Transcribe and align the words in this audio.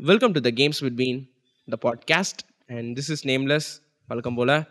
Welcome 0.00 0.32
to 0.34 0.40
the 0.40 0.52
Games 0.52 0.80
Between 0.80 1.26
the 1.68 1.78
podcast 1.78 2.44
and 2.68 2.96
this 2.96 3.10
is 3.10 3.24
nameless 3.24 3.80
வழக்கம் 4.08 4.34
போல. 4.34 4.68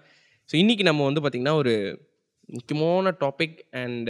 so 0.49 0.55
இன்னைக்கு 0.55 0.83
நம்ம 0.83 1.03
வந்து 1.03 1.21
பார்த்தீங்கன்னா, 1.21 1.53
ஒரு 1.53 2.07
முக்கியமான 2.45 3.11
டாபிக் 3.19 3.57
அண்ட் 3.71 4.09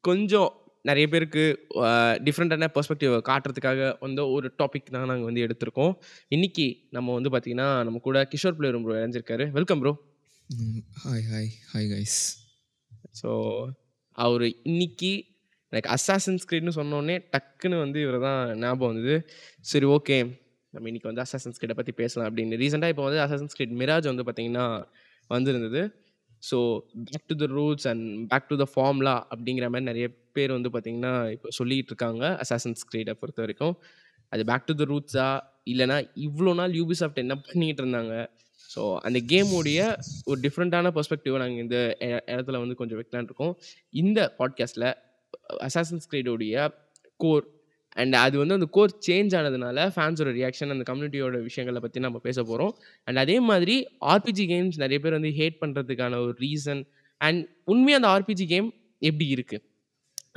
கொஞ்சம் 0.00 0.50
நெறைய 0.84 1.08
பேருக்கு 1.08 1.66
அ 1.76 2.18
டிஃபரண்டான 2.18 2.68
பெர்ஸ்பெக்டிவ 2.74 3.18
காட்டுறதுக்காக 3.28 3.98
வந்த 4.00 4.28
ஒரு 4.28 4.54
டாபிக் 4.58 4.90
தான் 4.90 5.06
நாங்க 5.06 5.24
வந்து 5.24 5.46
எடுத்திருக்கோம். 5.46 5.92
இன்னைக்கு 6.28 6.86
நம்ம 6.90 7.12
வந்து 7.12 7.30
பார்த்தீங்கன்னா, 7.30 7.84
நம்ம 7.84 7.98
கூட 7.98 8.28
கிஷோர் 8.34 8.58
பிளேரும் 8.58 8.82
bro 8.82 9.06
இணைஞ்சிருக்காரு. 9.06 9.50
Welcome 9.50 9.80
bro. 9.80 9.94
Hi, 11.04 11.26
hi. 11.32 11.50
Hi 11.74 11.90
guys. 11.94 12.36
So 13.22 13.30
அவரு 14.12 14.60
இன்னைக்கு 14.62 15.31
எனக்கு 15.72 15.90
அசாசின்ஸ் 15.96 16.46
கிரீட்னு 16.50 16.74
சொன்னோடனே 16.76 17.16
டக்குன்னு 17.34 17.78
வந்து 17.78 17.98
இவர் 18.00 18.18
தான் 18.20 18.58
ஞாபகம் 18.58 18.90
வந்தது. 18.92 19.14
சரி 19.62 19.86
ஓகே. 19.86 20.16
நம்ம 20.74 20.88
இன்னைக்கு 20.88 21.08
வந்து 21.10 21.22
அசாசன்ஸ் 21.22 21.58
கிரீட 21.60 21.74
பற்றி 21.74 21.92
பேசலாம் 21.92 22.28
அப்படின்னு. 22.28 22.58
ரீசெண்டாக 22.62 22.88
இப்போ 22.88 23.02
வந்து 23.02 23.20
அசாசன்ஸ் 23.20 23.56
கிரீட் 23.56 23.74
மிராஜ் 23.80 24.10
வந்து 24.12 24.22
பார்த்தீங்கன்னா, 24.22 24.66
வந்திருந்தது. 25.30 25.82
So 26.42 26.58
back 27.10 27.26
to 27.26 27.34
the 27.36 27.46
roots 27.52 27.86
and 27.88 28.04
back 28.28 28.48
to 28.48 28.56
the 28.56 28.66
formula 28.74 29.28
அப்படிங்கிற 29.30 29.66
மாதிரி 29.68 29.84
நிறைய 29.84 30.06
பேர் 30.32 30.52
வந்து 30.52 30.70
பார்த்தீங்கன்னா, 30.70 31.12
இப்போ 31.30 31.48
சொல்லிகிட்டு 31.58 31.92
இருக்காங்க. 31.92 32.24
அசாசன்ஸ் 32.44 32.82
கிரீடை 32.92 33.12
பொறுத்த 33.12 33.40
வரைக்கும் 33.42 33.74
அது 34.32 34.44
பேக் 34.44 34.66
டு 34.66 34.74
த 34.74 34.84
ரூட்ஸா? 34.84 35.28
இல்லைனா 35.66 35.96
இவ்வளோ 36.26 36.54
நாள் 36.54 36.72
யூபிசாஃப்ட் 36.72 37.22
என்ன 37.24 37.34
பண்ணிகிட்டு 37.46 37.82
இருந்தாங்க? 37.84 38.14
ஸோ 38.70 38.82
அந்த 38.98 39.18
கேமுடைய 39.32 39.80
ஒரு 40.24 40.38
டிஃப்ரெண்ட்டான 40.40 40.92
பெர்ஸ்பெக்டிவை 40.96 41.38
நாங்கள் 41.38 41.62
இந்த 41.62 41.78
எ 42.00 42.08
இடத்துல 42.34 42.58
வந்து 42.58 42.74
கொஞ்சம் 42.74 42.98
வைக்கலான் 42.98 43.22
இருக்கோம். 43.22 43.54
இந்த 43.94 44.20
பாட்காஸ்ட்டில் 44.38 44.88
அசாசின்ஸ் 45.66 46.08
கிரீடோடைய 46.12 46.54
கோர் 47.20 47.44
அண்ட் 48.02 48.14
அது 48.24 48.36
வந்து 48.42 48.56
அந்த 48.58 48.68
கோர் 48.76 48.92
சேஞ்ச் 49.06 49.32
ஆனதுனால 49.38 49.86
ஃபேன்ஸோட 49.94 50.30
ரியாக்ஷன் 50.38 50.72
அந்த 50.74 50.84
கம்யூனிட்டியோட 50.90 51.38
விஷயங்கள 51.48 51.80
பத்தி 51.84 52.00
நம்ம 52.06 52.20
பேச 52.26 52.42
போறோம். 52.50 52.72
அண்ட் 53.08 53.20
அதே 53.24 53.36
மாதிரி 53.50 53.74
ஆர்பிஜி 54.12 54.44
கேம்ஸ் 54.52 54.78
நெறைய 54.82 55.00
பேர் 55.04 55.18
வந்து 55.18 55.32
ஹேட் 55.40 55.58
பண்றதுக்கான 55.62 56.20
ஒரு 56.24 56.34
ரீசன் 56.44 56.82
அண்ட் 57.20 57.42
உண்மையா 57.72 57.98
அந்த 58.00 58.10
ஆர்பிஜி 58.14 58.46
கேம் 58.54 58.70
எப்படி 59.08 59.26
இருக்கு? 59.34 59.58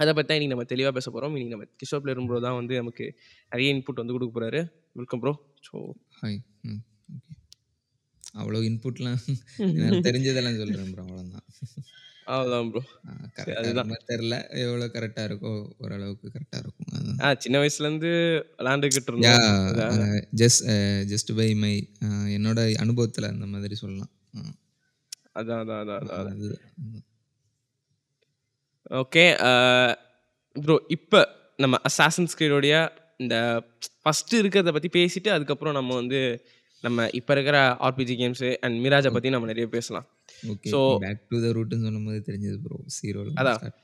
அத 0.01 0.09
பத்தி 0.15 0.27
தான் 0.29 0.37
இன்னைக்கு 0.37 0.55
நம்ம 0.55 0.67
தெளிவா 0.73 0.89
பேச 0.97 1.07
போறோம். 1.15 1.33
இன்னைக்கு 1.35 1.55
நம்ம 1.55 1.67
கிஷோர் 1.81 2.03
பிளேரும் 2.05 2.27
ப்ரோ 2.29 2.39
தான் 2.47 2.57
வந்து 2.59 2.73
நமக்கு 2.81 3.05
நெறைய 3.51 3.73
இன்புட் 3.75 4.01
வந்து 4.01 4.15
குடுக்க 4.15 4.31
போறாரு. 4.37 4.61
Welcome 4.99 5.21
bro. 5.23 5.33
So 5.67 5.75
hi. 6.21 6.39
அவ்வளோ 8.41 8.61
இன்புட்லாம் 8.69 9.21
தெரிஞ்சதெல்லாம் 10.07 10.57
சொல்றேன் 10.61 10.91
ப்ரோ. 10.93 11.03
அவ்வளோதான். 11.05 11.45
அவ்வளோதான் 12.27 12.69
ப்ரோ. 12.69 12.81
அதுதான். 13.55 13.89
இருக்குமா 13.89 13.97
தெர்ல. 14.07 14.35
எவ்வளோ 14.63 14.85
கரெக்ட்டா 14.85 15.23
இருக்கோ 15.29 15.51
ஓரளவுக்கு 15.77 16.31
கரெக்ட்டா 16.33 16.57
இருக்கும். 16.57 17.21
ஆ 17.21 17.33
சின்ன 17.37 17.57
வயசுலேருந்து. 17.59 18.11
அதான். 19.69 19.99
அ 20.05 20.27
ஜஸ்ட் 20.35 20.63
ஜஸ்ட் 21.13 21.35
பை 21.35 21.53
மை 21.55 21.73
என்னோட 22.37 22.59
அனுபவத்துல 22.83 23.27
அந்த 23.27 23.45
மாதிரி 23.45 23.75
சொல்லலாம். 23.75 24.11
அதான், 25.33 25.61
அதான், 25.61 25.81
அதான், 25.83 26.01
அதான். 26.03 26.29
அது. 26.33 26.59
ஓகே. 28.91 29.25
ப்ரோ 30.55 30.81
இப்ப 30.87 31.29
நம்ம 31.57 31.77
அசாசின்ஸ் 31.89 32.37
கிரீடோடைய 32.39 32.75
இந்த 33.17 33.35
ஃபர்ஸ்ட்டு 34.03 34.35
இருக்கிறத 34.35 34.71
பத்தி 34.71 34.89
பேசிட்டு, 34.99 35.29
அதுக்கப்புறம் 35.29 35.73
நம்ம 35.73 35.95
வந்து 35.95 36.21
நம்ம 36.83 37.07
இப்ப 37.13 37.33
இருக்கிற 37.33 37.57
ஆர்பிஜி 37.79 38.15
கேம்ஸ் 38.21 38.57
அண்ட் 38.57 38.85
மிராஜ. 38.85 39.11
பத்தி 39.13 39.29
நம்ம 39.29 39.51
நெறைய 39.51 39.65
பேசலாம். 39.65 40.05
Okay. 40.43 40.69
So 40.73 40.79
back 41.03 41.23
to 41.29 41.37
the 41.43 41.49
ரூட்ன்னு 41.57 41.85
சொல்லும்போது 41.87 42.19
தெரிஞ்சது 42.27 42.57
ப்ரோ. 42.63 42.77
0ல 42.97 43.33
அதான். 43.41 43.59
ஸ்டார்ட் 43.59 43.79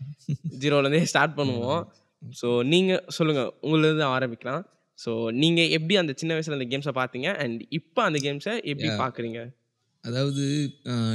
0லேருந்தே 0.63 1.01
ஸ்டார்ட் 1.11 1.37
பண்ணுவோம். 1.39 1.81
ஸோ 2.21 2.47
நீங்க 2.71 2.91
சொல்லுங்க. 3.17 3.43
உங்கள்லேருந்து 3.65 4.07
ஆரம்பிக்கலாம். 4.15 4.63
ஸோ 4.99 5.11
நீங்க 5.41 5.61
எப்படி 5.77 5.95
அந்த 6.01 6.13
சின்ன 6.19 6.35
வயசுல 6.35 6.57
அந்த 6.57 6.67
கேம்ஸ 6.71 6.91
பார்த்தீங்க? 6.97 7.29
அண்ட் 7.43 7.61
இப்ப 7.79 8.03
அந்த 8.03 8.19
கேம்ஸ 8.25 8.47
எப்படி 8.65 8.89
யா. 8.89 8.97
பார்க்குறீங்க? 9.01 9.39
அதாவது 10.03 10.43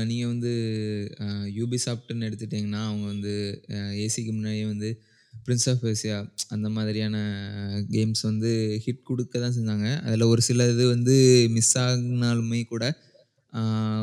நீங்க 0.08 0.24
வந்து 0.26 0.50
அ 1.22 1.26
யூபிசாஃப்ட்ன்னு 1.56 2.26
எடுத்துட்டீங்கன்னா, 2.28 2.82
அவங்க 2.88 3.06
வந்து 3.06 3.32
ஏசிக்கு 4.04 4.32
முன்னாடியே 4.32 4.66
வந்து 4.66 4.88
பிரின்ஸ் 5.44 5.66
ஆஃப் 5.72 5.82
பெர்சியா 5.82 6.16
அந்த 6.54 6.68
மாதிரியான 6.76 7.16
கேம்ஸ் 7.92 8.22
வந்து 8.22 8.50
ஹிட் 8.84 9.02
குடுக்க 9.08 9.34
தான் 9.38 9.56
செஞ்சாங்க. 9.56 9.88
அதில 10.06 10.28
ஒரு 10.32 10.42
சில 10.48 10.68
இது 10.72 10.84
வந்து 10.92 11.16
மிஸ் 11.56 11.74
ஆகுனாலுமே 11.82 12.60
கூட, 12.66 12.84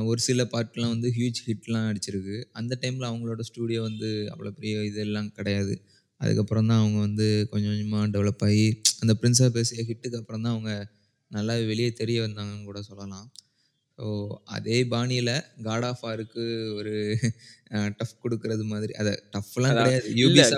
ஒரு 0.06 0.20
சில 0.20 0.44
பார்ட்லாம் 0.44 0.90
வந்து 0.90 1.10
ஹியூஜ் 1.10 1.42
ஹிட்லாம் 1.46 1.88
அடிச்சிருக்கு. 1.90 2.38
அந்த 2.52 2.78
டைம்ல 2.82 3.10
அவங்களோட 3.10 3.42
ஸ்டூடியோ 3.42 3.82
வந்து 3.82 4.10
அவ்வளோ 4.32 4.52
பெரிய 4.52 4.84
இதெல்லாம் 4.84 5.32
கிடையாது. 5.32 5.74
அதுக்கப்புறம் 6.22 6.68
தான் 6.68 6.80
அவங்க 6.80 7.00
வந்து 7.00 7.48
கொஞ்சம் 7.52 7.72
கொஞ்சமா 7.72 8.02
டெவலப் 8.14 8.44
ஆகி, 8.44 8.66
அந்த 9.00 9.14
பிரின்ஸ் 9.22 9.42
பெர்சியா 9.56 9.84
ஹிட்டுக்கு 9.88 10.20
அப்புறம் 10.22 10.42
தான் 10.42 10.54
அவங்க 10.54 10.74
நல்லாவே 11.32 11.64
வெளிய 11.66 11.92
தெரிய 11.94 12.18
வந்தாங்கன்னு 12.22 12.64
கூட 12.64 12.82
சொல்லலாம். 12.82 13.28
ஸோ 14.00 14.06
அதே 14.50 14.84
பாணியில 14.84 15.32
காட் 15.64 15.84
ஆஃப் 15.84 16.04
வாருக்கு 16.04 16.44
ஒரு 16.76 16.94
டஃப் 17.98 18.16
குடுக்குறது 18.24 18.64
மாதிரி 18.64 18.94
அத 18.94 19.10
டஃப்லாம். 19.34 19.76
கிடையாது. 19.80 20.08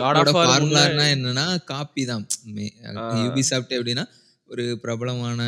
வார் 0.02 0.18
முன்னாடி 0.18 0.34
ஃபார்முலான்னா 0.38 1.06
என்னன்னா, 1.16 1.46
காப்பி 1.66 2.06
தான். 2.06 2.24
மே 2.56 2.68
ஆ. 2.94 3.06
யூபிசாஃப்ட் 3.24 3.76
எப்படின்னா, 3.78 4.06
ஒரு 4.48 4.80
பிரபலமான 4.82 5.42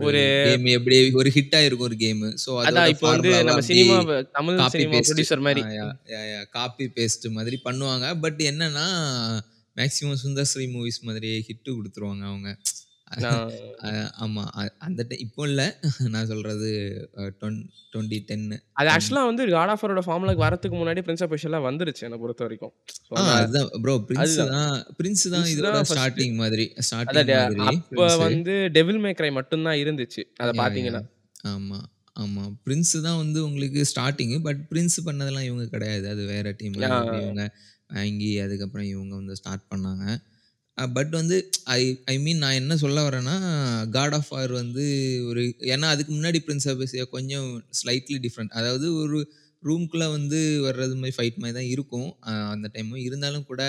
ஒரு 0.00 0.20
கேம் 0.44 0.64
எப்படி 0.64 1.12
ஒரு 1.12 1.30
ஹிட் 1.34 1.54
ஆயிருக்கும் 1.54 1.78
ஒரு 1.78 1.96
கேமு. 1.96 2.28
அதோட 2.56 2.66
அதான் 2.68 2.88
இப்போ 2.88 3.08
வந்து 3.10 3.44
நம்ம 3.44 3.60
cinema 3.60 3.96
Tamil 4.32 4.58
cinema 4.68 4.96
based 4.96 5.10
producer 5.10 5.36
ஆ 5.36 5.40
மாரி. 5.40 5.60
யா 5.60 5.84
ம். 5.84 5.96
யா 6.06 6.20
யா 6.32 6.48
காப்பி 6.50 6.84
பேஸ்ட் 6.96 7.30
மாதிரி 7.30 7.60
பண்ணுவாங்க. 7.64 8.20
பட் 8.20 8.40
என்னன்னா, 8.42 8.86
மேக்ஸிமம் 9.76 10.20
சுந்தர் 10.24 10.42
ஸ்ரீ 10.42 10.66
மூவிஸ் 10.66 11.00
மாதிரியே 11.02 11.44
ஹிட் 11.48 11.72
குடுத்துருவாங்க 11.72 12.24
அவங்க. 12.24 12.48
ஆமா. 14.22 14.42
அந்த 14.80 15.00
இப்போ 15.24 15.42
இல்ல. 15.48 15.62
நான் 16.12 16.28
சொல்றது 16.30 16.68
அ 17.16 17.24
டொன் 17.40 17.58
2010 17.92 18.56
அது 18.74 18.88
10 18.88 18.92
ஆக்சுவலா 18.94 19.22
வந்து 19.28 19.44
காட் 19.50 19.72
ஆஃப் 19.72 19.82
வாரோட 19.84 20.02
ஃபார்முலாக்கு 20.06 20.44
வரதுக்கு 20.44 20.76
முன்னாடியே 20.78 21.04
பிரின்ஸ் 21.06 21.24
ஆஃப் 21.24 21.34
வந்துருச்சு 21.66 22.02
என்ன 22.02 22.18
அந்த 23.16 23.32
அதுதான் 23.36 23.68
ப்ரோ 23.84 23.94
பிரின்ஸ். 24.08 24.36
தான் 24.52 24.70
பிரின்ஸ் 24.98 25.24
தான் 25.34 25.48
இதோட. 25.54 25.72
ஸ்டார்ட்டிங் 25.92 26.36
மாதிரி 26.36 26.66
மாதிரி 27.32 27.64
அப்ப. 27.72 28.06
வந்து 28.24 28.54
டெவில் 28.76 29.02
மே 29.04 29.12
கிரை 29.14 29.30
மட்டும் 29.38 29.66
தான் 29.68 29.80
இருந்துச்சு. 29.82 30.22
அத. 30.42 30.50
பார்த்தீங்கன்னா. 30.62 31.02
ஆமா, 31.52 31.78
ஆமா. 32.16 32.44
பிரின்ஸ் 32.64 32.94
தான் 33.06 33.20
வந்து 33.22 33.38
உங்களுக்கு 33.48 33.82
ஸ்டார்ட்டிங்கு. 33.92 34.38
பட் 34.46 34.62
பிரின்ஸ் 34.70 34.98
பண்ணதெல்லாம் 35.06 35.48
இவங்க 35.50 35.66
கிடையாது. 35.74 36.06
அது 36.14 36.24
வேற 36.32 36.46
டீம். 36.60 36.76
இவங்க 37.20 37.44
வாங்கி 37.90 38.30
அதுக்கப்புறம் 38.44 38.88
இவங்க 38.92 39.14
வந்து 39.16 39.34
ஸ்டார்ட் 39.40 39.64
பண்ணாங்க. 39.70 40.04
பட் 40.78 41.12
வந்து 41.18 41.36
ஐ 41.74 41.80
ஐ 42.06 42.16
மீன் 42.18 42.38
நான் 42.38 42.58
என்ன 42.60 42.74
சொல்ல 42.82 42.98
வரேன்னா, 43.06 43.34
காட் 43.90 44.14
ஆஃப் 44.18 44.30
வார் 44.30 44.52
வந்து 44.52 44.84
ஒரு 45.30 45.42
ஏன்னா 45.72 45.88
அதுக்கு 45.94 46.12
முன்னாடி 46.14 46.38
பிரின்ஸ் 46.46 46.68
பெர்சியா 46.80 47.04
கொஞ்சம் 47.16 47.48
ஸ்லைட்லி 47.80 48.18
டிஃபரெண்ட். 48.24 48.54
அதாவது 48.60 48.86
ஒரு 49.02 49.18
ரூம்குள்ள 49.62 50.04
வந்து 50.14 50.38
வர்றது 50.64 50.94
மாரி 51.00 51.14
ஃபைட் 51.16 51.36
மாரி 51.42 51.54
தான் 51.58 51.70
இருக்கும். 51.74 52.08
அந்த 52.54 52.68
டைமு. 52.74 52.94
இருந்தாலும் 53.08 53.46
கூட 53.50 53.62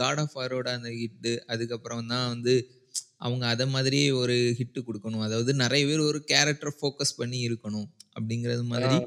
காட் 0.00 0.20
ஆஃப் 0.24 0.36
வாரோட 0.38 0.68
அந்த 0.78 0.90
ஹிட்டு 0.98 1.32
அதுக்கப்புறம் 1.46 2.10
தான் 2.12 2.26
வந்து 2.28 2.54
அவங்க 3.26 3.44
அத 3.46 3.62
மாதிரியே 3.74 4.08
ஒரு 4.22 4.36
ஹிட் 4.58 4.80
குடுக்கணும். 4.88 5.24
அதாவது 5.26 5.52
நெறைய 5.62 5.84
பேர் 5.90 6.08
ஒரு 6.10 6.20
கேரக்டர 6.32 6.70
ஃபோக்கஸ் 6.78 7.18
பண்ணி 7.20 7.38
இருக்கணும். 7.48 7.88
அப்படிங்கிறது. 8.18 8.64
மாதிரி 8.72 8.98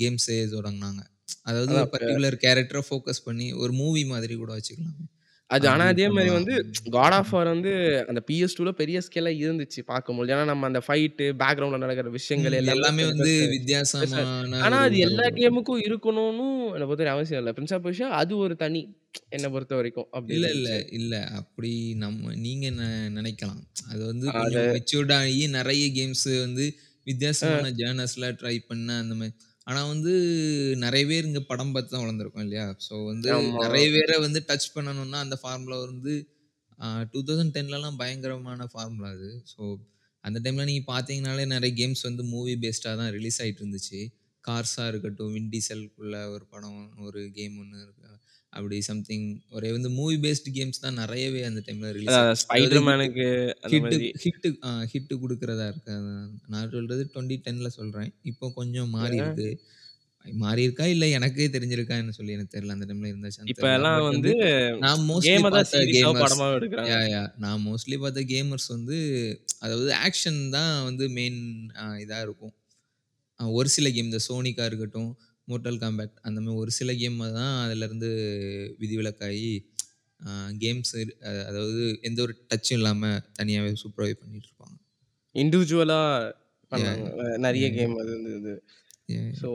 கேம்ஸ் 0.00 0.26
தொடங்குனாங்க. 0.54 1.02
அதாவது 1.48 1.72
ஒரு 1.72 1.84
இப்ப 1.84 1.92
பர்ட்டிகுலர் 1.94 2.36
கேரக்டர 2.44 2.80
ஃபோக்கஸ் 2.88 3.26
பண்ணி 3.28 3.48
ஒரு 3.62 3.72
மூவி 3.80 4.02
மாதிரி 4.12 4.34
கூட 4.42 4.52
வச்சுக்கலாமே. 4.58 5.04
அது 5.50 5.66
ஆனா 5.68 5.84
அதே 5.86 6.06
மாரி 6.08 6.30
வந்து. 6.30 6.54
God 6.90 7.12
of. 7.12 7.30
வார் 7.30 7.48
வந்து 7.48 7.70
அந்த 8.08 8.20
PS2ல 8.28 8.70
பெரிய 8.72 8.98
ஸ்கேலா 9.06 9.32
இருந்துச்சு 9.40 9.80
பார்க்கும்போது. 9.84 10.32
ஏன்னா 10.32 10.44
நம்ம 10.44 10.66
அந்த 10.66 10.80
ஃபைட்டு, 10.86 11.26
பேக்கிரவுண்ட்ல 11.40 11.78
நடக்கிற 11.78 12.10
விஷயங்கள். 12.12 12.56
எல்லாமே 12.64 13.04
வந்து 13.12 13.32
வித்தியாசமான 13.54 14.14
ஆனா 14.60 14.78
அது 14.80 14.96
எல்லா. 15.00 15.24
கேமுக்கும் 15.38 15.82
இருக்கணும்னு 15.86 16.46
என்ன 16.70 16.86
பொறுத்தவரைக்கும் 16.86 17.16
அவசியம் 17.16 17.40
இல்ல. 17.42 17.52
பிரின்ஸ் 17.52 17.74
ஆஃப் 17.74 17.88
அது 18.20 18.34
ஒரு 18.38 18.56
தனி 18.56 18.82
என்ன 19.30 19.46
பொறுத்தவரைக்கும் 19.50 20.08
அப்படி 20.12 20.34
இல்ல, 20.34 20.46
இல்ல. 20.54 20.68
இல்ல. 20.98 21.14
அப்படி 21.40 21.70
நம்ம 21.96 22.32
நீங்க 22.38 22.66
நெனைக்கலாம். 23.16 23.62
அது 23.86 24.02
வந்து 24.04 24.28
மெச்சூர்ட் 24.68 25.12
ஆகி 25.16 25.42
நெறைய 25.52 25.84
கேம்ஸ் 25.98 26.26
வந்து. 26.40 26.66
வித்தியாசமான 27.06 27.68
ஜர்னர்ஸ்ல 27.78 28.26
ட்ரை 28.40 28.56
பண்ண 28.66 28.88
அந்த 28.98 29.14
மாரி. 29.14 29.32
ஆனா 29.70 29.80
வந்து 29.90 30.12
நெறைய 30.84 31.04
பேர் 31.10 31.28
இங்க 31.28 31.40
படம் 31.50 31.72
பார்த்து 31.74 31.92
தான் 31.92 32.04
வளர்ந்துருக்கோம் 32.04 32.44
இல்லையா? 32.46 32.66
ஸோ 32.86 32.94
வந்து. 33.10 33.32
நெறைய 33.62 33.86
பேர 33.94 34.12
வந்து 34.26 34.40
டச் 34.48 34.68
பண்ணணும்னா 34.76 35.18
அந்த 35.24 35.36
ஃபார்முலா 35.42 35.78
வந்து 35.84 36.14
அ 36.78 36.86
2010லலாம் 37.06 37.98
பயங்கரமான 38.00 38.66
ஃபார்முலா 38.72 39.10
அது. 39.16 39.30
ஸோ 39.52 39.62
அந்த 40.24 40.38
டைம்ல 40.44 40.64
நீங்க 40.68 40.84
பார்த்தீங்கனாலே 40.88 41.44
நெறைய 41.52 41.72
கேம்ஸ் 41.80 42.02
வந்து 42.08 42.22
மூவி 42.32 42.54
பேஸ்டா 42.64 42.92
தான் 43.00 43.12
ரிலீஸ் 43.16 43.40
ஆயிட்டு 43.44 43.62
இருந்துச்சு. 43.62 44.00
கார்ஸா 44.44 44.84
இருக்கட்டும், 44.90 45.32
வின் 45.34 45.50
டீசல்குள்ள 45.54 46.16
ஒரு 46.34 46.44
படம், 46.52 46.78
ஒரு 47.06 47.20
கேம் 47.36 47.56
ஒண்ணு 47.62 47.78
இருக்கு. 47.84 48.10
அப்படி 48.52 48.76
சம்திங் 48.86 49.26
ஒரே 49.56 49.68
வந்து 49.74 49.90
மூவி 49.96 50.16
பேஸ்ட் 50.22 50.48
கேம்ஸ் 50.56 50.82
தான் 50.84 50.98
நெறையவே 51.00 51.40
அந்த 51.48 51.60
டைம்ல 51.66 51.90
ரிலீஸ் 51.96 52.10
அதான் 52.12 52.22
ஆச்சு. 52.22 52.46
அதாவது 52.54 52.78
ஸ்பைடர் 52.78 52.86
ஹிட் 53.72 53.94
ஹிட். 54.24 54.46
ஹிட் 54.92 55.12
குடுக்கிறதா 55.22 55.66
இருக்கு. 55.72 55.94
நான் 56.52 56.72
சொல்றது 56.72 57.04
2010ல 57.08 57.70
சொல்றேன். 57.78 58.10
இப்போ 58.30 58.46
கொஞ்சம் 58.58 58.90
மாறி. 58.96 59.18
இருக்கு. 59.22 59.48
மாறியிருக்கா? 60.24 60.86
இல்ல 60.94 61.04
எனக்கே 61.16 61.46
தெரிஞ்சிருக்கான்னு 61.54 62.14
சொல்லி 62.16 62.34
எனக்கு 62.36 62.54
தெரியல. 62.54 62.74
அந்த 62.76 62.86
டைம்ல 62.88 63.10
தெரியல. 63.10 63.30
இப்பலாம் 63.52 63.98
பட் 63.98 64.08
வந்து 64.10 64.32
நான் 64.84 65.02
மோஸ்ட்லி 65.10 65.42
பார்த்த 65.46 65.80
கேமர்ஸ். 65.94 66.36
யாஹ்! 66.88 67.06
யாஹ்! 67.12 67.30
நான் 67.44 67.62
மோஸ்ட்லி 67.66 67.98
பார்த்த 68.02 68.24
கேமர்ஸ் 68.32 68.68
வந்து 68.74 68.98
அதாவது 69.64 69.90
ஆக்ஷன் 70.06 70.40
தான் 70.56 70.72
வந்து 70.88 71.06
மெயின் 71.18 71.40
இதா 72.04 72.20
இருக்கும். 72.26 72.54
ஒரு 73.40 73.68
சில 73.74 73.88
கேம் 73.90 74.08
இந்த 74.08 74.20
சோனிக்கா 74.26 74.64
இருக்கட்டும், 74.70 75.10
மோர்ட்டல் 75.50 75.80
காம்பேட் 75.82 76.14
அந்த 76.26 76.38
மாரி 76.40 76.56
ஒரு 76.58 76.72
சில 76.76 76.92
கேம் 76.96 77.18
தான் 77.38 77.54
அதுலருந்து 77.64 78.10
விதிவிலக்காயி 78.82 79.52
அ 80.20 80.30
கேம்ஸ் 80.62 80.92
அதாவது 81.44 81.80
எந்த 82.08 82.20
ஒரு 82.22 82.34
டச்சும் 82.48 82.78
இல்லாம 82.78 83.02
தனியாவே 83.38 83.72
சூப்பராவே 83.82 84.14
பண்ணிட்டுருப்பாங்க. 84.20 84.76
இண்டிவிஜுவலா 85.34 86.00
யாஹ்! 86.72 86.72
பண்ணாங்க. 86.72 87.06
யாஹ்! 87.20 87.20
அ 87.24 87.38
நெறைய. 87.44 87.66
கேம் 87.72 87.94
அது! 88.02 88.14
யாஹ்! 89.08 89.40
ஸோ, 89.40 89.50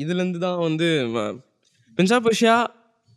இதுலருந்து 0.00 0.38
தான் 0.44 0.60
வந்து 0.62 0.88
ஆஃப் 2.12 2.26
பெர்ஷியா 2.26 2.56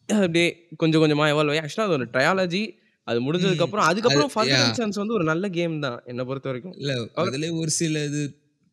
அப்படியே 0.10 0.48
கொஞ்சம் 0.82 1.02
கொஞ்சமா 1.04 1.26
எவால்வ் 1.32 1.54
ஆயி 1.54 1.62
ஆக்சுவலா 1.64 1.88
அது 1.88 1.98
ஒரு 2.00 2.08
ட்ரையாலஜி. 2.14 2.64
அது. 3.08 3.20
முடிஞ்சதுக்கப்புறம் 3.26 3.86
அது 3.86 3.92
அதுக்கப்புறம்! 3.92 4.32
அண்ட் 4.60 4.78
சன்ஸ் 4.80 5.02
வந்து 5.02 5.16
ஒரு 5.16 5.26
நல்ல 5.32 5.46
கேம் 5.58 5.76
தான் 5.86 6.00
என்ன 6.12 6.22
பொறுத்தவரைக்கும். 6.30 6.78
இல்ல 6.78 6.92
அவர் 7.16 7.30
அதிலே 7.30 7.50
ஒரு 7.60 7.72
சில 7.76 8.04
இது 8.10 8.22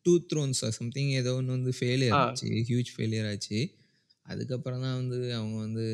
டூ 0.05 0.13
த்ரோன்ஸா 0.29 0.69
சம்திங் 0.77 1.11
ஏதோ 1.19 1.31
ஒண்ணு 1.39 1.55
வந்து 1.57 1.71
ஃபெயிலியர். 1.79 2.15
ஆச்சு. 2.21 2.47
ஹியூஜ் 2.69 2.91
ஃபெயிலியர் 2.95 3.27
ஆச்சு. 3.31 3.59
அதுக்கப்புறம் 4.25 4.83
தான் 4.85 4.97
வந்து 5.01 5.19
அவங்க 5.37 5.57
வந்து 5.65 5.85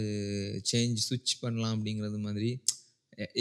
சேஞ்ச் 0.72 1.04
ஸ்விட்ச் 1.06 1.34
பண்ணலாம் 1.44 1.74
அப்படிங்கிறது 1.76 2.20
மாதிரி. 2.26 2.50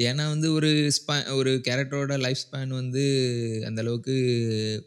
ஏன்னா 0.05 0.25
வந்து 0.35 0.49
ஒரு 0.59 0.69
ஸ்பே 0.99 1.17
ஒரு 1.39 1.51
கேரக்டரோட 1.67 2.15
லைஃப் 2.25 2.43
ஸ்பேன் 2.45 2.73
வந்து 2.81 3.03
அந்த 3.69 3.81
அளவுக்கு 3.85 4.15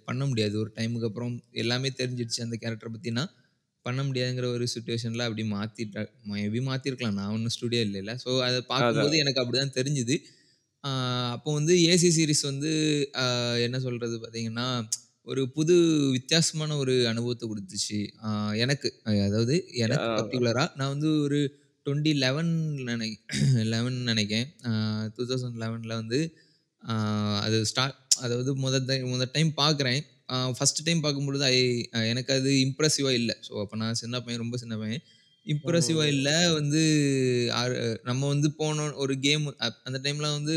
பண்ண 0.08 0.24
முடியாது. 0.30 0.56
ஒரு 0.64 0.72
டைமுக்கு 0.78 1.10
அப்புறம் 1.10 1.34
எல்லாமே 1.64 1.90
தெரிஞ்சிடுச்சு 2.00 2.42
அந்த 2.46 2.58
கேரக்டர 2.64 2.90
பத்தினா, 2.96 3.24
பண்ண 3.86 4.02
முடியாதுங்கிற 4.08 4.48
ஒரு 4.56 4.66
சிச்சுவேஷன்ல 4.74 5.26
அப்படி 5.28 5.44
மாத்திட்டா 5.54 6.02
மேபி 6.32 6.62
மாத்திருக்கலாம். 6.70 7.18
நான் 7.20 7.34
ஒண்ணும் 7.36 7.56
ஸ்டுடியோ 7.58 7.84
இல்லைல்ல. 7.88 8.14
ஸோ 8.26 8.32
அத 8.48 8.58
பார்க்கும்போது. 8.72 9.16
எனக்கு 9.24 9.42
அப்படிதான் 9.44 9.76
தெரிஞ்சுது. 9.80 10.18
ஆ 10.84 10.90
அப்போ 11.36 11.50
வந்து 11.60 11.74
ஏசி 11.92 12.10
சீரிஸ் 12.18 12.44
வந்து 12.52 12.72
என்ன 13.68 13.78
சொல்றது 13.88 14.18
பார்த்தீங்கன்னா, 14.20 14.68
ஒரு 15.28 15.42
புது 15.50 15.76
வித்தியாசமான 16.16 16.76
ஒரு 16.78 16.94
அனுபவத்த 17.12 17.44
குடுத்துச்சு. 17.46 18.00
எனக்கு 18.64 18.90
அதாவது 19.26 19.56
எனக்கு 19.84 20.06
ஆ. 20.06 20.16
பர்ட்டிகுலரா 20.18 20.66
நான் 20.80 20.94
வந்து 20.94 21.10
ஒரு 21.26 21.40
2011 21.86 22.54
நெனை 22.90 23.10
11 23.64 24.00
நெனைக்கிறேன். 24.10 24.48
ஆ 24.66 24.72
2011ல 25.10 25.96
வந்து 26.02 26.20
ஆ 26.84 26.94
அது 27.46 27.58
ஸ்டார்ட் 27.66 27.98
அதாவது 28.22 28.52
மொத 28.62 28.78
டைம் 28.86 29.06
மொத 29.12 29.26
டைம் 29.34 29.52
பார்க்குறேன். 29.58 30.02
ஆ 30.30 30.36
ஃபர்ஸ்ட் 30.58 30.82
டைம் 30.88 31.02
பார்க்கும்பொழுது 31.04 31.46
ஐ 31.50 31.58
எனக்கு 32.12 32.32
அது 32.34 32.52
இம்ப்ரெசிவா 32.66 33.12
இல்ல. 33.20 33.32
ஸோ 33.48 33.54
அப்ப 33.64 33.78
நான் 33.78 34.00
சின்ன 34.02 34.16
பையன், 34.22 34.42
ரொம்ப 34.42 34.58
சின்ன 34.58 34.76
பையன். 34.78 35.02
இம்ப்ரெசிவா 35.46 36.04
ம். 36.04 36.12
இல்ல 36.14 36.30
வந்து 36.56 36.82
நம்ம 38.04 38.22
வந்து 38.28 38.48
போனோம் 38.60 38.98
ஒரு 39.04 39.14
கேம் 39.20 39.46
அந்த 39.88 39.98
டைம்ல 40.06 40.28
வந்து 40.38 40.56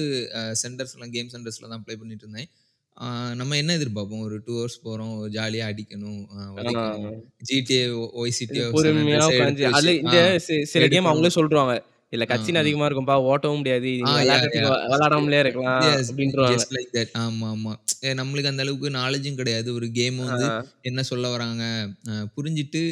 சென்டர்ஸ்லாம் 0.62 1.14
கேம் 1.16 1.32
சென்டர்ஸ்ல 1.34 1.70
தான் 1.72 1.84
ப்ளே 1.86 1.96
பண்ணிட்டு 1.96 2.26
இருந்தேன். 2.26 2.48
ஆ 2.96 3.04
நம்ம 3.34 3.56
என்ன 3.56 3.76
எதிர்பார்ப்போம்? 3.78 4.22
ஒரு 4.22 4.36
2 4.38 4.54
ஹவர்ஸ் 4.56 4.82
போறோம். 4.84 5.14
ஜாலியா 5.34 5.66
அடிக்கணும், 5.70 6.20
அ 6.34 6.40
ஆ. 6.58 6.62
உதைக்கணும். 6.62 7.14
GTA, 7.42 7.84
ஒய் 8.20 8.34
இது 8.46 8.60
சிட்டியோ, 8.60 8.66
சான் 8.76 8.96
பொறுமையா 8.96 8.96
ஆண்ட்ரியாஸோ 8.96 9.30
உட்காந்து 9.30 9.50
எடுத்து 9.50 9.66
வச்சு 9.66 9.76
அதுல 9.76 9.92
ஆ 10.08 10.14
இந்த 10.16 10.18
சி 10.40 10.56
சில 10.72 10.84
கேம் 10.86 11.08
எடுக்கணும். 11.08 11.08
அவங்களே 11.08 11.36
சொல்ருவாங்க. 11.36 11.74
இதுல 12.12 12.24
ஆ, 12.28 12.32
கட்சின் 12.32 12.60
ஆ. 12.60 12.62
அதிகமா 12.62 12.86
இருக்கும்பா. 12.86 13.16
ஓட்டவும் 13.28 13.60
முடியாது. 13.60 13.90
ஆ 14.02 14.10
நீங்க 14.10 14.18
யாஹ்! 14.22 14.46
விளையாடுறதுக்கு 14.56 14.58
யாஹ்! 14.58 14.82
விளையாடாமலே 14.84 15.38
இருக்கலாம் 15.42 15.86
எஸ் 15.86 16.10
அப்படின்ருவாங்க. 16.10 16.62
Just 16.62 16.72
like 16.74 16.92
that. 16.94 17.12
ஆமா, 17.20 17.48
ஆமா. 17.54 17.72
நம்மளுக்கு 18.18 18.50
அந்த 18.50 18.62
அளவுக்கு 18.64 18.88
நாலேட்ஜும் 18.96 19.38
கிடையாது. 19.38 19.68
ஒரு 19.74 19.86
கேம் 19.92 20.18
வந்து 20.24 20.46
ஆ. 20.46 20.62
என்ன 20.84 21.00
சொல்ல 21.10 21.26
வராங்க? 21.30 21.64
அ 22.10 22.24
புரிஞ்சுட்டு 22.36 22.82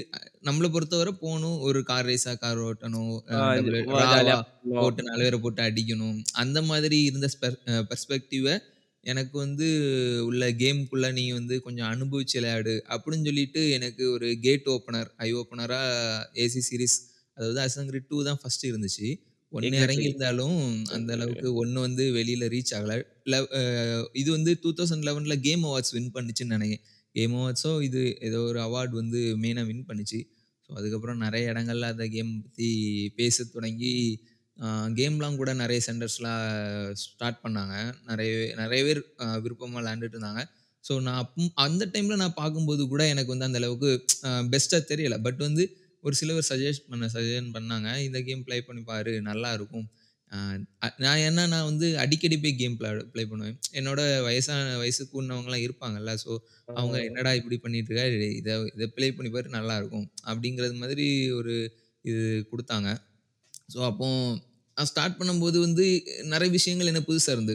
நம்மள 0.44 0.67
பொறுத்தவரை 0.73 1.12
போணும். 1.20 1.58
ஒரு 1.69 1.81
கார் 1.85 2.08
ரேஸா 2.08 2.35
கார் 2.38 2.61
ஓட்டணும். 2.67 3.12
அ 3.31 3.37
ஆ 3.37 3.41
டபுள் 3.50 3.79
வ 3.88 4.00
ஜாலியா 4.05 4.37
ராவா 4.37 4.38
பண்ணணும். 4.62 4.81
போட்டு 4.81 5.02
4 5.05 5.25
பேர 5.25 5.38
போட்டு 5.41 5.62
அடிக்கணும். 5.67 6.19
அந்த 6.43 6.58
மாதிரி 6.64 6.99
இருந்த 7.08 7.29
ஸ்பெர் 7.35 7.58
அ 7.70 7.85
பெர்ஸ்பெக்டிவ 7.91 8.47
எனக்கு 9.05 9.37
வந்து 9.44 9.67
உள்ள 10.29 10.44
கேம்க்குள்ள 10.62 11.06
நீ 11.19 11.25
வந்து 11.38 11.55
கொஞ்சம் 11.67 11.91
அனுபவிச்சு 11.93 12.37
விளையாடு 12.38 12.75
அப்படின்னு 12.94 13.29
சொல்லிட்டு 13.29 13.61
எனக்கு 13.76 14.02
ஒரு 14.17 14.29
கேட் 14.47 14.67
ஓப்பனர், 14.75 15.08
ஐ 15.26 15.29
ஓப்பனரா 15.41 15.81
ஏசி 16.44 16.62
சீரிஸ் 16.69 16.97
அதாவது 17.37 17.61
அசாசின்ஸ் 17.64 17.91
கிரீட் 17.91 18.08
2 18.08 18.25
தான் 18.29 18.41
ஃபர்ஸ்ட் 18.41 18.64
இருந்துச்சு. 18.70 19.06
1 19.52 19.64
எக்ஸாக்ட்லி. 19.69 19.85
இறங்கியிருந்தாலும் 19.85 20.58
அந்த 20.97 21.11
அளவுக்கு 21.17 21.49
1 21.61 21.85
வந்து 21.87 22.05
வெளியில 22.19 22.49
ரீச் 22.55 22.73
ஆகல. 22.79 22.94
இது 24.23 24.29
வந்து 24.37 24.52
2011ல 24.64 25.37
கேம் 25.47 25.64
அவார்ட்ஸ் 25.69 25.94
வின் 25.97 26.12
பண்ணுச்சுன்னு 26.17 26.55
நெனைக்கிறேன். 26.56 26.85
கேம் 27.14 27.35
அவார்ட்ஸோ 27.38 27.73
இது 27.88 28.02
ஏதோ 28.29 28.41
ஒரு 28.50 28.61
அவார்ட் 28.67 28.94
வந்து 29.00 29.20
மெயினா 29.44 29.62
வின் 29.70 29.87
பண்ணுச்சு. 29.88 30.20
ஸோ 30.67 30.70
அதுக்கப்புறம் 30.81 31.23
நெறைய 31.25 31.52
இடங்கள்ல 31.52 31.88
அந்த 31.94 32.05
கேம் 32.17 32.32
பத்தி 32.44 32.69
பேசத் 33.20 33.55
தொடங்கி, 33.55 33.94
கேம்லாம் 34.99 35.37
கூட 35.37 35.51
நெறைய 35.61 35.81
சென்டர்ஸ்லாம் 35.87 36.43
ஸ்டார்ட் 37.03 37.43
பண்ணாங்க. 37.45 37.75
நெறைய 38.11 38.33
நெறைய 38.61 38.81
பேர் 38.89 39.01
அ 39.19 39.29
விருப்பமா 39.45 39.79
விளையாண்டுட்டு 39.81 40.17
இருந்தாங்க. 40.17 40.43
ஸோ 40.85 40.93
நான் 41.07 41.19
அப் 41.23 41.35
அந்த 41.65 41.85
டைம்ல 41.95 42.17
நான் 42.21 42.39
பார்க்கும்போது 42.39 42.83
கூட 42.93 43.03
எனக்கு 43.12 43.33
வந்து 43.35 43.49
அந்த 43.49 43.61
அளவுக்கு 43.62 43.91
அ 44.29 44.43
பெஸ்ட்டா 44.53 44.79
தெரியல. 44.93 45.17
பட் 45.27 45.41
வந்து 45.47 45.65
ஒரு 46.05 46.15
சிலவர் 46.21 46.49
சஜெஸ்ட் 46.51 46.87
பண்ண 46.91 47.07
சஜெஷன் 47.15 47.51
பண்ணாங்க. 47.57 47.89
இந்த 48.07 48.19
கேம் 48.29 48.45
ப்ளே 48.47 48.59
பண்ணி 48.69 48.83
பாரு. 48.87 49.12
ஆ 50.33 50.39
நான் 51.03 51.21
ஏன்னா 51.27 51.45
நான் 51.53 51.69
வந்து 51.69 51.87
அடிக்கடி 52.03 52.37
போய் 52.39 52.59
கேம் 52.59 52.77
ப்ளே 52.79 52.91
ப்ளே 53.12 53.23
பண்ணுவேன். 53.31 53.57
என்னோட 53.79 54.01
வயசான 54.27 54.59
வயசு 54.83 55.03
கூடுனவங்கலாம் 55.07 55.65
இருப்பாங்கல்ல. 55.67 56.12
ஸோ 56.23 56.31
அவங்க. 56.77 56.97
என்னடா 57.09 57.31
இப்படி 57.41 57.57
பண்ணிட்டு 57.65 57.91
இருக்க? 57.93 58.05
இத 58.41 58.51
இத 58.75 58.87
ப்ளே 58.95 59.07
பண்ணி 59.17 59.31
பாரு 59.33 59.49
நல்லாருக்கும். 59.57 60.07
அப்படிங்கிறது 60.31 60.77
மாதிரி 60.83 61.07
ஒரு 61.41 61.55
இது 62.05 62.23
குடுத்தாங்க. 62.53 62.91
ஸோ 63.69 63.81
அப்போ 63.91 64.09
நான் 64.81 64.91
ஸ்டார்ட் 64.91 65.19
பண்ணும்போது 65.21 65.59
வந்து 65.59 65.87
நிறைய 66.32 66.50
விஷயங்கள் 66.59 66.91
எனக்கு 66.93 67.11
புதுசாக 67.12 67.37
இருந்து 67.37 67.55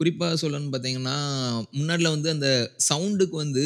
குறிப்பாக 0.00 0.36
சொல்லணும்னு 0.42 0.72
பார்த்தீங்கன்னா, 0.74 1.16
முன்னாடில 1.78 2.10
வந்து 2.14 2.28
அந்த 2.30 2.48
சவுண்டுக்கு 2.88 3.36
வந்து 3.44 3.64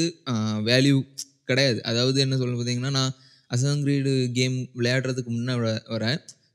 வேல்யூ 0.71 0.97
கிடையாது. 1.45 1.79
அதாவது 1.83 2.19
என்ன 2.21 2.37
சொல்ல 2.37 2.55
பார்த்தீங்கன்னா, 2.57 2.91
நான் 2.91 3.13
அசங்கிரீடு 3.51 4.13
கேம் 4.39 4.57
விளையாடுறதுக்கு 4.79 5.31
முன்னே 5.37 5.57
வர 5.95 6.05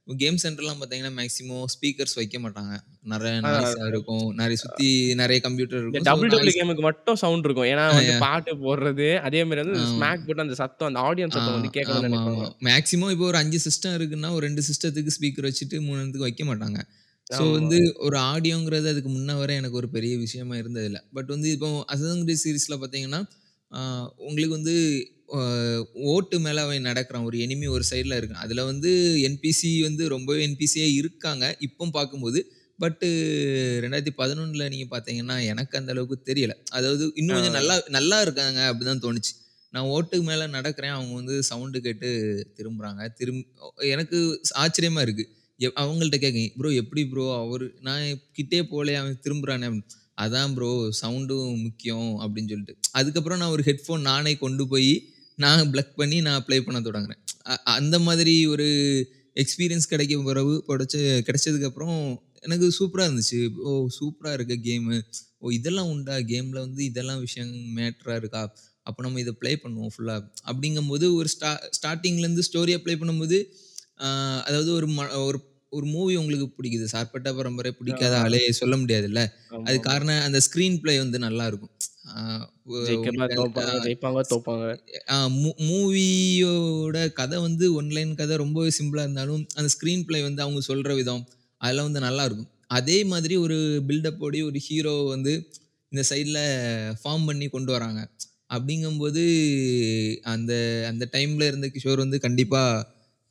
கேம் 0.07 0.39
சென்டர்லாம் 0.43 0.79
பார்த்தீங்கன்னா, 0.81 1.13
மேக்ஸிமம் 1.19 1.65
ஸ்பீக்கர்ஸ் 1.75 2.17
வைக்க 2.19 2.37
மாட்டாங்க. 2.39 2.73
நெறைய. 3.03 3.35
நாய்ஸா 3.45 3.81
இருக்கும். 3.89 4.25
நெறைய 4.39 4.57
சுத்தி 4.61 4.87
நெறைய 5.19 5.39
கம்ப்யூட்டர் 5.45 5.81
இருக்கும். 5.81 6.07
டபிள்யூ 6.07 6.31
நாய்ஸ் 6.33 6.57
கேமுக்கு 6.57 6.83
மட்டும் 6.87 7.19
சவுண்ட் 7.21 7.45
இருக்கும். 7.47 7.69
ஏன்னா 7.71 7.85
வந்து! 7.91 8.13
பாட்டு 8.23 8.51
போடுறது, 8.63 9.07
அதே 9.27 9.41
மாரி 9.43 9.61
வந்து. 9.63 9.77
ஸ்மாக் 9.91 10.25
போட்டு 10.25 10.45
அந்த 10.45 10.55
சத்தம், 10.61 10.89
அந்த 10.89 11.01
ஆடியன்ஸ் 11.07 11.35
சத்தம் 11.37 11.57
வந்து 11.57 11.69
கேட்கணும்னு 11.75 12.07
நெனைப்பாங்க. 12.07 12.43
மேக்ஸிமம் 12.67 13.11
இப்போ 13.13 13.25
ஒரு 13.29 13.39
5 13.39 13.59
சிஸ்டம் 13.65 13.95
இருக்குன்னா, 13.97 14.31
ஒரு 14.37 14.45
2 14.47 14.63
சிஸ்டத்துக்கு 14.69 15.13
ஸ்பீக்கர் 15.17 15.47
வச்சுட்டு 15.49 15.77
3 15.85 16.25
வைக்க 16.25 16.43
மாட்டாங்க. 16.49 16.79
ஸோ. 17.27 17.43
வந்து 17.55 17.77
ஒரு 18.05 18.17
ஆடியோங்கிறது 18.29 18.87
அதுக்கு 18.91 19.09
முன்ன 19.11 19.35
வர 19.39 19.51
எனக்கு 19.59 19.77
ஒரு 19.81 19.89
பெரிய 19.95 20.13
விஷயமா 20.23 20.55
இருந்ததில்ல. 20.61 20.99
பட் 21.17 21.29
வந்து 21.33 21.47
இப்போ 21.55 21.69
அசாசின்ஸ் 21.93 22.25
கிரீட் 22.25 22.43
சீரிஸ்ல 22.43 22.77
பார்த்தீங்கன்னா, 22.81 23.21
உங்களுக்கு 24.27 24.55
வந்து 24.57 24.75
ஓட்டு 26.11 26.37
மேல 26.45 26.61
அவன் 26.65 26.87
நடக்கிறான். 26.87 27.25
ஒரு 27.27 27.37
எனிமி 27.45 27.67
ஒரு 27.73 27.85
சைடுல 27.89 28.17
இருக்கான். 28.19 28.43
அதுல 28.45 28.61
வந்து 28.69 28.91
என்பிசி 29.27 29.71
வந்து 29.85 30.03
ரொம்பவே 30.15 30.41
என்பிசியா 30.47 30.87
இருக்காங்க. 30.95 31.45
இப்போ 31.67 31.87
பார்க்கும்போது. 31.97 32.39
பட் 32.79 33.03
2011ல 33.79 34.67
நீங்க 34.69 34.87
பார்த்தீங்கன்னா, 34.91 35.45
எனக்கு 35.45 35.77
அந்த 35.77 35.91
அளவுக்கு 35.91 36.17
தெரியல. 36.25 36.53
அதாவது 36.71 37.05
இன்னும் 37.15 37.37
கொஞ்சம். 37.37 37.57
நல்லா 37.57 37.75
நல்லா 37.97 38.17
இருக்காங்க 38.21 38.59
அப்படிதான் 38.69 39.03
தோணுச்சு. 39.05 39.33
நான் 39.73 39.89
ஓட்டுக்கு 39.89 40.23
மேல 40.23 40.47
நடக்கிறேன். 40.49 40.95
அவங்க 40.95 41.13
வந்து 41.13 41.35
சவுண்ட் 41.43 41.77
கேட்டு 41.81 42.09
திரும்புறாங்க. 42.57 43.01
திரும் 43.19 43.43
எனக்கு 43.89 44.19
ஆச்சரியமா 44.59 45.01
இருக்கு. 45.01 45.25
எ 45.59 45.69
அவங்கள்ட்ட 45.79 46.17
கேட்கேன். 46.17 46.51
ப்ரோ 46.57 46.69
எப்படி 46.75 47.01
ப்ரோ 47.07 47.25
அவரு 47.39 47.65
நான் 47.81 48.05
கிட்டயே 48.37 48.63
போலயே 48.71 48.97
அவன் 48.99 49.19
திரும்புறானே 49.25 49.67
அப்படின்னு. 49.69 49.89
அதான் 50.17 50.53
ப்ரோ 50.53 50.69
சவுண்டும் 51.01 51.51
முக்கியம் 51.63 52.09
அப்படின்னு 52.21 52.51
சொல்லிட்டு. 52.51 52.75
அதுக்கப்புறம் 52.91 53.41
நான் 53.41 53.49
ஒரு 53.49 53.63
ஹெட்ஃபோன் 53.65 54.05
நானே 54.11 54.33
கொண்டு 54.37 54.65
போய் 54.67 54.91
நான் 55.39 55.71
பிளக் 55.71 55.95
பண்ணி 55.95 56.17
நான் 56.21 56.45
ப்ளே 56.45 56.57
பண்ண 56.61 56.79
தொடங்குறேன். 56.81 57.21
அந்த 57.75 57.95
மாதிரி 57.99 58.33
ஒரு 58.47 58.67
எக்ஸ்பீரியன்ஸ் 59.35 59.87
கிடைக்கும் 59.87 60.23
பிறகு 60.23 60.53
கிடைச்ச 60.67 60.95
கிடைச்சதுக்கப்புறம் 61.27 61.97
எனக்கு 62.43 62.67
சூப்பரா 62.77 63.05
இருந்துச்சு. 63.07 63.39
ஓ! 63.63 63.69
சூப்பரா 63.97 64.31
இருக்கு 64.33 64.55
கேமு. 64.65 64.97
ஓ! 65.41 65.51
இதெல்லாம் 65.57 65.89
உண்டா? 65.89 66.15
கேம்ல 66.31 66.57
வந்து 66.59 66.81
இதெல்லாம் 66.85 67.21
விஷயம் 67.21 67.51
மேட்டரா 67.77 68.15
இருக்கா? 68.15 68.43
அப்ப 68.87 68.99
நம்ம 69.05 69.19
இத 69.19 69.31
ப்ளே 69.39 69.51
பண்ணுவோம் 69.63 69.93
ஃபுல்லா. 69.93 70.15
அப்படிங்கும்போது 70.49 71.05
ஒரு 71.15 71.29
ஸ்டா 71.33 71.49
ஸ்டார்ட்டிங்லேருந்து 71.77 72.45
ஸ்டோரிய 72.47 72.77
ப்ளே 72.79 72.95
பண்ணும்போது, 72.95 73.39
அதாவது 74.47 74.71
ஒரு 74.73 74.87
ம 74.91 75.01
ஒரு 75.23 75.39
ஒரு 75.71 75.85
மூவி 75.89 76.13
உங்களுக்கு 76.17 76.47
பிடிக்குது. 76.55 76.85
சார்பட்டா 76.93 77.31
பரம்பரை 77.37 77.71
பிடிக்காத. 77.79 78.13
ஆளே 78.23 78.41
சொல்ல 78.59 78.75
முடியாதுல்ல. 78.81 79.21
ஆமாமா. 79.49 79.85
காரணம் 79.87 80.25
அந்த 80.27 80.39
ஸ்க்ரீன் 80.47 80.79
ப்ளே 80.81 80.95
வந்து 80.99 81.19
நல்லாருக்கும். 81.25 81.73
ஆ 82.11 82.19
ஒ 82.69 82.77
ஜெயிக்கிறனா 82.81 83.25
உங்களுக்கு 83.27 83.37
தோப்பாங்க, 83.37 83.73
ஆ 83.73 83.85
ஜெயிப்பாங்க, 83.85 84.19
தோப்பாங்க. 84.31 84.65
ஆ 85.07 85.17
மூ 85.35 85.49
மூவியோட 85.67 86.97
கதை 87.13 87.37
வந்து 87.39 87.65
ஒன் 87.73 87.89
லைன் 87.89 88.13
கதை 88.15 88.35
ரொம்பவே 88.37 88.69
சிம்பிளா 88.77 89.03
இருந்தாலும், 89.05 89.43
அந்த 89.55 89.69
ஸ்க்ரீன் 89.75 90.05
ப்ளே 90.07 90.19
வந்து 90.23 90.41
அவங்க 90.41 90.61
சொல்ற 90.67 90.93
விதம், 90.95 91.23
அதெல்லாம் 91.61 91.87
வந்து 91.89 92.05
நல்லாருக்கும். 92.05 92.49
அதே 92.71 92.97
மாதிரி 93.11 93.35
ஒரு 93.45 93.57
பில்டப் 93.87 94.21
ஓடி 94.21 94.39
ஒரு 94.43 94.59
ஹீரோ 94.67 94.95
வந்து 95.09 95.33
இந்த 95.91 96.01
சைட்ல 96.09 96.39
ஃபார்ம் 96.99 97.27
பண்ணி 97.29 97.47
கொண்டு 97.49 97.71
வராங்க. 97.77 98.01
அப்படிங்கும்போது 98.49 99.23
அந்த 100.33 100.53
அந்த 100.91 101.05
டைம்ல 101.15 101.49
இருந்த 101.49 101.67
கிஷோர் 101.75 102.03
வந்து 102.05 102.19
கண்டிப்பா 102.25 102.61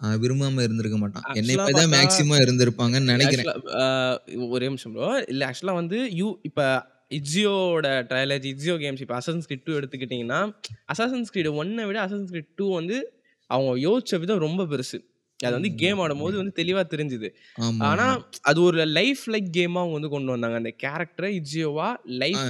அ 0.01 0.09
விரும்பாம 0.23 0.63
இருந்திருக்க 0.67 0.99
மாட்டான். 0.99 1.29
என்னை 1.41 1.75
தான் 1.75 1.93
மேக்ஸிமம் 1.95 2.43
இருந்திருப்பாங்கன்னு 2.45 3.13
நெனைக்கிறேன். 3.13 3.51
ஒரே 4.51 4.67
நிமிஷம் 4.71 4.93
ப்ரோ. 4.95 5.09
இல்ல 5.33 5.43
ஆக்சுவலா 5.49 5.75
வந்து 5.81 5.99
யூ 6.21 6.29
இப்ப 6.49 6.61
இட்ஸியோட 7.11 7.87
ட்ரையாலஜி, 8.09 8.49
இட்ஸியோ 8.55 8.75
கேம்ஸ் 8.83 9.03
இப்ப 9.05 9.15
அசாசின்ஸ் 9.19 9.49
கிரீட் 9.49 9.65
2 9.65 9.79
எடுத்துக்கிட்டீங்கன்னா, 9.79 10.41
அசாசின்ஸ் 10.93 11.33
கிரீட் 11.35 11.51
1 11.57 11.87
விட 11.91 11.99
அசாசின்ஸ் 12.07 12.33
கிரீட் 12.35 12.51
2 12.55 12.67
வந்து 12.79 12.97
அவங்க 13.51 13.73
யோசிச்ச 13.87 14.15
விதம் 14.23 14.45
ரொம்ப 14.47 14.63
பெருசு. 14.73 14.99
அது 15.41 15.55
வந்து. 15.57 15.71
கேம் 15.81 16.01
ஆடும்போது 16.05 16.37
வந்து 16.41 16.55
தெளிவா 16.57 16.83
தெரிஞ்சுது. 16.93 17.29
ஆனா. 17.89 18.07
அது 18.51 18.59
ஒரு 18.63 18.87
லைஃப் 18.95 19.25
லைக் 19.35 19.49
கேமா 19.57 19.81
அவங்க 19.83 19.97
வந்து 19.99 20.13
கொண்டு 20.15 20.35
வந்தாங்க. 20.35 20.57
அந்த 20.63 20.73
கேரக்டர 20.85 21.27
இட்ஸியோவா 21.39 21.89
ஆ 21.91 22.01
லைஃப் 22.23 22.45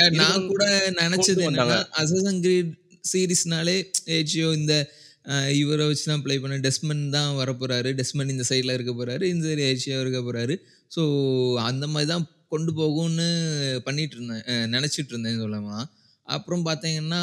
ஏன் 0.00 0.16
நான் 0.20 0.46
கூட 0.48 0.64
நெனச்சது. 1.00 1.44
அசாசின் 2.00 2.40
கிரீட் 2.46 2.72
சீரிஸ்னாலே 3.04 3.76
எஜியோ 4.20 4.48
இந்த 4.54 4.74
இவர 5.58 5.78
வச்சு 5.86 6.04
தான் 6.04 6.22
ப்ளே 6.24 6.34
பண்ண 6.38 6.56
டெஸ்மண்ட் 6.64 7.06
தான் 7.10 7.30
வரப்போறாரு. 7.38 7.90
டெஸ்மண்ட் 8.00 8.32
இந்த 8.34 8.44
சைட்ல 8.50 8.74
இருக்க 8.76 8.92
போறாரு. 8.94 9.24
இந்த 9.32 9.44
சைடு 9.48 9.64
எஜியோ 9.72 9.98
இருக்க 10.04 10.20
போறாரு. 10.22 10.54
ஸோ 10.92 11.02
அந்த 11.68 11.84
மாரி 11.86 12.06
தான் 12.06 12.24
கொண்டு 12.48 12.72
போகும்னு 12.74 13.26
பண்ணிட்டு 13.86 14.16
இருந்தேன். 14.16 14.44
நெனச்சிட்டு 14.74 15.12
இருந்தேன் 15.14 15.40
சொல்லலாம். 15.42 15.84
அப்புறம் 16.28 16.62
பார்த்தீங்கன்னா, 16.66 17.20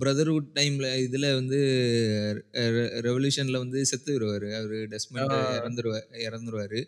பிரதர்ஹுட் 0.00 0.48
டைம்ல 0.56 0.86
இதுல 1.02 1.26
வந்து 1.34 1.58
ரெவல்யூஷன்ல 3.06 3.58
வந்து 3.58 3.80
செத்துருவாரு. 3.90 4.48
அவரு 4.58 4.78
டெஸ்மண்ட் 4.92 5.34
ஆ. 5.34 5.40
இறந்துருவா 5.56 5.98
இறந்துருவாரு. 6.26 6.80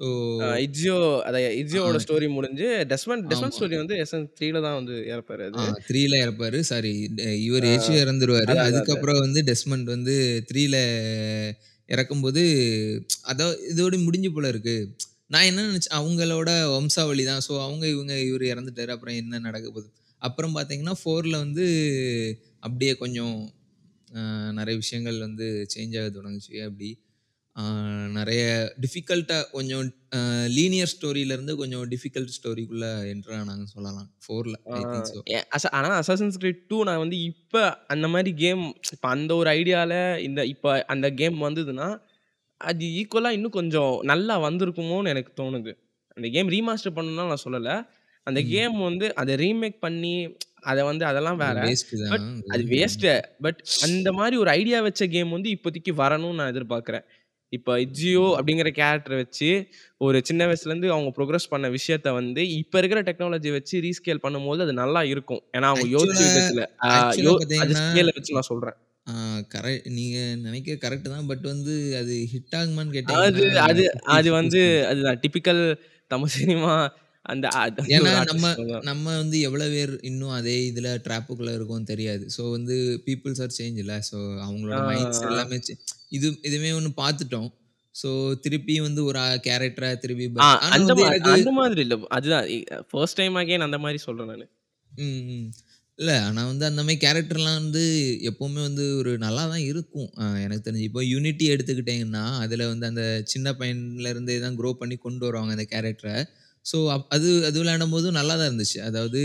ஸோ 0.00 0.08
அ 0.40 0.48
இட்ஸியோ 0.64 0.96
அத 1.28 1.36
ஆ 1.36 1.50
இட்ஸியோட 1.60 1.98
ஸ்டோரி 2.04 2.26
முடிஞ்சு 2.34 2.66
டெஸ்மண்ட் 2.90 3.24
டெஸ்மண்ட். 3.30 3.54
ஸ்டோரி 3.56 3.76
வந்து 3.82 3.94
எசன் 4.04 4.26
3ல 4.40 4.60
தான் 4.66 4.78
வந்து 4.78 4.94
இறப்பாரு 5.12 5.44
அது. 5.48 5.62
3ல 5.86 6.14
இறப்பாரு. 6.24 6.58
சாரி 6.70 6.92
இவரு 7.46 7.66
ஆ 7.66 7.70
எஜியோ 7.76 7.98
இறந்துருவாரு. 8.04 8.44
அதான் 8.44 8.64
அதான் 8.64 8.66
அதான். 8.66 8.70
அதுக்கப்புறம் 8.70 9.20
வந்து 9.20 9.40
டெஸ்மண்ட் 9.48 9.88
வந்து 9.94 10.14
3ல 10.50 10.76
இறக்கும்போது 11.88 12.42
அதோ 13.32 13.44
இதோட 13.72 13.96
முடிஞ்சு 14.04 14.30
போல 14.32 14.46
இருக்கு. 14.54 14.76
நான் 15.30 15.48
என்ன 15.50 15.60
நெனச்சேன், 15.66 15.96
அவங்களோட 15.98 16.50
வம்சாவளி 16.74 17.24
தான். 17.24 17.44
ஸோ 17.46 17.54
அவங்க 17.64 17.84
இவங்க 17.94 18.14
இவரு 18.28 18.46
இறந்துட்டாரு. 18.52 18.90
அப்புறம் 18.96 19.18
என்ன 19.22 19.40
நடக்க 19.46 19.66
போகுது? 19.70 19.88
அப்புறம் 20.26 20.56
பார்த்தீங்கன்னா, 20.56 20.94
4ல 21.02 21.34
வந்து 21.44 21.64
அப்படியே 22.62 22.92
கொஞ்சம் 23.02 23.36
நெறைய 24.58 24.76
விஷயங்கள் 24.82 25.18
வந்து 25.24 25.46
சேஞ்ச் 25.74 25.96
ஆக 26.00 26.10
தொடங்குச்சு. 26.16 26.54
அப்படி 26.68 26.90
நெறைய 28.16 28.44
டிஃபிகல்ட்டா 28.82 29.38
கொஞ்சம் 29.52 29.84
லீனியர் 30.56 30.92
ஸ்டோரியிலருந்து 30.92 31.54
கொஞ்சம் 31.60 31.84
டிஃபிகல்ட் 31.92 32.36
ஸ்டோரிக்குள்ள 32.36 32.86
என்டர் 33.12 33.38
ஆனாங்கன்னு 33.38 33.74
சொல்லலாம். 33.76 34.08
4ல 34.26 34.56
ஆ 34.68 34.76
ஐ 34.76 34.84
திங்க் 34.86 35.10
சோ. 35.12 35.20
எ 35.30 35.38
அச 35.56 35.64
ஆனா 35.78 35.88
அசாசின்ஸ் 36.00 36.38
கிரீட் 36.42 36.60
2 36.64 36.78
நான் 36.88 37.02
வந்து 37.02 37.16
இப்ப 37.30 37.54
அந்த 37.94 38.06
மாரி 38.14 38.30
கேம் 38.42 38.62
இப்ப 38.88 39.06
அந்த 39.10 39.32
ஒரு 39.36 39.48
ஐடியால 39.54 39.94
இந்த 40.22 40.40
இப்ப 40.52 40.74
அந்த 40.94 41.06
கேம் 41.20 41.38
வந்ததுன்னா, 41.46 41.88
அது 42.60 42.84
ஈக்குவலா 43.00 43.30
இன்னும் 43.38 43.56
கொஞ்சம் 43.58 43.94
நல்லா 44.12 44.36
வந்திருக்குமோன்னு 44.44 45.12
எனக்கு 45.14 45.32
தோணுது. 45.40 45.72
அந்த 46.16 46.28
கேம் 46.34 46.50
ரீமாஸ்டர் 46.54 46.96
பண்ணணும்லாம் 46.96 47.32
நான் 47.32 47.44
சொல்லல. 47.46 47.70
அந்த. 48.26 48.40
கேம் 48.50 48.76
வந்து 48.80 49.06
அத 49.16 49.36
ரீமேக் 49.36 49.78
பண்ணி 49.80 50.14
அத 50.64 50.78
வந்து 50.84 51.04
அதெல்லாம் 51.06 51.38
அது 51.40 51.44
வேற. 51.46 51.58
வேஸ்ட் 51.64 51.92
பட் 52.12 52.24
அது. 52.24 52.52
அது. 52.54 52.64
வேஸ்ட்டு. 52.72 53.12
பட் 53.40 53.60
அந்த 53.86 54.08
மாரி 54.12 54.36
ஒரு 54.36 54.50
ஐடியா 54.52 54.80
வச்ச 54.82 55.06
கேம் 55.08 55.30
வந்து 55.30 55.50
இப்போதைக்கு 55.56 55.92
வரணும்னு 55.98 56.40
நான் 56.40 56.52
எதிர்பார்க்கிறேன். 56.54 57.06
இப்ப 57.52 57.74
இட்ஸியோ 57.80 58.24
அப்படிங்கிற 58.36 58.68
கேரக்டர 58.78 59.14
வச்சு 59.16 59.48
ஒரு 60.00 60.18
சின்ன 60.24 60.46
வயசுலேருந்து 60.46 60.88
அவங்க 60.88 61.10
புரோகிரஸ் 61.16 61.48
பண்ண 61.48 61.66
விஷயத்த 61.70 62.08
வந்து 62.12 62.42
இப்ப 62.56 62.78
இருக்கிற 62.78 63.00
டெக்னாலஜி 63.02 63.52
வச்சு 63.52 63.76
ரீஸ்கேல் 63.80 64.24
பண்ணும்போது 64.24 64.64
அது 64.66 64.74
நல்லா 64.74 65.02
இருக்கும். 65.12 65.42
ஏன்னா 65.54 65.70
அவங்க 65.72 65.88
யோசிச்ச 65.96 66.22
விதத்துல. 66.28 66.64
அது 67.62 67.76
ஸ்கேல 67.80 68.10
வச்சு 68.16 68.36
நான் 68.38 68.50
சொல்றேன். 68.50 68.76
ஆ 69.06 69.14
கரெ 69.52 69.66
நீங்க 69.96 70.16
நெனைக்கிறது 70.44 70.82
கரெக்ட் 70.84 71.08
தான். 71.08 71.28
பட் 71.28 71.44
வந்து 71.46 71.74
அது 71.96 72.14
ஹிட் 72.32 72.56
ஆகுமான்னு 72.60 72.90
அது 72.90 72.96
கேட்டீங்கன்னா 72.96 73.26
அது 73.26 73.42
50, 73.42 73.60
அது 73.68 73.84
50 74.10 74.30
வந்து. 74.38 74.60
அதுதான் 74.90 75.20
டிபிக்கல் 75.22 75.62
தமிழ் 76.10 76.34
சினிமா 76.36 76.72
அந்த 77.26 77.46
ஏன்னா 77.94 78.12
நம்ம. 78.30 78.46
நம்ம 78.88 79.04
வந்து 79.16 79.36
எவ்வளோ 79.40 79.66
பேர் 79.74 79.92
இன்னும் 80.02 80.34
அதே 80.36 80.56
இதுல 80.70 80.88
ட்ராப்புக்குள்ள 81.04 81.52
இருக்கோம்னு 81.56 81.90
தெரியாது. 81.92 82.24
ஸோ 82.36 82.42
வந்து 82.50 82.76
பீப்பிள்ஸ் 83.06 83.42
ஆர் 83.44 83.56
சேஞ்ச் 83.58 83.78
இல்ல. 83.84 83.94
ஸோ 84.08 84.16
அவங்களோட 84.46 84.80
மைண்ட்ஸ். 84.90 85.22
எல்லாமே 85.28 85.58
சே 85.68 85.74
இது 86.10 86.28
இதுவுமே 86.48 86.72
ஒண்ணு 86.78 86.92
பார்த்துட்டோம். 86.96 87.48
ஸோ 87.94 88.08
திருப்பி 88.44 88.74
வந்து 88.80 89.02
ஒரு 89.04 89.18
கேரக்டர 89.46 89.86
திருப்பி 90.00 90.26
அந்த 90.68 90.94
அந்த 91.36 91.50
மாதிரி 91.58 91.82
இல்ல. 91.86 91.96
அதுதான் 92.16 92.46
ஃபர்ஸ்ட் 92.90 93.20
டைம் 93.20 93.38
அகைன் 93.42 93.66
அந்த 93.68 93.78
மாரி 93.84 94.00
சொல்றேன் 94.06 94.30
நானு. 94.32 94.46
ம். 94.90 95.46
இல்ல 95.98 96.12
ஆனா 96.24 96.40
வந்து 96.48 96.64
அந்த 96.68 96.80
மாரி 96.82 96.96
கேரக்டர்லாம் 97.02 97.60
வந்து 97.60 97.82
எப்பவுமே 98.30 98.60
வந்து 98.60 98.84
ஒரு 99.00 99.12
நல்லா 99.18 99.44
தான் 99.52 99.64
இருக்கும். 99.70 100.10
எனக்கு 100.42 100.64
தெரிஞ்சு. 100.66 100.88
இப்போ 100.88 101.02
யூனிட்டி 101.06 101.44
எடுத்துக்கிட்டீங்கன்னா, 101.54 102.24
அதுல 102.44 102.66
வந்து 102.72 102.86
அந்த 102.90 103.02
சின்ன 103.32 103.52
பையன்ல 103.60 104.10
இருந்தே 104.14 104.36
தான் 104.40 104.58
க்ரோ 104.60 104.70
பண்ணி 104.80 104.96
கொண்டு 104.98 105.24
வருவாங்க 105.26 105.54
அந்த 105.56 105.66
கேரக்டர. 105.72 106.10
ஸோ 106.66 106.78
அப் 106.94 107.06
அது 107.14 107.28
அது 107.48 107.56
விளையாடும்போதும் 107.62 108.18
நல்லா 108.18 108.34
தான் 108.36 108.48
இருந்துச்சு. 108.50 108.78
அதாவது 108.88 109.20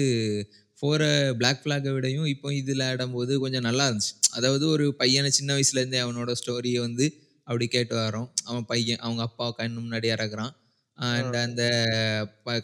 4 0.82 1.08
பிளாக் 1.40 1.62
ஃபிளாக்க 1.64 1.90
விடையும் 1.96 2.28
இப்போ 2.34 2.50
இது 2.60 2.72
விளையாடும்போது 2.74 3.34
கொஞ்சம் 3.44 3.66
நல்லா 3.68 3.84
இருந்துச்சு. 3.90 4.14
அதாவது 4.32 4.66
ஒரு 4.74 4.86
பையன 5.02 5.32
சின்ன 5.38 5.50
வயசுலேருந்தே 5.58 6.00
அவனோட 6.06 6.32
ஸ்டோரிய 6.42 6.78
வந்து 6.86 7.06
அப்படி 7.48 7.66
கேட்டு 7.70 7.96
வரோம். 8.00 8.28
அவன் 8.50 8.66
பையன் 8.66 9.02
அவங்க 9.04 9.22
அப்பா 9.28 9.46
கண்ணு 9.60 9.80
முன்னாடி 9.82 10.08
இறக்குறான். 10.16 10.54
அண்ட். 10.98 11.36
அந்த 11.42 11.64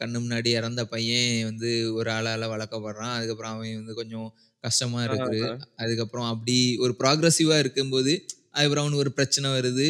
கண்ணு 0.02 0.18
முன்னாடி 0.24 0.50
இறந்த 0.60 0.82
பையன் 0.88 1.30
வந்து 1.50 1.70
ஒரு 2.00 2.10
ஆளால 2.16 2.50
வளர்க்கப்படுறான். 2.54 3.14
அதுக்கப்புறம் 3.18 3.54
அவன் 3.56 3.80
வந்து 3.82 3.96
கொஞ்சம் 4.00 4.28
கஷ்டமா 4.64 5.00
ஆ, 5.02 5.08
இருக்குது. 5.08 5.42
அதுக்கப்புறம் 5.82 6.28
அப்படி 6.34 6.56
ஒரு 6.86 6.94
ப்ராக்ரசிவா 7.02 7.58
இருக்கும்போது, 7.64 8.14
அதுக்கப்புறம் 8.52 8.84
அவனுக்கு 8.84 9.06
ஒரு 9.06 9.16
பிரச்சனை 9.18 9.50
வருது. 9.58 9.88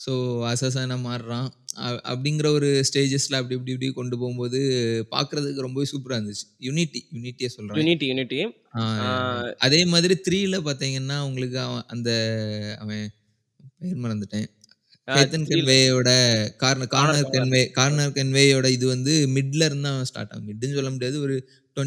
ஸோ 0.00 0.12
அசஸனா 0.50 0.96
மாறுறான். 1.04 1.48
அப்படிங்கிற 2.10 2.46
ஒரு 2.56 2.68
ஸ்டேஜஸ்ல 2.88 3.38
அப்படி 3.40 3.56
இப்படி 3.58 3.74
இப்படி 3.74 3.88
கொண்டு 3.98 4.16
போம்போது 4.22 4.58
பார்க்கறதுக்கு 5.14 5.66
ரொம்பவே 5.66 5.86
சூப்பரா 5.92 6.18
இருந்துச்சு. 6.18 6.46
யூனிட்டி 6.66 7.00
யூனிட்டிய 7.16 7.48
சொல்றேன். 7.56 7.78
Unity 7.80 8.06
unity. 8.10 8.40
அதே 9.66 9.80
மாதிரி 9.92 10.16
3ல 10.26 10.58
பார்த்தீங்கன்னா, 10.68 11.18
உங்களுக்கு 11.28 11.58
அவன் 11.66 11.84
அந்த 11.94 12.10
அவன் 12.82 13.04
பேர் 13.80 14.02
மறந்துட்டேன். 14.04 14.48
3ல 15.08 15.44
கென்வேயோட 15.50 16.10
கார்னர் 16.62 16.92
கார்னர். 16.94 17.30
கென்வே. 17.36 17.62
கார்னர் 17.78 18.16
கென்வேயோட 18.18 18.66
இது 18.76 18.86
வந்து 18.94 19.14
மிட்ல 19.36 19.68
இருந்து 19.68 19.88
தான் 19.88 20.08
ஸ்டார்ட் 20.10 20.32
ஆகும். 20.34 20.48
மிட்ன்னு 20.50 20.78
சொல்ல 20.78 20.92
முடியாது. 20.96 21.18
ஒரு 21.26 21.36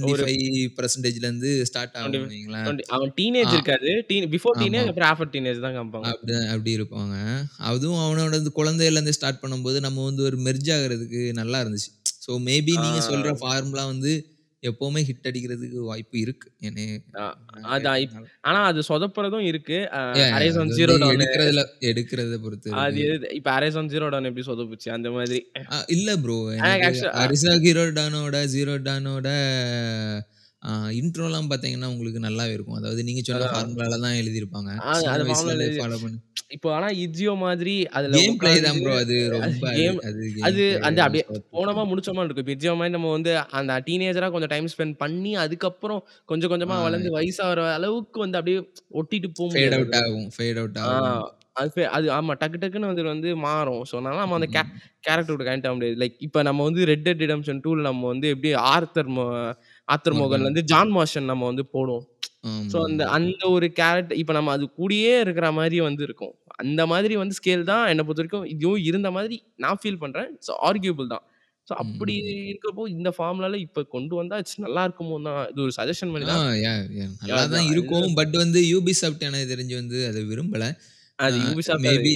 ஒரு 0.02 0.24
25%லேருந்து 0.68 1.64
ஸ்டார்ட் 1.70 1.94
20 1.96 2.00
ஆகும்னு 2.02 2.32
வைங்களேன். 2.34 2.66
20 2.66 2.84
அவன் 2.88 3.14
டீனேஜ் 3.20 3.54
இருக்காது. 3.54 3.92
பிஃபோர். 4.36 4.60
டீனேஜ் 4.62 4.90
அப்புறம் 4.92 5.10
ஆஃப்டர் 5.12 5.32
டீனேஜ் 5.36 5.60
தான் 5.60 5.76
காமிப்பாங்க. 5.78 6.12
அப்படி 6.14 6.34
அப்படி 6.54 6.78
இருப்பாங்க. 6.78 7.16
அதுவும் 7.58 8.04
அவனோட 8.06 8.42
குழந்தையிலேருந்து 8.62 9.18
ஸ்டார்ட் 9.20 9.42
பண்ணும்போது, 9.44 9.80
நம்ம 9.80 10.04
வந்து 10.04 10.24
ஒரு 10.24 10.38
மெர்ஜ் 10.38 10.72
ஆகுறதுக்கு 10.78 11.34
நல்லா 11.34 11.62
இருந்துச்சு. 11.64 11.92
ஸோ 12.26 12.32
மேபி 12.50 12.74
நீங்க 12.86 13.00
சொல்ற. 13.10 13.32
ஃபார்முலா 13.42 13.86
வந்து 13.86 14.14
எப்பவுமே 14.64 15.02
ஹிட் 15.08 15.28
அடிக்கிறதுக்கு 15.30 15.80
வாய்ப்பு 15.88 16.18
இருக்கு. 16.20 16.48
ஆனா 18.48 18.60
அது 18.70 18.82
சொதப்புறதும் 18.90 19.46
இருக்கு. 19.50 19.78
அ 19.92 20.02
ஏன் 20.16 20.28
அது 20.28 20.34
ஹரைசான் 20.36 20.62
வந்து 20.64 20.78
ஜீரோ 20.80 20.94
எடுக்கிறதுல 21.16 21.64
எடுக்கிறத 21.90 22.38
பொறுத்து 22.44 22.76
அது 22.84 23.04
இப்ப 23.40 23.50
ஹரைசான் 23.56 23.92
ஜீரோ 23.94 24.08
டான் 24.14 24.30
எப்படி 24.30 24.46
சொதப்புச்சு 24.50 24.90
அந்த 24.98 25.12
மாதிரி. 25.18 25.40
இல்ல 25.96 26.10
ப்ரோ. 26.24 26.38
அரிசா 27.24 27.54
ஹீரோ 27.66 27.86
டானோட 27.98 28.36
ஜீரோ 28.56 28.76
டானோட 28.88 29.28
இன்ட்ரோலாம் 31.00 31.50
பார்த்தீங்கன்னா, 31.52 31.90
உங்களுக்கு 31.94 32.20
நல்லாவே 32.26 32.54
இருக்கும். 32.54 32.80
அதாவது 32.80 33.02
நீங்க 33.04 33.22
சொன்ன. 33.26 33.50
ஃபார்முலால 33.52 34.00
தான் 34.06 34.20
எழுதியிருப்பாங்க. 34.22 34.72
எழுதி 35.56 35.78
ஃபாலோ 35.78 35.98
பண்ணி 36.04 36.20
இப்போ 36.56 36.70
ஆனா 36.76 36.88
இட்ஸியோ 37.04 37.34
மாதிரி 37.40 37.74
அதுல 37.98 38.16
கேம் 38.16 38.36
பிளே 38.40 38.54
தான் 38.66 38.80
ப்ரோ 38.80 38.94
அது 39.04 39.16
ரொம்ப 39.36 39.64
அது 39.70 39.74
கேம் 39.76 40.00
அந்த 40.88 41.00
அப்படியே. 41.06 41.26
போனோமா 41.54 41.84
முடிச்சோமான்னு 41.90 42.28
இருக்கும். 42.28 42.46
இப்ப 42.46 42.56
இட்ஸியோ 42.56 42.74
மாரி 42.80 42.94
நம்ம 42.96 43.12
வந்து 43.16 43.32
அந்த 43.60 43.74
டீனேஜரா 43.88 44.30
கொஞ்சம் 44.34 44.54
டைம் 44.54 44.72
ஸ்பெண்ட் 44.74 44.98
பண்ணி, 45.04 45.32
அதுக்கப்புறம் 45.44 46.02
கொஞ்சம் 46.30 46.52
கொஞ்சமா 46.54 46.78
வளர்ந்து 46.86 47.12
ஆ 47.12 47.18
வயசாகுற 47.18 47.62
அளவுக்கு 47.78 48.20
வந்து 48.26 48.40
அப்படியே 48.40 48.60
ஒட்டிட்டு 49.02 49.30
போ 49.38 49.46
ஃபேட் 49.52 49.74
அவுட். 49.76 49.96
ஆகும் 50.02 50.28
ஃபேட் 50.36 50.60
அவுட் 50.62 50.80
ஆகும். 50.86 51.18
அது 51.62 51.82
அது 51.96 52.08
ஆமா 52.12 52.34
டக்கு 52.42 52.60
டக்குன்னு 52.62 52.92
அது 52.92 53.04
வந்து 53.08 53.30
மாறும். 53.44 53.84
ஸோ 53.90 53.94
அதனால 53.98 54.22
நம்ம 54.22 54.38
அந்த 54.40 54.48
கே 54.50 54.62
ம். 54.62 54.80
கேரக்டரோட 55.08 55.44
கனெக்ட் 55.44 55.68
ஆக 55.68 55.76
முடியாது. 55.76 55.98
லைக் 56.02 56.16
இப்ப 56.28 56.44
நம்ம 56.44 56.64
வந்து 56.64 56.88
ரெட் 56.92 57.06
டெட் 57.08 57.22
ரிடெம்ப்ஷன் 57.26 57.60
2ல 57.60 57.86
நம்ம 57.90 58.08
வந்து 58.08 58.28
எப்படி 58.34 58.52
ஆர்தர் 58.72 59.12
மோ 59.88 59.94
ஆர்தர் 59.94 60.16
மோர்கன். 60.16 60.24
மோகன்லேருந்து 60.24 60.64
ஜான் 60.72 60.92
மார்ஷன் 60.96 61.30
நம்ம 61.32 61.48
வந்து 61.52 61.64
போடுவோம். 61.74 62.06
ஸோ 62.72 62.78
அந்த. 62.88 63.04
அந்த 63.18 63.44
ஒரு 63.56 63.68
கேரக்டர் 63.80 64.20
இப்ப 64.22 64.34
நம்ம 64.38 64.52
அது 64.58 64.66
கூடயே 64.80 65.14
இருக்கிற 65.26 65.48
மாரி 65.60 65.78
வந்து 65.88 66.04
இருக்கும். 66.08 66.34
அந்த 66.62 66.82
மாதிரி 66.92 67.14
வந்து 67.22 67.36
ஸ்கேல் 67.40 67.64
தான் 67.72 67.86
என்ன 67.92 68.02
பொறுத்தவரைக்கும் 68.08 68.48
இதுவும் 68.56 68.84
இருந்த 68.90 69.10
மாதிரி 69.18 69.36
நான் 69.64 69.80
ஃபீல் 69.82 70.02
பண்றேன். 70.04 70.32
ஸோ 70.48 70.54
ஆர்கியூபிள் 70.70 71.08
தான். 71.14 71.24
ஸோ 71.68 71.74
அப்படி. 71.84 72.14
இருக்கப்போ 72.52 72.84
இந்த 72.96 73.10
ஃபார்முலால 73.18 73.60
இப்ப 73.66 73.84
கொண்டு 73.96 74.14
வந்தா 74.20 74.40
இட்ஸ் 74.42 74.58
நல்லா 74.66 74.82
இருக்குமோன்னு 74.88 75.28
தான் 75.30 75.44
இது 75.52 75.62
ஒரு 75.66 75.74
சஜஷன் 75.80 76.12
ஆ 76.16 76.32
தான். 76.32 76.44
நல்லா 77.24 77.44
தான் 77.54 77.68
இருக்கும். 77.74 78.10
பட் 78.20 78.36
வந்து 78.44 78.60
யூபிசாஃப்ட் 78.72 79.26
எனக்கு 79.30 79.52
தெரிஞ்சு 79.54 79.76
வந்து 79.82 80.00
அத 80.10 80.20
விரும்பல. 80.32 80.66
அது 81.20 81.38
அது 81.74 81.84
மேபி 81.86 82.12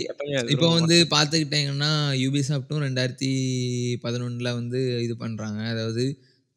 இப்போ 0.54 0.68
வந்து. 0.78 0.96
பார்த்துக்கிட்டீங்கன்னா, 1.14 1.92
யூபிசாஃப்ட்டும் 2.24 2.84
2011ல 2.84 4.50
வந்து 4.60 4.80
இது 5.06 5.16
பண்றாங்க. 5.24 5.60
அதாவது 5.74 6.06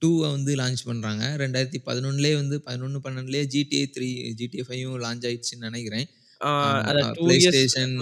டூவை 0.02 0.30
வந்து 0.30 0.54
லான்ச் 0.54 0.82
பண்ணுறாங்க 0.86 1.24
ரெண்டாயிரத்தி 1.36 1.80
பதினொன்னுலேயே 1.86 2.34
வந்து 2.34 2.60
பதினொன்று 2.60 2.98
பன்னெண்டுலேயே 2.98 3.44
ஜிடிஏ 3.54 3.84
த்ரீ 3.96 4.08
ஜிடிஏ 4.38 4.62
ஃபைவும் 4.68 5.02
லான்ச் 5.04 5.26
ஆயிடுச்சுன்னு 5.26 5.68
நினைக்கிறேன். 5.68 6.06
ப்ளே 7.18 7.34
ஸ்டேஷன் 7.46 7.92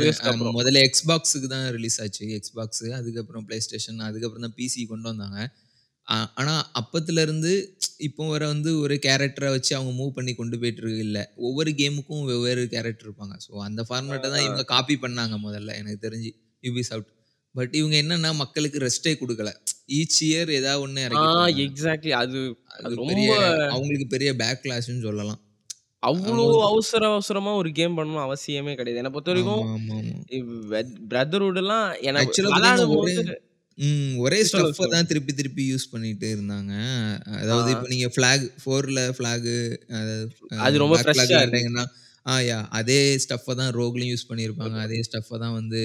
முதல்ல 0.59 0.83
எக்ஸ்பாக்ஸுக்கு 0.85 1.47
தான் 1.47 1.71
ரிலீஸ் 1.71 2.03
ஆச்சு. 2.03 2.25
எக்ஸ்பாக்ஸு 2.37 2.89
அதுக்கப்புறம் 2.91 3.45
ப்ளே 3.45 3.61
ஸ்டேஷன் 3.61 3.99
அதுக்கப்புறம் 4.01 4.41
தான் 4.41 4.57
பிசி 4.57 4.87
கொண்டு 4.87 5.09
வந்தாங்க. 5.09 5.39
ஆ- 6.09 6.33
ஆனா 6.35 6.71
அப்பத்துல 6.81 7.21
இருந்து 7.21 7.51
இப்போ 7.99 8.29
வர 8.29 8.47
வந்து 8.47 8.79
ஒரு 8.79 8.95
கேரக்டரை 9.07 9.49
வச்சு 9.49 9.77
அவங்க 9.77 10.03
மூவ் 10.03 10.11
பண்ணி 10.11 10.35
கொண்டு 10.35 10.59
போயிட்டு 10.59 10.83
இருக்கு 10.83 10.99
இல்ல. 10.99 11.19
ஒவ்வொரு 11.37 11.71
கேமுக்கும் 11.71 12.25
வெவ்வேறு 12.25 12.69
கேரக்டர் 12.69 13.09
இருப்பாங்க. 13.09 13.37
ஸோ 13.47 13.59
அந்த 13.61 13.83
ஃபார்மேட்டை 13.89 14.29
தான் 14.31 14.41
இவங்க 14.41 14.65
காப்பி 14.65 14.99
பண்ணாங்க 15.03 15.37
முதல்ல 15.43 15.75
எனக்கு 15.75 16.09
தெரிஞ்சு. 16.09 16.31
யூபி 16.63 16.81
சாஃப்ட் 16.81 17.13
பட் 17.59 17.75
இவங்க 17.81 17.97
என்னன்னா 18.03 18.31
மக்களுக்கு 18.43 18.79
ரெஸ்டே 18.87 19.13
கொடுக்கல. 19.23 19.51
ஈச் 19.99 20.21
இயர் 20.29 20.51
ஏதாவது 20.61 21.05
இறக்கிட்டு 21.07 21.59
எக்ஸாக்ட்லி 21.67 22.15
அது 22.23 22.39
அது 22.85 22.95
பெரிய 23.11 23.29
ரொம்ப 23.35 23.69
அவங்களுக்கு 23.75 24.07
பெரிய 24.15 24.31
பேக் 24.41 24.65
கிளாஸ்ன்னு 24.65 25.07
சொல்லலாம். 25.09 25.41
அவ்வளோ 26.03 26.43
அவசர 26.71 27.03
அவசரமா 27.13 27.53
ஒரு 27.61 27.71
கேம் 27.79 27.97
பண்ணணும் 27.99 28.25
அவசியமே 28.27 28.73
கிடையாது. 28.79 29.01
என்னை 29.01 29.13
பொறுத்த 29.15 29.33
வரைக்கும் 29.33 29.63
பிரதர்ஹுட் 31.13 31.61
எல்லாம் 31.63 31.87
எனக்கு 32.09 32.45
ஒரே 34.25 34.39
ஸ்டஃப்பை 34.49 34.87
தான் 34.93 35.09
திருப்பி 35.11 35.33
திருப்பி 35.41 35.65
யூஸ் 35.73 35.91
பண்ணிட்டு 35.93 36.29
இருந்தாங்க. 36.37 36.73
அதாவது 37.41 37.69
இப்போ 37.75 37.89
நீங்க 37.95 38.09
ஃபிளாக் 38.15 38.45
ஃபோர்ல 38.63 39.03
ஃபிளாகு 39.17 39.57
அது 40.67 40.83
ரொம்ப 40.85 40.97
ஃப்ரெஷ்ஷா 41.01 41.27
விளையாண்டீங்கன்னா 41.27 41.85
ஆ 42.27 42.33
யா 42.49 42.61
அதே 42.79 43.01
ஸ்டஃப்பை 43.25 43.55
தான் 43.61 43.71
ரோக்லையும் 43.81 44.13
யூஸ் 44.15 44.29
பண்ணியிருப்பாங்க. 44.31 44.79
அதே 44.87 44.99
ஸ்டஃப்பை 45.09 45.37
தான் 45.45 45.55
வந்து 45.59 45.83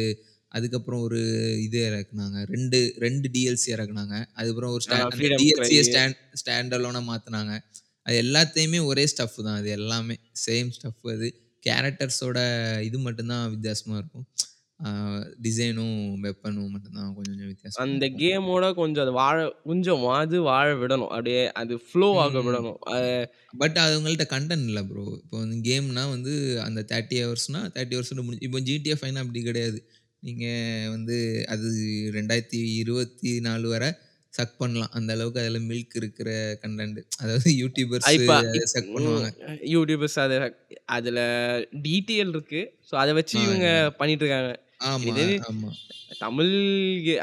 அதுக்கப்புறம் 0.58 1.02
ஒரு 1.08 1.20
இது 1.66 1.80
இறக்குனாங்க. 1.90 2.38
ரெண்டு 2.54 2.80
ரெண்டு 3.06 3.28
டிஎல்சி 3.36 3.70
இறக்குனாங்க. 3.76 4.16
அதுக்கப்புறம் 4.38 4.74
ஒரு 4.78 4.84
டிஎல்சியை 5.42 5.84
ஸ்டாண்ட் 5.90 6.20
ஸ்டாண்ட் 6.42 6.76
அலோனாக 6.80 7.06
மாற்றினாங்க 7.12 7.54
அது 8.08 8.16
எல்லாத்தையுமே 8.26 8.80
ஒரே 8.92 9.04
ஸ்டஃப் 9.14 9.38
தான். 9.48 9.58
அது 9.62 9.70
எல்லாமே 9.80 10.16
சேம் 10.46 10.72
ஸ்டஃப் 10.78 11.12
அது 11.16 11.28
கேரக்டர்ஸோட 11.68 12.40
இது 12.88 12.98
மட்டும்தான் 13.06 13.46
வித்தியாசமாக 13.54 14.02
இருக்கும். 14.02 14.26
டிசைனும் 15.46 15.98
வெப்பனும் 16.24 16.72
மட்டும்தான் 16.74 17.10
கொஞ்சம் 17.18 17.34
கொஞ்சம் 17.34 17.50
வித்தியாசமாக 17.52 17.84
அந்த 17.86 18.06
கேமோட 18.22 18.66
கொஞ்சம் 18.80 19.04
அது 19.06 19.14
வாழ 19.20 19.38
கொஞ்சம் 19.70 20.02
அது 20.22 20.38
வாழ 20.50 20.68
விடணும். 20.82 21.12
அப்படியே 21.16 21.44
அது 21.62 21.74
ஃப்ளோ 21.88 22.10
ஆக 22.24 22.42
விடணும். 22.48 22.80
பட் 23.62 23.78
அவங்கள்ட்ட 23.84 24.26
கண்டென்ட் 24.34 24.68
இல்லை 24.72 24.84
ப்ரோ 24.90 25.06
இப்போ 25.22 25.38
வந்து 25.44 25.58
கேம்னா 25.70 26.04
வந்து 26.16 26.34
அந்த 26.68 26.84
தேர்ட்டி 26.92 27.20
ஹவர்ஸ்னா 27.24 27.62
தேர்ட்டி 27.78 27.98
ஹவர்ஸ் 27.98 28.14
முடிஞ்சு 28.28 28.46
இப்போ 28.50 28.62
ஜிடிஎஃப் 28.70 29.04
ஃபைனா 29.04 29.24
அப்படி 29.26 29.44
கிடையாது. 29.50 29.80
நீங்கள் 30.26 30.90
வந்து 30.96 31.16
அது 31.54 31.68
ரெண்டாயிரத்தி 32.18 32.60
இருபத்தி 32.82 33.32
நாலு 33.48 33.68
வரை 33.74 33.90
சக் 34.34 34.60
பண்ணலாம். 34.62 34.94
அந்த 34.98 35.10
அளவுக்கு 35.16 35.42
அதில் 35.42 35.68
மில்க் 35.72 35.96
இருக்கிற 36.02 36.30
கண்டென்ட் 36.62 37.00
அதாவது 37.22 37.50
யூடியூபர்ஸ் 37.62 38.08
சக் 38.74 38.94
பண்ணுவாங்க. 38.96 39.30
யூடியூபர்ஸ் 39.76 40.18
அது 40.26 40.38
அதுல 40.98 41.20
டீட்டெயில் 41.88 42.32
இருக்கு. 42.36 42.62
ஸோ 42.90 42.94
அதை 43.02 43.12
வச்சு 43.20 43.36
இவங்க 43.46 43.68
பண்ணிட்டு 44.00 44.26
இருக்காங்க 44.26 44.52
தமிழ் 46.24 46.54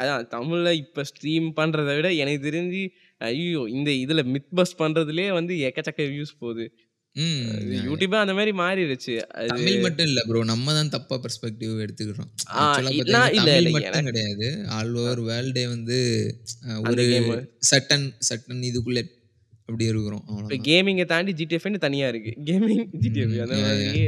அதான் 0.03 0.29
தமிழ்ல 0.37 0.71
இப்ப 0.83 1.03
ஸ்ட்ரீம் 1.11 1.49
பண்றதை 1.59 1.95
விட 1.97 2.09
எனக்கு 2.23 2.41
தெரிஞ்சு 2.49 2.83
ஐயோ 3.21 3.63
இந்த 3.79 3.91
இதுல 4.05 4.21
மித் 4.35 4.55
பஸ் 4.59 4.79
பண்றதுலயே 4.83 5.31
வந்து 5.39 5.55
எக்கச்சக்க 5.69 6.07
வியூஸ் 6.13 6.33
போகுது. 6.45 6.65
யூடியூபே 7.87 8.19
அந்த 8.25 8.35
மாதிரி 8.35 8.53
மாறிடுச்சு 8.59 9.15
தமிழ் 9.49 9.81
மட்டும் 9.81 10.07
இல்லை 10.07 10.23
ப்ரோ 10.29 10.43
நம்ம 10.45 10.75
தான் 10.75 10.89
தப்பா 10.89 11.17
பெர்ஸ்பெக்டிவ் 11.23 11.73
எடுத்துக்கிறோம். 11.85 12.29
தமிழ் 12.77 13.71
மட்டும் 13.77 14.09
கிடையாது. 14.11 14.49
ஆல் 14.77 14.95
ஓவர் 14.95 15.23
வேர்ல்டே 15.31 15.65
வந்து 15.69 15.99
ஒரு 16.91 17.05
சட்டன் 17.71 18.07
சட்டன் 18.29 18.63
இதுக்குள்ளே 18.71 19.03
அப்படி 19.71 19.89
இருக்கிறோம். 19.93 20.25
இப்ப 20.43 20.59
கேமிங்கை 20.69 21.07
தாண்டி 21.15 21.33
ஜிடிஎஃப்னு 21.41 21.85
தனியா 21.87 22.09
இருக்கு. 22.09 22.35
கேமிங் 22.45 22.87
ஜிடிஎஃப் 23.03 23.43
அந்த 23.47 23.59
மாதிரி. 23.65 24.03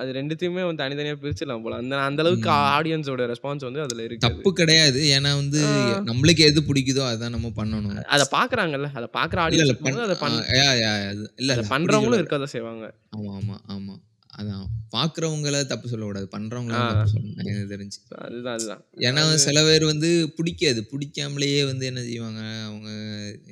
அது 0.00 0.10
ரெண்டுத்தையுமே 0.16 0.62
வந்து 0.66 0.80
தனித்தனியா 0.82 1.14
பிரிச்சிடலாம் 1.22 1.62
போல. 1.62 1.76
அந்த 1.76 1.94
அந்த 2.08 2.22
அளவுக்கு 2.22 2.50
ஆடியன்ஸோட 2.50 3.22
ரெஸ்பான்ஸ் 3.30 3.66
வந்து 3.68 3.80
அதுல 3.80 4.02
இருக்கு 4.02 4.26
தப்பு 4.26 4.50
கிடையாது. 4.52 5.00
ஏன்னா 5.16 5.30
வந்து 5.42 5.60
நம்மளுக்கு 6.10 6.44
எது 6.50 6.60
பிடிக்குதோ 6.68 7.04
அதான் 7.12 7.34
நம்ம 7.36 7.50
பண்ணணும். 7.56 8.02
அதை 8.16 8.26
பாக்குறாங்கல்ல. 8.36 8.90
அதை 8.98 9.08
பாக்குற 9.18 9.40
ஆடியன்ஸ் 9.46 10.04
அதை 10.08 10.16
இல்ல 11.36 11.54
பண்றவங்களும் 11.74 12.20
இருக்கதான் 12.20 12.54
செய்வாங்க. 12.56 12.86
ஆமா 13.16 13.32
ஆமா 13.40 13.56
ஆமா. 13.76 13.96
அதான். 14.38 14.64
பாக்குறவங்கள 14.92 15.66
தப்பு 15.66 15.86
சொல்லக்கூடாது. 15.88 16.26
பண்றவங்கள 16.34 16.76
தப்பு 16.82 17.12
சொல்லணும். 17.14 17.38
எனக்கு 17.42 17.72
தெரிஞ்சு. 17.74 17.98
அதுதான் 18.26 18.54
அதுதான். 18.54 18.82
ஏன்னா 19.06 19.22
சில 19.46 19.62
பேர் 19.68 19.84
வந்து 19.84 20.10
பிடிக்காது. 20.36 20.80
பிடிக்காமலேயே 20.92 21.62
வந்து 21.66 21.86
என்ன 21.86 22.00
செய்வாங்க? 22.00 22.40
அவங்க 22.68 22.88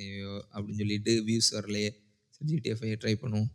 ஐயோ 0.05 0.31
அப்படின்னு 0.53 0.81
சொல்லிட்டு 0.83 1.13
வியூஸ் 1.27 1.49
வரலையே 1.57 1.89
ஜிடிஎஃப் 2.41 2.85
ட்ரை 3.03 3.15
பண்ணுவோம். 3.23 3.49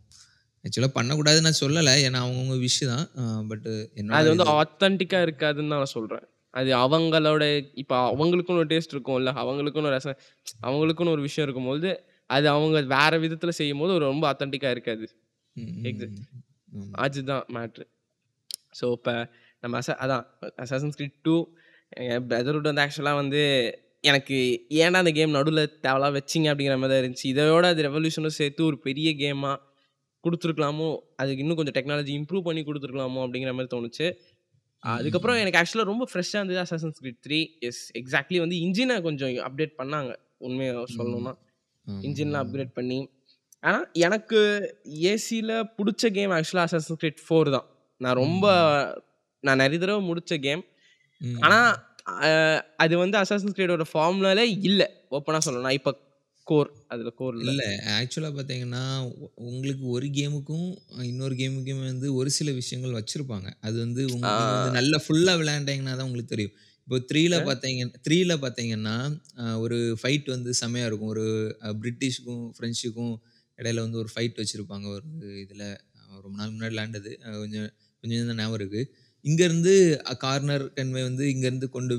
ஆக்சுவலாக 0.63 0.93
பண்ணக்கூடாதுன்னு 0.97 1.47
நான் 1.47 1.61
சொல்லலை. 1.61 1.93
ஏன்னா 2.07 2.19
அவங்கவுங்க 2.25 2.57
விஷ் 2.59 2.83
தான். 2.91 3.07
பட் 3.49 3.67
என்னோட 3.99 4.17
அது 4.19 4.29
வந்து 4.29 4.45
இது 4.45 4.55
ஆத்தென்டிக்கா 4.61 5.19
இருக்காதுன்னு 5.27 5.73
தான் 5.73 5.83
நான் 5.83 5.95
சொல்றேன். 5.97 6.25
அது 6.53 6.69
அவங்களோட 6.77 7.43
இப்போ 7.73 7.95
அவங்களுக்குன்னு 8.09 8.61
ஒரு 8.63 8.71
டேஸ்ட் 8.73 8.93
இருக்கும்ல. 8.95 9.31
அவங்களுக்குன்னு 9.43 9.89
ஒரு 9.89 9.95
ரசம் 9.97 10.19
அவங்களுக்குன்னு 10.67 11.15
ஒரு 11.15 11.25
விஷயம் 11.27 11.47
இருக்கும்போது 11.47 11.89
அது 12.29 12.47
அவங்க 12.49 12.81
வேற 12.95 13.13
விதத்துல 13.19 13.53
செய்யும் 13.59 13.81
போது 13.81 13.93
ஒரு 13.93 14.05
ரொம்ப 14.05 14.25
ஆத்தென்டிக்கா 14.31 14.69
இருக்காது. 14.69 15.05
அதுதான் 16.91 17.45
மேட்ரு 17.55 17.85
ஸோ 18.79 18.85
இப்போ 18.91 19.13
நம்ம 19.59 19.79
அச 19.81 19.91
அதான் 20.03 20.23
அசாசன்ஸ் 20.63 20.97
கிரீட் 20.99 21.19
டூ 21.21 21.35
பிரதர்வுட் 22.29 22.69
வந்து 22.69 22.83
ஆக்சுவலாக 22.85 23.19
வந்து 23.21 23.41
எனக்கு 24.01 24.37
ஏன்டா 24.69 25.01
அந்த 25.03 25.11
கேம் 25.11 25.35
நடுவில் 25.37 25.63
தேவலாம் 25.85 26.15
வச்சிங்க 26.17 26.47
அப்படிங்கிற 26.51 26.77
மாதிரி 26.77 26.93
தான் 26.93 27.01
இருந்துச்சு. 27.03 27.27
இதோட 27.33 27.65
அது 27.73 27.81
ரெவல்யூஷனும் 27.87 28.37
சேர்த்து 28.39 28.61
ஒரு 28.65 28.77
பெரிய 28.79 29.09
கேமாக 29.21 29.57
கொடுத்துருக்கலாமோ 30.23 30.89
அதுக்கு 31.21 31.43
இன்னும் 31.43 31.59
கொஞ்சம் 31.59 31.75
டெக்னாலஜி 31.77 32.11
இம்ப்ரூவ் 32.19 32.47
பண்ணி 32.47 32.61
கொடுத்துருக்கலாமோ 32.61 33.21
அப்படிங்கிற 33.25 33.53
மாதிரி 33.53 33.71
தோணுச்சு. 33.75 34.07
அதுக்கப்புறம் 34.83 35.37
எனக்கு 35.41 35.59
ஆக்சுவலாக 35.59 35.89
ரொம்ப 35.91 36.05
ஃப்ரெஷ்ஷாக 36.11 36.41
இருந்தது 36.41 36.59
assassin's 36.63 36.99
creed 37.01 37.21
three 37.27 37.39
yes 37.59 37.83
exactly 38.01 38.39
வந்து 38.39 38.57
இன்ஜினை 38.65 39.01
கொஞ்சம் 39.01 39.33
அப்டேட் 39.47 39.75
பண்ணாங்க. 39.81 40.11
உண்மையாக. 40.37 40.83
சொல்லணும்னா. 40.97 41.33
இன்ஜின்லாம் 41.87 42.43
அப்கிரேட் 42.45 42.73
பண்ணி. 42.73 42.99
ஆனால் 43.63 43.85
எனக்கு 44.05 44.39
ஏசியில் 45.11 45.53
பிடிச்ச 45.77 46.11
கேம் 46.17 46.35
ஆக்சுவலாக 46.37 46.67
அசாசன் 46.69 46.99
கிரீட் 47.01 47.25
ஃபோர் 47.25 47.49
தான். 47.55 47.67
நான் 48.01 48.19
ரொம்ப 48.23 48.45
நான் 49.43 49.61
நிறைய 49.63 49.79
தடவை 49.83 50.01
முடிச்ச 50.09 50.33
கேம் 50.47 50.63
ஆனால் 51.45 51.69
அது 52.83 52.93
வந்து 53.03 53.17
அசாசன் 53.21 53.55
கிரீடோட 53.57 53.85
ஃபார்முலால 53.91 54.41
இல்லை. 54.69 54.87
ஓப்பனாக 55.17 55.41
சொல்லணும் 55.45 55.67
நான் 55.67 55.79
இப்போ 55.79 55.91
கோர் 56.47 56.69
அதில் 56.93 57.15
கோர் 57.19 57.35
இல்லை. 57.41 57.67
ஆக்சுவலாக 57.97 58.33
பார்த்தீங்கன்னா 58.37 58.81
உங்களுக்கு 59.49 59.85
ஒரு 59.95 60.07
கேமுக்கும் 60.17 60.67
இன்னொரு 61.09 61.35
கேமுக்குமே 61.41 61.85
வந்து 61.91 62.07
ஒரு 62.19 62.29
சில 62.37 62.51
விஷயங்கள் 62.59 62.97
வச்சுருப்பாங்க. 62.99 63.49
அது 63.67 63.75
வந்து 63.85 64.01
உங்க 64.13 64.25
நீங்கள் 64.31 64.55
வந்து 64.55 64.77
நல்லா 64.79 64.99
ஃபுல்லாக 65.05 65.39
விளையாண்டீங்கன்னா 65.41 65.93
தான் 65.97 66.07
உங்களுக்கு 66.09 66.33
தெரியும். 66.35 66.55
இப்போ 66.87 66.97
த்ரீல 67.09 67.35
பார்த்தீங்க 67.49 67.83
த்ரீல 68.07 68.35
பார்த்தீங்கன்னா 68.45 68.95
ஒரு 69.65 69.77
ஃபைட் 69.99 70.27
வந்து 70.35 70.53
செமையாக 70.61 70.89
இருக்கும். 70.89 71.13
ஒரு 71.15 71.25
பிரிட்டிஷ்க்கும் 71.83 72.43
ஃப்ரெஞ்சுக்கும் 72.57 73.15
இடையில 73.59 73.83
வந்து 73.85 73.99
ஒரு 74.03 74.09
ஃபைட் 74.13 74.39
வச்சுருப்பாங்க. 74.41 74.85
ஒரு 74.95 75.05
இதில் 75.43 75.65
ரொம்ப 76.25 76.35
நாள் 76.39 76.53
முன்னாடி 76.55 76.73
விளையாண்டது. 76.75 77.11
கொஞ்சம் 77.43 77.69
கொஞ்சம் 78.03 78.29
தான் 78.29 78.39
ஞாபகம் 78.41 78.59
இருக்குது 78.59 78.83
இங்கேருந்து 79.25 79.73
கார்னர் 80.23 80.63
கன்வே 80.77 81.01
வந்து 81.09 81.25
இங்கேருந்து 81.33 81.67
கொண்டு 81.75 81.93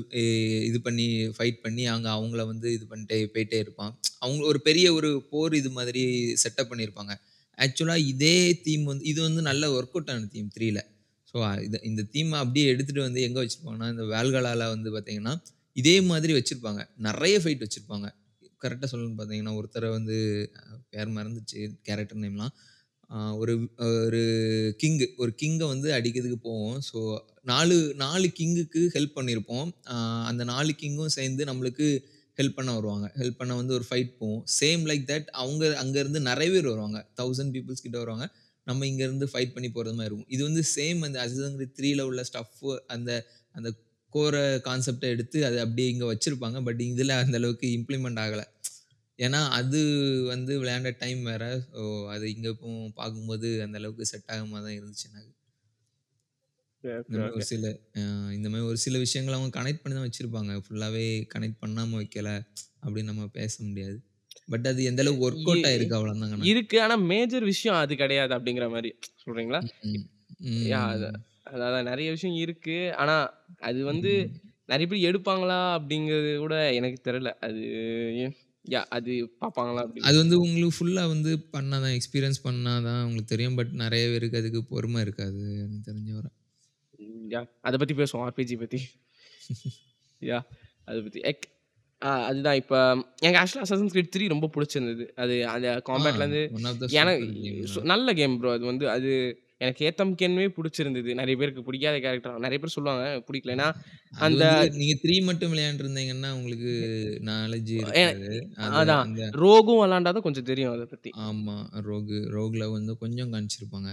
இது 0.69 0.79
பண்ணி 0.87 1.05
ஃபைட் 1.37 1.57
பண்ணி 1.63 1.83
அங்கே 1.93 2.09
அவங்கள 2.17 2.41
வந்து 2.51 2.67
இது 2.77 2.85
பண்ணிட்டே 2.91 3.17
போயிட்டே 3.35 3.59
இருப்பான். 3.63 3.93
அவங்க 4.23 4.43
ஒரு 4.51 4.59
பெரிய 4.67 4.87
ஒரு 4.97 5.09
போர் 5.31 5.55
இது 5.61 5.69
மாதிரி 5.77 6.03
செட்டப் 6.43 6.69
பண்ணியிருப்பாங்க 6.71 7.13
ஆக்சுவலாக 7.57 8.03
இதே 8.11 8.37
தீம் 8.65 8.85
வந்து 8.91 9.05
இது 9.11 9.19
வந்து 9.27 9.41
நல்ல 9.49 9.63
ஒர்க் 9.77 9.95
அவுட் 9.95 10.11
ஆன 10.13 10.27
தீம் 10.35 10.51
த்ரீல 10.55 10.79
ஸோ 11.31 11.37
இது 11.67 11.77
இந்த 11.89 12.01
தீமை 12.13 12.37
அப்படியே 12.43 12.65
எடுத்துகிட்டு 12.73 13.05
வந்து 13.07 13.21
எங்கே 13.27 13.39
வச்சுருப்பாங்கன்னா 13.43 13.87
இந்த 13.93 14.05
வேல்களால் 14.15 14.65
வந்து 14.75 14.89
பார்த்தீங்கன்னா 14.95 15.33
இதே 15.75 15.95
மாதிரி 16.09 16.33
வச்சுருப்பாங்க. 16.37 16.81
நிறைய 17.07 17.35
ஃபைட் 17.43 17.63
வச்சுருப்பாங்க. 17.65 18.07
கரெக்டாக 18.65 18.89
சொல்லணும்னு 18.91 19.19
பார்த்தீங்கன்னா 19.19 19.55
ஒருத்தரை 19.59 19.89
வந்து 19.97 20.17
பேர் 20.93 21.15
மறந்துச்சு 21.17 21.61
கேரக்டர் 21.87 22.23
நேம்லாம் 22.23 22.53
ஒரு 23.41 23.53
ஒரு 24.05 24.21
கிங்கு 24.81 25.05
ஒரு 25.23 25.31
கிங்கை 25.41 25.65
வந்து 25.73 25.89
அடிக்கிறதுக்கு 25.97 26.39
போவோம். 26.47 26.77
ஸோ 26.89 26.99
நாலு 27.51 27.75
நாலு 28.03 28.27
கிங்குக்கு 28.39 28.81
ஹெல்ப் 28.95 29.17
பண்ணியிருப்போம் 29.17 29.67
அந்த 30.29 30.43
நாலு 30.53 30.71
கிங்கும் 30.81 31.13
சேர்ந்து 31.17 31.43
நம்மளுக்கு 31.49 31.87
ஹெல்ப் 32.37 32.57
பண்ண 32.57 32.71
வருவாங்க. 32.77 33.07
ஹெல்ப் 33.19 33.37
பண்ண 33.41 33.53
வந்து 33.59 33.75
ஒரு 33.77 33.85
ஃபைட் 33.89 34.09
போவோம். 34.21 34.41
சேம் 34.59 34.81
லைக் 34.89 35.05
தட் 35.11 35.29
அவங்க 35.41 35.65
அங்கேருந்து 35.83 36.21
நிறைய 36.29 36.49
பேர் 36.55 36.71
வருவாங்க. 36.71 36.99
தௌசண்ட் 37.19 37.53
பீப்புள்ஸ் 37.55 37.85
கிட்ட 37.85 37.97
வருவாங்க. 38.03 38.25
நம்ம 38.67 38.85
இங்கேருந்து 38.91 39.27
ஃபைட் 39.31 39.53
பண்ணி 39.55 39.69
போகிறது 39.75 39.95
மாதிரி 39.97 40.09
இருக்கும். 40.11 40.29
இது 40.35 40.41
வந்து 40.47 40.63
சேம் 40.75 41.01
அந்த 41.07 41.17
அசிதங்கிற 41.25 41.67
த்ரீல 41.79 42.07
உள்ள 42.09 42.21
ஸ்டஃப்பு 42.29 42.71
அந்த 42.95 43.11
அந்த 43.55 43.69
கோர 44.15 44.35
கான்செப்டை 44.67 45.09
எடுத்து 45.15 45.37
அதை 45.47 45.57
அப்படியே 45.65 45.87
இங்கே 45.93 46.07
வச்சுருப்பாங்க. 46.11 46.57
பட் 46.67 46.81
இதில் 46.91 47.19
அந்த 47.21 47.35
அளவுக்கு 47.41 47.67
இம்ப்ளிமெண்ட் 47.77 48.21
ஆகலை. 48.25 48.45
ஏன்னா 49.19 49.39
அது 49.59 49.79
வந்து 50.31 50.53
விளையாண்ட 50.61 50.89
டைம் 51.03 51.21
வேற. 51.31 51.43
ஸோ 51.73 51.81
அது 52.13 52.25
இங்கே 52.35 52.49
இப்போ 52.55 52.69
பார்க்கும்போது 52.99 53.49
அந்த 53.65 53.77
அளவுக்கு 53.81 54.09
செட் 54.11 54.29
ஆகாம 54.35 54.61
தான் 54.65 54.77
இருந்துச்சு 54.79 55.07
எனக்கு. 55.11 55.31
இந்த 56.83 57.19
மாதிரி 57.19 57.35
ஒரு 57.37 57.45
சில 57.51 57.67
இந்த 58.37 58.47
மாதிரி 58.49 58.65
ஒரு 58.71 58.79
சில 58.85 58.97
விஷயங்கள் 59.03 59.37
அவங்க 59.37 59.53
கனெக்ட் 59.59 59.81
பண்ணி 59.83 59.95
தான் 59.97 60.07
வச்சுருப்பாங்க. 60.07 60.51
ஃபுல்லாகவே 60.65 61.05
கனெக்ட் 61.33 61.61
பண்ணாமல் 61.63 61.99
வைக்கல 62.01 62.29
அப்படின்னு 62.83 63.11
நம்ம 63.11 63.29
பேச 63.39 63.53
முடியாது. 63.67 63.97
பட் 64.53 64.67
அது 64.71 64.81
எந்த 64.89 65.01
அளவுக்கு 65.03 65.25
ஒர்க் 65.27 65.47
அவுட் 65.49 65.67
ஆயிருக்கு 65.69 65.97
அவ்வளோதாங்கண்ணா. 65.97 66.49
இருக்கு. 66.51 66.77
ஆனா 66.85 66.95
மேஜர் 67.11 67.45
விஷயம் 67.51 67.79
அது 67.83 67.95
கிடையாது 68.03 68.33
அப்படிங்கிற 68.37 68.67
மாரி 68.75 68.91
சொல்றீங்களா? 69.23 69.61
அதான் 71.47 71.89
நெறைய 71.89 72.09
விஷயம் 72.15 72.37
இருக்கு. 72.43 72.77
ஆனா 73.01 73.15
அது 73.63 73.79
வந்து. 73.91 74.11
நெறைய 74.69 74.87
பேர் 74.91 75.07
எடுப்பாங்களா 75.07 75.57
அப்படிங்கிறது 75.77 76.29
கூட 76.43 76.55
எனக்கு 76.77 76.99
தெரியல. 77.07 77.31
அது 77.45 77.59
யாஹ் 78.65 78.87
அது 78.97 79.11
பார்ப்பாங்களா 79.41 79.81
அப்படின்னு. 79.83 80.07
அது 80.07 80.17
வந்து 80.21 80.37
உங்களுக்கு 80.43 80.77
ஃபுல்லா 80.77 81.03
வந்து 81.11 81.31
பண்ணா 81.53 81.77
தான் 81.83 81.95
எக்ஸ்பீரியன்ஸ் 81.97 82.45
பண்ணா 82.45 82.73
தான் 82.87 83.03
உங்களுக்கு 83.03 83.33
தெரியும். 83.33 83.57
பட் 83.59 83.73
நெறைய 83.83 84.05
பேருக்கு 84.13 84.41
அதுக்கு 84.41 84.61
பொறுமை 84.71 85.01
இருக்காது 85.05 85.43
எனக்கு 85.59 85.87
தெரிஞ்ச 85.89 86.09
வர. 86.17 86.27
ம் 86.99 87.25
யாஹ் 87.31 87.47
அத 87.67 87.75
பத்தி 87.77 87.95
பேசுவோம். 87.95 88.25
ஆர்பிஜி 88.25 88.55
பத்தி. 88.57 88.79
யாஹ் 90.21 90.45
அத 90.87 90.97
பத்தி 91.01 91.21
எக் 91.31 91.45
ஆ 92.01 92.11
அதுதான் 92.27 92.59
இப்ப 92.61 92.75
எனக்கு 93.21 93.39
ஆக்சுவலா 93.41 93.65
அசாசின்ஸ் 93.65 93.93
கிரீட் 93.93 94.15
3 94.15 94.33
ரொம்ப 94.33 94.47
புடிச்சிருந்தது. 94.55 95.05
அது 95.23 95.35
அந்த 95.53 95.67
ஆ 95.71 95.81
காம்பேட்லேருந்து 95.89 96.41
ஒன் 96.51 96.67
ஆஃப் 96.69 96.81
த 96.81 96.87
எனக்கு 96.93 97.25
சூப்பர் 97.25 97.35
கேம் 97.37 97.59
சு. 97.73 97.79
நல்ல 97.91 98.13
கேம் 98.19 98.35
ப்ரோ. 98.39 98.51
அது 98.57 98.65
வந்து 98.71 98.85
அது 98.95 99.11
எனக்கு 99.61 99.85
ஏத்தம் 99.87 100.15
கேனுமே 100.19 100.45
புடிச்சிருந்தது. 100.55 101.09
நெறைய 101.19 101.35
பேருக்கு 101.37 101.65
புடிக்காத 101.67 101.97
கேரக்டர் 101.99 102.41
நெறைய 102.45 102.59
பேர் 102.59 102.75
சொல்லுவாங்க 102.75 103.05
புடிக்கல. 103.27 103.53
ஏன்னா 103.55 103.67
அது 104.17 104.25
அந்த 104.27 104.43
நீங்க 104.75 104.95
3 105.01 105.17
மட்டும் 105.29 105.51
விளையாண்டுருந்தீங்கன்னா, 105.53 106.31
உங்களுக்கு. 106.37 106.73
அது 107.85 108.01
அதான் 108.75 109.07
ரோகும் 109.35 109.79
விளையாண்டா 109.81 110.11
தான் 110.11 110.25
கொஞ்சம் 110.27 110.49
தெரியும் 110.49 110.73
அத 110.73 110.85
பத்தி. 110.87 111.11
ஆமா. 111.25 111.55
ரோகு 111.87 112.17
ரோகுல 112.35 112.65
வந்து 112.71 112.93
கொஞ்சம் 113.01 113.31
காமிச்சிருப்பாங்க. 113.33 113.91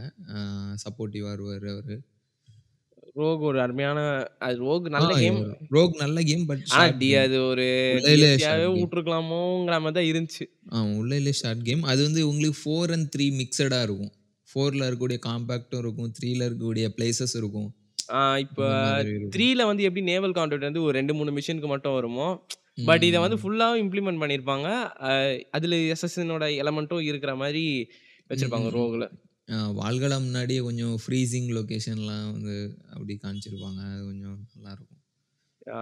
சப்போர்ட்டிவா 0.84 1.30
வருவாரு 1.32 1.68
அவரு. 1.74 1.96
ரோக் 3.16 3.42
ஒரு 3.48 3.58
அருமையான 3.62 3.98
அது 4.40 4.56
ரோக் 4.62 4.86
நல்ல 4.94 5.10
கேம். 5.16 5.40
ரோக் 5.74 5.94
நல்ல 6.02 6.18
கேம். 6.22 6.44
பட் 6.50 6.64
ஆனா. 6.74 6.86
அது 7.24 7.38
ஒரு. 7.44 7.66
வுட்டுருக்கலாமோங்கிற 8.76 9.76
மாரி 9.84 9.96
தான் 9.98 10.08
இருந்துச்சு. 10.10 10.44
ஆ 10.70 10.78
உள்ளையிலே 10.94 11.32
ஷார்ட் 11.38 11.64
கேம். 11.64 11.82
அது 11.90 12.00
வந்து 12.02 12.22
உங்களுக்கு 12.28 12.60
4 12.62 12.94
அண்ட் 12.96 13.08
3 13.14 13.28
மிக்ஸ்டா 13.38 13.80
இருக்கும். 13.82 14.12
4ல 14.52 14.82
இருக்கக்கூடிய 14.84 15.20
காம்பேக்ட்டும் 15.26 15.82
இருக்கும். 15.84 16.10
3ல 16.16 16.42
இருக்கக்கூடிய 16.48 16.86
பிளேஸஸ் 16.96 17.36
இருக்கும். 17.36 17.68
இப்ப 18.42 18.60
மாதிரி. 18.84 19.12
3ல 19.34 19.66
வந்து 19.68 19.86
எப்படி 19.88 20.02
நேவல் 20.08 20.36
கான்ட்ராக்ட் 20.38 20.68
வந்து 20.68 20.82
ஒரு 20.82 20.94
2, 20.98 21.14
3 21.18 21.34
மிஷனுக்கு 21.36 21.68
மட்டும் 21.68 21.96
வருமோ, 21.96 22.28
பட் 22.88 23.04
இத 23.08 23.16
வந்து 23.20 23.36
ம். 23.36 23.42
ஃபுல்லாவும் 23.42 23.82
இம்ப்ளிமெண்ட் 23.84 24.22
பண்ணியிருப்பாங்க. 24.22 24.68
அதுல 25.56 25.76
எஸ்எஸ்ஸினோட 25.94 26.44
எலமென்ட்டும் 26.62 27.04
இருக்கிற 27.10 27.34
மாரி 27.42 27.64
ம், 27.78 27.88
வச்சிருப்பாங்க. 28.30 28.68
ஆ 29.48 29.58
வால்காலா 29.78 30.16
முன்னாடியே 30.20 30.60
கொஞ்சம் 30.66 30.94
ஃப்ரீசிங் 31.02 31.48
லொகேஷன்லாம் 31.56 32.26
வந்து 32.32 32.54
அப்படி 32.92 33.14
காமிச்சிருப்பாங்க. 33.22 33.80
அது 33.88 34.02
கொஞ்சம் 34.04 34.38
நல்லாருக்கும். 34.54 34.98
ஆ. 35.72 35.80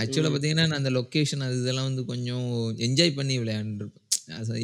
ஆக்சுவலா 0.00 0.28
ம். 0.28 0.34
பார்த்தீங்கன்னா, 0.34 0.64
நான் 0.64 0.80
அந்த 0.80 0.90
லொகேஷன் 0.96 1.44
அது 1.46 1.56
இதெல்லாம் 1.62 1.88
வந்து 1.90 2.04
கொஞ்சம் 2.10 2.46
என்ஜாய் 2.86 3.16
பண்ணி 3.18 3.36
விளையாண்டுருப்பேன். 3.40 4.06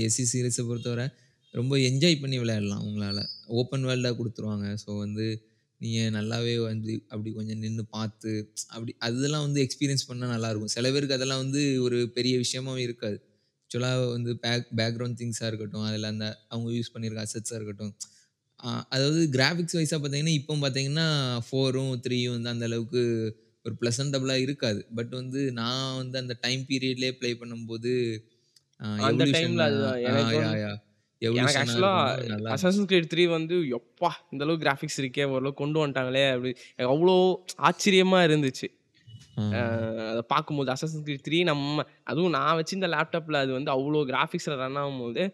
எஸ்சி 0.05 0.25
சீரிஸ 0.33 0.61
பொறுத்தவர 0.69 1.05
ரொம்ப 1.57 1.75
என்ஜாய் 1.89 2.23
பண்ணி 2.23 2.37
விளையாடலாம் 2.43 2.83
உங்களால. 2.87 3.19
ஓப்பன் 3.59 3.87
வேர்ல்டா 3.89 4.11
குடுத்துருவாங்க. 4.19 4.67
ஸோ 4.83 4.91
வந்து 5.05 5.27
நீங்க 5.81 6.01
நல்லாவே 6.17 6.55
வந்து 6.69 6.93
அப்படி 7.13 7.31
கொஞ்சம் 7.39 7.61
நின்னு 7.65 7.83
பார்த்து 7.97 8.33
அப்படி 8.75 8.93
அதெல்லாம் 9.09 9.45
வந்து 9.47 9.61
எக்ஸ்பீரியன்ஸ் 9.65 10.07
பண்ணா 10.11 10.27
நல்லாருக்கும். 10.35 10.75
சில 10.77 10.91
பேருக்கு 10.95 11.17
அதெல்லாம் 11.19 11.43
வந்து 11.45 11.63
ஒரு 11.87 11.99
பெரிய 12.17 12.35
விஷயமாவே 12.45 12.83
இருக்காது. 12.89 13.19
ஆக்சுவலா 13.63 13.91
வந்து 14.17 14.33
பேக் 14.45 14.69
பேக்கிரவுண்ட் 14.81 15.19
திங்ஸா 15.21 15.47
இருக்கட்டும், 15.51 15.87
அதில 15.89 16.11
அந்த 16.15 16.27
அவங்க 16.53 16.69
யூஸ் 16.77 16.93
பண்ணியிருக்க 16.95 17.27
அசெட்ஸா 17.27 17.57
இருக்கட்டும். 17.59 17.93
அதாவது 18.95 19.23
கிராபிக்ஸ் 19.35 19.77
வைஸா 19.79 19.97
பார்த்தீங்கன்னா, 19.97 20.37
இப்போ 20.41 20.55
பார்த்தீங்கன்னா 20.63 21.07
4ம் 21.49 21.91
3யும் 22.05 22.37
வந்து 22.37 22.51
அந்த 22.55 22.65
அளவுக்கு 22.71 23.03
ஒரு 23.65 23.75
பிளசன்டபிளா 23.81 24.37
இருக்காது. 24.45 24.81
பட் 24.99 25.13
வந்து 25.21 25.41
நான் 25.61 25.97
வந்து 26.01 26.17
அந்த 26.23 26.35
டைம் 26.45 26.63
பீரியட்லயே 26.71 27.13
ப்ளே 27.21 27.31
பண்ணும்போது 27.43 27.93
எனக்கு 31.23 31.35
யாஹ் 31.35 31.53
வந்து 31.53 31.57
யாஹ் 31.57 31.57
எனக்கு 31.57 31.59
எவல்யூஷனா 31.59 31.63
ஆக்சுவலா 31.63 31.93
இருக்கும்போது 31.97 32.25
நல்லா 32.29 32.51
இருந்துச்சு. 32.51 32.71
அசாசின்ஸ் 32.71 32.89
கிரீட் 32.91 33.09
3 33.13 33.25
வந்து 33.33 33.57
யப்பா! 33.73 34.11
இந்த 34.33 34.43
அளவுக்கு 34.45 34.65
கிராபிக்ஸ் 34.65 34.99
இருக்கே! 35.03 35.25
ஓரளவுக்கு 35.31 35.61
கொண்டு 35.63 35.79
வந்துட்டாங்களே! 35.83 36.25
அப்படி 36.33 36.51
அவ்ளோ 36.89 37.17
ஆச்சரியமா 37.69 38.19
இருந்துச்சு. 38.29 38.67
அத 40.11 40.21
பார்க்கும்போது 40.33 40.71
அசாசின்ஸ் 40.75 41.07
கிரீட் 41.07 41.27
3 41.27 41.41
நம்ம 41.51 41.85
அதுவும் 42.11 42.35
நான் 42.37 42.57
வச்சிருந்த 42.59 42.89
லேப்டாப்ல 42.95 43.41
அது 43.45 43.53
வந்து 43.59 43.73
அவ்ளோ 43.77 44.01
கிராபிக்ஸ்ல 44.11 44.57
ரன் 44.63 44.79
ஆகும்போது, 44.83 45.25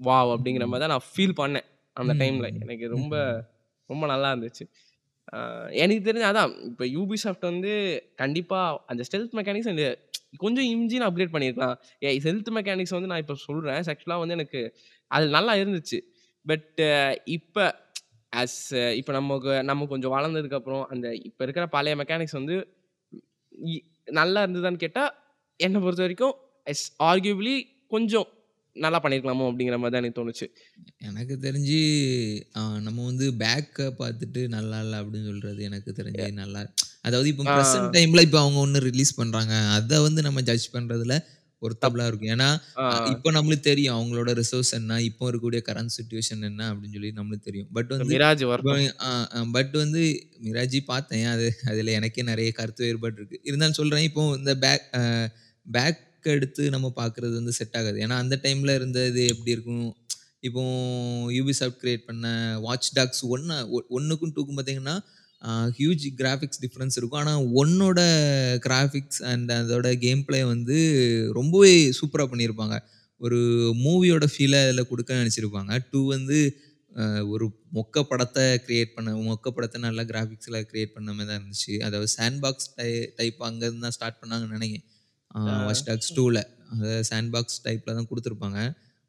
வாவ்! 0.00 0.30
அப்படிங்கிற 0.36 0.64
ம். 0.64 0.70
மாரி 0.70 0.82
தான் 0.84 0.94
நான் 0.94 1.08
ஃபீல் 1.10 1.36
பண்ணேன். 1.40 1.66
அந்த 1.96 2.14
டைம்ல. 2.20 2.48
எனக்கு 2.64 2.86
ரொம்ப. 2.96 3.14
ரொம்ப 3.90 4.04
நல்லா 4.10 4.28
இருந்துச்சு. 4.32 4.64
எனக்கு 5.80 6.02
தெரிஞ்சு 6.06 6.26
அதான் 6.28 6.52
இப்ப 6.68 6.84
யூபிசாஃப்ட் 6.94 7.46
வந்து 7.48 7.72
கண்டிப்பா 8.20 8.60
அந்த 8.90 9.02
ஸ்டெல்த் 9.08 9.34
மெக்கானிக்ஸ் 9.38 9.70
அந்த 9.72 9.84
கொஞ்சம் 10.40 10.68
இன்ஜின் 10.72 11.04
அப்கிரேட் 11.06 11.34
பண்ணியிருக்கலாம். 11.34 11.76
ஏ 12.04 12.12
ஸ்டெல்த் 12.18 12.50
மெக்கானிக்ஸ் 12.58 12.94
வந்து 12.96 13.10
நான் 13.12 13.22
இப்ப 13.24 13.36
சொல்றேன். 13.44 13.80
ஆக்சுவலா 13.92 14.18
வந்து 14.22 14.36
எனக்கு 14.38 14.60
அது 15.10 15.24
நல்லா 15.36 15.52
இருந்துச்சு. 15.60 15.98
பட் 16.46 16.80
இப்ப 17.36 17.56
அஸ் 18.32 18.58
இப்ப 18.98 19.10
நமக்கு 19.12 19.52
நம்ம 19.70 19.86
கொஞ்சம் 19.92 20.14
வளர்ந்ததுக்கு 20.16 20.58
அப்புறம் 20.58 20.84
அந்த 20.92 21.06
இப்ப 21.28 21.40
இருக்கிற 21.46 21.64
பழைய 21.74 21.94
மெக்கானிக்ஸ் 22.00 22.38
வந்து 22.38 22.56
நல்லா 24.12 24.40
இருந்ததான்னு 24.44 24.84
கேட்டா, 24.84 25.04
என்ன 25.60 25.78
பொறுத்தவரைக்கும் 25.84 26.36
எஸ் 26.66 26.86
ஆர்கியூபிலி 27.08 27.54
கொஞ்சம் 27.92 28.28
நல்லா 28.76 28.98
பண்ணியிருக்கலாமோ 29.04 29.46
அப்படிங்கிற 29.48 29.76
மாரி 29.80 29.92
தான் 29.92 30.02
எனக்கு 30.02 30.18
தோணுச்சு. 30.18 30.46
எனக்கு 31.08 31.34
தெரிஞ்சு 31.46 31.78
நம்ம 32.86 32.98
வந்து 33.08 33.26
பேக்க 33.42 33.88
பார்த்துட்டு 34.00 34.42
நல்லா 34.54 34.78
இல்ல 34.84 35.00
அப்படின்னு 35.02 35.28
சொல்றது 35.30 35.60
எனக்கு 35.70 35.90
தெரிஞ்சு 35.98 36.26
நல்லா 36.40 36.60
அதாவது 37.06 37.28
இப்போ. 37.32 37.44
பிரசன்ட் 37.50 37.90
டைம்ல 37.96 38.22
இப்ப 38.26 38.38
அவங்க 38.42 38.58
ஒண்ணு 38.66 38.80
ரிலீஸ் 38.88 39.18
பண்றாங்க. 39.20 39.54
அத 39.76 40.00
வந்து 40.06 40.22
நம்ம 40.26 40.42
ஜட்ஜ் 40.50 40.68
பண்றதுல 40.76 41.16
தப் 41.20 41.39
ஒர்த்தபிளா 41.62 42.04
இருக்கும். 42.10 42.30
ஏன்னா, 42.34 42.48
இப்ப 43.12 43.32
நம்மளுக்கு 43.36 43.68
தெரியும் 43.68 43.96
அவங்களோட 43.96 44.30
ரிசோர்ஸ் 44.40 44.72
என்ன, 44.78 44.98
இப்போ 45.08 45.24
இருக்கக்கூடிய 45.24 45.60
கரண்ட் 45.68 45.94
சிட்யூவேஷன் 45.96 46.44
என்ன 46.50 46.68
அப்படின்னு 46.72 46.96
சொல்லி 46.96 47.12
நம்மளுக்கு 47.18 47.48
தெரியும். 47.48 47.70
பட் 47.78 47.90
வந்து 47.94 48.08
மிராஜ் 48.12 48.44
பட் 49.56 49.74
வந்து 49.82 50.02
மிராஜி 50.46 50.80
பார்த்தேன். 50.84 51.26
அது 51.34 51.46
அதில 51.72 51.96
எனக்கே 51.98 52.24
நெறைய 52.30 52.52
கருத்து 52.52 52.84
வேறுபாடு 52.86 53.18
இருக்கு. 53.20 53.40
இருந்தாலும் 53.44 53.78
சொல்றேன் 53.80 54.06
இப்போ 54.10 54.24
இந்த 54.38 54.54
பேக் 54.64 54.86
பேக் 55.66 56.00
எடுத்து 56.34 56.62
நம்ம 56.74 56.86
பார்க்குறது 56.96 57.34
வந்து 57.38 57.52
செட் 57.58 57.76
ஆகாது. 57.78 57.98
ஏன்னா 58.06 58.16
அந்த 58.24 58.36
டைம்ல 58.42 58.70
இருந்தது 58.74 59.22
எப்படி 59.32 59.54
இருக்கும்? 59.56 59.86
இப்போ 60.48 60.62
யூபிசாஃப்ட் 61.36 61.80
கிரியேட் 61.82 62.04
பண்ண 62.08 62.26
வாட்ச் 62.66 62.88
டாக்ஸ் 62.98 63.22
1 63.32 63.44
1க்கும் 63.96 64.32
2க்கும் 64.36 64.58
பார்த்தீங்கன்னா, 64.58 64.94
ஹியூஜ் 65.76 66.04
கிராபிக்ஸ் 66.20 66.60
டிஃபரன்ஸ் 66.64 66.96
இருக்கும். 67.00 67.20
ஆனா 67.22 67.34
1ஓட 67.60 68.00
கிராபிக்ஸ் 68.66 69.20
அண்ட் 69.30 69.50
அதோட 69.58 69.90
கேம் 70.04 70.24
பிளே 70.26 70.40
வந்து 70.52 70.78
ரொம்பவே 71.38 71.70
சூப்பரா 71.98 72.26
பண்ணியிருப்பாங்க. 72.32 72.76
ஒரு 73.20 73.38
மூவியோட 73.84 74.26
ஃபீல 74.34 74.58
அதில 74.66 74.82
குடுக்க 74.90 75.20
நெனச்சிருப்பாங்க. 75.20 75.72
2 75.86 76.02
வந்து 76.14 76.38
ஒரு 77.32 77.46
மொக்க 77.76 78.02
படத்த 78.10 78.38
கிரியேட் 78.66 78.94
பண்ண 78.94 79.10
மொக்க 79.28 79.48
படத்த 79.56 79.82
நல்லா 79.84 80.02
கிராபிக்ஸ்ல 80.10 80.56
கிரியேட் 80.70 80.94
பண்ண 80.94 81.10
மாரி 81.16 81.26
தான் 81.28 81.38
இருந்துச்சு. 81.40 81.74
அதாவது 81.86 82.08
சாண்ட் 82.14 82.40
பாக்ஸ் 82.44 82.70
டை 82.78 82.88
டைப் 83.18 83.42
அங்க 83.48 83.62
இருந்து 83.68 83.84
தான் 83.86 83.96
ஸ்டார்ட் 83.96 84.20
பண்ணாங்கன்னு 84.22 84.56
நெனைக்கிறேன். 84.56 84.86
வாட்ச் 85.66 85.84
டாக்ஸ் 85.88 86.10
2ல 86.18 86.40
அதாவது 86.72 87.06
சாண்ட் 87.10 87.30
பாக்ஸ் 87.34 87.60
டைப்ல 87.66 87.94
தான் 87.98 88.08
குடுத்துருப்பாங்க. 88.10 88.58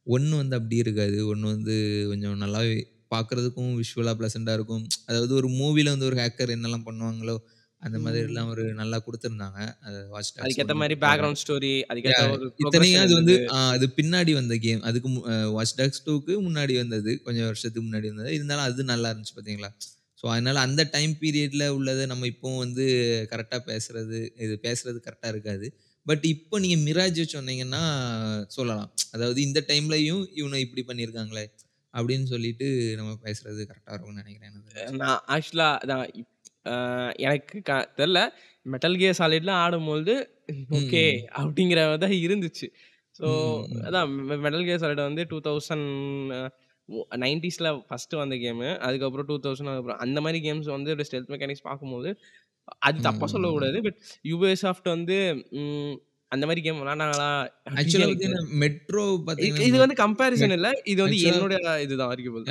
1 0.08 0.30
வந்து 0.42 0.56
அப்படி 0.60 0.78
இருக்காது. 0.84 1.18
1 1.32 1.54
வந்து 1.54 1.76
கொஞ்சம் 2.12 2.38
நல்லாவே 2.44 2.76
பார்க்கறதுக்கும் 3.12 3.72
விஷுவலா 3.80 4.14
பிளசன்ட்டா 4.20 4.54
இருக்கும். 4.54 4.86
அதாவது 5.10 5.34
ஒரு 5.40 5.50
மூவில 5.60 5.94
வந்து 5.96 6.10
ஒரு 6.10 6.18
ஹேக்கர் 6.22 6.56
என்னலாம் 6.58 6.88
பண்ணுவாங்களோ, 6.88 7.36
அந்த 7.82 7.98
ம். 7.98 8.02
மாதிரிலாம் 8.04 8.52
ஒரு 8.54 8.66
நல்லா 8.82 8.98
குடுத்துருந்தாங்க. 9.06 9.60
அது 9.88 10.00
வாட்ச் 10.12 10.34
டாக்ஸ் 10.38 10.60
அதுக்கேத்த 10.60 10.74
1 10.76 10.80
மாரி 10.80 10.96
பொறுத்தவர. 11.02 11.04
பேக்கிரவுண்ட் 11.04 11.42
ஸ்டோரி, 11.42 11.74
இத்தனைக்கும் 12.60 12.60
புரோகிரஷன் 12.60 13.06
அது 13.06 13.14
வந்து 13.20 13.36
அது 13.72 13.86
பின்னாடி 13.98 14.32
வந்த 14.38 14.56
கேம். 14.66 14.82
அதுக்கு 14.90 15.10
வாட்ச் 15.56 15.76
டாக்ஸ் 15.80 16.04
2க்கு 16.04 16.34
முன்னாடி 16.48 16.74
வந்தது. 16.80 17.12
கொஞ்சம் 17.26 17.48
வருஷத்துக்கு 17.50 17.86
முன்னாடி 17.88 18.08
வந்தது. 18.12 18.32
இருந்தாலும் 18.38 18.66
அது 18.68 18.84
நல்லா 18.92 19.10
இருந்துச்சு 19.14 19.36
பார்த்தீங்களா? 19.38 19.72
ஸோ 20.24 20.28
அதனால 20.34 20.58
அந்த 20.68 20.82
டைம் 20.94 21.14
பீரியட்ல 21.22 21.66
உள்ளத 21.78 22.02
நம்ம 22.12 22.28
இப்பவும் 22.32 22.62
வந்து 22.64 22.86
கரெக்ட்டா 23.32 23.60
பேசுறது 23.70 24.18
இது 24.46 24.56
பேசுறது 24.66 25.00
கரெக்ட்டா 25.06 25.30
இருக்காது. 25.34 25.68
பட் 26.06 26.24
இப்போ 26.34 26.56
நீங்க 26.64 26.78
மிராஜ் 26.86 27.22
சொன்னீங்கன்னா 27.34 27.82
சொல்லலாம். 28.56 28.92
அதாவது 29.14 29.40
இந்த 29.48 29.60
டைம்லயும் 29.70 30.24
இவங்க 30.40 30.58
இப்படி 30.66 30.84
பண்ணியிருக்காங்களே, 30.90 31.46
அப்படின்னு 31.94 32.26
சொல்லிட்டு 32.34 32.68
நம்ம 33.00 33.14
பேசுறது 33.24 33.62
கரெக்ட்டா 33.70 33.94
இருக்கும்னு 33.94 34.22
நெனைக்கிறேன். 34.22 34.58
நான் 35.02 35.20
ஆக்சுவலா 35.34 35.70
அதான் 35.82 36.06
இப் 36.14 36.30
அ 36.66 36.74
எனக்கு 37.26 37.58
க 37.64 37.92
தெர்ல. 37.98 38.20
மெட்டல் 38.66 38.98
கியர் 38.98 39.20
சாலிட்லாம் 39.20 39.62
ஆடும்பொழுது 39.64 40.16
ஓகே. 40.72 41.04
அப்படிங்கிற 41.40 41.80
தான் 42.04 42.16
இருந்துச்சு. 42.26 42.68
ஸோ. 43.16 43.28
அதான் 43.88 44.10
மெட்டல் 44.44 44.66
கியர் 44.68 44.82
சாலிட் 44.84 45.08
வந்து 45.08 45.24
2000 45.28 45.86
ஒ 46.90 47.02
90ஸ்ல 47.18 47.68
ஃபர்ஸ்ட்டு 47.88 48.20
வந்த 48.22 48.36
கேமு. 48.44 48.70
அதுக்கப்புறம் 48.88 49.28
2000 49.28 49.70
அதுக்கப்புறம் 49.70 50.02
அந்த 50.06 50.20
மாரி 50.26 50.40
கேம்ஸ் 50.48 50.70
வந்து 50.72 50.96
ஸ்டெல்த் 51.02 51.32
மெக்கானிக்ஸ் 51.34 51.68
பார்க்கும்போது, 51.70 52.10
அது 52.82 52.98
ம், 52.98 53.04
தப்பா 53.08 53.28
ம், 53.28 53.32
சொல்லக்கூடாது. 53.34 53.80
பட் 53.88 54.00
யுபிசாஃப்ட் 54.32 54.90
வந்து 54.96 55.18
ம் 55.62 55.96
அந்த 56.32 56.46
மாரி 56.46 56.62
கேம் 56.62 56.80
விளையாண்டாங்களா 56.82 57.30
அப்படின்னு 57.66 57.80
ஆக்சுவலா 57.82 58.42
மெட்ரோ 58.62 59.04
இது 59.08 59.24
பார்த்தீங்கன்னா 59.28 59.66
இது 59.68 59.78
வந்து 59.78 59.96
கம்பேரிசன் 59.96 60.56
இல்ல. 60.58 60.70
இது 60.84 61.00
வந்து 61.02 61.18
என்னோட 61.32 61.56
இதுதான் 61.82 62.12
ஆர்கியூபிள் 62.12 62.46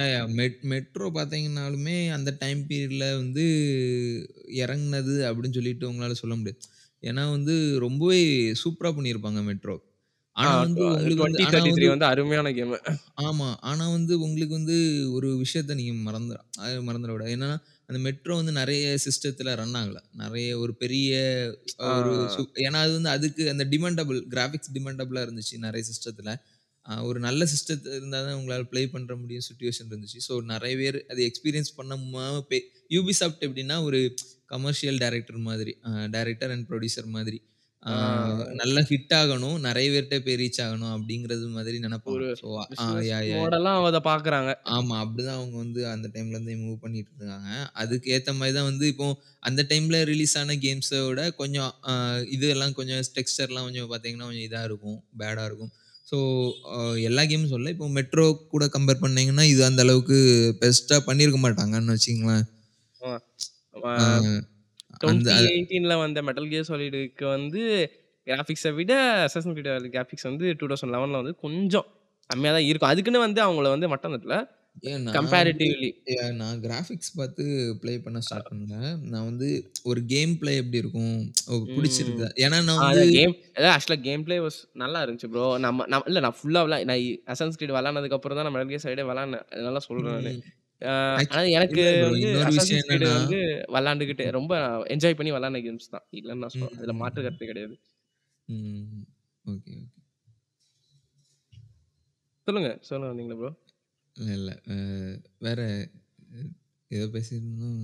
மெட்ரோ 0.72 1.06
பார்த்தீங்கன்னாலுமே 1.14 2.10
அந்த 2.10 2.36
டைம் 2.38 2.60
பீரியட்ல 2.68 3.16
வந்து 3.16 3.44
இறங்குனது 4.62 5.14
அப்படின்னு 5.28 5.58
சொல்லிட்டு 5.58 5.90
உங்களால 5.90 6.18
சொல்ல 6.22 6.34
முடியாது. 6.34 6.60
ஏன்னா 7.02 7.30
வந்து 7.30 7.54
ரொம்பவே 7.78 8.20
சூப்பரா 8.62 8.90
பண்ணியிருப்பாங்க 8.96 9.42
மெட்ரோ. 9.42 9.76
ஆனா 10.36 10.54
வந்து 10.58 10.82
உங்களுக்கு 10.92 11.24
வந்து 11.26 11.40
ஆனா 11.46 11.60
2033 11.60 11.86
வந்து 11.86 11.88
வந்து 11.88 12.06
அருமையான 12.10 12.48
கேமு. 12.56 12.76
ஆமா. 13.22 13.48
ஆனா 13.70 13.84
வந்து 13.94 14.14
உங்களுக்கு 14.26 14.54
வந்து 14.58 14.76
ஒரு 15.16 15.28
விஷயத்த 15.42 15.76
நீங்க 15.78 15.94
மறந்துற 16.06 16.36
அ 16.60 16.86
மறந்துறக்கூடாது. 16.88 17.34
என்னன்னா, 17.36 17.56
அந்த 17.88 17.98
மெட்ரோ 18.06 18.34
வந்து 18.40 18.52
நெறைய 18.58 18.84
சிஸ்டத்துல 19.04 19.54
ரன் 19.60 19.76
ஆகல. 19.80 19.98
நெறைய 20.20 20.48
ஒரு 20.62 20.72
பெரிய. 20.82 21.12
ஒரு 21.92 22.12
சு 22.34 22.40
ஏன்னா 22.64 22.80
அது 22.84 22.92
வந்து 22.98 23.12
அதுக்கு 23.16 23.42
அந்த 23.52 23.64
டிமாண்டபிள் 23.72 24.18
கிராபிக்ஸ் 24.34 24.72
டிமாண்டபிளா 24.76 25.22
இருந்துச்சு 25.26 25.56
நெறைய 25.64 25.84
சிஸ்டத்துல. 25.90 26.32
ஒரு 27.06 27.18
நல்ல 27.24 27.42
சிஸ்டத் 27.52 27.86
இருந்தா 27.92 28.18
தான் 28.20 28.38
உங்களால 28.38 28.64
ப்ளே 28.70 28.82
பண்ற 28.92 29.12
முடியும் 29.18 29.46
சிச்சுவேஷன் 29.48 29.90
இருந்துச்சு. 29.90 30.20
ஸோ 30.26 30.34
நெறைய 30.52 30.74
பேர் 30.80 30.98
அத 31.10 31.20
எக்ஸ்பீரியன்ஸ் 31.28 31.72
பண்ணாம 31.78 32.22
பே 32.50 32.58
Ubisoft 32.90 33.40
எப்படின்னா 33.46 33.76
ஒரு 33.88 34.00
கமர்ஷியல் 34.50 35.00
டைரக்டர் 35.02 35.40
மாதிரி. 35.48 35.72
டைரக்டர் 36.12 36.52
அண்ட் 36.54 36.66
புரொடியூசர் 36.70 37.10
மாதிரி. 37.16 37.38
ஆ. 37.82 37.92
நல்லா 38.60 38.80
ஹிட் 38.88 39.14
ஆகணும். 39.18 39.56
நெறைய 39.66 39.88
பேர்ட்ட 39.94 40.16
போய் 40.20 40.38
ரீச் 40.40 40.60
ஆகணும் 40.64 40.92
அப்படிங்கிறது 40.96 41.46
மாதிரி 41.54 41.76
நெனைப்பாங்க. 41.84 42.08
ஒரு 42.12 42.26
ஸோ 42.40 42.46
ஆ 42.78 42.84
பிசினஸ் 42.86 43.08
யா 43.08 43.20
யா 43.30 43.42
மாடலா 43.50 43.72
அத 43.82 43.98
பார்க்குறாங்க. 44.08 44.50
ஆமா. 44.70 44.94
அப்படிதான் 45.02 45.38
அவங்க 45.38 45.56
வந்து 45.62 45.80
அந்த 45.90 46.06
டைம்ல 46.14 46.36
இருந்து 46.36 46.54
மூவ் 46.62 46.82
பண்ணிட்டு 46.82 47.10
இருக்காங்க. 47.12 47.50
அதுக்கு 47.82 48.08
ஏத்த 48.16 48.32
மாரி 48.38 48.52
தான் 48.56 48.68
வந்து 48.68 48.84
இப்போ 48.92 49.06
அந்த 49.42 49.60
டைம்ல 49.70 49.98
ரிலீஸ் 50.10 50.34
ஆன 50.40 50.56
கேம்ஸ 50.64 50.90
விட 51.06 51.22
கொஞ்சம் 51.40 51.70
அ 51.90 51.92
இதெல்லாம் 52.36 52.74
கொஞ்சம் 52.78 53.00
டெக்ஸ்சர்லாம் 53.16 53.66
கொஞ்சம் 53.68 53.90
பார்த்தீங்கன்னா, 53.92 54.28
கொஞ்சம் 54.30 54.48
இதா 54.48 54.62
இருக்கும். 54.68 54.98
பேடா 55.20 55.44
இருக்கும். 55.50 55.72
ஸோ 56.06 56.18
அ 56.72 56.78
எல்லா 57.08 57.24
கேமும் 57.30 57.52
சொல்லல. 57.52 57.74
இப்போ 57.76 57.88
மெட்ரோ 57.98 58.24
கூட 58.52 58.64
கம்பேர் 58.76 59.02
பண்ணீங்கன்னா, 59.04 59.46
இது 59.52 59.62
அந்த 59.70 59.82
அளவுக்கு 59.86 60.18
பெஸ்ட்டா 60.62 60.98
பண்ணியிருக்க 61.08 61.40
மாட்டாங்கன்னு 61.46 61.96
வச்சுக்கங்களேன். 61.96 62.46
ஆ. 63.00 63.10
ஆ 63.96 64.04
ஆ 64.04 64.06
அ 65.00 65.08
2018ல 65.08 65.94
வந்த 66.02 66.18
மெட்டல் 66.26 66.48
கியர் 66.50 66.68
சாலிடுக்கு 66.68 67.24
வந்து 67.34 67.62
கிராபிக்ஸ 68.26 68.70
விட 68.78 68.92
அசாசின் 69.26 69.54
கிரீட் 69.56 69.92
கிராபிக்ஸ் 69.94 70.28
வந்து 70.30 70.46
2011ல 70.52 71.20
வந்து 71.22 71.34
கொஞ்சம் 71.44 71.86
கம்மியா 72.30 72.52
தான் 72.56 72.66
இருக்கும். 72.70 72.90
அதுக்குன்னு 72.92 73.26
வந்து 73.26 73.40
அவங்கள 73.46 73.68
வந்து 73.74 73.88
மட்டம் 73.92 74.12
தட்டல. 74.14 74.36
கம்பேரிட்டிவ்லி. 75.14 75.88
நான் 76.40 76.60
கிராபிக்ஸ் 76.64 77.10
பார்த்து 77.16 77.44
ப்ளே 77.80 77.92
பண்ண 78.04 78.18
ஸ்டார்ட் 78.26 78.48
பண்ணல. 78.50 78.74
நான் 79.12 79.26
வந்து 79.30 79.48
ஒரு 79.90 80.00
கேம் 80.12 80.34
ப்ளே 80.40 80.52
எப்படி 80.60 80.80
இருக்கும்? 80.82 81.16
புடிச்சிருக்கா? 81.74 82.28
ஏன்னா 82.44 82.58
நான் 82.68 82.80
வந்து 82.84 83.06
கேம் 83.16 83.34
அதான் 83.56 83.74
ஆக்சுவலா 83.74 83.98
கேம் 84.06 84.24
பிளே 84.26 84.38
வாஸ் 84.44 84.60
நல்லா 84.82 85.00
இருந்துச்சு 85.04 85.30
ப்ரோ. 85.34 85.46
நம்ம 85.66 85.86
நம்ம 85.92 86.08
இல்ல 86.10 86.22
நான் 86.26 86.38
ஃபுல்லா 86.38 86.62
விளா 86.66 86.78
நான் 86.90 87.02
அசாசின்ஸ் 87.32 87.58
கிரீட் 87.60 87.74
விளையாடுனதுக்கு 87.74 88.18
அப்புறம் 88.18 88.38
தான் 88.38 88.48
நான் 88.48 88.56
மெட்டல் 88.56 88.72
கியர் 88.72 88.86
சைடே 88.86 89.06
விளையாடுனேன். 89.10 89.46
அதனால 89.54 89.82
ஆக்ச் 89.82 90.40
ஆனா 90.82 91.40
எனக்கு. 91.52 91.82
வந்து 92.04 92.20
இன்னொரு 92.22 92.50
விஷயம் 92.50 92.50
அசாசின்ஸ் 92.50 92.86
கிரீட் 92.86 93.02
என்னன்னா 93.02 93.16
வந்து 93.18 93.38
விளையாண்டுகிட்டு 93.74 94.24
ம். 94.26 94.34
ரொம்ப 94.38 94.52
என்ஜாய் 94.94 95.18
பண்ணி 95.18 95.32
விளையாடுன 95.32 95.62
கேம்ஸ் 95.66 95.90
தான். 95.90 96.04
இல்லன்னு 96.12 96.42
நான் 96.42 96.54
சொல்ல 96.54 96.70
அதுல 96.76 96.94
மாற்று. 96.94 97.22
கருத்து 97.22 97.46
கிடையாது. 97.46 97.74
சொல்லுங்க. 102.48 102.70
சொல்ல 102.80 103.10
வந்தீங்களா 103.10 103.36
ப்ரோ? 103.36 103.50
இல்ல, 104.16 104.50
வேற 105.38 105.60
ஏதோ 106.90 107.06
பேசியிருந்தோம் 107.12 107.76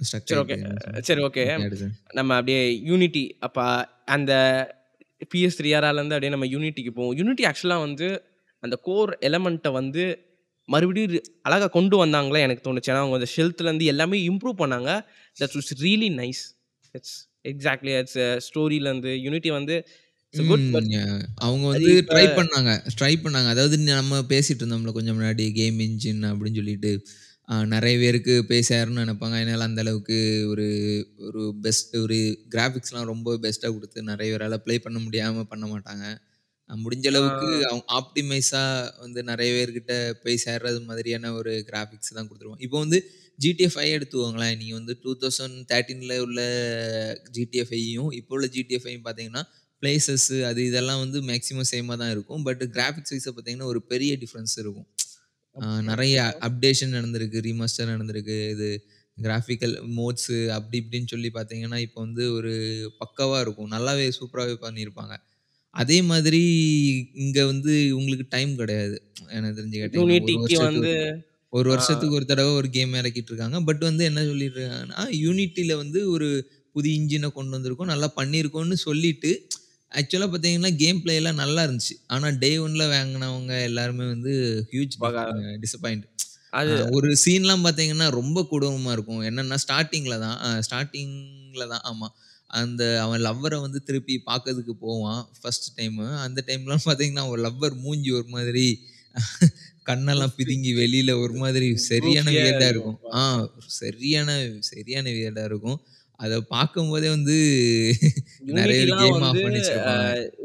சரி 0.00 0.40
ஓகே. 0.40 0.56
சரி 1.02 1.22
ஓகே. 1.24 1.42
நம்ம 2.12 2.36
அப்படியே 2.36 2.62
யூனிட்டி 2.82 3.24
அப்ப 3.40 3.58
அந்த 4.08 4.32
PS3 5.30 5.68
ஏராலருந்து 5.74 6.14
அப்படியே 6.14 6.30
நம்ம 6.30 6.46
யூனிட்டிக்கு 6.46 6.90
போவோம். 6.90 7.16
யூனிட்டி 7.16 7.44
ஆக்சுவலா 7.44 7.78
வந்து 7.80 8.08
அந்த 8.64 8.76
கோர் 8.82 9.12
எலமெண்ட்ட 9.20 9.68
வந்து 9.72 10.04
மறுபடியும் 10.68 11.12
ரி 11.12 11.18
அழகா 11.42 11.66
கொண்டு 11.68 11.96
வந்தாங்களா 12.02 12.40
எனக்கு 12.40 12.64
தோணுச்சு. 12.66 12.90
ஏன்னா 12.92 13.02
அவங்க 13.02 13.18
அந்த 13.18 13.30
ஷெல்த்லருந்து 13.36 13.84
எல்லாமே 13.84 14.18
இம்ப்ரூவ் 14.28 14.56
பண்ணாங்க. 14.62 14.90
That 15.36 15.56
was 15.58 15.72
really 15.82 16.10
nice. 16.20 16.42
It's 16.94 17.16
exactly 17.44 17.92
it's 18.00 18.18
ஸ்டோரிலருந்து 18.46 19.12
unity 19.22 19.50
வந்து 19.56 19.76
அவங்க 21.40 21.64
வந்து 21.72 21.92
ட்ரை 22.08 22.24
பண்ணாங்க. 22.36 22.70
ட்ரை 22.98 23.12
பண்ணாங்க. 23.24 23.48
அதாவது 23.48 23.76
நம்ம 23.90 24.20
பேசிட்டு 24.30 24.62
இருந்தோம்ல 24.62 24.92
கொஞ்சம் 24.92 25.16
முன்னாடி 25.18 25.44
கேம் 25.52 25.78
என்ஜின் 25.80 26.22
அப்படின்னு 26.30 26.60
சொல்லிட்டு. 26.60 26.92
நெறைய 27.72 27.96
பேருக்கு 27.98 28.34
போய் 28.46 28.68
சேரணும்னு 28.68 29.02
நெனைப்பாங்க. 29.02 29.36
என்னால 29.42 29.64
அந்த 29.64 29.80
அளவுக்கு 29.80 30.18
ஒரு 30.48 30.66
ஒரு 31.28 31.42
பெஸ்ட் 31.62 31.96
ஒரு 31.98 32.18
கிராபிக்ஸ்லாம் 32.54 33.10
ரொம்ப 33.12 33.36
பெஸ்ட்டா 33.42 33.68
குடுத்து 33.74 34.02
நெறைய 34.02 34.30
பேரால 34.34 34.58
ப்ளே 34.58 34.76
பண்ண 34.78 34.98
முடியாம 35.00 35.44
பண்ண 35.44 35.66
மாட்டாங்க. 35.66 36.04
முடிஞ்ச 36.70 37.06
அளவுக்கு. 37.12 37.48
அவங்க 37.68 37.84
ஆப்டிமைஸா 37.98 38.62
வந்து 39.02 39.20
நெறைய 39.30 39.50
பேர்கிட்ட 39.56 39.92
போய் 40.22 40.42
சேர்றது 40.44 40.80
மாதிரியான 40.88 41.32
ஒரு 41.40 41.52
கிராபிக்ஸ் 41.70 42.16
தான் 42.16 42.28
குடுத்துருவோம். 42.28 42.62
இப்போ 42.66 42.78
வந்து 42.84 42.98
GTA 43.38 43.68
5 43.76 43.92
எடுத்துக்கோங்களேன். 43.96 44.56
நீங்க 44.60 44.74
வந்து 44.80 44.94
2013ல 45.04 46.16
உள்ள 46.26 46.40
GTA 47.36 47.64
5யும் 47.72 48.10
இப்போ 48.18 48.34
உள்ள 48.36 48.48
GTA 48.56 48.80
5யும் 48.86 49.06
பார்த்தீங்கன்னா, 49.06 49.42
பிளேஸஸ் 49.82 50.28
அது 50.50 50.60
இதெல்லாம் 50.70 51.00
வந்து 51.04 51.18
மேக்ஸிமம் 51.30 51.70
சேமா 51.72 51.94
தான் 52.02 52.12
இருக்கும். 52.14 52.42
பட் 52.48 52.62
கிராபிக்ஸ் 52.76 53.14
வைஸா 53.14 53.32
பார்த்தீங்கன்னா, 53.32 53.68
ஒரு 53.72 53.80
பெரிய 53.92 54.12
டிஃபரன்ஸ் 54.22 54.56
இருக்கும். 54.62 54.88
நெறைய 55.90 56.16
அப்டேஷன் 56.48 56.96
நடந்திருக்கு. 56.98 57.38
ரீமாஸ்டர் 57.48 57.92
நடந்திருக்கு. 57.94 58.38
இது 58.54 58.68
கிராபிக்கல் 59.18 59.74
மோட்ஸ் 59.98 60.30
அப்படி 60.56 60.76
இப்படின்னு 60.82 61.10
சொல்லி 61.12 61.30
பார்த்தீங்கன்னா, 61.36 61.78
இப்போ 61.86 62.00
வந்து 62.06 62.24
ஒரு 62.38 62.52
பக்காவா 63.02 63.38
இருக்கும். 63.46 63.70
நல்லாவே 63.76 64.06
சூப்பராவே 64.18 64.56
பண்ணியிருப்பாங்க. 64.66 65.14
அதே 65.74 65.98
மாதிரி 66.10 66.40
இங்க 67.24 67.38
வந்து 67.50 67.72
உங்களுக்கு 67.98 68.26
டைம் 68.34 68.52
கிடையாது. 68.60 68.96
எனக்கு 69.32 69.58
தெரிஞ்சு 69.58 69.78
கேட்டீங்கன்னா, 69.78 70.18
1 70.20 70.38
யூனிட்டிக்கு 70.38 70.42
வருஷத்துக்கு 70.42 70.82
வந்து 70.84 71.04
ஒரு 71.52 71.68
ஆ 71.72 71.74
வருஷத்துக்கு 71.74 72.16
ஒரு 72.18 72.26
தடவ 72.30 72.50
ஒரு 72.60 72.68
கேம் 72.76 72.94
இறக்கிட்டு 73.00 73.30
இருக்காங்க. 73.32 73.58
பட் 73.68 73.82
வந்து 73.88 74.04
என்ன 74.10 74.22
சொல்லிட்டுருக்காங்கன்னா, 74.30 75.02
யூனிட்டில 75.22 75.72
வந்து 75.82 76.00
ஒரு 76.14 76.28
புதிய 76.76 76.92
இன்ஜின 77.00 77.30
கொண்டு 77.36 77.54
வந்திருக்கோம். 77.56 77.92
நல்லா 77.94 78.08
பண்ணியிருக்கோம்னு 78.18 78.78
சொல்லிட்டு, 78.84 79.32
ஆக்சுவலா 79.92 80.28
பார்த்தீங்கன்னா, 80.30 80.72
கேம் 80.82 81.00
பிளே 81.02 81.16
எல்லாம் 81.20 81.40
நல்லா 81.42 81.62
இருந்துச்சு. 81.66 81.96
ஆனா 82.14 82.28
டே 82.42 82.52
1ல 82.60 82.84
வாங்குனவங்க 82.94 83.54
எல்லாருமே 83.70 84.06
வந்து 84.14 84.32
ஹியூஜ் 84.72 84.96
பகா 85.04 85.24
டிசப்பாயிண்ட். 85.64 86.06
அது 86.52 86.74
ஒரு 86.96 87.08
சீன்லாம் 87.24 87.64
பார்த்தீங்கன்னா, 87.66 88.08
ரொம்ப 88.18 88.40
கொடூரமா 88.50 88.92
இருக்கும். 88.96 89.22
என்னன்னா 89.30 89.58
ஸ்டார்ட்டிங்ல 89.64 90.16
தான் 90.24 90.38
அ 90.46 90.50
ஸ்டார்ட்டிங்ல 90.66 91.64
தான் 91.72 91.84
ஆமா. 91.90 92.08
அந்த 92.54 92.82
அவன் 93.04 93.22
லவ்வர 93.26 93.54
வந்து 93.62 93.80
திருப்பி 93.86 94.14
பார்க்கறதுக்கு 94.26 94.74
போவான். 94.84 95.22
First 95.38 95.68
time. 95.78 96.06
அந்த 96.24 96.40
டைம்லாம் 96.48 96.84
பார்த்தீங்கன்னா, 96.86 97.24
அவன் 97.26 97.44
லவ்வர் 97.46 97.76
மூஞ்சி 97.84 98.10
ஒரு 98.18 98.28
மாதிரி 98.36 98.66
கண்ணெல்லாம் 99.88 100.34
பிதுங்கி 100.36 100.70
வெளியில 100.78 101.10
ஒரு 101.22 101.34
மாதிரி 101.42 101.66
சரியான 101.88 102.28
வியர்டா 102.36 102.68
இருக்கும். 102.74 102.98
ஆ 103.14 103.22
சரியான 103.80 104.28
சரியான 104.70 105.06
வியர்டா 105.16 105.44
இருக்கும். 105.50 105.78
அத 106.20 106.34
பார்க்கும்போதே 106.52 107.08
வந்து 107.14 107.36
நெறைய 108.58 108.82
கேம் 109.00 109.24
ஆஃப் 109.28 109.40
பண்ணி. 109.44 109.60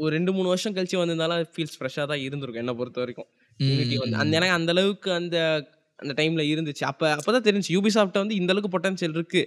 ஒரு 0.04 0.12
2, 0.16 0.32
3 0.38 0.48
வருஷம் 0.52 0.74
கழிச்சு 0.76 1.00
வந்திருந்தாலும் 1.00 1.50
ஃபீல்ஸ் 1.54 1.76
ஃப்ரெஷ்ஷா 1.78 2.04
தான் 2.12 2.24
இருந்திருக்கும் 2.26 2.64
என்ன 2.64 2.74
பொறுத்தவரைக்கும். 2.80 3.28
யூனிட்டி 3.60 3.96
வந்து 4.02 4.18
அந்த. 4.22 4.34
ஏன்னா 4.38 4.56
அந்த 4.58 4.72
அளவுக்கு 4.76 5.10
அந்த 5.20 5.36
அந்த 5.98 6.12
டைம்ல 6.18 6.42
இருந்துச்சு. 6.52 6.84
அப்ப 6.90 7.02
அப்பதான் 7.16 7.46
தெரிஞ்சுச்சு 7.46 7.74
Ubisoft 7.78 8.14
வந்து 8.22 8.36
இந்த 8.40 8.50
அளவுக்கு 8.52 8.74
பொட்டன்ஷியல் 8.74 9.16
இருக்கு. 9.18 9.42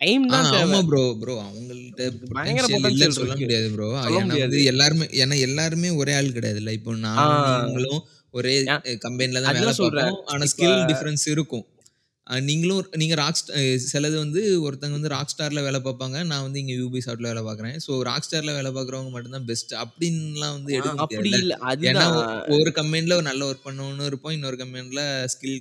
டைம் 0.00 0.26
தான். 0.30 0.48
ஆமா 0.56 0.78
ப்ரோ. 0.88 1.02
ப்ரோ 1.20 1.34
அவங்கள்ட்ட 1.44 2.04
பயங்கர 2.34 2.66
பொட்டன்ஷியல் 2.68 3.16
சொல்ல. 3.18 3.34
முடியாது 3.40 3.68
ப்ரோ. 3.74 3.88
ஏன்னா 4.12 4.36
வந்து. 4.40 4.60
எல்லாருமே 4.72 5.06
ஏன்னா 5.22 5.36
எல்லாருமே 5.46 5.90
ஒரே 6.00 6.12
ஆள் 6.18 6.34
கிடையாதுல்ல. 6.36 6.72
இப்போ 6.78 6.92
நீங்களும் 7.48 8.00
ஒரே 8.34 8.54
கம்பெனில 9.04 9.42
தான் 9.44 9.56
வேல. 9.58 9.70
பார்ப்போம். 9.80 10.16
ஆனா 10.32 10.44
ஸ்கில் 10.52 10.76
டிஃபரன்ஸ் 10.90 11.26
இருக்கும். 11.34 11.64
நீங்களும் 12.44 12.80
நீங்க 13.00 13.16
ராக்ஸ்ட 13.20 13.54
சிலது 13.86 14.16
வந்து 14.18 14.42
ஒருத்தங்க 14.66 14.96
வந்து 14.98 15.12
ராக்ஸ்டார்ல 15.14 15.62
வேல 15.66 15.78
பார்ப்பாங்க. 15.86 16.18
நான் 16.30 16.44
வந்து 16.46 16.60
இங்க 16.62 16.74
Ubisoftல 16.82 17.28
வேல 17.30 17.42
பார்க்குறேன். 17.48 17.76
ஸோ 17.86 17.92
ராக்ஸ்டார்ல 18.10 18.54
வேல 18.58 18.70
பார்க்குறவங்க 18.76 19.12
மட்டும் 19.16 19.36
தான் 19.36 19.48
பெஸ்ட் 19.50 19.74
அப்டின்லாம் 19.82 20.56
வந்து 20.58 20.72
எடுக்க 20.78 20.96
அப்படி 20.98 21.00
முடியாதுல்ல. 21.00 21.40
இல்ல. 21.40 21.52
ஏன்னா 21.88 22.06
அதுதான். 22.06 22.16
ஒ 22.16 22.22
ஒரு 22.58 22.72
கம்பெனில 22.78 23.20
நல்ல 23.28 23.42
ஒர்க் 23.50 23.66
பண்ணவனும் 23.68 24.10
இருப்பான். 24.10 24.36
இன்னொரு 24.38 24.58
கம்பெனில 24.62 25.02
ஸ்கில் 25.34 25.58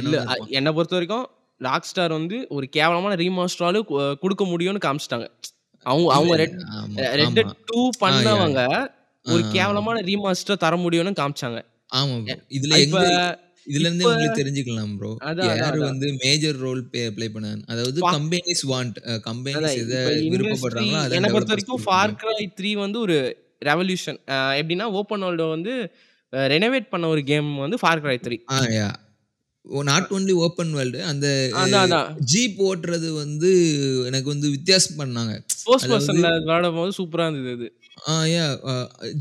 இல்ல 0.00 0.14
கம்மியானவனும் 0.14 0.26
அ 0.26 0.34
இருப்பான். 0.34 0.52
பொறுத்தவரைக்கும் 1.62 1.68
ராக்ஸ்டார் 1.68 2.12
வந்து 2.18 2.36
ஒரு 2.56 2.66
கேவலமான 2.76 3.14
ரீமாஸ்டராலும் 3.22 3.86
குடுக்க 4.22 4.44
முடியும்னு 4.52 4.84
காமிச்சுட்டாங்க. 4.86 5.28
அவங்க 5.86 6.08
அவங்க. 6.16 6.34
ரெட் 6.42 6.58
ஆமா, 6.78 6.96
ரெட் 7.20 7.28
ஆமா. 7.28 7.36
டெட் 7.38 7.54
2 7.70 7.84
ஆ 7.84 7.84
யா, 7.84 8.00
பண்ணவங்க 8.02 8.60
ஒரு. 9.26 9.42
கேவலமான 9.56 10.00
ரீமாஸ்டர் 10.10 10.62
தர 10.64 10.76
முடியும்னு 10.84 11.20
காமிச்சாங்க. 11.20 11.60
ஆமா. 11.92 12.16
இதுல 12.58 12.78
இப்ப 12.86 13.00
இதுலருந்தே 13.66 14.02
இப்ப 14.02 14.12
உங்களுக்கு 14.12 14.38
தெரிஞ்சுக்கலாம் 14.40 14.94
ப்ரோ. 14.98 15.10
யாரு. 15.58 15.78
வந்து 15.80 16.06
மேஜர் 16.22 16.56
ரோல் 16.64 16.80
ப்ளே 16.92 17.26
பண்ணாங்க. 17.34 17.62
அதாவது 17.72 18.00
கம்பெனிஸ் 18.16 18.64
வாண்ட் 18.70 18.96
கம்பெனிஸ் 19.28 19.76
இண்டஸ்ட்ரி 19.80 20.30
விருப்பப்படுறாங்களோ 20.34 20.98
அத 21.02 21.16
என்ன 21.18 21.30
பொறுத்தவரைக்கும் 21.34 21.76
குடுக்க 21.76 21.86
ஃபார். 21.86 22.14
கிரை 22.22 22.40
3 22.60 22.72
வந்து 22.84 22.98
ஒரு 23.06 23.18
ரெவல்யூஷன். 23.64 24.18
எப்படின்னா 24.60 24.88
ஓப்பன் 25.00 25.24
வேர்ல்ட 25.26 25.46
வந்து 25.56 25.74
ரெனோவேட் 26.32 26.92
பண்ண 26.92 27.08
ஒரு 27.14 27.22
கேம் 27.30 27.50
வந்து 27.64 27.78
Far 27.82 28.02
Cry 28.04 28.18
3. 28.26 28.38
Not 29.88 30.08
only 30.16 30.34
open 30.44 30.72
world 30.74 31.00
அந்த. 31.10 31.26
ஜீப் 32.32 32.58
ஓட்டுறது 32.68 33.08
வந்து 33.14 33.50
எனக்கு 34.08 34.28
வந்து 34.28 34.48
வித்தியாசம் 34.50 34.98
பண்ணாங்க. 35.00 35.34
விளையாடும்போது 36.14 36.92
சூப்பரா 36.98 37.26
இருந்தது 37.28 37.52
அது. 37.58 37.68
ஆ 38.08 38.14
யா 38.26 38.44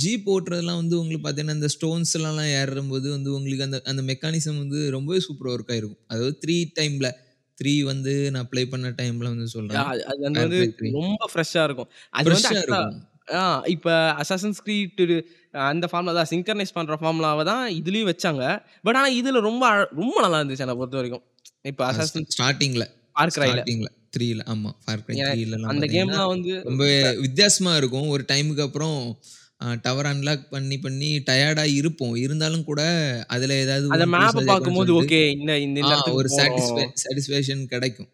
ஜீப் 0.04 0.28
ஓட்டுறதெல்லாம் 0.34 0.80
வந்து 0.82 0.96
உங்களுக்கு 1.00 1.26
பார்த்தீங்கன்னா, 1.26 1.58
இந்த 1.60 1.70
ஸ்டோன்ஸ்லலாம் 1.76 2.52
ஏறும்போது 2.60 3.08
வந்து 3.12 3.30
உங்களுக்கு 3.38 3.68
அந்த 3.68 3.80
அந்த 3.86 4.04
மெக்கானிசம் 4.04 4.62
வந்து 4.64 4.80
ரொம்பவே 4.90 5.20
சூப்பரா 5.28 5.54
ஒர்க் 5.56 5.74
ஆயிருக்கும். 5.76 6.02
அதாவது 6.08 6.36
3 6.46 6.58
டைம்ல 6.80 7.10
3 7.58 7.76
வந்து 7.92 8.14
நான் 8.36 8.50
ப்ளே 8.52 8.64
பண்ண 8.66 8.90
டைம்ல 9.02 9.28
வந்து 9.34 9.48
சொல்றேன். 9.56 9.84
அது 9.86 10.02
அது 10.12 10.20
ஃபேர் 10.30 10.30
வந்து 10.30 10.60
கிரை 10.72 10.90
3 10.90 10.96
ரொம்ப 11.00 11.28
ஃப்ரெஷ்ஷா 11.34 11.64
இருக்கும். 11.70 11.90
அது 12.14 12.30
வந்து 12.32 12.80
இப்ப 13.74 13.90
அசாசின்ஸ் 14.22 14.62
கிரீட் 14.64 15.02
அந்த 15.54 15.86
ஃபார்முலா 15.90 16.14
தான் 16.18 16.30
சிங்க்ரனைஸ் 16.32 16.76
பண்ற 16.76 16.96
ஃபார்முலாவ 17.02 17.44
தான் 17.50 17.64
இதுலயும் 17.80 18.10
வச்சாங்க. 18.12 18.44
பட் 18.84 18.98
ஆனா 19.00 19.10
இதுல 19.20 19.42
ரொம்ப 19.48 19.64
ரொம்ப 19.98 20.16
நல்லா 20.26 20.40
இருந்துச்சு 20.42 20.66
என்ன 20.68 20.78
பொறுத்தவரைக்கும். 20.80 21.24
இப்ப 21.66 21.82
அ 21.90 21.92
அசாசின் 21.92 22.30
ஸ்டார்ட்டிங்ல 22.30 22.86
ஃபார் 23.16 23.34
கிரைல. 23.34 23.62
ஸ்டார்ட்டிங்ல 23.62 23.90
3ல 24.16 24.42
ஆமா. 24.54 24.72
ஃபார் 24.84 25.04
கிரை 25.04 25.18
ஏ 25.18 25.28
3லலாம் 25.28 25.72
அந்த 25.72 25.86
கேம்லாம் 25.94 26.32
வந்து 26.34 26.54
ரொம்ப 26.66 26.84
இப்ப 26.92 27.08
வித்தியாசமா 27.24 27.72
இருக்கும். 27.82 28.10
ஒரு 28.16 28.24
டைமுக்கு 28.32 28.66
அப்புறம் 28.68 28.98
டவர் 29.84 30.08
அன்லாக் 30.12 30.46
பண்ணி 30.54 30.78
பண்ணி 30.80 31.10
டயர்டா 31.28 31.66
இருப்போம். 31.80 32.16
இருந்தாலும் 32.24 32.66
கூட 32.66 32.82
அதுல 33.30 33.58
ஏதாவது 33.64 33.88
அந்த 33.90 34.06
பார்க்கும்போது 34.50 34.92
வந்து 34.94 34.96
ஓகே 35.00 35.20
இந்த 35.36 35.52
இந்த 35.66 35.80
ஒரு. 36.12 36.30
சாட்டிஸ்ஃபேக்ஷன் 37.02 37.64
கிடைக்கும். 37.74 38.10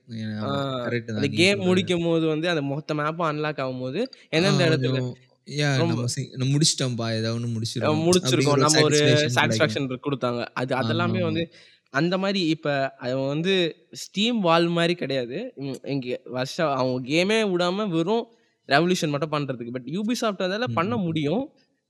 கரெக்ட் 0.86 1.12
அந்த 1.16 1.28
கேம் 1.36 1.62
சொல்றது. 1.62 1.68
முடிக்கும்போது 1.68 2.26
வந்து 2.32 2.48
அந்த 2.52 2.64
மொத்த 2.72 2.94
மேப்பும் 3.00 3.30
அன்லாக் 3.30 3.62
ஆகும்போது, 3.64 4.00
எந்தெந்த 4.32 4.64
இடத்துல 4.70 5.00
ரொம்ப 5.78 5.94
நம்ம 5.94 6.08
சி 6.08 6.22
முடிச்சுட்டோம்ப்பா 6.48 7.08
ஏதாவது. 7.14 7.48
முடிச்சிருக்கோம். 7.48 8.58
நம்ம 8.58 8.82
ஒரு 8.82 9.00
சாட்டிஸ்ஃபேக்ஷன் 9.36 9.88
குடுத்தாங்க. 10.08 10.42
அது 10.54 10.76
அதெல்லாமே. 10.76 11.22
வந்து 11.22 11.44
அந்த 11.94 12.18
மாரி 12.18 12.42
இப்ப 12.48 12.68
அது 12.98 13.18
வந்து 13.28 13.54
ஸ்டீம் 13.96 14.40
வால் 14.40 14.68
மாரி 14.68 14.96
கிடையாது. 14.96 15.38
இங்க 15.86 16.08
வருஷம் 16.30 16.74
அவங்க 16.74 16.98
கேமே 17.08 17.40
விடாம 17.52 17.90
வெறும் 17.90 18.26
ரெவல்யூஷன் 18.70 19.10
மட்டும் 19.10 19.32
பண்றதுக்கு. 19.32 19.72
பட் 19.72 19.88
யூபிசாஃப்ட் 19.88 20.46
அதால 20.48 20.66
பண்ண. 20.74 20.96
முடியும். 20.98 21.44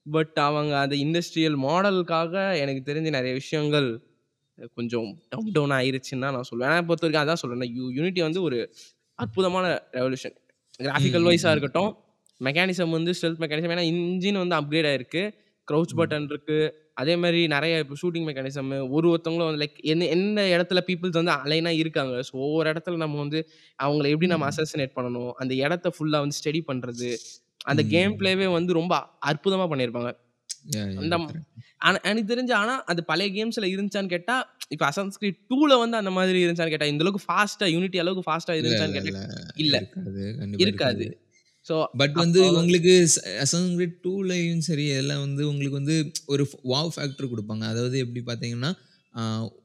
பட் 0.06 0.38
அவங்க 0.40 0.80
அந்த 0.80 0.96
இண்டஸ்ட்ரியல் 0.96 1.58
மாடலுக்காக 1.62 2.34
எனக்கு 2.60 2.94
தெரிஞ்சு 2.94 3.12
நெறைய 3.12 3.34
விஷயங்கள் 3.34 3.88
கொஞ்சம் 4.74 5.08
டவுன் 5.30 5.52
டவுன் 5.52 5.72
ஆயிருச்சுன்னு 5.72 6.20
தான் 6.20 6.36
நான் 6.36 6.50
சொல்லுவேன். 6.52 6.70
என்ன 6.70 6.86
பொறுத்தவரைக்கும் 6.88 7.26
அதான் 7.26 7.42
சொல்றேன். 7.42 7.74
யூ 7.76 7.86
யூனிட்டி 7.92 8.22
வந்து 8.22 8.42
ஒரு 8.42 8.60
அற்புதமான 9.20 9.66
ரெவல்யூஷன். 9.94 10.36
ம், 10.80 11.28
வைஸா. 11.28 11.52
இருக்கட்டும், 11.52 11.92
மெக்கானிசம் 12.42 12.96
வந்து 12.96 13.12
ஸ்டெல்த் 13.18 13.42
மெக்கானிசம் 13.44 13.74
ஏன்னா 13.76 13.86
இன்ஜின் 13.92 14.42
வந்து 14.42 14.56
அப்கிரேட் 14.60 14.90
ஆயிருக்கு. 14.92 15.24
க்ரவுச் 15.68 15.94
ம். 15.94 15.98
பட்டன் 16.00 16.28
இருக்கு. 16.30 16.58
அதே 16.98 17.14
மாரி 17.16 17.42
நெறைய 17.48 17.80
இப்ப 17.84 17.96
ஷூட்டிங் 18.02 18.28
மெக்கானிசம் 18.28 18.68
ஒரு 18.96 19.08
ஒருத்தவங்களும் 19.12 19.50
வந்து 19.50 19.62
லைக் 19.64 19.80
எந்த 19.94 20.06
எந்த 20.16 20.42
இடத்துல 20.54 20.80
பீப்பிள்ஸ் 20.88 21.20
வந்து 21.20 21.34
அலைனா 21.38 21.72
இருக்காங்க. 21.82 22.16
ஸோ 22.28 22.34
ஒவ்வொரு 22.46 22.68
இடத்துல 22.74 22.98
நம்ம 23.04 23.20
வந்து 23.20 23.40
அவங்கள 23.80 24.06
எப்படி 24.14 24.30
நம்ம. 24.34 24.48
அசாசினேட் 24.52 24.96
பண்ணணும். 24.98 25.34
அந்த 25.42 25.54
இடத்த 25.66 25.92
ஃபுல்லா 25.96 26.22
வந்து 26.24 26.38
ஸ்டடி 26.40 26.62
பண்றது. 26.70 27.10
அந்த 27.66 27.82
கேம். 27.94 28.16
பிளேவே 28.20 28.48
வந்து 28.58 28.74
ரொம்ப 28.80 28.94
அற்புதமா 29.30 29.68
பண்ணியிருப்பாங்க. 29.72 30.12
அந்த 31.02 31.16
எனக்கு 32.08 32.30
தெரிஞ்சு 32.32 32.54
ஆனா 32.56 32.76
அது 32.92 33.02
பழைய 33.10 33.30
கேம்ஸ்ல 33.36 33.68
இருந்துச்சான்னு 33.72 34.14
கேட்டா, 34.14 34.36
இப்ப 34.74 34.84
அசாசின்ஸ் 34.88 35.20
கிரீட் 35.22 35.40
2ல 35.52 35.74
வந்து 35.84 35.98
அந்த 36.00 36.12
மாதிரி 36.18 36.40
இருந்துச்சான்னு 36.44 36.74
கேட்டா, 36.74 36.90
இந்த 36.94 37.04
அளவுக்கு 37.06 37.26
ஃபாஸ்ட்டா 37.28 37.68
யூனிட்டி 37.74 38.00
அளவுக்கு 38.04 38.26
ஃபாஸ்ட்டா 38.28 38.56
இல்ல, 38.56 38.62
இருந்துச்சான்னு 38.62 38.96
இல்ல, 39.00 39.00
கேட்டா, 39.00 39.14
இல்ல. 39.14 39.22
இல்ல. 39.64 39.76
இருக்காது. 40.64 41.06
ஸோ 41.68 41.76
பட் 42.00 42.16
வந்து 42.22 42.40
உங்களுக்கு 42.54 42.94
ஸ் 43.08 43.18
அசாசின்ஸ் 43.44 43.76
கிரீட் 43.78 43.96
2லயும் 44.04 44.64
சரி 44.68 44.86
எல்லாம் 44.98 45.24
வந்து 45.26 45.44
உங்களுக்கு 45.52 45.80
வந்து 45.80 45.96
ஒரு 46.34 46.44
வாவ் 46.72 46.92
ஃபேக்டர் 46.96 47.32
குடுப்பாங்க. 47.32 47.64
அதாவது 47.72 47.98
எப்படி 48.04 48.22
பார்த்தீங்கன்னா, 48.28 48.72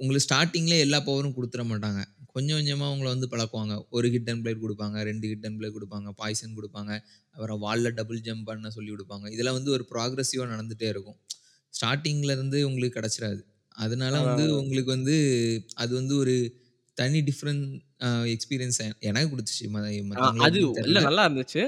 உங்களுக்கு 0.00 0.24
ஸ்டார்ட்டிங்ல 0.26 0.74
எல்லா 0.86 0.98
பவரும் 1.08 1.36
குடுத்துற 1.38 1.62
மாட்டாங்க. 1.70 2.00
கொஞ்சம் 2.34 2.58
கொஞ்சமா 2.58 2.86
உங்கள 2.92 3.08
வந்து 3.14 3.28
பழக்குவாங்க. 3.32 3.74
1 3.92 4.10
ஹிட் 4.14 4.30
அண்ட் 4.32 4.42
பிளேட் 4.44 4.62
குடுப்பாங்க. 4.62 4.96
2 5.04 5.26
ஹிட் 5.30 5.46
அண்ட் 5.48 5.58
பிளேட் 5.58 5.76
குடுப்பாங்க. 5.76 6.08
பாய்சன் 6.20 6.54
குடுப்பாங்க. 6.58 6.92
அப்புறம் 7.36 7.60
வால்ல 7.64 7.90
டபுள் 7.98 8.20
ஜம்ப் 8.28 8.46
பண்ண 8.48 8.70
சொல்லிக் 8.76 8.94
குடுப்பாங்க. 8.96 9.26
இதெல்லாம் 9.34 9.58
வந்து 9.58 9.72
ஒரு 9.76 9.84
ப்ராக்ரசிவா 9.92 10.46
நடந்துட்டே 10.54 10.88
இருக்கும். 10.94 11.18
ஸ்டார்ட்டிங்ல 11.74 12.32
இருந்து 12.36 12.58
உங்களுக்கு 12.68 12.98
கிடைச்சிராது. 12.98 13.42
அதனால 13.78 14.14
வந்து. 14.24 14.44
உங்களுக்கு 14.60 14.90
வந்து 14.96 15.16
அது 15.82 15.92
வந்து 16.00 16.14
ஒரு 16.22 16.34
தனி 16.96 17.20
டிஃபரண்ட் 17.28 17.66
எக்ஸ்பீரியன்ஸ் 18.34 18.80
எனக்கு 19.08 19.30
குடுத்துச்சு. 19.32 19.66
அது 20.46 20.58
இல்ல. 20.84 20.98
நல்லா 21.06 21.24
இருந்துச்சு. 21.26 21.62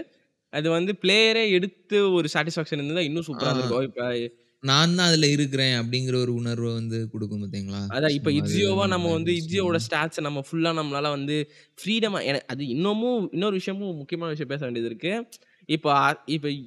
அது 0.55 0.69
வந்து 0.73 0.93
பிளேயரே 1.03 1.45
எடுத்து 1.53 1.99
ஒரு 2.17 2.29
சாட்டிஸ்ஃபாக்ஷன் 2.35 2.79
இருந்திருந்தா 2.79 3.07
இன்னும். 3.09 3.29
சூப்பரா 3.29 3.51
இருந்திருக்கும். 3.51 3.87
இப்ப 3.89 4.03
நான் 4.63 4.95
தான் 4.95 5.09
அதுல 5.09 5.27
இருக்கிறேன் 5.35 5.75
அப்படிங்கிற 5.81 6.17
ஒரு 6.23 6.33
உணர்வ 6.41 6.69
வந்து 6.75 6.99
குடுக்கும் 7.13 7.43
பார்த்தீங்களா? 7.43 7.83
அதான் 7.91 8.15
இப்ப 8.19 8.31
அது 8.41 8.59
இட்ஸியோவா 8.71 8.85
நம்ம 8.93 9.07
வந்து. 9.15 9.33
இட்ஸியோவோட 9.41 9.79
ஸ்டாட்ஸ 9.87 10.23
நம்ம 10.27 10.41
ஃபுல்லா 10.47 10.71
நம்மளால 10.79 11.09
வந்து 11.17 11.37
ஃப்ரீடமா 11.79 12.21
அது 12.53 12.63
இன்னமும் 12.75 13.25
இன்னொரு 13.35 13.57
விஷயமும் 13.61 13.99
முக்கியமான 14.01 14.31
விஷயம் 14.35 14.53
பேச 14.53 14.63
வேண்டியது 14.67 14.91
இருக்கு. 14.91 15.13
இப்ப 15.69 15.89
இப்ப 16.31 16.47
இ 16.53 16.61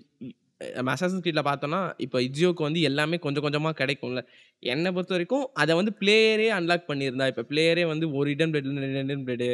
நம்ம 0.75 0.91
அசாசின்ஸ் 0.93 1.23
கிரீட்ல 1.23 1.41
பார்த்தோம்னா, 1.47 1.81
இப்ப 2.05 2.17
இட்ஸியோக்கு 2.25 2.63
வந்து 2.65 2.81
எல்லாமே 2.89 3.17
கொஞ்சம் 3.25 3.45
கொஞ்சமா 3.45 3.71
கிடைக்கும்ல. 3.79 4.21
என்ன 4.63 4.91
பொறுத்தவரைக்கும் 4.95 5.45
அத 5.61 5.75
வந்து 5.79 5.91
பிளேயரே 5.99 6.47
அன்லாக் 6.55 6.87
பண்ணியிருந்தா, 6.89 7.27
இப்ப 7.33 7.45
பிளேயரே 7.51 7.85
வந்து 7.87 8.07
1 8.13 8.31
hidden 8.31 8.51
blade 8.53 8.69
2 8.69 8.81
hidden 8.95 9.25
blade, 9.27 9.49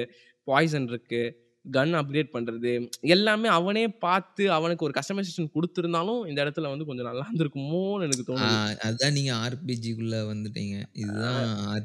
poison 0.48 0.88
இருக்கு. 0.92 1.22
கன் 1.66 1.94
அப்கிரேட் 2.00 2.32
பண்றது. 2.34 2.72
எல்லாமே 3.16 3.48
அவனே 3.50 3.84
பார்த்து 4.06 4.44
அவனுக்கு 4.52 4.86
ஒரு 4.88 4.94
கஸ்டமைசேஷன் 4.98 5.48
குடுத்திருந்தாலும், 5.56 6.22
இந்த 6.30 6.40
இடத்துல 6.46 6.72
வந்து 6.72 6.88
கொஞ்சம் 6.90 7.08
நல்லா 7.10 7.26
இருந்திருக்குமோன்னு 7.28 8.06
எனக்கு 8.08 8.24
ஆ 8.24 8.30
தோணுது. 8.30 8.76
அதான் 8.88 9.16
நீங்க 9.18 9.32
ஆர்பிஜிக்குள்ள 9.46 10.18
வந்துட்டீங்க. 10.32 10.76
இதுதான் 11.02 11.40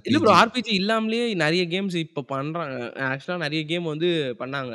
இல்ல 0.08 0.18
ப்ரோ 0.18 0.32
ஆர்பிஜி. 0.32 0.40
ஆர்பிஜி 0.40 0.74
இல்லாமலே 0.80 1.22
நெறைய 1.44 1.64
கேம்ஸ் 1.74 1.96
இப்ப 2.06 2.24
பண்றாங்க. 2.34 2.78
ஆக்சுவலா 3.10 3.38
நெறைய 3.46 3.64
கேம் 3.72 3.92
வந்து 3.94 4.10
பண்ணாங்க. 4.42 4.74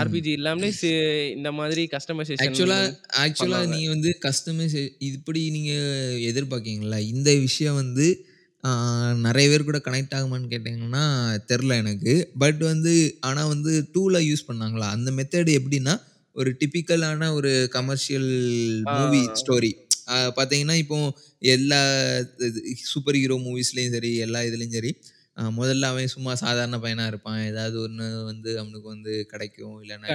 ஆர்பிஜி 0.00 0.30
இல்லாமலே 0.38 0.70
இந்த 1.36 1.50
மாதிரி 1.58 1.82
கஸ்டமைசேஷன் 1.94 2.44
ஆக்சுவலா 2.46 2.80
ஆக்சுவலா. 3.24 3.58
நீங்க 3.72 3.88
வந்து 3.94 4.10
கஸ்டமைசே 4.26 4.82
இப்படி 5.10 5.40
நீங்க 5.56 5.72
எதிர்பார்க்கீங்கல்ல, 6.30 6.98
இந்த 7.14 7.30
விஷயம் 7.46 7.80
வந்து 7.82 8.06
நெறைய 9.24 9.46
பேர் 9.50 9.66
கூட 9.66 9.78
கனெக்ட் 9.84 10.14
ஆகுமான்னு 10.16 10.50
கேட்டீங்கன்னா, 10.52 11.04
தெர்ல 11.48 11.72
எனக்கு. 11.82 12.12
பட் 12.34 12.60
வந்து 12.64 12.92
ஆனா 13.22 13.42
வந்து 13.46 13.72
2ல 13.90 14.18
யூஸ் 14.26 14.48
பண்ணாங்களா, 14.48 14.88
அந்த 14.90 15.10
மெத்தட் 15.18 15.50
எப்படின்னா, 15.58 15.94
ஒரு 16.36 16.50
டிபிக்கலான 16.60 17.30
ஒரு 17.34 17.52
கமர்ஷியல். 17.72 18.28
Movie 18.92 19.22
story. 19.40 19.72
பார்த்தீங்கன்னா, 20.36 20.76
இப்போ 20.82 20.98
எல்லா 21.48 21.80
சூப்பர் 22.84 23.18
ஹீரோ 23.18 23.36
மூவிஸ்லயும் 23.40 23.94
சரி, 23.96 24.12
எல்லா 24.18 24.40
இதுலயும் 24.48 24.76
சரி, 24.76 24.90
முதல்ல 25.56 25.88
அவன் 25.90 26.12
சும்மா 26.14 26.32
சாதாரண 26.40 26.76
பையனா 26.78 27.04
இருப்பான். 27.06 27.40
ஏதாவது 27.50 27.76
ஒண்ணு 27.84 28.06
வந்து 28.24 28.50
அவனுக்கு 28.60 28.88
வந்து 28.88 29.12
கிடைக்கும். 29.30 29.76
இல்லன்னா. 29.82 30.10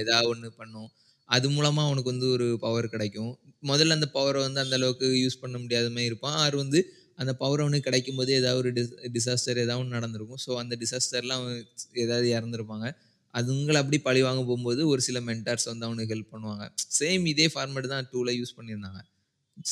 ஏதாவது 0.00 0.28
ஒண்ணு 0.28 0.48
பண்ணும். 0.56 0.88
அது 1.28 1.46
மூலமா 1.50 1.82
அவனுக்கு 1.86 2.12
வந்து 2.12 2.26
ஒரு 2.34 2.46
பவர் 2.60 2.86
கிடைக்கும். 2.88 3.32
முதல்ல 3.68 3.96
அந்த 3.96 4.08
பவர 4.14 4.34
வந்து 4.42 4.60
அந்த 4.60 4.76
அளவுக்கு 4.78 5.06
யூஸ் 5.16 5.40
பண்ண 5.40 5.56
முடியாத 5.58 5.88
மாரி 5.90 6.08
இருப்பான். 6.10 6.36
ஆர் 6.42 6.56
வந்து 6.56 6.80
அந்த 7.18 7.32
பவர் 7.40 7.62
அவனுக்கு 7.64 7.88
கிடைக்கும் 7.88 8.18
போது 8.20 8.32
ஏதாவது 8.40 8.60
ஒரு 8.62 8.70
டிஸ் 8.76 8.92
டிசாஸ்டர் 9.16 9.60
ஏதாவது 9.64 9.80
ஒன்று 9.82 9.96
நடந்திருக்கும். 9.98 10.40
ஸோ 10.44 10.50
அந்த 10.62 10.74
டிசாஸ்டர்லாம் 10.82 11.42
அவன் 11.42 11.60
ஏதாவது 12.04 12.28
இறந்துருப்பாங்க 12.36 12.86
அதுங்களை 13.34 13.78
அப்படி 13.82 13.98
பழிவாங்க 14.06 14.40
போகும்போது 14.44 14.82
ஒரு 14.92 15.00
சில 15.06 15.18
மென்டார்ஸ் 15.28 15.68
வந்து 15.70 15.86
அவனுக்கு 15.88 16.12
ஹெல்ப் 16.14 16.32
பண்ணுவாங்க. 16.34 16.64
சேம் 16.98 17.24
இதே 17.32 17.46
ஃபார்மேட் 17.54 17.92
தான் 17.94 18.06
டூவில் 18.12 18.36
யூஸ் 18.38 18.56
பண்ணியிருந்தாங்க. 18.58 19.00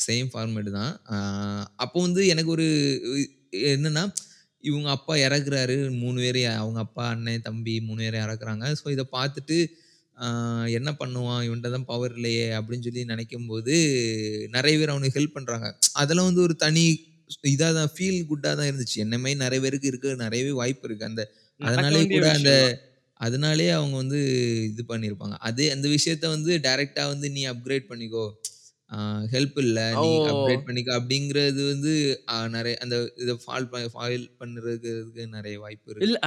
சேம் 0.01 0.29
ஃபார்மேட் 0.33 0.69
தான். 0.77 0.93
அப்போ 1.85 1.97
வந்து 2.07 2.21
எனக்கு 2.33 2.51
ஒரு 2.55 2.67
என்னென்னா 3.71 4.03
இவங்க 4.63 4.89
அப்பா 4.95 5.13
இறக்குறாரு. 5.25 5.75
மூணு 6.01 6.17
பேர் 6.23 6.39
அவங்க 6.55 6.79
அப்பா, 6.85 7.03
அண்ணன், 7.13 7.43
தம்பி 7.47 7.75
மூணு 7.87 8.01
பேர் 8.05 8.17
இறக்குறாங்க. 8.23 8.65
ஸோ 8.79 8.85
இதை 8.95 9.05
பார்த்துட்டு 9.13 9.57
என்ன 10.77 10.89
பண்ணுவான்? 10.99 11.41
இவன்ட்ட 11.47 11.69
தான் 11.71 11.87
பவர் 11.89 12.13
இல்லையே! 12.17 12.45
அப்படின்னு 12.57 12.85
சொல்லி 12.87 13.03
நினைக்கும் 13.11 13.49
போது 13.51 13.73
நிறைய 14.55 14.75
பேர் 14.79 14.93
அவனுக்கு 14.93 15.19
ஹெல்ப் 15.19 15.37
பண்ணுறாங்க 15.37 15.67
அதெல்லாம் 16.01 16.29
வந்து 16.29 16.43
ஒரு 16.47 16.55
தனி 16.63 16.85
இதா 17.51 17.69
தான் 17.77 17.91
ஃபீல் 17.95 18.19
குட்டா 18.29 18.51
தான் 18.57 18.69
இருந்துச்சு. 18.69 18.97
என்ன 19.05 19.15
மாரி 19.21 19.35
நெறைய 19.43 19.61
பேருக்கு 19.65 19.89
இருக்க 19.91 20.15
நெறையவே 20.23 20.51
வாய்ப்பு 20.59 20.87
இருக்கு. 20.87 21.07
அந்த 21.09 21.23
வேண்டிய 21.59 22.03
கூட 22.11 22.25
அந்த. 22.37 22.51
அதனாலேயே 23.19 23.71
அவங்க 23.77 23.95
வந்து 24.01 24.19
இது 24.71 24.83
பண்ணியிருப்பாங்க. 24.89 25.35
அதே 25.49 25.67
அந்த 25.75 25.87
விஷயத்த 25.93 26.25
வந்து 26.33 26.53
டைரக்ட்டா 26.65 27.03
வந்து 27.13 27.27
நீ 27.35 27.43
அப்கிரேட் 27.53 27.87
பண்ணிக்கோ. 27.91 28.25
ஹெல்ப் 29.33 29.57
இல்ல. 29.63 29.79
நீ 30.01 30.11
அப்கிரேட் 30.31 30.65
பண்ணிக்கோ 30.67 30.93
அப்படிங்கிறது 30.97 31.61
வந்து 31.71 31.93
நெறைய 32.55 32.75
அந்த 32.85 32.95
இத 33.23 33.33
ஃபால் 33.43 33.69
ப 33.71 33.83
ஃபாயில் 33.95 34.25
பண்றதுக்கு 34.41 34.93
நெறைய 35.35 35.57
வாய்ப்பு 35.65 35.89
இருக்கு. 35.89 36.03
இல்ல 36.05 36.17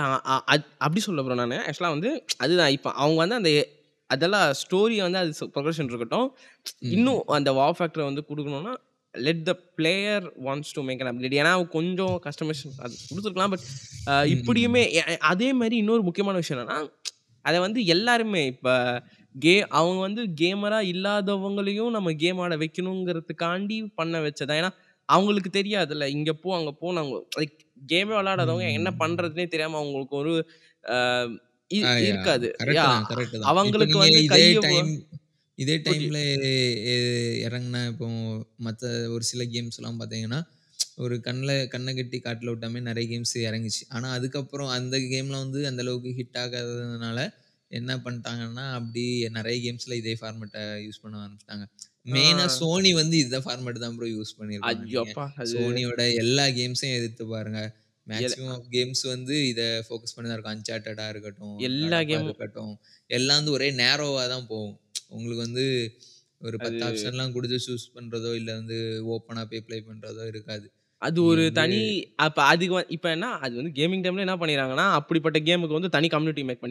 அப்படி 0.80 1.00
சொல்லல 1.06 1.24
ப்ரோ 1.26 1.36
நானு. 1.40 1.56
ஆக்சுவலா 1.68 1.92
வந்து 1.96 2.10
அதுதான் 2.44 2.72
இப்ப 2.76 2.92
அவங்க 2.96 3.18
வந்து 3.24 3.38
அந்த 3.40 3.50
அதெல்லாம் 4.10 4.46
ஸ்டோரிய 4.60 5.00
வந்து 5.06 5.20
அது 5.22 5.32
ப்ரொக்ரஷன் 5.54 5.88
இருக்கட்டும். 5.90 6.28
இன்னும் 6.90 7.22
அந்த 7.38 7.50
வாவ் 7.58 7.76
ஃபேக்டர 7.78 8.02
வந்து 8.08 8.22
குடுக்கணும்னா, 8.30 8.72
let 9.14 9.44
the 9.44 9.52
player 9.76 10.24
wants 10.44 10.72
to 10.74 10.82
make 10.82 11.02
an 11.02 11.10
upgrade. 11.12 11.36
ஏன்னா 11.40 11.52
கொஞ்சம் 11.68 12.16
கஸ்டமைசேஷன் 12.26 12.74
அது 12.78 12.94
குடுத்துருக்கலாம். 13.08 13.52
பட் 13.54 13.66
இப்படியுமே 14.34 14.82
அதே 15.30 15.50
மாரி 15.52 15.76
இன்னொரு 15.76 16.02
முக்கியமான 16.02 16.36
விஷயம் 16.38 16.60
என்னன்னா, 16.60 16.78
அத 17.44 17.56
வந்து 17.60 17.80
எல்லாருமே 17.86 18.42
இப்ப 18.46 18.68
கே 19.34 19.54
அவங்க 19.72 20.00
வந்து 20.00 20.22
கேமரா 20.40 20.78
இல்லாதவங்களையும் 20.92 21.90
நம்ம 21.90 22.12
கேம் 22.16 22.38
ஆட 22.38 22.54
வைக்கணுங்கிறதுக்காண்டி 22.56 23.78
பண்ண 23.94 24.20
வச்சது 24.20 24.48
தான். 24.50 24.60
ஏன்னா, 24.60 24.72
அவங்களுக்கு 25.08 25.50
தெரியாதுல்ல. 25.54 26.06
இங்க 26.16 26.32
போ, 26.36 26.48
அங்க 26.56 26.72
போ 26.80 26.92
நாங்க 26.92 27.16
லைக் 27.38 27.56
கேமே 27.88 28.12
விளையாடாதவங்க 28.14 28.66
என்ன 28.72 28.90
ம். 28.90 28.98
பண்றதுன்னே 29.00 29.46
தெரியாம 29.48 29.78
அவங்களுக்கு 29.78 30.16
ஒரு 30.16 30.32
இருக்காது. 32.06 32.48
அவங்களுக்கு 33.48 33.98
வந்து 34.00 34.20
கைய 34.30 34.52
இதே 35.58 35.76
ஓகே. 35.84 36.08
டைம்ல 36.08 36.18
இறங்குன 37.46 37.78
இப்போ 37.92 38.06
மத்த 38.66 38.82
ஒரு 39.14 39.24
சில 39.24 39.42
கேம்ஸ்லாம் 39.54 39.98
பார்த்தீங்கன்னா, 40.00 40.40
ஒரு 40.98 41.16
கண்ல 41.24 41.50
கண்ண 41.68 41.88
கட்டி 41.94 42.18
காட்டுல 42.20 42.52
விட்ட 42.52 42.66
மாரி 42.68 42.84
நெறைய 42.88 43.06
கேம்ஸ் 43.10 43.34
இறங்குச்சு. 43.44 43.84
ஆனா 43.90 44.08
அதுக்கப்புறம் 44.16 44.70
அந்த 44.76 44.96
கேம்லாம் 45.06 45.44
வந்து 45.46 45.60
அந்த 45.70 45.82
அளவுக்கு 45.84 46.10
ஹிட் 46.18 46.38
ஆகாததுனால, 46.44 47.18
என்ன 47.70 47.92
பண்ணிட்டாங்கன்னா, 48.04 48.66
அப்படி 48.78 49.04
நெறைய 49.38 49.58
கேம்ஸ்ல 49.64 49.96
இதே 49.96 50.14
ஃபார்மேட்ட 50.20 50.58
யூஸ் 50.86 51.02
பண்ண 51.02 51.16
ஆரம்பிச்சுட்டாங்க. 51.22 51.66
மெயினா 52.08 52.44
ஆ. 52.44 52.58
Sony 52.58 52.92
வந்து 53.00 53.16
இந்த 53.24 53.38
ஃபார்மேட் 53.44 53.82
தான் 53.84 53.96
ப்ரோ 53.96 54.08
யூஸ் 54.14 54.38
பண்ணியிருப்பாங்க. 54.38 54.86
ஐயோ! 54.86 54.92
நீங்க 54.92 55.08
அப்பா! 55.08 55.24
அது 55.36 55.54
Sonyயோட 55.54 56.00
எல்லா 56.22 56.44
கேம்ஸையும் 56.56 56.98
எடுத்து 56.98 57.24
பாருங்க. 57.28 57.60
மேக்ஸிமம் 58.08 58.52
ஆஃப் 58.56 58.68
கேம்ஸ் 58.74 59.02
வந்து 59.12 59.34
இத 59.50 59.62
ஃபோக்கஸ் 59.86 60.14
பண்ணி 60.14 60.28
தான் 60.28 60.36
இருக்கும். 60.36 60.54
அன்சார்ட்டடா 60.54 61.06
இருக்கட்டும், 61.14 61.56
எல்லா 61.68 62.00
கேமும் 62.10 62.30
இருக்கட்டும், 62.30 62.72
எல்லாம் 63.10 63.40
வந்து 63.40 63.54
ஒரே 63.56 63.68
நேரோவா 63.82 64.24
தான் 64.34 64.48
போகும். 64.52 64.76
உங்களுக்கு 65.16 65.44
வந்து 65.46 65.66
ஒரு 66.40 66.56
10 66.56 66.74
அது 66.74 66.84
ஆப்ஷன்லாம் 66.88 67.32
குடுத்து 67.36 67.58
சூஸ் 67.66 67.86
பண்றதோ, 67.94 68.32
இல்ல 68.40 68.50
வந்து 68.58 68.76
ஓப்பனா 69.14 69.44
போய் 69.52 69.64
ப்ளே 69.68 69.78
பண்றதோ 69.88 70.24
இருக்காது. 70.32 70.66
அது 71.02 71.18
ஒரு 71.30 71.42
தனி 71.58 71.80
அப்ப 72.24 72.38
அதுக்கு 72.52 72.78
இப்ப 72.96 73.08
என்ன 73.16 73.26
அது 73.44 73.52
வந்து 73.58 73.72
கேமிங் 73.76 74.02
டைம்ல 74.04 74.24
என்ன 74.26 74.36
பண்ணிறாங்கன்னா, 74.40 74.86
அப்படிப்பட்ட 74.98 75.38
கேமுக்கு 75.48 75.78
வந்து 75.78 75.94
தனி 75.96 76.08
கம்யூனிட்டி 76.14 76.44
மேக் 76.48 76.62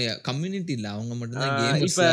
ய 0.00 0.10
கம்யூனிட்டி 0.26 0.72
இல்ல. 0.76 0.88
அவங்க 0.96 1.14
மட்டும் 1.20 1.40
தான் 1.42 1.54
கேமர்ஸா 1.60 2.08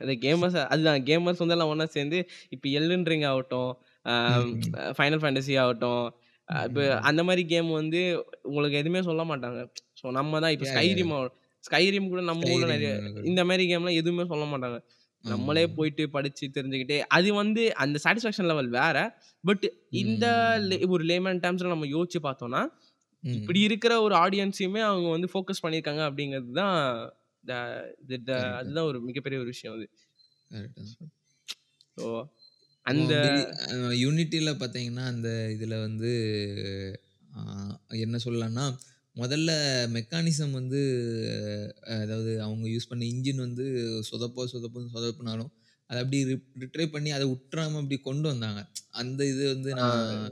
அந்த 0.00 0.14
கேமர்ஸ் 0.24 0.56
அதுதான் 0.72 1.02
கேமர்ஸ் 1.08 1.42
வந்து 1.42 1.54
எல்லாம் 1.56 1.70
ஒண்ணா 1.72 1.86
சேர்ந்து, 1.96 2.18
இப்ப 2.54 2.64
எல்டன் 2.78 3.06
ரிங் 3.10 3.26
ஆகட்டும். 3.30 3.70
ஃபைனல் 4.96 5.22
ஃபேண்டஸி 5.22 5.54
ஆகட்டும், 5.64 6.02
அ 6.48 6.58
ம், 6.58 6.66
இப்ப 6.68 6.80
ம், 6.80 6.92
ம். 6.92 7.02
அந்த 7.08 7.22
மாரி 7.26 7.42
கேம் 7.48 7.70
வந்து 7.74 8.00
உங்களுக்கு 8.48 8.78
எதுவுமே 8.80 9.00
சொல்ல 9.08 9.22
மாட்டாங்க. 9.30 9.60
ஸோ 10.00 10.06
நம்ம 10.18 10.40
தான் 10.40 10.54
இப்ப! 10.56 10.66
Skyrim 10.70 11.10
Skyrim 11.64 12.04
கூட 12.10 12.20
நம்ம 12.28 12.42
ஊர்ல 12.50 12.66
நெறைய. 12.72 12.90
இந்த 13.30 13.40
மாரி 13.48 13.64
கேம்லாம் 13.70 13.98
எதுவுமே 14.00 14.24
சொல்ல 14.30 14.44
மாட்டாங்க. 14.52 14.78
நம்மளே. 15.24 15.64
போயிட்டு 15.76 16.04
படிச்சு 16.10 16.44
தெரிஞ்சுக்கிட்டு, 16.56 16.96
அது 17.16 17.28
வந்து 17.34 17.62
அந்த 17.84 17.96
சாட்டிஸ்ஃபேக்ஷன் 18.04 18.48
லெவல் 18.50 18.70
வேற. 18.78 18.96
பட் 19.44 19.64
இந்த. 20.02 20.26
ஒரு 20.88 21.04
லேமன் 21.10 21.42
டெர்ம்ஸ்ல 21.44 21.72
நம்ம 21.74 21.88
யோசிச்சு 21.94 22.20
பார்த்தோம்னா, 22.24 22.62
இப்படி. 23.24 23.60
இருக்கிற 23.68 23.94
ஒரு 24.06 24.16
ஆடியன்ஸையுமே 24.24 24.82
அவங்க 24.88 25.08
வந்து 25.16 25.30
ஃபோக்கஸ் 25.34 25.64
பண்ணியிருக்காங்க 25.64 26.02
அப்படிங்கிறது 26.10 26.52
தான். 26.60 26.76
அதுதான் 28.58 28.88
ஒரு 28.90 29.00
மிகப்பெரிய 29.08 29.38
ஒரு 29.40 29.50
விஷயம் 29.54 29.76
அது. 29.76 29.86
ஸோ 31.96 32.04
அந்த 32.88 33.12
யூனிட்டில 34.02 34.50
பார்த்தீங்கன்னா, 34.60 35.04
அந்த 35.06 35.28
இதுல 35.54 35.74
வந்து 35.80 36.10
என்ன 38.04 38.16
சொல்லலாம்னா, 38.24 38.64
முதல்ல 39.16 39.50
மெக்கானிசம் 39.94 40.52
வந்து 40.52 40.80
அதாவது 41.96 42.32
அவங்க 42.42 42.66
யூஸ் 42.68 42.90
பண்ண 42.90 43.04
இன்ஜின் 43.06 43.44
வந்து 43.46 43.64
சொதப்போ 44.10 44.42
சொதப்புன்னு 44.52 44.92
சொதப்புனாலும், 44.96 45.50
அத 45.90 45.96
அப்படி 46.02 46.18
ரிப் 46.30 46.46
ரிட்ரைவ் 46.62 46.94
பண்ணி 46.96 47.10
அத 47.10 47.24
உட்றாம 47.34 47.78
அப்படி 47.82 47.98
கொண்டு 48.00 48.26
வந்தாங்க. 48.28 48.60
அந்த 49.00 49.20
இது 49.26 49.44
வந்து 49.54 49.70
நான் 49.78 50.28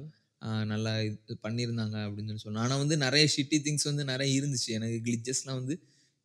நல்லா 0.71 0.93
இது 1.03 1.35
பண்ணியிருந்தாங்க 1.43 1.97
அப்படின்னு 2.07 2.31
சொல்லி 2.31 2.45
சொல்லலாம். 2.45 2.67
ஆனா 2.67 2.77
வந்து 2.83 2.97
நெறைய 2.99 3.27
ஷிட்டி 3.35 3.59
திங்ஸ் 3.67 3.89
வந்து 3.91 4.05
நெறைய 4.05 4.31
இருந்துச்சு. 4.39 4.71
எனக்கு 4.79 4.99
கிளிச்சஸ்லாம் 5.07 5.61
வந்து 5.61 5.77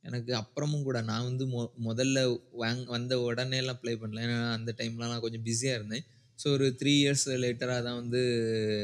எனக்கு 0.04 0.32
அப்புறமும் 0.40 0.86
கூட 0.86 1.00
நான் 1.04 1.28
வந்து 1.30 1.46
மொ 1.48 1.60
முதல்ல 1.88 2.20
வாங் 2.62 2.84
வந்த 2.88 3.14
உடனேலாம் 3.28 3.80
ப்ளே 3.82 3.94
பண்ணல. 4.02 4.24
ஏன்னா 4.28 4.38
அந்த 4.58 4.72
டைம்லாம் 4.80 5.12
நான் 5.14 5.26
கொஞ்சம் 5.26 5.46
பிஸியா 5.46 5.74
இருந்தேன். 5.80 6.06
ஸோ 6.42 6.48
ஒரு 6.56 6.68
த்ரீ 6.80 6.94
இயர்ஸ் 7.02 7.26
லேட்டராக 7.44 7.82
தான் 7.88 7.98
வந்து 8.02 8.22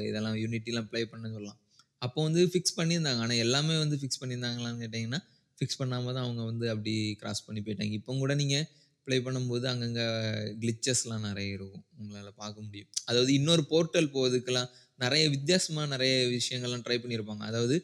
இதெல்லாம் 0.09 0.37
யூனிட்டிலாம் 0.43 0.89
ப்ளே 0.91 1.01
பண்ண 1.11 1.25
சொல்லலாம். 1.35 1.59
அப்போ 2.05 2.19
வந்து 2.27 2.41
ஃபிக்ஸ் 2.53 2.77
பண்ணியிருந்தாங்க. 2.79 3.21
ஆனால் 3.25 3.41
எல்லாமே 3.45 3.75
வந்து 3.83 3.97
ஃபிக்ஸ் 4.01 4.21
பண்ணியிருந்தாங்களான்னு 4.21 4.81
கேட்டிங்கன்னா 4.83 5.21
ஃபிக்ஸ் 5.59 5.79
பண்ணாமல் 5.81 6.15
தான் 6.15 6.25
அவங்க 6.25 6.41
வந்து 6.51 6.65
அப்படி 6.73 6.93
கிராஸ் 7.21 7.45
பண்ணி 7.45 7.61
போயிட்டாங்க. 7.65 7.93
இப்போ 7.99 8.17
கூட 8.23 8.33
நீங்கள் 8.41 8.65
ப்ளே 9.07 9.17
பண்ணும்போது 9.25 9.65
அங்கங்கே 9.71 10.05
கிளிச்சஸ்லாம் 10.61 11.25
நிறைய 11.29 11.57
இருக்கும். 11.57 11.83
உங்களால் 12.01 12.37
பார்க்க 12.41 12.65
முடியும். 12.65 12.89
அதாவது 13.09 13.31
இன்னொரு 13.39 13.63
போர்ட்டல் 13.71 14.09
போகிறதுக்கெல்லாம் 14.15 14.71
நிறைய 15.03 15.23
வித்தியாசமாக 15.35 15.87
நிறைய 15.93 16.13
விஷயங்கள்லாம் 16.37 16.83
ட்ரை 16.87 16.97
பண்ணியிருப்பாங்க. 17.03 17.43
அதாவது 17.51 17.75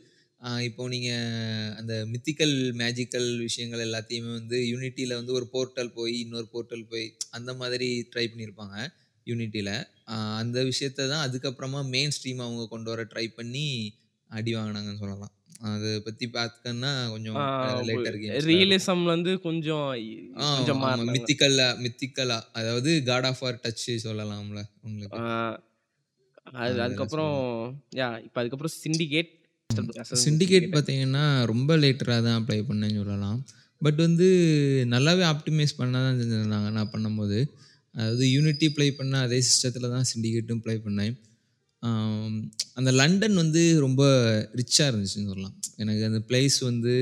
இப்போ 0.67 0.83
நீங்கள் 0.93 1.67
அந்த 1.79 1.93
மித்திக்கல், 2.13 2.55
மேஜிக்கல் 2.81 3.27
விஷயங்கள் 3.47 3.83
எல்லாத்தையுமே 3.87 4.31
வந்து 4.39 4.57
யூனிட்டியில் 4.71 5.13
வந்து 5.19 5.33
ஒரு 5.39 5.45
போர்ட்டல் 5.53 5.91
போய், 5.97 6.15
இன்னொரு 6.23 6.47
போர்ட்டல் 6.53 6.83
போய் 6.91 7.05
அந்த 7.37 7.51
மாதிரி 7.61 7.87
ட்ரை 8.13 8.25
பண்ணியிருப்பாங்க 8.31 8.77
யூனிட்டில. 9.27 9.69
அ 10.07 10.15
அந்த 10.41 10.57
விஷயத்த 10.69 11.07
தான் 11.11 11.25
அதுக்கப்புறமா 11.27 11.81
மெயின் 11.89 12.13
ஸ்ட்ரீம் 12.15 12.41
அவங்க 12.41 12.63
கொண்டு 12.67 12.89
வர 12.93 13.03
ட்ரை 13.11 13.25
பண்ணி 13.33 13.65
அடி 14.29 14.51
வாங்குனாங்கன்னு 14.55 15.03
சொல்லலாம். 15.03 15.33
அத 15.67 15.85
பத்தி 16.05 16.25
பார்க்கன்னா 16.33 16.91
கொஞ்சம் 17.13 17.43
லேட்டர் 17.89 18.17
கேம்ஸ்ல 18.23 18.57
இருக்கும். 18.61 18.89
ரியலிசம்ல 18.89 19.13
வந்து 19.15 19.31
கொஞ்சம் 19.45 19.87
கொஞ்சம். 20.41 20.81
மித்திக்கல்லா 21.09 21.67
மித்திக்கலா 21.83 22.39
அதாவது 22.53 22.91
காட் 23.09 23.27
ஆஃப் 23.31 23.41
வார் 23.41 23.61
டச் 23.63 23.85
சொல்லலாம்ல 24.05 24.59
உங்களுக்கு. 24.83 25.23
அது 26.61 26.77
அதுக்கப்புறம். 26.81 27.35
யாஹ் 27.93 28.19
இப்ப 28.25 28.37
அதுக்கப்புறம் 28.41 28.75
சிண்டிகேட் 28.77 29.31
சிண்டிகேட் 30.21 30.67
பார்த்தீங்கன்னா, 30.73 31.21
ரொம்ப 31.51 31.71
லேட்டரா 31.77 32.17
தான் 32.21 32.43
ப்ளே 32.47 32.57
பண்ணேன்னு 32.61 32.99
சொல்லலாம். 33.01 33.39
பட் 33.81 33.99
வந்து 33.99 34.27
நல்லாவே 34.93 35.23
ஆப்டிமைஸ் 35.31 35.77
பண்ண 35.79 35.93
தான் 35.99 36.19
செஞ்சிருந்தாங்க 36.19 36.69
நான் 36.77 36.91
பண்ணும்போது. 36.93 37.39
அதாவது 37.95 38.25
யூனிட்டி 38.35 38.67
ப்ளே 38.75 38.85
பண்ண 38.99 39.19
அதே 39.27 39.39
சிஸ்டத்தில் 39.49 39.93
தான் 39.95 40.07
சிண்டிகேட்டும் 40.11 40.61
ப்ளே 40.65 40.75
பண்ணேன். 40.85 41.13
அந்த 42.79 42.89
லண்டன் 42.99 43.37
வந்து 43.41 43.61
ரொம்ப 43.85 44.03
ரிச்சாக 44.59 44.89
இருந்துச்சுன்னு 44.91 45.29
சொல்லலாம். 45.31 45.55
எனக்கு 45.81 46.03
அந்த 46.09 46.19
பிளேஸ் 46.29 46.57
வந்து 46.69 46.93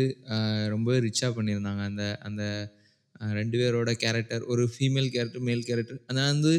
ரொம்ப 0.74 0.98
ரிச்சாக 1.08 1.32
பண்ணியிருந்தாங்க. 1.38 1.82
அந்த 1.90 2.04
அந்த 2.28 2.44
ரெண்டு 3.40 3.56
பேரோட 3.62 3.92
கேரக்டர் 4.04 4.44
ஒரு 4.52 4.64
ஃபீமேல் 4.74 5.10
கேரக்டர், 5.16 5.46
மேல் 5.50 5.68
கேரக்டர் 5.70 6.00
அதனால் 6.10 6.32
வந்து 6.36 6.54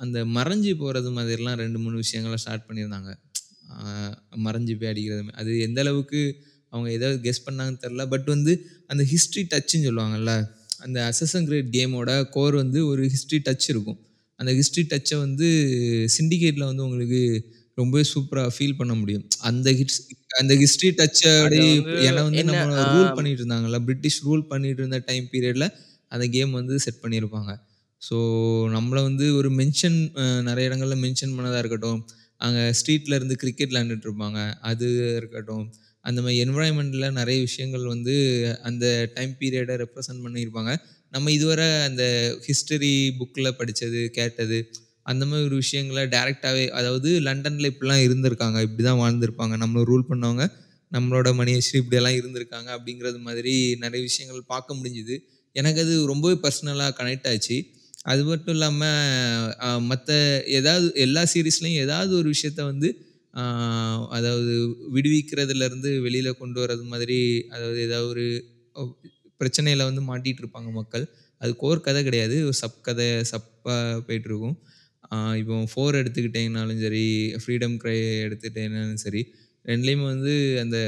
அந்த 0.00 0.18
மறைஞ்சு 0.36 0.72
போகிறது 0.82 1.10
மாதிரிலாம் 1.18 1.58
ரெண்டு 1.64 1.78
மூணு 1.84 1.96
விஷயங்களை 2.04 2.38
ஸ்டார்ட் 2.44 2.66
பண்ணியிருந்தாங்க. 2.68 3.10
மறைஞ்சு 4.46 4.72
போய் 4.80 4.90
அடிக்கிறது. 4.92 5.32
அது 5.40 5.50
எந்த 5.66 5.80
அளவுக்கு 5.84 6.20
அவங்க 6.72 6.88
ஏதாவது 6.98 7.18
கெஸ் 7.26 7.44
பண்ணாங்கன்னு 7.46 7.82
தெரில 7.84 8.04
பட் 8.12 8.28
வந்து 8.34 8.52
அந்த 8.92 9.02
ஹிஸ்ட்ரி 9.12 9.42
டச்சுன்னு 9.52 9.86
சொல்லுவாங்கல்ல. 9.88 10.32
அந்த 10.84 10.98
அசசன் 11.10 11.46
கிரீட் 11.48 11.70
கேமோட 11.76 12.10
கோர் 12.30 12.54
வந்து 12.62 12.80
ஒரு 12.90 13.02
ஹிஸ்டரி 13.14 13.38
டச் 13.46 13.68
இருக்கும். 13.68 13.98
அந்த 14.40 14.50
ஹிஸ்டரி 14.58 14.84
டச்ச 14.92 15.10
வந்து 15.18 15.48
சிண்டிகேட்ல 16.14 16.64
வந்து 16.70 16.84
உங்களுக்கு 16.86 17.20
ரொம்பவே 17.78 18.04
சூப்பரா 18.10 18.42
ஃபீல் 18.56 18.78
பண்ண 18.80 18.92
முடியும். 18.94 19.24
அந்த 19.50 19.68
ஹிட்ஸ் 19.78 20.00
அந்த 20.40 20.52
ஹிஸ்டரி 20.62 20.90
டச்ச 21.00 21.20
அத 21.24 21.42
அப்படியே 21.42 21.68
வந்து 21.74 21.96
ஏன்னா 22.08 22.22
வந்து 22.26 22.42
ஆ 22.76 22.84
ரூல் 22.92 23.10
பண்ணிட்டு 23.16 23.40
இருந்தாங்கல்ல. 23.42 23.78
பிரிட்டிஷ் 23.88 24.20
ரூல் 24.26 24.42
பண்ணிட்டு 24.52 24.80
இருந்த 24.82 24.98
டைம் 25.08 25.26
பீரியட்ல 25.32 25.66
அந்த 26.12 26.24
கேம் 26.34 26.52
வந்து 26.52 26.74
செட் 26.84 27.02
பண்ணியிருப்பாங்க. 27.04 27.52
ஸோ 28.02 28.16
நம்மள 28.76 28.98
வந்து 29.08 29.26
ஒரு 29.38 29.48
மென்ஷன் 29.60 29.98
நெறைய 30.48 30.68
இடங்கள்ல 30.70 30.96
மென்ஷன் 31.04 31.34
பண்ணதா 31.36 31.60
இருக்கட்டும். 31.62 32.00
அங்க 32.40 32.60
ஸ்ட்ரீட்ல 32.78 33.16
இருந்து 33.18 33.36
கிரிக்கெட் 33.42 33.72
விளையாண்டுட்டு 33.72 34.08
இருப்பாங்க. 34.08 34.38
அது 34.70 34.86
இருக்கட்டும். 35.20 35.64
அந்த 36.04 36.18
மாதிரி 36.22 36.38
என்வைரன்மென்ட்ல 36.44 37.06
நிறைய 37.12 37.38
விஷயங்கள் 37.40 37.84
வந்து 37.86 38.14
அந்த 38.62 38.84
டைம் 39.14 39.32
பீரியடை 39.40 39.74
ரெப்ரசன்ட் 39.82 40.24
பண்ணியிருப்பாங்க. 40.24 40.72
நம்ம 41.10 41.30
இதுவரை 41.32 41.66
அந்த 41.88 42.04
ஹிஸ்டரி 42.46 42.94
புக்கில் 43.18 43.56
படித்தது 43.58 44.00
கேட்டது 44.10 44.58
அந்த 45.02 45.22
மாதிரி 45.26 45.46
ஒரு 45.48 45.56
விஷயங்கள 45.62 46.02
டேரெக்டாகவே 46.14 46.64
அதாவது 46.78 47.10
லண்டனில் 47.20 47.70
இப்படிலாம் 47.72 48.04
இருந்திருக்காங்க. 48.06 48.58
இப்படிதான் 48.66 49.00
வாழ்ந்திருப்பாங்க. 49.02 49.54
நம்மளை 49.62 49.82
ரூல் 49.90 50.04
பண்ணவங்க, 50.10 50.44
நம்மளோட 50.92 51.28
மணியஸ்ரீ 51.40 51.76
இப்படியெல்லாம் 51.82 52.18
இருந்திருக்காங்க 52.20 52.68
அப்படிங்கிறது 52.76 53.18
மாதிரி 53.26 53.54
நிறைய 53.84 54.00
விஷயங்கள் 54.08 54.50
பார்க்க 54.52 54.78
முடிஞ்சுது 54.80 55.16
எனக்கு 55.56 55.80
அது 55.80 55.94
ரொம்பவே 56.12 56.36
பர்சனலாக 56.44 56.92
கனெக்ட் 57.00 57.28
ஆச்சு. 57.32 57.56
அது 58.12 58.22
மட்டும் 58.24 58.54
இல்லாமல் 58.54 59.80
மற்ற 59.90 60.16
ஏதாவது 60.58 60.86
எல்லா 61.04 61.22
சீரிஸ்லயும் 61.32 61.80
ஏதாவது 61.84 62.12
ஒரு 62.16 62.28
விஷயத்த 62.34 62.60
வந்து 62.62 62.88
அதாவது 64.14 64.52
விடுவிக்கிறதுலருந்து 64.94 65.90
வெளியில் 66.06 66.38
கொண்டு 66.40 66.58
வர்றது 66.62 66.84
மாதிரி 66.92 67.18
அதாவது 67.54 67.78
ஏதாவது 67.86 68.08
ஒரு 68.12 68.24
பிரச்சனையில் 68.76 69.00
பிரச்சனையில 69.40 69.86
வந்து 69.88 70.02
மாட்டிகிட்டு 70.08 70.42
இருப்பாங்க 70.42 70.70
மக்கள். 70.72 71.04
அது 71.40 71.52
கோர் 71.62 71.86
கதை 71.86 72.00
கிடையாது. 72.08 72.36
சப் 72.60 72.78
கதை 72.88 73.06
சப்பாக 73.32 73.72
போயிட்டுருக்கும். 74.06 74.56
இப்போ 75.40 75.54
ஃபோர் 75.72 75.98
எடுத்துக்கிட்டீங்கனாலும் 76.00 76.80
சரி, 76.84 77.02
ஃப்ரீடம் 77.42 77.76
க்ரை 77.82 77.96
எடுத்துக்கிட்டேனாலும் 78.26 79.02
சரி, 79.04 79.22
ரெண்டுலேயுமே 79.64 80.06
வந்து 80.14 80.32
அந்த 80.62 80.78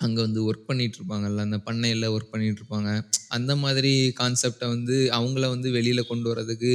அங்கே 0.00 0.20
வந்து 0.26 0.40
ஒர்க் 0.48 0.68
பண்ணிகிட்ருப்பாங்கல்ல 0.68 1.44
அந்த 1.48 1.58
பண்ணையில் 1.66 2.06
ஒர்க் 2.14 2.32
பண்ணிகிட்ருப்பாங்க 2.32 2.90
அந்த 3.36 3.52
மாதிரி 3.64 3.92
கான்செப்டை 4.20 4.68
வந்து 4.74 4.96
அவங்கள 5.18 5.44
வந்து 5.54 5.68
வெளியில் 5.76 6.10
கொண்டு 6.10 6.28
வரதுக்கு 6.32 6.72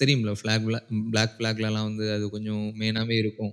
தெரியும்ல 0.00 0.32
ஃப்ளாக் 0.40 0.64
பிளாக் 0.66 0.88
பிளாக் 1.12 1.34
ஃப்ளாக்லலாம் 1.36 1.88
வந்து 1.90 2.06
அது 2.16 2.24
கொஞ்சம் 2.34 2.64
மெயினாகவே 2.80 3.16
இருக்கும். 3.22 3.52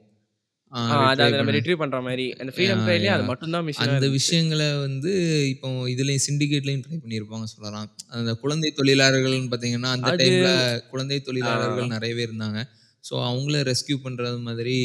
நம்ம 1.33 1.51
ரிட்ரீவ் 1.55 1.81
பண்ற. 1.81 1.97
அந்த 2.37 2.51
ஃப்ரீடம்! 2.55 2.81
ட்ரைலயே 2.85 3.11
அது! 3.11 3.23
மட்டும் 3.29 3.53
தான் 3.55 3.65
மிஷினா 3.67 3.95
அந்த. 3.95 4.07
விஷயங்கள 4.15 4.63
வந்து 4.85 5.11
இப்போ 5.53 5.67
இதுலயும் 5.93 6.23
சிண்டிகேட்லயும் 6.25 6.83
ட்ரை 6.85 6.97
பண்ணியிருப்பாங்க 6.97 7.47
சொல்லலாம். 7.51 7.87
அந்த 8.17 8.31
குழந்தை 8.43 8.69
தொழிலாளர்கள்ன்னு 8.77 9.49
பார்த்தீங்கன்னா, 9.51 9.91
அந்த 9.97 10.09
டைம்ல 10.21 10.49
குழந்தை 10.93 11.17
தொழிலாளர்கள் 11.27 11.93
நெறையவே 11.95 12.23
இருந்தாங்க. 12.27 12.59
ஸோ 13.03 13.15
அவங்கள 13.27 13.57
ரெஸ்க்யூ 13.69 13.97
பண்றது 14.05 14.39
மாதிரி 14.47 14.75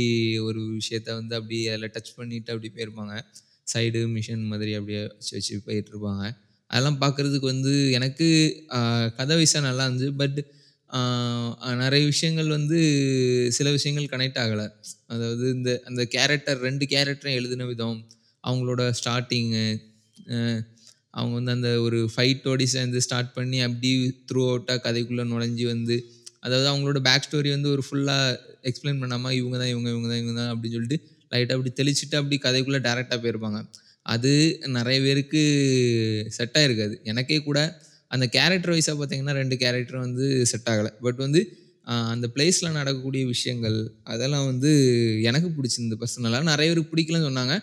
ஒரு 0.49 0.61
விஷயத்த 0.75 1.09
வந்து 1.21 1.35
அப்படியே 1.39 1.65
அதில 1.73 1.89
டச் 1.95 2.13
பண்ணிட்டு 2.19 2.53
அப்படி 2.55 2.69
போயிருப்பாங்க. 2.75 3.15
சைடு 3.67 4.01
மிஷன் 4.17 4.45
மாதிரி 4.53 4.73
அப்படியே 4.79 5.01
வச்சு 5.11 5.33
வச்சு 5.37 5.57
போயிட்டுருப்பாங்க. 5.67 6.25
அதெல்லாம் 6.71 6.99
பார்க்கறதுக்கு 7.03 7.49
வந்து 7.53 7.73
எனக்கு 7.99 8.27
கதை 9.19 9.35
வைஸா 9.39 9.61
நல்லா 9.69 9.85
இருந்துச்சு. 9.87 10.15
பட் 10.23 10.39
நிறைய 11.83 12.03
விஷயங்கள் 12.13 12.49
வந்து 12.57 12.79
சில 13.57 13.69
விஷயங்கள் 13.77 14.11
கனெக்ட் 14.15 14.41
ஆகலை. 14.43 14.67
அதாவது 15.15 15.45
இந்த 15.57 15.71
அந்த 15.89 16.03
கேரக்டர் 16.15 16.59
ரெண்டு 16.67 16.85
கேரக்டரையும் 16.95 17.39
எழுதின 17.41 17.67
விதம், 17.71 17.99
அவங்களோட 18.45 18.83
ஸ்டார்டிங்கு 18.99 19.67
அவங்க 21.19 21.35
வந்து 21.39 21.55
அந்த 21.57 21.71
ஒரு 21.87 21.99
ஃபைட்டோடி 22.13 22.67
சேர்ந்து 22.75 22.99
ஸ்டார்ட் 23.07 23.33
பண்ணி 23.39 23.59
அப்படி 23.67 23.91
த்ரூ 24.29 24.43
அவுட்டாக 24.51 24.79
கதைக்குள்ளே 24.87 25.25
நுழைஞ்சி 25.33 25.65
வந்து 25.73 25.97
அதாவது 26.45 26.69
அவங்களோட 26.71 27.01
பேக் 27.09 27.27
ஸ்டோரி 27.27 27.51
வந்து 27.57 27.69
ஒரு 27.75 27.83
ஃபுல்லாக 27.87 28.39
எக்ஸ்பிளைன் 28.71 29.01
பண்ணாமல் 29.03 29.35
இவங்க 29.41 29.57
தான் 29.63 29.73
இவங்க 29.73 29.89
இவங்க 29.95 30.09
தான் 30.13 30.21
இவங்க 30.23 30.35
தான் 30.41 30.51
அப்படின்னு 30.53 30.77
சொல்லிட்டு 30.77 30.99
லைட்டாக 31.33 31.57
அப்படி 31.57 31.73
தெளிச்சுட்டு 31.81 32.17
அப்படி 32.21 32.37
கதைக்குள்ளே 32.47 32.81
டேரெக்டாக 32.89 33.19
போயிருப்பாங்க. 33.25 33.61
அது 34.07 34.33
நிறைய 34.77 34.99
பேருக்கு 35.07 35.43
செட் 36.37 36.59
இருக்காது 36.69 36.95
எனக்கே 37.11 37.39
கூட 37.49 37.59
அந்த 38.15 38.25
கேரக்டர் 38.37 38.73
வைஸாக 38.75 38.97
பார்த்தீங்கன்னா 39.01 39.35
ரெண்டு 39.41 39.57
கேரக்டர் 39.63 39.99
வந்து 40.07 40.25
செட் 40.53 40.71
ஆகலை. 40.73 40.91
பட் 41.05 41.21
வந்து 41.27 41.41
அந்த 42.13 42.27
பிளேஸில் 42.35 42.77
நடக்கக்கூடிய 42.79 43.23
விஷயங்கள் 43.35 43.79
அதெல்லாம் 44.13 44.47
வந்து 44.51 44.71
எனக்கு 45.29 45.49
பிடிச்சிருந்து 45.57 45.97
பர்சனலாக 46.03 46.45
நிறைய 46.51 46.69
பேருக்கு 46.71 46.93
பிடிக்கலன்னு 46.93 47.29
சொன்னாங்க. 47.31 47.55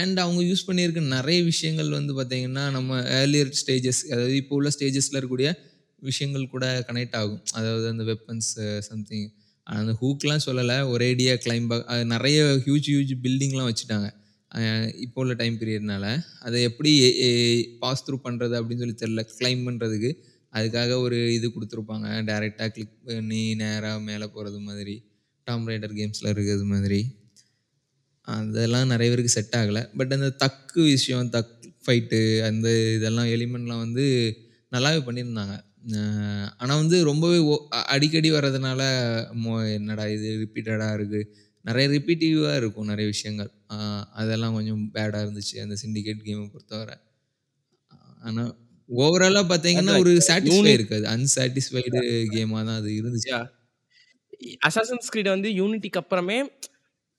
அண்ட் 0.00 0.18
அவங்க 0.24 0.40
யூஸ் 0.50 0.66
பண்ணியிருக்க 0.68 1.00
நிறைய 1.16 1.38
விஷயங்கள் 1.50 1.90
வந்து 1.98 2.12
பார்த்திங்கன்னா 2.18 2.64
நம்ம 2.76 2.98
ஏர்லியர் 3.20 3.52
ஸ்டேஜஸ் 3.60 4.00
அதாவது 4.12 4.34
இப்போ 4.42 4.54
உள்ள 4.58 4.70
ஸ்டேஜஸில் 4.76 5.16
இருக்கக்கூடிய 5.18 5.50
விஷயங்கள் 6.08 6.52
கூட 6.54 6.66
கனெக்ட் 6.88 7.16
ஆகும். 7.20 7.42
அதாவது 7.58 7.86
அந்த 7.92 8.04
வெப்பன்ஸ் 8.10 8.52
சம்திங் 8.88 9.26
அந்த 9.76 9.92
ஹூக்லாம் 10.00 10.44
சொல்லலை. 10.46 10.78
ஒரேடியாக 10.94 11.40
கிளைம்பாக 11.44 12.04
நிறைய 12.14 12.38
ஹியூஜ் 12.64 12.88
ஹியூஜ் 12.92 13.12
பில்டிங்லாம் 13.24 13.68
வச்சுட்டாங்க. 13.70 14.08
இப்போ 14.96 15.20
உள்ள 15.20 15.32
டைம் 15.32 15.58
பீரியட்னால 15.58 16.22
அதை 16.40 16.62
எப்படி 16.62 16.92
பாஸ் 17.80 18.10
த்ரூ 18.10 18.14
பண்ணுறது 18.24 18.56
அப்படின்னு 18.56 18.92
சொல்லி 18.92 18.94
தெரில 19.02 19.26
கிளைம் 19.38 19.64
பண்ணுறதுக்கு 19.68 20.10
அதுக்காக 20.52 20.96
ஒரு 20.96 21.32
இது 21.32 21.48
கொடுத்துருப்பாங்க. 21.48 22.06
டேரெக்டாக 22.28 22.68
கிளிக் 22.68 23.04
பண்ணி 23.04 23.54
நேராக 23.54 24.00
மேலே 24.00 24.26
போகிறது 24.26 24.58
மாதிரி 24.58 25.02
டாம் 25.44 25.68
ரைடர் 25.68 25.96
கேம்ஸில் 25.98 26.28
இருக்கிறது 26.28 26.64
மாதிரி. 26.64 27.00
அதெல்லாம் 28.20 28.88
நிறைய 28.88 29.14
பேருக்கு 29.14 29.28
செட் 29.28 29.54
ஆகலை. 29.56 29.88
பட் 29.96 30.12
அந்த 30.12 30.32
தக்கு 30.44 30.82
விஷயம் 30.82 31.30
தக் 31.32 31.54
ஃபைட்டு 31.86 32.42
அந்த 32.42 32.94
இதெல்லாம் 32.94 33.26
எலிமெண்ட்லாம் 33.26 33.78
வந்து 33.78 34.36
நல்லாவே 34.72 35.00
பண்ணியிருந்தாங்க. 35.06 35.54
ஆனால் 36.58 36.78
வந்து 36.78 37.04
ரொம்பவே 37.04 37.38
ஓ- 37.38 37.68
அடிக்கடி 37.68 38.32
வர்றதுனால 38.32 38.82
மோ 39.44 39.72
என்னடா 39.72 40.06
இது 40.06 40.28
ரிப்பீட்டடாக 40.42 40.94
இருக்குது 40.98 41.24
நிறைய 41.64 41.86
ரிப்பீட்டிவாக 41.88 42.58
இருக்கும் 42.60 42.90
நிறைய 42.92 43.06
விஷயங்கள். 43.14 43.50
அதெல்லாம் 44.20 44.54
கொஞ்சம் 44.54 44.82
பேடாக 44.96 45.24
இருந்துச்சு 45.26 45.56
அந்த 45.64 45.76
சிண்டிகேட் 45.82 46.26
கேமை 46.28 46.46
பொறுத்தவரை. 46.54 46.96
ஆனால் 48.28 48.52
ஓவராலாக 48.88 49.46
பார்த்தீங்கன்னா 49.52 49.94
ஒரு 50.04 50.12
சாட்டிஸ்ஃபை 50.28 50.72
இருக்காது. 50.78 51.04
அன்சாட்டிஸ்ஃபைடு 51.14 52.00
கேமாக 52.34 52.62
தான் 52.68 52.78
அது 52.80 52.90
இருந்துச்சு. 53.00 53.32
அசாசன்ஸ் 54.68 55.10
கிரீட் 55.12 55.34
வந்து 55.36 55.50
யூனிட்டிக்கு 55.60 56.00
அப்புறமே 56.02 56.38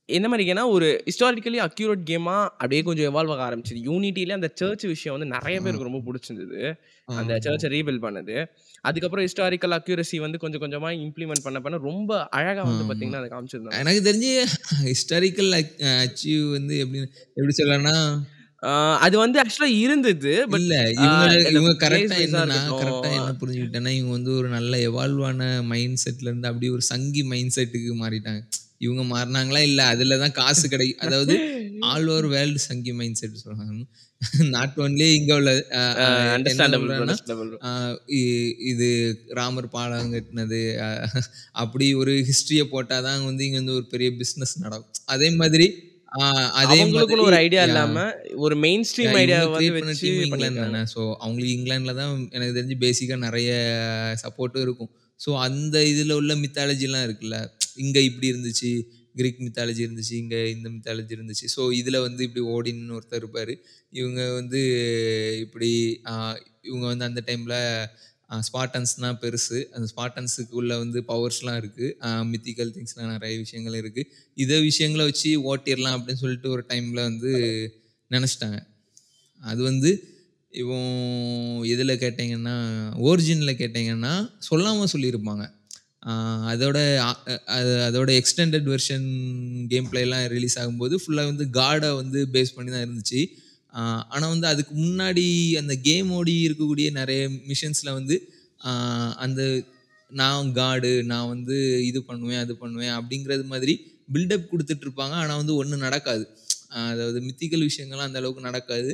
என்ன 0.10 0.28
மாதிரினா 0.30 0.64
ஒரு 0.68 0.88
ஹிஸ்டாரிக்கலி 1.06 1.60
அக்யூரேட் 1.66 2.01
கேமா 2.10 2.34
அப்படியே 2.54 2.82
கொஞ்சம் 2.82 3.08
எவால்வ் 3.10 3.34
ஆக 3.36 3.43
ஆரம்பிச்சது 3.47 3.80
யூனிட்டிலே 3.89 4.34
அந்த 4.34 4.49
சர்ச் 4.56 4.84
விஷயம் 4.86 5.16
வந்து 5.16 5.28
நிறைய 5.36 5.58
பேருக்கு 5.62 5.88
ரொம்ப 5.89 6.01
பிடிச்சிருந்தது 6.08 6.62
அந்த. 7.08 7.38
சர்ச்சை 7.45 7.70
ரீபில் 7.74 8.01
பண்ணது 8.01 8.36
அதுக்கப்புறம் 8.82 9.26
ஹிஸ்டாரிக்கல் 9.28 9.76
அக்யூரசி 9.78 10.18
வந்து 10.20 10.38
கொஞ்சம் 10.38 10.62
கொஞ்சமா 10.62 10.89
இம்ப்ளிமெண்ட் 11.06 11.43
பண்ண 11.43 11.60
பண்ண 11.60 11.78
ரொம்ப 11.88 12.12
அழகா 12.30 12.64
வந்து. 12.64 12.88
பாத்தீங்கன்னா 12.89 13.22
அதை 13.22 13.30
காமிச்சிருந்தாங்க 13.30 13.80
எனக்கு 13.80 14.01
தெரிஞ்சு 14.10 14.32
ஹிஸ்டாரிக்கல் 14.91 15.51
அச்சீவ் 16.04 16.43
வந்து 16.51 16.76
எப்படி 16.80 17.01
எப்படி 17.38 17.56
சொல்லலாம்னா 17.62 17.95
அது 19.06 19.16
வந்து 19.18 19.38
ஆக்சுவலா 19.41 19.72
இருந்தது 19.86 20.34
பட் 20.47 20.62
இல்ல 20.62 20.76
இவங்க 21.54 21.72
கரெக்டா 21.86 22.18
என்னன்னா. 22.26 22.60
கரெக்டா 22.74 23.10
என்ன 23.18 23.32
புரிஞ்சுக்கிட்டேன்னா 23.41 23.93
இவங்க 23.97 24.12
வந்து 24.12 24.34
ஒரு 24.36 24.47
நல்ல 24.47 24.78
எவால்வான 24.89 25.41
மைண்ட் 25.72 26.01
செட்ல 26.04 26.30
இருந்து 26.30 26.47
அப்படியே 26.47 26.72
ஒரு 26.72 26.86
சங்கி 26.91 27.24
மைண்ட் 27.24 27.56
செட்டுக்கு 27.56 27.93
மாறிட்டாங்க 28.04 28.41
இவங்க 28.86 29.04
மாறினாங்களா 29.14 29.62
இல்ல 29.70 29.82
அதுல 29.94 30.18
தான் 30.24 30.38
காசு 30.40 30.66
கிடைக்கும் 30.74 31.04
அதாவது 31.06 31.36
ஆல் 31.92 32.10
ஓவர் 32.14 32.28
வேர்ல்டு 32.34 32.60
சங்கி 32.68 32.92
மைண்ட் 33.00 33.20
செட் 33.22 33.42
சொல்றாங்க. 33.44 33.84
நாட் 34.56 34.78
ஒன்லி 34.84 35.08
இங்க 35.20 35.32
உள்ள 35.40 35.52
இது 38.72 38.88
ராமர் 39.40 39.68
பாலம் 39.76 40.14
கட்டினது 40.14 40.62
அப்படி 41.64 41.88
ஒரு 42.02 42.14
ஹிஸ்டரியை 42.30 42.66
போட்டாதான் 42.76 43.26
வந்து 43.30 43.46
இங்க 43.48 43.60
வந்து 43.62 43.78
ஒரு 43.80 43.88
பெரிய 43.96 44.10
பிசினஸ் 44.22 44.56
நடக்கும். 44.66 45.02
அதே 45.16 45.30
மாதிரி 45.42 45.68
அதே 46.62 46.80
ஒரு 47.28 47.38
ஐடியா. 47.44 47.62
இல்லாம 47.70 48.02
ஒரு 48.46 48.56
மெயின் 48.66 48.84
ஸ்ட்ரீம் 48.90 49.16
ஐடியா 49.22 49.40
வந்து 49.50 49.66
இங்கிலாந்து 50.26 50.82
ஸோ 50.94 51.02
அவங்களுக்கு 51.24 51.56
இங்கிலாந்துல 51.58 51.96
தான். 52.02 52.12
எனக்கு 52.36 52.58
தெரிஞ்சு 52.58 52.78
பேசிக்காக 52.86 53.20
நிறைய 53.28 53.52
சப்போர்ட்டும் 54.24 54.66
இருக்கும். 54.68 54.92
ஸோ 55.20 55.30
அந்த 55.48 55.76
இதில் 55.92 56.18
உள்ள 56.20 56.34
மித்தாலஜிலாம் 56.44 57.06
இருக்குல்ல 57.08 57.38
இங்கே 57.84 58.01
இப்படி 58.09 58.28
இருந்துச்சு 58.34 58.71
கிரீக் 59.19 59.41
மித்தாலஜி 59.45 59.82
இருந்துச்சு 59.86 60.15
இங்கே 60.21 60.39
இந்த 60.53 60.67
மித்தாலஜி 60.76 61.13
இருந்துச்சு. 61.17 61.47
ஸோ 61.55 61.61
இதில் 61.80 62.03
வந்து 62.05 62.21
இப்படி 62.28 62.43
ஓடின்னு 62.53 62.95
ஒருத்தர் 62.99 63.21
இருப்பார். 63.21 63.53
இவங்க 63.99 64.21
வந்து 64.39 64.61
இப்படி 65.45 65.69
இவங்க 66.69 66.86
வந்து 66.91 67.05
அந்த 67.09 67.21
டைமில் 67.28 67.59
ஸ்பாட்டன்ஸ்னால் 68.47 69.17
பெருசு. 69.24 69.59
அந்த 69.76 69.88
ஸ்பாட்டன்ஸுக்குள்ளே 69.93 70.76
வந்து 70.84 70.99
பவர்ஸ்லாம் 71.11 71.59
இருக்குது 71.61 71.89
மித்திக்கல் 72.32 72.71
திங்ஸ்லாம் 72.76 73.13
நிறைய 73.15 73.34
விஷயங்கள் 73.43 73.80
இருக்குது 73.82 74.09
இதை 74.43 74.57
விஷயங்களை 74.69 75.05
வச்சு 75.09 75.32
ஓட்டிடலாம் 75.51 75.97
அப்படின்னு 75.97 76.21
சொல்லிட்டு 76.24 76.49
ஒரு 76.55 76.63
டைமில் 76.71 77.07
வந்து 77.09 77.32
நினச்சிட்டாங்க. 78.11 78.59
அது 79.41 79.61
வந்து 79.69 79.91
இவன் 80.61 80.89
இதில் 81.74 82.01
கேட்டிங்கன்னா 82.03 82.55
ஓரிஜினில் 83.09 83.59
கேட்டிங்கன்னா 83.61 84.13
சொல்லாமல் 84.47 84.91
சொல்லியிருப்பாங்க. 84.93 85.45
அதோட 86.51 86.78
அதோட 87.86 88.10
எக்ஸ்டெண்டட் 88.20 88.68
வெர்ஷன் 88.72 89.08
கேம் 89.68 89.88
பிளேலாம் 89.91 90.26
ரிலீஸ் 90.28 90.58
ஆகும்போது 90.60 90.95
ஃபுல்லாக 91.01 91.32
வந்து 91.32 91.45
காடை 91.60 91.89
வந்து 91.95 92.20
பேஸ் 92.34 92.56
பண்ணி 92.56 92.72
தான் 92.72 92.86
இருந்துச்சு 92.86 93.22
ஆனால் 94.14 94.32
வந்து 94.34 94.47
அதுக்கு 94.47 94.74
முன்னாடி 94.82 95.26
அந்த 95.62 95.74
கேம் 95.82 96.10
ஓடி 96.12 96.34
இருக்கக்கூடிய 96.47 96.89
நிறைய 96.91 97.22
மிஷன்ஸில் 97.49 97.91
வந்து 97.93 98.18
அந்த 99.18 99.41
நான் 100.12 100.51
காடு 100.54 100.91
நான் 101.04 101.28
வந்து 101.28 101.56
இது 101.86 101.99
பண்ணுவேன் 102.04 102.41
அது 102.43 102.54
பண்ணுவேன் 102.56 102.93
அப்படிங்கிறது 102.97 103.45
மாதிரி 103.45 103.74
பில்டப் 104.10 104.51
கொடுத்துட்டு 104.51 104.86
இருப்பாங்க. 104.88 105.14
ஆனால் 105.22 105.39
வந்து 105.41 105.56
ஒன்றும் 105.56 105.86
நடக்காது. 105.86 106.26
அதாவது 106.91 107.20
மித்திக்கல் 107.20 107.68
விஷயங்கள்லாம் 107.70 108.10
அந்த 108.10 108.20
அளவுக்கு 108.22 108.47
நடக்காது. 108.49 108.91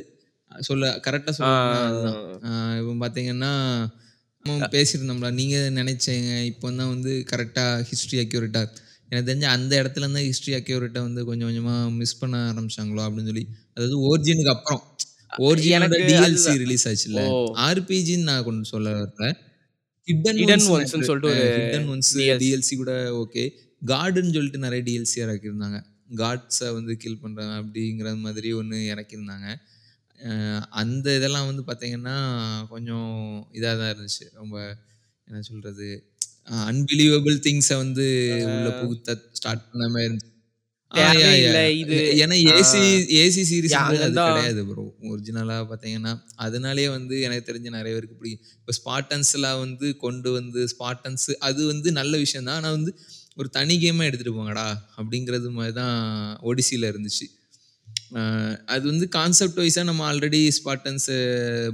சொல்ல 0.50 0.86
கரெக்டாக 1.06 1.48
ஆஹ் 2.50 2.76
இப்போ 2.78 2.94
பார்த்தீங்கன்னா 3.02 3.52
பேசியிருந்தோம்ல. 4.74 5.30
நீங்கள் 5.40 5.74
நினைச்சீங்க 5.78 6.30
இப்போ 6.50 6.66
தான் 6.72 6.92
வந்து 6.94 7.12
கரெக்டாக 7.30 7.82
ஹிஸ்ட்ரி 7.90 8.18
அக்யூரேட்டாக 8.22 8.68
எனக்கு 9.10 9.28
தெரிஞ்ச 9.30 9.46
அந்த 9.56 9.72
இடத்துல 9.82 10.08
தான் 10.08 10.26
ஹிஸ்ட்ரி 10.28 10.52
அக்யூரேட்டை 10.58 11.00
வந்து 11.06 11.20
கொஞ்சம் 11.28 11.48
கொஞ்சமாக 11.48 11.90
மிஸ் 12.00 12.18
பண்ண 12.20 12.36
ஆரம்பிச்சாங்களோ 12.50 13.02
அப்படின்னு 13.06 13.30
சொல்லி. 13.32 13.44
அதாவது 13.76 13.96
ஓரிஜினுக்கு 14.08 14.52
அப்புறம். 14.56 14.82
ஓரிஜினோட 15.46 15.96
டிஎல்சி. 16.10 16.52
ரிலீஸ் 16.62 16.86
ஆச்சுல்ல. 16.90 17.22
ஓ. 17.30 17.38
ஆர்பிஜின்னு 17.66 18.28
நான் 18.30 18.46
கொண்டு 18.48 18.64
சொல்ல 18.72 18.88
வரல. 18.98 19.26
ஹிடன் 20.08 20.38
ன்னு 20.38 20.66
சொல்லிட்டு 20.92 21.32
ஹிடன் 21.58 21.88
ஒன்ஸ் 21.94 22.12
DLC. 22.14 22.38
டிஎல்சி 22.42 22.74
கூட 22.82 22.92
ஓகே 23.22 23.44
கார்டுன்னு 23.82 24.34
சொல்லிட்டு 24.36 24.64
நிறைய 24.66 24.80
டிஎல்சி 24.88 25.18
இறக்கியிருந்தாங்க 25.24 25.78
காட்ஸை 26.20 26.68
வந்து 26.78 26.92
கில் 27.02 27.20
பண்ணுறாங்க 27.24 27.54
அப்படிங்கிற 27.60 28.12
மாதிரி 28.24 28.48
ஒன்று 28.60 28.78
இறக்கியிருந்தாங்க. 28.92 29.48
அந்த 30.82 31.06
இதெல்லாம் 31.18 31.48
வந்து 31.50 31.62
பார்த்தீங்கன்னா 31.68 32.16
கொஞ்சம் 32.72 33.10
இதாக 33.58 33.74
தான் 33.80 33.92
இருந்துச்சு. 33.94 34.26
ரொம்ப 34.40 34.56
என்ன 35.28 35.42
சொல்கிறது 35.50 35.88
அன்பிலீவபிள் 36.70 37.36
திங்ஸை 37.46 37.76
வந்து 37.84 38.06
உள்ள 38.54 38.68
புகுத்த 38.80 39.08
ஸ்டார்ட் 39.38 39.68
பண்ண 39.70 39.86
மாதிரி 39.94 40.06
இருந்துச்சு. 40.08 40.28
ஏன்னா 42.22 42.36
ஏசி 42.52 42.80
ஏசி 43.22 43.42
சீரிஸ் 43.50 43.74
அது. 43.76 44.16
கிடையாது 44.30 44.62
ப்ரோ 44.70 44.84
ஒரிஜினலாக 45.10 45.64
பார்த்தீங்கன்னா 45.72 46.12
அதனாலேயே 46.46 46.88
வந்து 46.96 47.14
எனக்கு 47.26 47.48
தெரிஞ்ச 47.50 47.68
நிறைய 47.76 47.92
பேருக்கு 47.96 48.18
பிடிக்கும். 48.20 48.46
இப்போ 48.60 48.74
ஸ்பாட்டன்ஸ்லாம் 48.80 49.60
வந்து 49.64 49.88
கொண்டு 50.04 50.30
வந்து 50.38 50.62
ஸ்பாட்டன்ஸ் 50.74 51.28
அது 51.48 51.60
வந்து 51.72 51.90
நல்ல 52.00 52.14
விஷயம் 52.24 52.48
தான் 52.48 52.58
ஆனால் 52.60 52.76
வந்து 52.78 52.92
ஒரு 53.40 53.48
தனி 53.58 53.74
கேமாக 53.84 54.08
எடுத்துகிட்டு 54.08 54.38
போங்கடா 54.38 54.66
அப்படிங்கிறது 54.98 55.50
மாதிரி 55.58 55.74
தான் 55.82 55.94
ஒடிசியில் 56.50 56.90
இருந்துச்சு. 56.92 57.26
அது 58.74 58.84
வந்து 58.90 59.06
கான்செப்ட் 59.16 59.60
வைஸாக 59.62 59.88
நம்ம 59.88 60.02
ஆல்ரெடி 60.12 60.40
ஸ்பாட்டன்ஸ் 60.58 61.10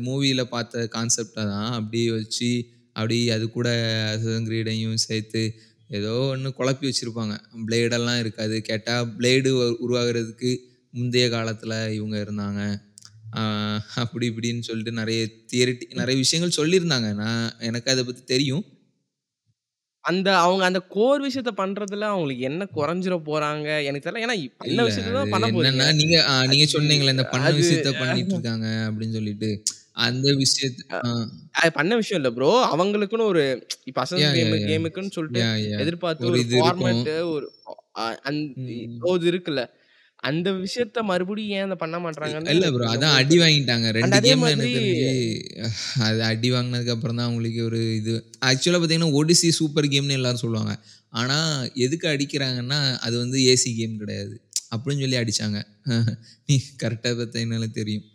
மூவியில் 0.06 0.50
பார்த்த 0.54 0.88
கான்செப்டை 0.96 1.44
தான். 1.52 1.70
அப்படியே 1.78 2.08
வச்சு 2.18 2.50
அப்படி 2.96 3.16
அது 3.36 3.44
கூட 3.56 3.68
கிரீடையும் 4.48 5.02
சேர்த்து 5.06 5.42
ஏதோ 5.98 6.12
ஒன்று 6.34 6.50
குழப்பி 6.58 6.84
வச்சுருப்பாங்க. 6.88 7.34
பிளேடெல்லாம் 7.66 8.20
இருக்காது. 8.22 8.56
கேட்டால் 8.68 9.08
பிளேடு 9.18 9.50
உருவாகிறதுக்கு 9.84 10.50
முந்தைய 10.94 11.26
காலத்தில் 11.36 11.76
இவங்க 11.98 12.16
இருந்தாங்க. 12.24 12.62
அப்படி 14.02 14.24
இப்படின்னு 14.30 14.66
சொல்லிட்டு 14.68 14.92
நிறைய 15.00 15.20
தியரிட்டி 15.52 15.86
நிறைய 16.00 16.16
விஷயங்கள் 16.24 16.58
சொல்லியிருந்தாங்க. 16.60 17.08
நான் 17.22 17.46
எனக்கு 17.68 17.88
அதை 17.94 18.02
பற்றி 18.04 18.22
தெரியும். 18.34 18.64
அந்த 20.06 20.28
அவங்க 20.38 20.62
அந்த 20.64 20.80
கோர் 20.88 21.24
விஷயத்த 21.24 21.52
பண்றதுல 21.56 22.08
அவங்களுக்கு 22.10 22.42
என்ன 22.48 22.66
குறைஞ்சிர 22.76 23.14
போறாங்க? 23.28 23.68
எனக்கு 23.86 24.04
தெரியல. 24.06 24.24
ஏன்னா 24.26 24.36
பண்ண 24.54 24.70
இல்ல, 24.70 24.82
விஷயத்த 24.88 25.14
தான் 25.16 25.32
பண்ண 25.34 25.46
போறீங்க. 25.48 25.86
நீங்க 26.00 26.16
நீங்க 26.50 26.66
சொன்னீங்களே 26.74 27.14
இந்த 27.16 27.26
பண்ண 27.32 27.48
விஷயத்த 27.58 27.92
பண்ணிட்டு 28.00 28.34
இருக்காங்க 28.36 28.68
அப்படின்னு 28.86 29.16
சொல்லிட்டு. 29.18 29.50
அந்த 30.06 30.26
விஷயத்த 30.40 30.80
அது 31.58 31.70
பண்ண 31.72 31.92
விஷயம் 31.96 32.20
இல்ல 32.20 32.30
ப்ரோ 32.32 32.50
அவங்களுக்குன்னு 32.72 33.28
ஒரு 33.32 33.42
இப்ப 33.86 33.98
அசன் 34.02 34.22
Yeah, 34.22 34.32
கேம். 34.36 34.54
கேமுக்குன்னு 34.70 35.14
சொல்லிட்டு. 35.16 35.42
எதிர்பார்த்து 35.84 36.28
ஒரு. 36.30 36.42
ஃபார்மேட் 36.54 37.02
ஒரு 37.34 37.46
அந்த 38.24 38.70
இது 39.16 39.30
இருக்குல்ல. 39.32 39.62
அந்த 40.22 40.48
விஷயத்த 40.60 40.98
மறுபடியும் 41.08 41.52
ஏன் 41.56 41.66
அத 41.66 41.74
பண்ண 41.82 41.96
மாட்றாங்கன்னு 42.04 42.52
இல்ல 42.54 42.66
ப்ரோ. 42.74 42.86
அதான் 42.94 43.16
அடி 43.20 43.36
வாங்கிட்டாங்க. 43.42 43.86
அண்ட் 43.96 44.16
2 44.18 44.70
அதே 46.06 46.22
அடி 46.30 46.48
வாங்குனதுக்கு 46.54 46.94
அப்புறம் 46.94 47.18
தான் 47.18 47.28
அவங்களுக்கு 47.28 47.60
ஒரு 47.68 47.80
இது 48.00 48.12
ஆக்சுவலா 48.48 48.78
பார்த்தீங்கன்னா, 48.78 49.12
ஒடிசி 49.20 49.48
சூப்பர் 49.58 49.88
கேம்னு 49.94 50.18
எல்லாரும் 50.20 50.44
சொல்லுவாங்க. 50.44 50.74
ஆனா, 51.12 51.36
எதுக்கு 51.86 52.06
அடிக்கிறாங்கன்னா, 52.14 52.78
அது 53.06 53.14
வந்து 53.22 53.38
ஏசி 53.52 53.70
கேம் 53.78 54.00
கிடையாது. 54.02 54.34
அப்படின்னு 54.72 55.04
சொல்லி 55.04 55.18
அடிச்சாங்க. 55.22 55.58
நீ 56.48 56.54
கரெக்ட்டா 56.82 57.10
பார்த்தீங்கனாலே 57.18 57.68
தெரியும். 57.78 58.06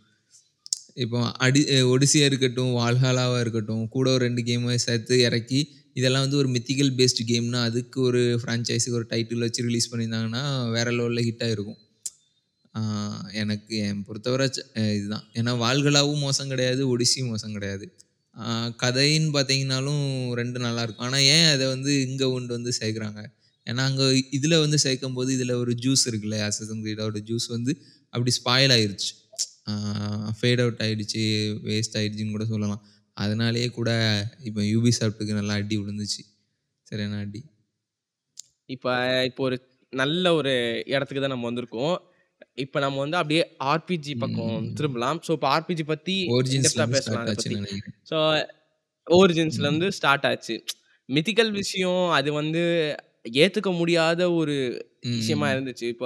இப்போ 1.03 1.19
அடி 1.45 1.61
ஒடிசியா 1.93 2.25
இருக்கட்டும், 2.29 2.71
வால்ஹாலாவா 2.79 3.37
இருக்கட்டும், 3.43 3.83
கூட 3.89 4.07
ஒரு 4.15 4.23
2 4.27 4.43
கேம 4.49 4.75
சேர்த்து 4.85 5.15
இறக்கி, 5.27 5.61
இதெல்லாம் 5.95 6.25
வந்து 6.25 6.39
ஒரு 6.41 6.49
மித்திக்கல் 6.55 6.91
பேஸ்ட் 6.99 7.21
கேம்னா, 7.31 7.61
அதுக்கு 7.69 7.99
ஒரு 8.09 8.21
ஃப்ரான்சைஸிக்கு 8.41 8.99
ஒரு 8.99 9.07
டைட்டில் 9.13 9.45
வச்சு 9.45 9.67
ரிலீஸ் 9.69 9.89
பண்ணியிருந்தாங்கன்னா, 9.91 10.43
வேற 10.75 10.87
லெவல்ல 10.97 11.23
ஹிட் 11.27 11.45
ஆயிருக்கும். 11.47 11.79
எனக்கு 13.41 13.73
என் 13.85 14.03
பொறுத்தவரை 14.07 14.45
இதுதான். 14.97 15.25
ஏன்னா 15.39 15.51
வாழ்களாவும் 15.63 16.23
மோசம் 16.25 16.51
கிடையாது, 16.53 16.81
ஒடிசியும் 16.93 17.31
மோசம் 17.31 17.55
கிடையாது. 17.57 17.85
கதைன்னு 18.83 19.29
பார்த்தீங்கன்னாலும் 19.35 20.03
ரெண்டு 20.39 20.59
நல்லாயிருக்கும். 20.65 21.07
ஆனால் 21.07 21.25
ஏன் 21.35 21.47
அதை 21.53 21.65
வந்து 21.75 21.93
இங்கே 22.09 22.27
கொண்டு 22.35 22.51
வந்து 22.57 22.71
சேர்க்குறாங்க? 22.79 23.21
ஏன்னா 23.67 23.81
அங்கே 23.89 24.05
இதில் 24.37 24.61
வந்து 24.65 24.77
சேர்க்கும் 24.85 25.17
போது 25.17 25.29
இதில் 25.37 25.59
ஒரு 25.63 25.73
ஜூஸ் 25.83 26.03
இருக்குல்ல, 26.09 26.37
அசாசின் 26.47 26.83
கிரீடோட 26.85 27.19
ஜூஸ் 27.29 27.47
வந்து 27.55 27.71
அப்படி 28.13 28.31
ஸ்பாயில் 28.39 28.73
ஆயிடுச்சு 28.75 29.11
ஃபேட் 30.37 30.61
அவுட் 30.63 30.81
ஆகிடுச்சு 30.85 31.21
வேஸ்ட் 31.67 31.97
ஆகிடுச்சின்னு 31.99 32.35
கூட 32.35 32.45
சொல்லலாம். 32.53 32.81
அதனாலேயே 33.23 33.67
கூட 33.79 33.89
இப்போ 34.49 34.61
யூபி 34.71 34.91
சாப்பிட்டுக்கு 34.97 35.37
நல்லா 35.39 35.55
அடி 35.59 35.75
விழுந்துச்சு. 35.81 36.21
சரியான 36.89 37.19
அடி. 37.25 37.41
இப்போ 38.75 38.91
இப்போ 39.29 39.41
ஒரு 39.49 39.57
நல்ல 39.93 40.25
ஒரு 40.39 40.53
இடத்துக்கு 40.93 41.21
தான் 41.23 41.33
நம்ம 41.35 41.47
வந்திருக்கோம். 41.49 41.95
இப்ப 42.57 42.79
நம்ம 42.79 42.99
வந்து 42.99 43.17
அப்படியே 43.17 43.43
ஆர்பிஜி 43.63 44.13
பக்கம். 44.19 44.73
திரும்பலாம். 44.73 45.19
ஸோ 45.27 45.31
இப்ப 45.31 45.47
ஆர்பிஜி 45.51 45.83
பத்தி 45.85 46.15
ஒரிஜின்ஸ்லருந்து 46.29 46.95
பேசலாம். 46.97 47.27
ஸோ 48.09 48.17
ம். 48.31 48.47
ஒரிஜின்ஸ்லருந்து 49.07 49.87
ஸ்டார்ட் 49.89 50.25
ஆச்சு. 50.25 50.55
மித்திக்கல் 51.09 51.51
விஷயம் 51.51 52.09
அது 52.09 52.33
வந்து 52.33 52.63
ஏத்துக்க 53.39 53.77
முடியாத 53.77 54.31
ஒரு 54.31 54.55
விஷயமா. 55.15 55.47
இருந்துச்சு. 55.51 55.87
இப்ப 55.87 56.05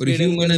ஒரு 0.00 0.10
ஹியூமன 0.20 0.54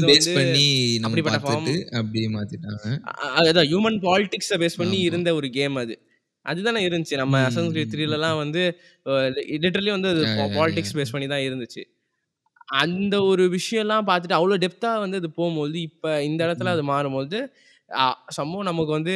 பாலிடிக்ஸ 4.07 4.57
பேஸ் 4.59 4.79
பண்ணி. 4.79 4.99
இருந்த 5.01 5.35
ஒரு 5.35 5.51
கேம் 5.51 5.77
அது. 5.77 5.95
அதுதானே 6.47 6.81
இருந்துச்சு. 6.89 7.17
நம்ம 7.17 7.35
ம், 7.39 7.45
அசாசின்ஸ் 7.49 7.75
கிரீட் 7.75 7.95
ம், 7.95 7.99
3லலாம் 8.03 8.37
ம். 8.37 8.37
வந்து 8.37 8.63
லிட்டரலி 9.57 9.91
வந்து 9.91 10.11
பாலிடிக்ஸ். 10.57 10.95
பேஸ் 10.99 11.13
பண்ணி 11.13 11.27
தான் 11.27 11.45
இருந்துச்சு. 11.49 11.83
அந்த 12.73 13.15
ஒரு 13.25 13.45
விஷயம்லாம் 13.55 14.09
பார்த்துட்டு 14.09 14.39
அவ்ளோ 14.39 14.57
டெப்த்தா 14.63 14.91
வந்து 15.01 15.17
அது 15.17 15.31
போம்போது, 15.39 15.77
இப்ப 15.89 16.07
இந்த 16.23 16.41
இடத்துல 16.47 16.71
அது. 16.71 16.85
மாறும்போது, 16.91 17.39
சம்பவம் 18.37 18.69
நமக்கு 18.69 18.93
வந்து 18.93 19.15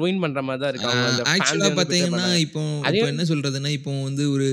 ரூயின் 0.00 0.20
பண்ற 0.22 0.40
மாரி 0.42 0.60
தான் 0.60 0.72
இருக்கு. 0.72 0.92
ஆக்சுவலா 1.32 1.68
பண்றாங்க. 1.72 2.20
இப்போ 2.44 2.60
என்ன 3.10 3.24
சொல்றதுன்னா, 3.30 3.70
இப்போ 3.78 3.92
வந்து 4.02 4.24
ஒரு 4.30 4.46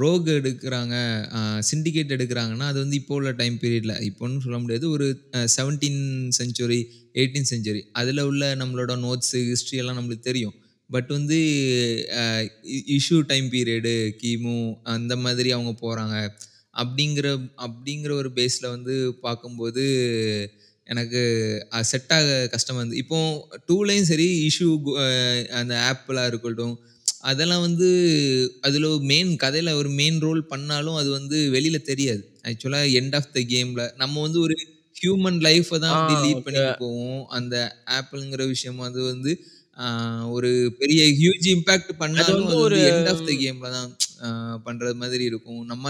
ரோக் 0.00 0.28
எடுக்குறாங்க, 0.36 0.94
சிண்டிகேட் 1.68 2.14
எடுக்குறாங்கன்னா, 2.16 2.68
அது 2.72 2.78
வந்து 2.84 2.96
இப்போ 2.96 3.14
உள்ள 3.14 3.32
டைம் 3.40 3.58
பீரியட்ல 3.62 3.96
இப்போன்னு 4.08 4.44
சொல்ல 4.46 4.58
முடியாது. 4.58 4.86
ஒரு 4.90 5.08
17 5.56 6.02
செஞ்சுரி, 6.38 6.80
18 7.18 7.50
செஞ்சுரி 7.52 7.82
அதுல 7.94 8.26
உள்ள 8.30 8.54
நம்மளோட 8.62 8.94
நோட்ஸ், 9.04 9.34
ஹிஸ்டரி 9.50 9.78
எல்லாம் 9.78 10.00
நம்மளுக்கு 10.00 10.28
தெரியும். 10.30 10.56
பட் 10.90 11.08
வந்து 11.14 11.38
இஷ்யூ 12.96 13.18
டைம் 13.30 13.48
பீரியடு, 13.52 13.94
கிமு 14.20 14.56
அந்த 14.92 15.14
மாதிரி 15.24 15.50
அவங்க 15.52 15.74
போறாங்க. 15.80 16.16
அப்படிங்கிற 16.76 17.26
அப்படிங்கிற 17.66 18.12
ஒரு 18.20 18.30
பேஸ்ல 18.38 18.66
வந்து 18.74 18.94
பார்க்கும்போது, 19.24 19.84
எனக்கு 20.86 21.20
செட் 21.90 22.12
ஆக 22.16 22.26
கஷ்டமா 22.52 22.80
இருந்தது. 22.80 23.02
இப்போ 23.04 23.18
2லயும் 23.68 24.10
சரி 24.10 24.28
இஷ்யூ 24.48 24.68
அந்த 25.60 25.74
ஆப்பிளா 25.88 26.24
இருக்கட்டும், 26.30 26.74
அதெல்லாம் 27.30 27.64
வந்து 27.66 27.88
அதுல 28.66 28.88
மெயின் 29.12 29.32
கதையில 29.44 29.74
ஒரு 29.80 29.90
மெயின் 30.00 30.18
ரோல் 30.26 30.42
பண்ணாலும், 30.52 30.98
அது 31.00 31.10
வந்து 31.18 31.38
வெளியில 31.56 31.78
தெரியாது. 31.90 32.22
ஆக்சுவலா 32.48 32.82
எண்ட் 33.00 33.16
ஆஃப் 33.18 33.32
த 33.36 33.40
கேம்ல 33.52 33.84
நம்ம 34.02 34.20
வந்து 34.26 34.40
ஒரு 34.46 34.56
ஹியூமன் 34.96 35.38
லைஃப்ப 35.46 35.78
தான் 35.82 35.94
அப்படி 35.94 36.14
லீட். 36.24 36.44
பண்ணிட்டு 36.44 36.74
போவோம். 36.82 37.22
அந்த 37.38 37.54
ஆப்பிள்ங்கிற 37.98 38.42
விஷயம் 38.52 38.80
அது 38.88 39.00
வந்து 39.10 39.32
ஒரு 40.36 40.50
பெரிய 40.80 41.00
ஹியூஜ் 41.18 41.46
இம்பாக்ட் 41.54 41.90
பண்ணாலும், 41.98 42.46
ஒரு 42.62 42.76
எண்ட் 42.90 43.10
ஆஃப் 43.12 43.26
த 43.28 43.32
கேம்ல 43.42 43.70
தான் 43.76 43.90
ஆ 44.24 44.28
பண்றது 44.66 44.96
மாதிரி 45.02 45.24
இருக்கும். 45.30 45.62
நம்ம 45.72 45.84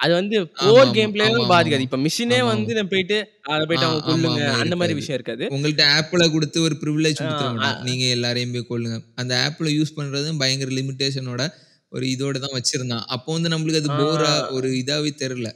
அது 0.00 0.12
வந்து 0.14 0.36
கோர். 0.58 0.90
கேம் 0.96 1.12
ஆமா, 1.20 1.46
பாதிக்காது. 1.52 1.84
இப்ப 1.86 1.98
மிஷினே 1.98 2.38
வந்து. 2.48 2.72
நான் 2.78 2.90
போயிட்டு 2.90 3.16
அத 3.48 3.62
போயிட்டு 3.64 3.86
அவங்க 3.86 4.02
கொல்லுங்க. 4.08 4.42
ஆமா. 4.42 4.52
அந்த 4.56 4.74
இருக்காது. 4.74 4.98
விஷயம் 5.00 5.18
இருக்காது. 5.18 5.44
உங்கள்ட்ட 5.54 5.84
ஆப்பிள 5.96 6.24
குடுத்து 6.30 6.58
ஒரு 6.62 6.76
பிரிவிலேஜ் 6.82 7.20
மாட்டான். 7.22 7.78
நீங்க 7.82 8.04
எல்லாரையும் 8.16 8.54
போய் 8.54 8.68
கொல்லுங்க. 8.70 8.98
அந்த 9.14 9.34
ஆப்பிள 9.44 9.70
யூஸ் 9.74 9.96
பண்றதும் 9.96 10.38
பயங்கர 10.38 10.70
லிமிட்டேஷனோட 10.72 11.42
ஒரு 11.92 12.06
இதோட 12.06 12.36
தான் 12.38 12.56
வச்சிருந்தான். 12.56 13.04
அப்போ 13.08 13.30
வந்து 13.32 13.48
நம்மளுக்கு 13.48 13.82
அது 13.82 13.90
போரா 14.00 14.32
ஒரு 14.50 14.68
இதாவே 14.80 15.12
தெரியல. 15.20 15.50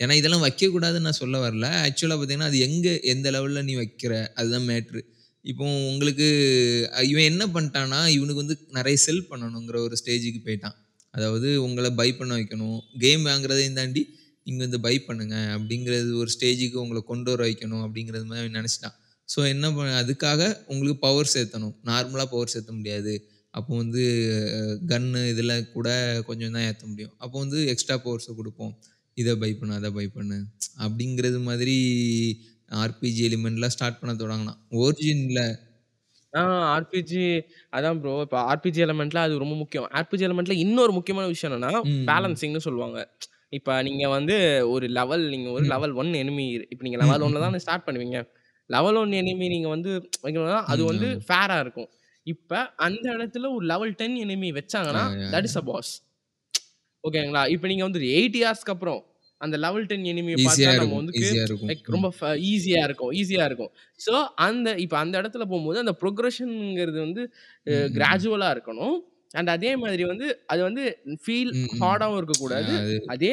ஏன்னா 0.00 0.12
இதெல்லாம் 0.12 0.44
வைக்கக்கூடாதுன்னு 0.44 1.08
நான் 1.08 1.20
சொல்ல 1.20 1.38
வரல. 1.42 1.66
ஆக்சுவலா 1.82 2.16
பார்த்தீங்கன்னா, 2.16 2.50
அது 2.50 2.60
எங்க 2.60 2.88
எந்த 3.10 3.30
லெவல்ல 3.30 3.62
நீ 3.62 3.74
வைக்கிற 3.76 4.12
அதுதான் 4.34 4.66
மேட்ரு. 4.68 5.00
இப்போ 5.44 5.64
உங்களுக்கு 5.90 6.26
இவன் 7.08 7.28
என்ன 7.28 7.44
பண்ணிட்டான்னா, 7.46 8.00
இவனுக்கு 8.08 8.42
வந்து 8.44 8.56
நெறைய 8.72 8.98
செல் 9.04 9.28
பண்ணணுங்கிற 9.30 9.76
ஒரு 9.82 9.96
ஸ்டேஜ்க்கு 10.00 10.40
போயிட்டான். 10.44 10.76
அதாவது 11.14 11.48
உங்கள 11.66 11.86
பை 12.00 12.08
பண்ண 12.12 12.32
வைக்கணும். 12.38 12.78
கேம் 13.04 13.24
வாங்குறதையும் 13.28 13.78
தாண்டி, 13.80 14.02
நீங்க 14.46 14.60
வந்து 14.66 14.80
பை 14.86 14.94
பண்ணுங்க 15.08 15.36
அப்படிங்கிறது 15.56 16.12
ஒரு 16.22 16.30
ஸ்டேஜுக்கு 16.36 16.78
உங்கள 16.84 17.00
கொண்டு 17.10 17.30
வர 17.32 17.42
வைக்கணும் 17.48 17.82
அப்படிங்கிறது 17.86 18.26
மாரி 18.30 18.42
அவன் 18.44 18.56
நெனச்சுட்டான். 18.58 18.96
ஸோ 19.28 19.40
என்ன 19.52 19.66
ப 19.72 19.82
அதுக்காக 20.00 20.40
உங்களுக்கு 20.70 20.98
பவர் 21.04 21.32
சேர்த்தணும். 21.34 21.74
நார்மலா 21.90 22.24
பவர் 22.32 22.52
சேர்த்த 22.54 22.72
முடியாது. 22.78 23.12
அப்போ 23.54 23.72
வந்து 23.82 24.02
கன்னு 24.90 25.20
இதெல்லாம் 25.32 25.66
கூட 25.74 25.88
கொஞ்சம் 26.28 26.54
தான் 26.56 26.66
ஏத்த 26.68 26.84
முடியும். 26.90 27.14
அப்போ 27.24 27.36
வந்து 27.38 27.58
எக்ஸ்ட்ரா 27.72 27.96
பவர்ஸ 28.04 28.30
குடுப்போம். 28.38 28.72
இத 29.18 29.30
பை 29.42 29.50
பண்ணு, 29.54 29.74
அத 29.80 29.88
பை 29.98 30.06
பண்ணு 30.16 30.38
அப்படிங்கிறது 30.84 31.40
மாதிரி 31.48 31.76
ஆர்பிஜி 32.82 33.22
எலிமெண்ட்லாம் 33.28 33.74
ஸ்டார்ட் 33.76 34.00
பண்ண 34.00 34.12
தொடங்குனான். 34.22 34.60
ஒரிஜின்ல 34.82 35.40
ஆ 36.34 36.42
ஆர்பிஜி 36.74 37.24
அதான் 37.72 37.98
ப்ரோ. 38.00 38.12
இப்ப 38.22 38.36
ஆர்பிஜி 38.50 38.80
எலிமெண்ட்ல 38.84 39.20
அது 39.22 39.34
ரொம்ப 39.38 39.54
முக்கியம். 39.54 39.86
ஆர்பிஜி 39.94 40.24
எலிமெண்ட்ல 40.28 40.54
இன்னொரு 40.62 40.92
முக்கியமான 40.92 41.26
விஷயம் 41.26 41.52
என்னன்னா, 41.52 41.72
ம். 41.82 42.02
பேலன்சிங்ன்னு 42.06 42.64
சொல்லுவாங்க. 42.66 42.98
இப்ப 43.50 43.70
நீங்க 43.82 44.04
வந்து 44.08 44.36
ஒரு 44.68 44.86
லெவல் 44.90 45.24
நீங்க 45.28 45.48
ஒரு 45.50 45.64
ம். 45.64 45.72
லெவல் 45.72 45.94
1 45.94 46.12
எனிமி 46.20 46.44
இப்ப 46.70 46.82
நீங்க 46.82 46.98
லெவல் 47.02 47.24
1ல 47.26 47.40
ம். 47.40 47.44
தானே 47.44 47.58
ஸ்டார்ட் 47.58 47.86
பண்ணுவீங்க. 47.86 48.18
லெவல் 48.70 48.98
1 48.98 49.12
எனிமி 49.20 49.46
நீங்க 49.48 49.68
வந்து 49.68 49.90
வைக்கணும்னா, 50.24 50.60
அது 50.66 50.82
ம். 50.82 50.86
வந்து 50.86 51.06
ஆமா. 51.06 51.22
ஃபேரா 51.28 51.58
இருக்கும். 51.60 51.90
இப்ப 52.26 52.52
அந்த 52.80 53.04
இடத்துல 53.14 53.50
ஒரு 53.54 53.64
லெவல் 53.66 53.94
10 53.94 54.16
எனிமி 54.24 54.50
வச்சாங்கன்னா, 54.58 55.04
தட். 55.30 55.48
Is 55.50 55.58
a 55.58 55.64
boss. 55.64 55.92
ஓகேங்களா? 57.04 57.42
இப்ப 57.54 57.66
நீங்க 57.66 57.84
வந்து 57.84 58.02
8 58.14 58.36
இயர்ஸ்க்கு 58.40 58.74
அப்புறம் 58.74 59.00
அந்த 59.42 59.56
லெவல் 59.58 59.86
10 59.86 60.06
எனிமிய 60.12 60.36
பார்த்தா 60.40 60.70
நம்ம 60.74 60.98
இருக்கும். 61.44 61.66
லைக். 61.68 61.90
ரொம்ப 61.90 62.08
ஈஸியா 62.50 62.82
இருக்கும் 62.84 63.12
ஈஸியா 63.20 63.44
இருக்கும். 63.44 63.72
ஸோ 64.00 64.14
அந்த 64.46 64.68
இப்ப 64.84 64.96
அந்த 64.98 65.14
இடத்துல 65.22 65.46
போம்போது 65.48 65.78
அந்த 65.78 65.94
புரோகிரஷன்ங்கிறது 66.00 66.98
வந்து 67.00 67.24
ம், 67.66 67.74
அ 67.74 67.88
ம், 67.90 68.06
ம். 68.10 68.22
கிராஜுவலா 68.22 68.50
இருக்கணும். 68.56 68.96
அண்ட் 69.34 69.50
அதே 69.52 69.72
மாதிரி 69.78 70.04
வந்து 70.04 70.26
அது 70.46 70.62
வந்து 70.62 70.82
ஃபீல் 71.22 71.52
ம், 71.52 71.68
ம். 71.74 71.80
ஹார்டாவும் 71.80 72.18
அ 72.50 72.56
இருக்கக்கூடாது. 72.56 72.74
அது 72.80 72.94
அதே 73.14 73.32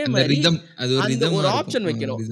அந்த 1.06 1.26
ஒரு. 1.38 1.52
ஆப்ஷன் 1.58 1.88
வைக்கணும். 1.90 2.24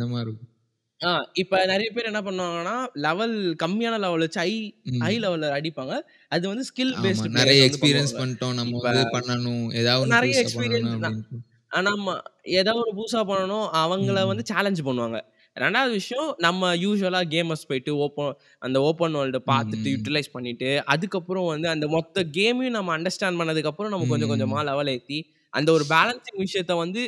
ஆ 1.02 1.10
இப்ப 1.42 1.56
நெறைய 1.72 1.90
பேர் 1.96 2.10
என்ன 2.10 2.22
பண்ணுவாங்கன்னா, 2.24 2.76
லெவல் 3.04 3.34
கம்மியான 3.64 3.96
லெவல் 4.00 4.24
வச்சு 4.26 4.40
ஹை 4.42 4.54
ஹை. 5.02 5.16
லெவல்ல 5.24 5.50
அடிப்பாங்க. 5.58 5.96
அது 6.32 6.46
வந்து 6.52 6.66
ஸ்கில். 6.70 6.96
பேஸ்ட் 7.02 7.28
நெறைய 7.38 7.60
வந்து 7.64 7.80
எக்ஸ்பீரியன்ஸ். 7.80 8.14
பண்ணிட்டோம். 8.18 8.56
நம்ம 8.60 8.82
வந்து 8.82 9.04
பண்ணணும். 9.14 9.64
ஏதாவது 9.76 10.12
நெறைய 10.14 10.36
எக்ஸ்பீரியன்ஸ் 10.38 10.96
நம்ம 11.72 12.08
ஏதாவது 12.58 12.82
ஒரு 12.84 12.92
புதுசா 12.96 13.22
பண்ணணும். 13.30 13.68
ம், 13.96 14.08
அவங்கள 14.08 14.20
வந்து. 14.28 14.44
சேலஞ்ச் 14.48 14.82
பண்ணுவாங்க. 14.84 15.20
2வது 15.58 15.92
விஷயம் 15.92 16.36
நம்ம 16.38 16.76
யூசுவலா 16.76 17.22
கேமர்ஸ் 17.30 17.68
போயிட்டு 17.68 17.92
ஓப்பன் 17.98 18.34
அந்த 18.62 18.78
ஓப்பன் 18.82 19.16
வேர்ல்ட 19.16 19.40
பார்த்துட்டு, 19.48 19.88
ம், 19.88 19.96
ம். 19.96 19.96
யுட்டிலைஸ் 19.96 20.30
பண்ணிட்டு, 20.32 20.70
அதுக்கப்புறம் 20.88 21.48
வந்து 21.48 21.68
அந்த 21.70 21.86
மொத்த 21.88 22.24
கேமையும் 22.34 22.78
நம்ம 22.78 22.98
அண்டர்ஸ்டாண்ட் 22.98 23.40
பண்ணதுக்கப்புறம் 23.40 23.94
நம்ம 23.94 24.08
கொஞ்சம் 24.08 24.32
கொஞ்சமா 24.32 24.60
ம். 24.60 24.68
லெவல் 24.70 24.88
ஏத்தி, 24.88 25.20
அந்த 25.54 25.70
ஒரு 25.72 25.86
பேலன்சிங் 25.90 26.40
விஷயத்த 26.46 26.76
வந்து 26.78 27.04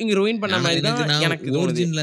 இங்க 0.00 0.12
ரூயின் 0.18 0.40
பண்ண 0.42 0.56
மாரி 0.62 0.80
தான் 0.84 1.10
எனக்கு. 1.26 1.50
ஒரிஜின்ல 1.58 2.02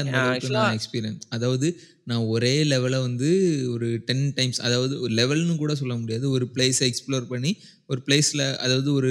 எக்ஸ்பீரியன்ஸ் 0.76 1.24
அதாவது 1.36 1.66
நான் 2.10 2.22
ஒரே 2.34 2.52
லெவல 2.70 2.96
வந்து 3.02 3.28
ஒரு 3.74 3.88
10 4.08 4.22
டைம்ஸ் 4.38 4.60
அதாவது 4.66 4.94
ஒரு 5.04 5.12
லெவல்ன்னு 5.18 5.54
கூட 5.62 5.72
சொல்ல 5.80 5.94
முடியாது. 6.00 6.24
ஒரு 6.36 6.44
பிளேஸ 6.54 6.78
எக்ஸ்ப்ளோர் 6.88 7.26
பண்ணி, 7.32 7.50
ஒரு 7.90 8.00
பிளேஸ்ல 8.06 8.42
அதாவது 8.64 8.88
ஒரு 8.92 9.10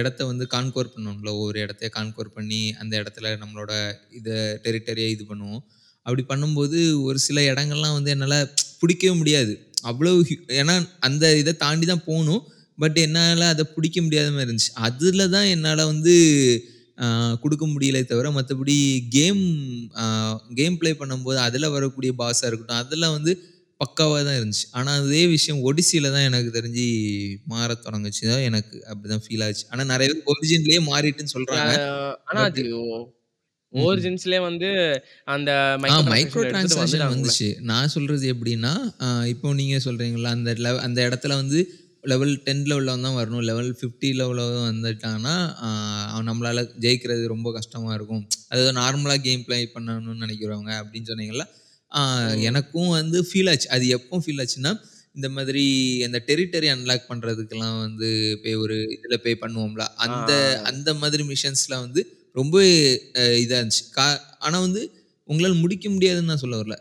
இடத்த 0.00 0.20
வந்து 0.30 0.46
கான்குவர் 0.54 0.92
பண்ணணும்ல. 0.94 1.32
ஒரு 1.44 1.58
இடத்த 1.64 1.90
கான்குவர் 1.96 2.32
பண்ணி, 2.38 2.62
அந்த 2.82 2.94
இடத்துல 3.02 3.34
நம்மளோட 3.42 3.72
இத 4.20 4.30
டெரிட்டரிய 4.64 5.08
இது 5.16 5.26
பண்ணுவோம். 5.30 5.62
அப்படி 6.06 6.24
பண்ணும்போது 6.32 6.78
ஒரு 7.08 7.18
சில 7.26 7.40
இடங்கள்லாம் 7.52 7.96
வந்து 7.98 8.12
என்னால 8.16 8.36
புடிக்கவே 8.80 9.14
முடியாது. 9.20 9.52
அவ்வளவு 9.90 10.18
ஹியூ 10.28 10.40
ஏன்னா 10.60 10.74
அந்த 11.08 11.24
இத 11.42 11.58
தாண்டி 11.64 11.86
தான் 11.86 12.06
போணும். 12.10 12.42
பட் 12.78 12.98
என்னால 13.06 13.46
அத 13.54 13.62
புடிக்க 13.74 13.98
முடியாத 14.04 14.28
மாரி 14.30 14.46
இருந்துச்சு. 14.46 14.74
அதுல 14.86 15.22
தான் 15.34 15.48
என்னால 15.54 15.80
வந்து 15.92 16.14
குடுக்க 17.42 17.64
முடியலே 17.66 18.02
தவிர, 18.04 18.30
மத்தபடி 18.30 18.76
கேம் 19.10 19.42
கேம் 20.54 20.78
ப்ளே 20.78 20.92
பண்ணும்போது 21.00 21.38
அதுல 21.46 21.70
வரக்கூடிய 21.70 22.12
பாஸா 22.18 22.46
இருக்கட்டும், 22.48 22.82
அதெல்லாம் 22.82 23.16
வந்து 23.18 23.32
பக்காவா 23.80 24.18
தான் 24.26 24.36
இருந்துச்சு. 24.38 24.66
ஆனா 24.78 24.90
அதே 25.00 25.22
விஷயம் 25.28 25.60
ஒடிசில 25.68 26.10
தான் 26.14 26.26
எனக்கு 26.28 26.50
தெரிஞ்சு 26.58 26.84
மாறத் 27.46 27.84
தொடங்குச்சு. 27.86 28.24
தான் 28.30 28.44
எனக்கு 28.48 28.76
அப்படிதான் 28.90 29.24
ஃபீல் 29.24 29.44
ஆச்சு. 29.46 29.64
ஆனா 29.72 29.84
நெறைய 29.92 30.10
பேர் 30.12 30.30
ஒரிஜின்லயே 30.34 30.80
மாறிட்டுன்னு 30.90 31.32
ஆ 31.32 31.36
சொல்றாங்க. 31.36 31.72
ஆனா 32.30 32.40
பட் 32.40 32.48
அது. 32.50 32.64
ஒரிஜின்ஸ்லயே 33.72 34.40
வந்து 34.42 34.68
அந்த 35.34 35.50
மைக்ரோ 35.84 36.42
டிரான்சாக்ஷன். 36.46 37.04
வந்துச்சு. 37.12 37.48
நான் 37.70 37.92
சொல்றது 37.94 38.24
எப்படின்னா, 38.34 38.72
இப்போ 39.32 39.54
நீங்க 39.60 39.76
சொல்றீங்கல்ல, 39.86 40.30
அந்த 40.36 40.50
அந்த 40.86 41.00
இடத்துல 41.08 41.36
வந்து 41.42 41.60
லெவல் 42.04 42.32
10 42.42 42.62
லெவல்ல 42.70 42.94
தான் 42.98 43.16
வரணும். 43.16 43.44
லெவல் 43.48 43.68
50 43.80 44.08
லெவல்ல 44.20 44.42
வந்துட்டாங்கன்னா, 44.64 45.34
ஆ 45.60 45.68
நம்மளால 46.28 46.62
ஜெயிக்கிறது 46.84 47.24
ரொம்ப 47.34 47.48
கஷ்டமா 47.58 47.90
இருக்கும். 47.94 48.22
அதாவது 48.48 48.72
நார்மலா 48.78 49.16
கேம் 49.26 49.44
ப்ளே 49.46 49.58
பண்ணணும்னு 49.74 50.22
நெனைக்கிறவங்க 50.22 50.72
அப்படின்னு 50.80 51.08
ம். 52.26 52.42
எனக்கும் 52.48 52.90
வந்து 52.96 53.18
ஃபீல் 53.28 53.50
ஆச்சு. 53.50 53.68
அது 53.74 53.84
எப்போ 53.96 54.16
ஃபீல் 54.22 54.42
ஆச்சுன்னா, 54.44 54.72
இந்த 55.14 55.28
மாதிரி 55.30 55.64
அந்த 56.06 56.18
டெரிட்டரி 56.28 56.68
அன்லாக் 56.74 57.08
பண்றதுக்கெல்லாம் 57.08 57.76
வந்து 57.82 58.08
பே 58.42 58.52
ஒரு 58.62 58.76
இதுல 58.96 59.16
பே 59.24 59.32
பண்ணுவோம்ல. 59.42 59.84
அந்த. 60.04 60.30
அந்த 60.70 60.90
மாதிரி 61.00 61.22
மிஷன்ஸ்ல 61.30 61.74
வந்து 61.84 62.02
ரொம்ப 62.36 62.56
அ 63.16 63.34
இதா 63.42 63.56
இருந்துச்சு. 63.60 63.84
கா 63.92 64.06
ஆனா 64.42 64.58
வந்து 64.60 64.82
உங்களால 65.28 65.54
முடிக்க 65.60 65.86
முடியாதுன்னு 65.90 66.30
நான் 66.30 66.42
சொல்ல 66.42 66.56
வரல. 66.60 66.76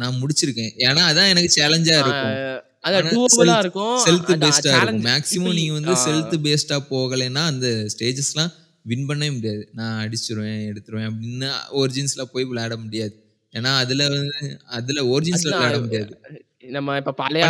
நான் 0.00 0.20
முடிச்சிருக்கேன். 0.22 0.72
ஏன்னா 0.86 1.02
அதான் 1.10 1.30
எனக்கு 1.32 1.50
சேலஞ்சா 1.58 1.96
ஆ 1.96 2.04
இருக்கும். 2.04 2.36
அது 2.86 2.96
செல்ஃப் 3.34 3.60
இருக்கும். 3.60 3.96
செல்ஃப் 4.04 4.28
அது 4.28 4.40
பேஸ்டா 4.44 4.72
இருக்கும். 4.74 5.04
மேக்ஸிமம் 5.08 5.56
நீங்க 5.58 5.74
வந்து. 5.78 5.94
செல்ஃப் 6.04 6.34
பேஸ்டா 6.46 6.78
போகலைன்னா, 6.90 7.42
அந்த 7.52 7.66
ஸ்டேஜஸ்லாம் 7.94 8.52
வின் 8.86 9.06
பண்ணவே 9.08 9.30
முடியாது. 9.36 9.62
நான் 9.72 9.96
அடிச்சுருவேன், 10.02 10.60
எடுத்துருவேன் 10.70 11.08
அப்படின்னு 11.10 11.48
ஒரிஜின்ஸ்ல 11.80 12.24
போய் 12.32 12.48
விளையாட 12.50 12.76
முடியாது. 12.82 13.14
ஏன்னா 13.52 13.70
அதுல 13.82 14.04
வந்து 14.08 14.38
அதுல 14.78 15.00
ஒரிஜின்ஸ்ல 15.14 15.50
விளையாட 15.50 15.78
முடியாது. 15.84 16.12
நம்ம 16.70 16.94
இப்ப 17.00 17.12
பழைய 17.18 17.42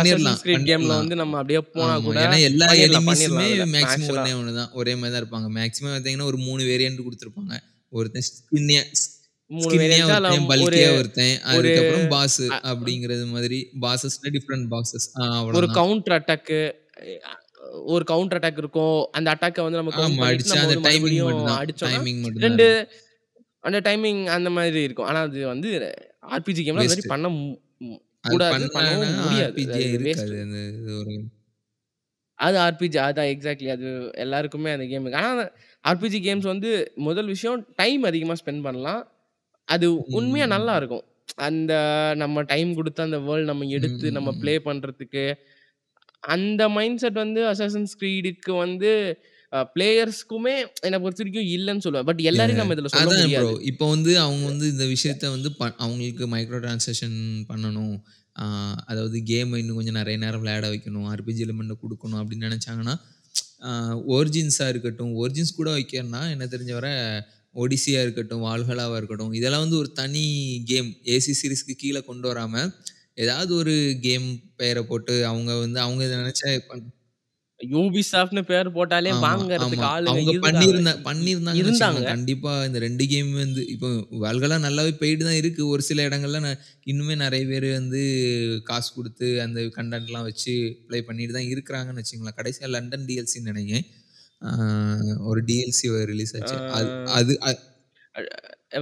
கேம்ல. 0.65 0.89
வந்து 0.93 1.15
நம்ம 1.21 1.37
அப்படியே 1.37 1.61
போனா. 1.75 1.93
கூட 2.05 2.17
ஏன்னா 2.25 2.39
எல்லா 2.49 2.67
எனிமீஸுமே 2.85 3.47
மேக்ஸிமம். 3.75 4.11
ஒண்ணே 4.15 4.53
தான். 4.57 4.71
ஒரே 4.79 4.93
மாரி 4.95 5.11
தான் 5.13 5.21
இருப்பாங்க. 5.23 5.49
மேக்ஸிமம் 5.57 5.93
பார்த்தீங்கன்னா, 5.93 6.27
ஒரு 6.31 6.39
3 6.43 6.67
வேரியன்ட் 6.69 7.05
குடுத்துருப்பாங்க. 7.05 7.55
ஒருத்தன் 7.93 8.27
ஸ்கின்னியா 8.29 8.83
3 9.51 9.61
ஸ்கின்னியா 9.65 9.81
வேரியன்ட் 9.81 10.13
அதுல 10.13 10.29
ஒருத்தன், 10.29 10.45
ஒரு 10.45 10.49
பல்கியா 10.51 10.89
ஒருத்தன், 10.99 11.35
ஒரு 11.57 11.67
அதுக்கப்புறம் 11.67 12.07
பாஸ் 12.13 12.39
அப்படிங்கிறது 12.71 13.25
மாதிரி 13.35 13.59
பாஸஸ்ல 13.85 14.31
டிஃபரண்ட் 14.35 14.67
பாஸஸ். 14.73 15.07
ஆ 15.19 15.25
ஒரு. 15.57 15.67
கவுண்டர் 15.79 16.15
அட்டாக்கு 16.17 16.59
அ 17.29 17.35
ஒரு 17.93 18.03
கவுண்டர் 18.11 18.37
அட்டாக் 18.39 18.59
இருக்கும். 18.63 18.99
அந்த 19.17 19.27
அட்டாக்க 19.33 19.65
வந்து. 19.65 19.79
பண்ணிட்டு 19.79 20.27
அடிச்சா 20.27 20.59
அந்த 20.65 20.77
டைமிங் 20.87 21.19
மட்டும் 21.27 21.47
டைமிங் 21.85 22.21
மட்டும் 22.25 22.41
தான் 22.41 22.47
2 22.47 22.67
இருக்கும். 22.67 23.05
அந்த 23.63 23.79
டைமிங் 23.87 24.21
அந்த 24.35 24.49
மாதிரி 24.57 24.81
இருக்கும். 24.87 25.07
ஆனா 25.09 25.21
அது 25.27 25.39
வந்து 25.53 25.69
ஆர்பிஜி 26.35 26.61
கேம்ல 26.65 26.83
அந்த 26.83 26.93
வேஸ்ட்டு. 26.93 27.13
பண்ண 27.13 27.27
கூடாது. 28.29 28.67
பண்ணவும் 28.75 29.17
முடியாது. 29.23 29.55
அது 32.39 32.57
ஆர்பிஜி 32.63 32.97
அதான் 33.03 33.29
எக்ஸாக்ட்லி. 33.33 33.69
அது 33.75 33.87
எல்லாருக்குமே 34.23 34.71
அந்த 34.75 34.85
கேம் 34.89 35.07
ஆனா 35.21 35.29
ஆர்பிஜி 35.83 36.19
கேம்ஸ் 36.25 36.47
வந்து 36.53 36.71
முதல் 37.07 37.31
விஷயம் 37.33 37.61
டைம் 37.81 38.03
அதிகமா 38.09 38.35
ஸ்பெண்ட் 38.41 38.65
பண்ணலாம். 38.67 39.01
அது 39.67 39.87
உண்மையா 40.17 40.45
நல்லா. 40.47 40.73
இருக்கும். 40.79 41.05
அந்த 41.43 41.73
நம்ம 42.17 42.43
டைம் 42.51 42.69
குடுத்து 42.75 43.01
அந்த 43.03 43.17
வேர்ல்ட் 43.25 43.49
நம்ம 43.51 43.67
எடுத்து 43.77 44.07
நம்ம 44.11 44.29
ம். 44.29 44.39
ப்ளே 44.41 44.53
பண்றதுக்கு, 44.67 45.23
அந்த 46.23 46.63
மைண்ட் 46.77 47.01
செட் 47.03 47.19
வந்து 47.23 47.41
அசாசின்ஸ் 47.51 47.95
கிரீடுக்கு 48.01 48.53
வந்து 48.65 48.91
அ 49.53 49.61
பிளேயர்ஸ்க்குமே 49.75 50.55
என்ன 50.83 50.97
பொறுத்தவரைக்கும் 50.99 51.51
இல்லன்னு 51.55 51.85
சொல்லுவேன். 51.85 52.09
பட் 52.09 52.21
எல்லாரையும் 52.31 52.61
நம்ம 52.61 52.75
இதுல 52.77 52.91
சொல்ல 52.93 53.09
அதான் 53.09 53.31
ப்ரோ. 53.31 53.47
முடியாது. 53.47 53.53
இப்போ 53.69 53.85
வந்து 53.93 54.11
அவங்க 54.19 54.43
வந்து 54.47 54.65
இந்த 54.73 54.85
விஷயத்த 54.91 55.25
வந்து 55.33 55.49
ப 55.53 55.63
அவங்களுக்கு 55.77 56.25
மைக்ரோ 56.33 56.59
டிரான்சாக்ஷன் 56.63 57.17
பண்ணணும். 57.49 57.95
ஆ 58.35 58.45
அதாவது 58.87 59.17
கேம 59.29 59.57
இன்னும் 59.57 59.77
கொஞ்சம் 59.77 59.97
நெறைய 59.99 60.17
நேரம் 60.17 60.41
விளையாட 60.43 60.65
வைக்கணும். 60.73 61.07
ஆர்பிஜி 61.11 61.43
எலிமெண்ட்ட 61.45 61.75
குடுக்கணும் 61.79 62.19
அப்படின்னு 62.21 62.45
நெனைச்சாங்கன்னா, 62.47 62.95
ஆ 63.63 63.71
ஒரிஜின்ஸா 64.13 64.67
இருக்கட்டும், 64.69 65.13
ஒரிஜின்ஸ் 65.21 65.57
கூட 65.57 65.69
வைக்கன்னா 65.77 66.21
எனக்கு 66.33 66.53
தெரிஞ்ச 66.55 66.73
வர 66.73 66.89
ஒடிசியா 67.57 67.99
இருக்கட்டும், 68.05 68.43
வால்ஹல்லாவா 68.47 68.97
இருக்கட்டும், 68.99 69.33
இதெல்லாம் 69.39 69.65
வந்து 69.65 69.79
ஒரு 69.81 69.91
தனி 69.99 70.25
கேம். 70.71 70.89
ஏசி 71.15 71.33
சீரிஸ்க்கு 71.39 71.75
கீழ 71.81 71.97
கொண்டு 72.05 72.27
வராம, 72.31 72.55
ஏதாவது 73.17 73.51
ஒரு 73.61 73.75
கேம் 74.03 74.27
பெயர 74.59 74.79
போட்டு 74.89 75.13
அவங்க 75.29 75.51
வந்து 75.61 75.79
அவங்க 75.85 76.01
இத 76.07 76.15
நெனைச்சா 76.19 76.49
பண் 76.69 76.85
யூபிசாஃப்ட்ன்னு 77.59 78.43
பேர் 78.49 78.69
போட்டாலே 78.75 79.11
வாங்குறதுக்கு. 79.25 79.87
ஆளுங்க 79.91 80.07
அவங்க 80.09 80.31
இருக்காங்க. 80.31 80.45
பண்ணியிருந்தா 80.45 80.93
இ 81.53 81.59
இ 81.59 81.59
பண்ணியிருந்தாங்கன்னு 81.59 81.61
இருந்தாங்க. 81.61 82.07
கண்டிப்பா 82.07 82.51
இந்த 82.67 82.79
2 82.79 83.05
கேம் 83.11 83.29
வந்து 83.37 83.61
இப்போ 83.73 83.89
வால்ஹல்லா 84.23 84.57
நல்லாவே 84.65 84.91
போயிட்டு 84.99 85.23
தான் 85.27 85.39
இருக்கு. 85.41 85.61
ஒரு 85.73 85.83
சில 85.89 86.05
இடங்கள்ல 86.09 86.39
இன்னுமே 86.87 87.15
நெறைய 87.23 87.45
பேரு 87.51 87.69
வந்து 87.75 88.01
காசு 88.69 88.89
குடுத்து 88.93 89.29
அந்த 89.45 89.61
கன்டென்ட்லாம் 89.77 90.27
வச்சு 90.29 90.55
ப்ளே 90.87 90.99
பண்ணிட்டு 91.09 91.35
தான் 91.37 91.49
இருக்கிறாங்கன்னு 91.53 92.01
வச்சுக்கங்களேன். 92.01 92.39
கடைசியா 92.39 92.69
லண்டன் 92.75 93.07
டிஎல்சின்னு 93.09 93.51
நெனைக்கிறேன். 93.51 93.87
ஒரு 95.29 95.39
டிஎல்சி 95.49 95.87
ரிலீஸ் 96.11 96.35
ஆச்சு. 96.37 96.57
அது 97.17 97.33
அது 97.49 97.59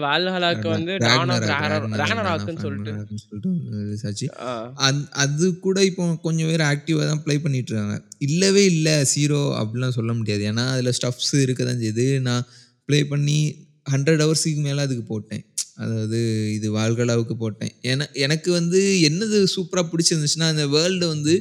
வால்ஹல்லாக்கு 0.03 0.67
வந்து 0.75 0.93
ராக்னராக்ன்னு 1.03 2.63
சொல்லிட்டு 2.63 2.91
அது 5.23 5.45
கூட 5.65 5.77
இப்போ 5.89 6.03
கொஞ்சம் 6.25 6.49
பேர் 6.51 6.63
ஆக்டிவா 6.71 7.03
தான் 7.11 7.21
ப்ளே 7.25 7.35
பண்ணிட்டு 7.43 7.71
இருக்காங்க. 7.71 7.97
இல்லவே 8.27 8.63
இல்ல 8.73 8.89
0 9.13 9.41
அப்படிலாம் 9.59 9.97
சொல்ல 9.99 10.13
முடியாது. 10.19 10.43
ஏன்னா 10.51 10.65
அதுல 10.75 10.93
ஸ்டஃப்ஸ் 10.99 11.33
இருக்க 11.45 11.61
தான் 11.69 11.81
செய்யுது. 11.83 12.07
நான் 12.27 12.45
ப்ளே 12.89 12.99
பண்ணி 13.11 13.37
100 13.93 14.25
ஹவர்ஸ்க்கு 14.25 14.63
மேல 14.69 14.85
அதுக்கு 14.87 15.05
போட்டேன். 15.13 15.43
அதாவது 15.83 16.19
இது 16.57 16.67
வால்ஹல்லாவுக்கு 16.77 17.35
போட்டேன். 17.43 17.73
ஏன்னா 17.91 18.05
எனக்கு 18.25 18.49
வந்து 18.59 18.81
என்னது 19.09 19.37
சூப்பரா 19.55 19.83
பிடிச்சிருந்துச்சுன்னா, 19.91 20.49
அந்த 20.53 20.65
வேர்ல்டு 20.75 21.05
வந்து 21.15 21.33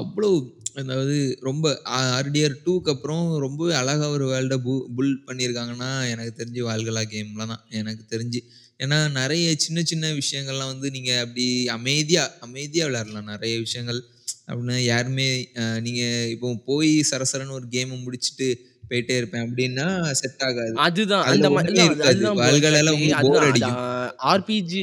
அவ்வளோ 0.00 0.30
அதாவது 0.74 1.16
ரொம்ப 1.46 1.66
ஆ 1.92 1.98
ஆர்டிஆர் 2.16 2.54
2க்கு 2.60 2.90
அப்புறம் 2.94 3.24
ரொம்பவே 3.44 3.74
அழகா 3.80 4.06
ஒரு 4.14 4.24
வேர்ல்ட 4.30 4.56
பு 4.64 4.72
பில்ட் 4.96 5.20
பண்ணியிருக்காங்கன்னா, 5.28 5.90
எனக்கு 6.12 6.32
தெரிஞ்சு 6.40 6.62
வால்ஹல்லா 6.68 7.02
கேம்ல 7.12 7.44
தான். 7.52 7.62
எனக்கு 7.80 8.02
தெரிஞ்சு. 8.12 8.40
ஏன்னா 8.80 8.98
நெறைய 9.18 9.48
சின்ன 9.64 9.82
சின்ன 9.86 10.06
விஷயங்கள்லாம் 10.18 10.72
வந்து 10.72 10.88
நீங்க 10.96 11.12
அப்படி 11.24 11.46
அமைதியா 11.76 12.24
அமைதியா 12.46 12.86
விளையாடலாம். 12.88 13.30
நெறைய 13.32 13.54
விஷயங்கள் 13.64 14.00
அப்படின்னா 14.48 14.76
யாருமே 14.86 15.28
அ 15.60 15.82
நீங்க 15.86 16.02
இப்போ 16.34 16.48
போய் 16.68 16.90
சரசரன்னு 17.10 17.58
ஒரு 17.58 17.68
கேம 17.74 18.00
முடிச்சுட்டு 18.04 18.48
போயிட்டே 18.90 19.14
இருப்பேன் 19.20 19.44
அப்படின்னா 19.46 19.86
செட் 20.20 20.42
ஆகாது. 20.48 20.78
அதுதான். 20.82 21.24
அதுல 21.24 21.32
அந்த 21.32 21.46
மா 21.50 21.60
ஒண்ணுமே 21.60 21.70
இல்ல 21.70 21.82
அது 21.84 21.88
இருக்காது. 21.88 22.24
அதுதான் 22.24 22.36
ப்ரோ. 22.36 22.52
உங்களுக்கு. 22.80 23.70
ஆர்பிஜி 24.24 24.82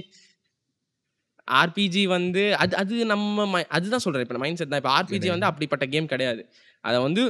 ஆர்பிஜி 1.48 2.04
வந்து 2.10 2.44
அது 2.58 2.74
அது 2.78 2.96
நம்ம 3.06 3.46
அதுதான் 3.72 4.04
சொல்றேன். 4.06 4.26
இப்ப 4.26 4.42
மைண்ட் 4.44 4.60
செட் 4.60 4.72
தான். 4.74 4.82
இப்ப 4.84 4.92
ஆர்பிஜி. 4.96 5.30
வந்து 5.34 5.50
அப்படிப்பட்ட 5.50 5.86
கேம் 5.94 6.08
கிடையாது. 6.08 6.42
அத 6.84 6.96
வந்து 7.02 7.24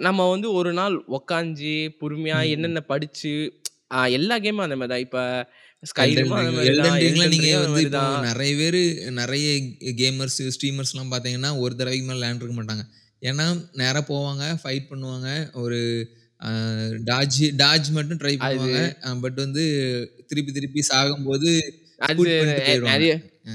நம்ம 0.00 0.26
வந்து 0.30 0.48
ஒரு 0.52 0.70
நாள் 0.72 0.96
உட்காந்து 1.18 1.72
பொறுமையா 2.00 2.38
ம். 2.38 2.48
என்னென்ன 2.54 2.80
படிச்சு 2.90 3.32
அ 3.92 4.00
எல்லா 4.16 4.36
கேமும் 4.40 4.64
அந்த 4.64 4.76
மாரி 4.76 4.90
தான். 4.90 5.04
இப்ப. 5.06 5.18
நெறைய 8.26 8.52
பேரு 8.58 8.80
நெறைய 9.18 9.46
கேமர்ஸ், 9.98 10.40
ஸ்ட்ரீமர்ஸ்லாம் 10.54 11.12
பார்த்தீங்கன்னா, 11.12 11.50
ஒரு 11.60 11.72
தடவைக்கு 11.74 12.06
மேல 12.06 12.18
விளையாண்டுருக்க 12.18 12.56
மாட்டாங்க. 12.58 12.84
ஏன்னா 13.22 13.46
நேரா 13.74 14.00
போவாங்க, 14.08 14.44
ஃபைட் 14.60 14.90
பண்ணுவாங்க. 14.90 15.28
ஒரு 15.62 15.78
அ 16.40 16.50
டாட்ஜ் 17.06 17.40
டாட்ஜ் 17.56 17.88
மட்டும் 17.92 18.20
ட்ரை 18.20 18.34
பண்ணுவாங்க. 18.38 18.78
பட் 19.22 19.38
வந்து 19.38 19.64
திருப்பி 20.28 20.52
திருப்பி 20.52 20.82
சாகும்போது 20.90 21.50
அது. 22.08 22.28
நெறைய 22.86 23.12
அ. 23.48 23.54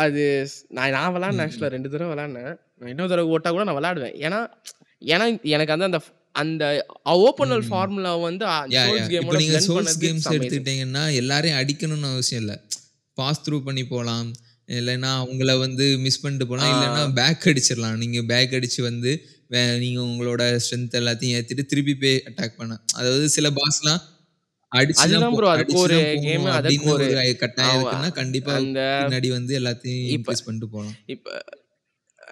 அது 0.00 0.22
ஸ் 0.46 0.56
நான் 0.76 0.94
நான் 0.96 1.14
விளையாடினேன் 1.14 1.40
ம், 1.40 1.46
ஆக்சுவலா 1.46 1.68
ம். 1.68 1.74
2 1.74 1.90
தடவ 1.92 2.10
விளையாடினேன். 2.12 2.52
இன்னொரு 2.90 3.10
தடவ 3.12 3.34
ஓட்டா 3.34 3.50
கூட 3.50 3.64
நான் 3.68 3.78
விளையாடுவேன். 3.78 4.16
ஏன்னா 4.26 4.40
ஏன்னா 5.08 5.26
எனக்கு 5.52 5.74
வந்து 5.74 5.88
அந்த 5.90 6.00
ஃப் 6.00 6.10
அந்த 6.34 6.64
ஓப்பன் 7.20 7.50
வேர்ல்ட் 7.52 7.66
ம். 7.66 7.70
ஃபார்முலா 7.70 8.12
வந்து 8.22 8.44
அந்த 8.54 8.74
யா, 8.74 8.82
யா. 8.82 8.88
சோல்ஸ் 8.88 9.08
இப்போ 9.08 9.14
கேமோட 9.14 9.38
நீங்க 9.38 9.54
பிளெண்ட் 9.54 9.68
சோல்ஸ் 9.68 9.78
பண்ணது 9.80 10.02
கேம்ஸ் 10.04 10.18
இட்ஸ் 10.18 10.28
அமேசிங். 10.28 10.38
எடுத்துக்கிட்டீங்கன்னா, 10.38 11.04
எல்லாரையும் 11.20 11.58
அடிக்கணும்னு 11.60 12.10
அவசியம் 12.12 12.42
இல்ல. 12.44 12.54
பாஸ் 13.18 13.42
த்ரூ 13.44 13.58
பண்ணி 13.64 13.84
போலாம். 13.88 14.28
இல்லன்னா 14.72 15.10
அவங்கள 15.22 15.52
வந்து 15.60 15.86
மிஸ் 16.04 16.22
பண்ணிட்டு 16.22 16.46
ஆ. 16.46 16.50
போலாம். 16.50 16.70
இல்லன்னா 16.74 17.02
பேக் 17.16 17.46
அடிச்சிரலாம். 17.50 17.96
நீங்க 18.02 18.20
பேக் 18.30 18.54
அடிச்சு 18.58 18.80
வந்து 18.84 19.12
வே 19.50 19.62
நீங்க 19.78 20.00
உங்களோட 20.08 20.42
ஸ்ட்ரென்த் 20.64 20.98
எல்லாத்தையும் 20.98 21.36
ஏத்திட்டு 21.38 21.64
திருப்பி 21.66 21.94
போய் 21.96 22.16
அட்டாக் 22.28 22.58
பண்ண 22.58 22.72
அதாவது 22.98 23.26
சில 23.36 23.48
பாஸ்லாம் 23.56 24.00
அதுதான் 24.72 25.34
ப்ரோ. 25.34 25.48
அதுக்கு 25.48 25.78
ஒரு 25.78 25.96
கேம் 26.22 26.44
அதுக்கு 26.50 26.90
ஒரு 26.90 27.06
கட்டாயம் 27.38 27.74
இருக்குன்னா, 27.76 28.12
கண்டிப்பா 28.12 28.52
அந்த 28.54 28.80
பின்னாடி 29.02 29.28
வந்து 29.28 29.58
எல்லாத்தையும் 29.58 30.04
இன்க்ரீஸ் 30.10 30.44
பண்ணிட்டு 30.44 30.68
போலாம். 30.70 30.94
இப்ப 31.06 31.44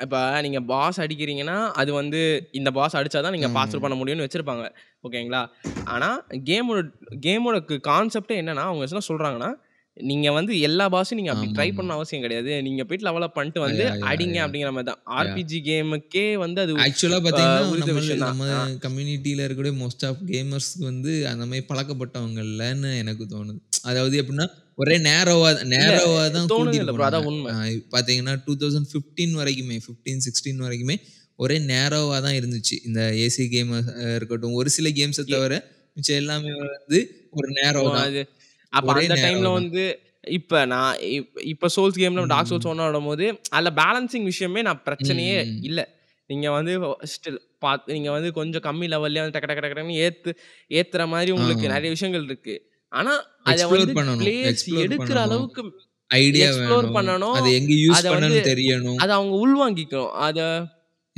இப்ப 0.00 0.40
நீங்க 0.40 0.60
பாஸ் 0.60 1.00
அடிக்கிறீங்கன்னா, 1.00 1.70
அது 1.72 1.92
வந்து 1.92 2.48
இந்த 2.52 2.70
பாஸ் 2.70 2.96
அடிச்சா 2.96 3.20
தான் 3.20 3.32
நீங்க 3.32 3.48
பாஸ் 3.48 3.70
த்ரூ 3.70 3.78
ஆமா. 3.78 3.80
பண்ண 3.80 3.96
முடியும்னு 3.96 4.26
வச்சிருப்பாங்க. 4.26 4.66
ஓகேங்களா? 5.02 5.40
ஆனா 5.84 6.26
கேமோட 6.44 6.80
கேமோட 7.20 7.58
க் 7.64 7.80
கான்செப்ட்டே 7.88 8.36
என்னன்னா, 8.42 8.64
அவங்க 8.68 8.86
என்ன 8.88 9.04
சொல்றாங்கன்னா, 9.08 9.50
நீங்க 10.06 10.28
வந்து 10.34 10.52
எல்லா 10.66 10.84
பாஸும் 10.92 11.18
நீங்க 11.18 11.32
அப்படி 11.32 11.48
ட்ரை. 11.50 11.68
பண்ணணும்னு 11.70 11.96
அவசியம் 11.96 12.24
கிடையாது. 12.24 12.50
நீங்க 12.66 12.82
போயிட்டு 12.84 13.06
லெவல் 13.06 13.26
அப் 13.26 13.36
பண்ணிட்டு 13.36 13.60
வந்து 13.64 13.84
அடிங்க. 14.08 14.38
அப்படிங்கிற 14.44 14.70
மாரி 14.70 14.86
தான். 14.88 15.00
ஆர்பிஜி 15.18 15.58
கேமுக்கே 15.68 16.24
வந்து 16.42 16.60
அது 16.64 16.74
ஆக்சுவலா 16.84 17.18
தான். 18.22 18.30
நம்ம 18.30 18.46
ஆ. 18.52 18.60
கம்யூனிட்டில 18.84 19.42
இருக்கக்கூடிய 19.42 19.74
மோஸ்ட் 19.80 20.04
ஆஃப் 20.08 20.20
கேமர்ஸ்க்கு 20.30 20.84
வந்து 20.90 21.12
அந்த 21.32 21.44
மாரி 21.50 21.64
பழக்கப்பட்டவங்க 21.70 22.40
இல்லன்னு 22.48 22.90
எனக்கு 23.02 23.26
தோணுது. 23.32 23.58
அதாவது 23.84 24.14
எப்படின்னா, 24.20 24.46
ஒரே 24.78 24.96
நேரோவா 25.06 25.50
நேரோவா 25.72 26.24
தான் 26.28 26.50
தோணுது 26.52 26.80
உண்ம. 27.28 27.46
அ 27.54 27.62
பார்த்தீங்கன்னா 27.94 28.34
2015 28.40 29.34
வரைக்குமே 29.40 29.78
15, 29.86 30.22
16 30.28 30.66
வரைக்குமே 30.66 30.96
ஒரே 31.38 31.56
நேரோவா 31.68 32.16
தான் 32.22 32.36
இருந்துச்சு. 32.38 32.76
இந்த 32.86 33.00
ஏசி 33.24 33.42
கேம் 33.50 33.72
இருக்கட்டும், 34.12 34.56
ஒரு 34.60 34.70
சில 34.76 34.88
கேம்ஸ 34.96 35.20
தவிர 35.28 35.56
மிச்சம் 35.96 36.20
எல்லாமே 36.20 36.50
வந்து 36.62 36.98
ஒரு 37.38 37.48
நேரோ 37.58 37.82
அப்ப 38.72 38.88
அந்த 38.94 39.14
டைம்ல. 39.18 39.48
வந்து 39.52 39.82
இப்ப 40.32 40.64
நான் 40.66 40.88
இப் 41.10 41.28
இப்ப 41.46 41.68
சோல்ஸ் 41.76 41.98
கேம்ல 42.00 42.24
டார்க் 42.26 42.50
சோல்ஸ் 42.50 42.66
ம். 42.66 42.70
1 42.70 42.82
ஆடும்போது, 42.86 43.26
அதுல 43.50 43.70
பேலன்சிங் 43.78 44.24
விஷயமே 44.24 44.62
நான் 44.62 44.82
பிரச்சனையே. 44.86 45.38
இல்ல. 45.62 45.80
நீங்க 46.30 46.48
வந்து 46.50 46.72
ஸ்டில் 47.12 47.36
பாத் 47.58 47.86
நீங்க 47.88 48.10
வந்து 48.10 48.30
கொஞ்சம் 48.32 48.64
கம்மி 48.64 48.86
லெவல்லயே 48.90 49.22
வந்து 49.22 49.34
டக்கு 49.36 49.48
டக்கு 49.50 49.62
டக்கு 49.64 49.76
டக்குன்னு 49.76 50.00
ஏத்து 50.06 50.30
ஏத்துற 50.70 51.02
மாரி 51.08 51.30
உங்களுக்கு. 51.32 51.66
நெறைய 51.68 51.90
விஷயங்கள் 51.90 52.24
இருக்கு. 52.24 52.54
ஆனா, 52.92 53.12
அத 53.46 53.60
வந்து. 53.70 53.92
பிளேயர்ஸ் 54.16 54.64
எடுக்கிற. 54.82 55.16
அளவுக்கு 55.26 55.62
ஐடியா 56.10 56.48
எக்ஸ்ப்ளோர். 56.48 56.86
பண்ணணும். 56.90 57.38
அத 57.38 57.46
எங்க 57.58 57.72
யூஸ் 57.80 58.02
பண்ணணும்னு 58.10 58.48
தெரியணும். 58.50 59.02
அத 59.02 59.10
அவங்க 59.18 59.34
உள்வாங்கிக்கணும். 59.44 60.12
அத 60.26 60.40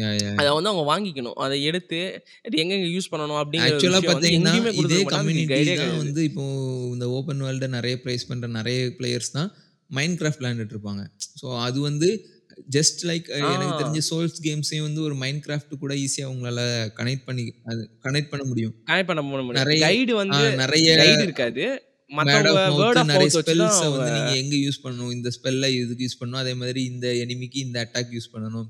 அத. 0.09 0.49
வந்து 0.57 0.71
அவங்க 0.71 0.85
வாங்கிக்கணும். 0.91 1.37
அத 1.45 1.57
எடுத்து 1.69 2.01
இது 2.49 2.63
எங்கெங்க 2.63 2.89
யூஸ் 2.97 3.11
பண்ணணும் 3.13 3.41
அப்படிங்கிற 3.43 3.69
ஒரு 3.69 3.77
ஆக்சுவலா 3.77 4.01
விஷயம் 4.01 4.13
வந்து 4.13 4.29
பார்த்தீங்கன்னா, 4.29 4.55
இதே 4.85 5.01
கம்யூனிட்டி 5.15 5.47
தான். 5.83 5.97
வந்து 6.03 6.23
இப்போ 6.31 6.45
இந்த 6.95 7.09
ஓப்பன் 7.19 7.45
வேர்ல்ட 7.47 7.69
நெறைய 7.77 7.97
பிரைஸ் 8.05 8.29
பண்ற 8.31 8.49
நெறைய 8.59 8.81
பிளேயர்ஸ் 8.99 9.35
தான் 9.39 9.51
மைன்கிராஃப்ட் 9.91 10.43
விளையாண்டுட்டு 10.43 10.77
இருப்பாங்க. 10.77 11.05
ஸோ 11.41 11.47
அது 11.67 11.79
வந்து 11.89 12.09
ஜஸ்ட் 12.77 13.01
லைக் 13.09 13.27
எனக்கு. 13.51 13.77
தெரிஞ்சு 13.81 14.03
சோல்ஸ் 14.09 14.41
கேம்ஸையும் 14.47 14.87
வந்து 14.87 15.01
ஒரு 15.07 15.15
மைன்கிராஃப்ட் 15.23 15.75
கூட 15.83 15.93
ஈஸியா 16.05 16.27
உங்களால 16.33 16.63
கனெக்ட் 16.99 17.25
பண்ணி 17.29 17.45
அது 17.71 17.83
கனெக்ட் 18.07 18.33
பண்ண 18.33 18.45
முடியும். 18.51 18.75
கனெக்ட் 18.91 19.11
பண்ண 19.11 19.23
முடியும். 19.29 19.57
நெறைய 19.61 19.81
கைடு 19.87 20.15
வந்து 20.23 20.43
நெறைய 20.63 20.91
கைடு 21.03 21.23
இருக்காது. 21.29 21.65
நெறைய 22.11 23.31
ஸ்பெல்ஸ 23.35 23.81
வந்து 23.95 24.11
நீங்க 24.15 24.33
எங்க 24.43 24.55
யூஸ் 24.67 24.81
பண்ணணும். 24.85 25.13
இந்த 25.17 25.29
ஸ்பெல்ல 25.37 25.67
இதுக்கு 25.75 26.05
யூஸ் 26.07 26.19
பண்ணணும். 26.21 26.43
அதே 26.45 26.55
மாதிரி 26.63 26.81
இந்த 26.93 27.07
எனிமிக்கு 27.25 27.59
இந்த 27.67 27.79
அட்டாக் 27.85 28.15
யூஸ் 28.17 28.33
பண்ணணும். 28.33 28.67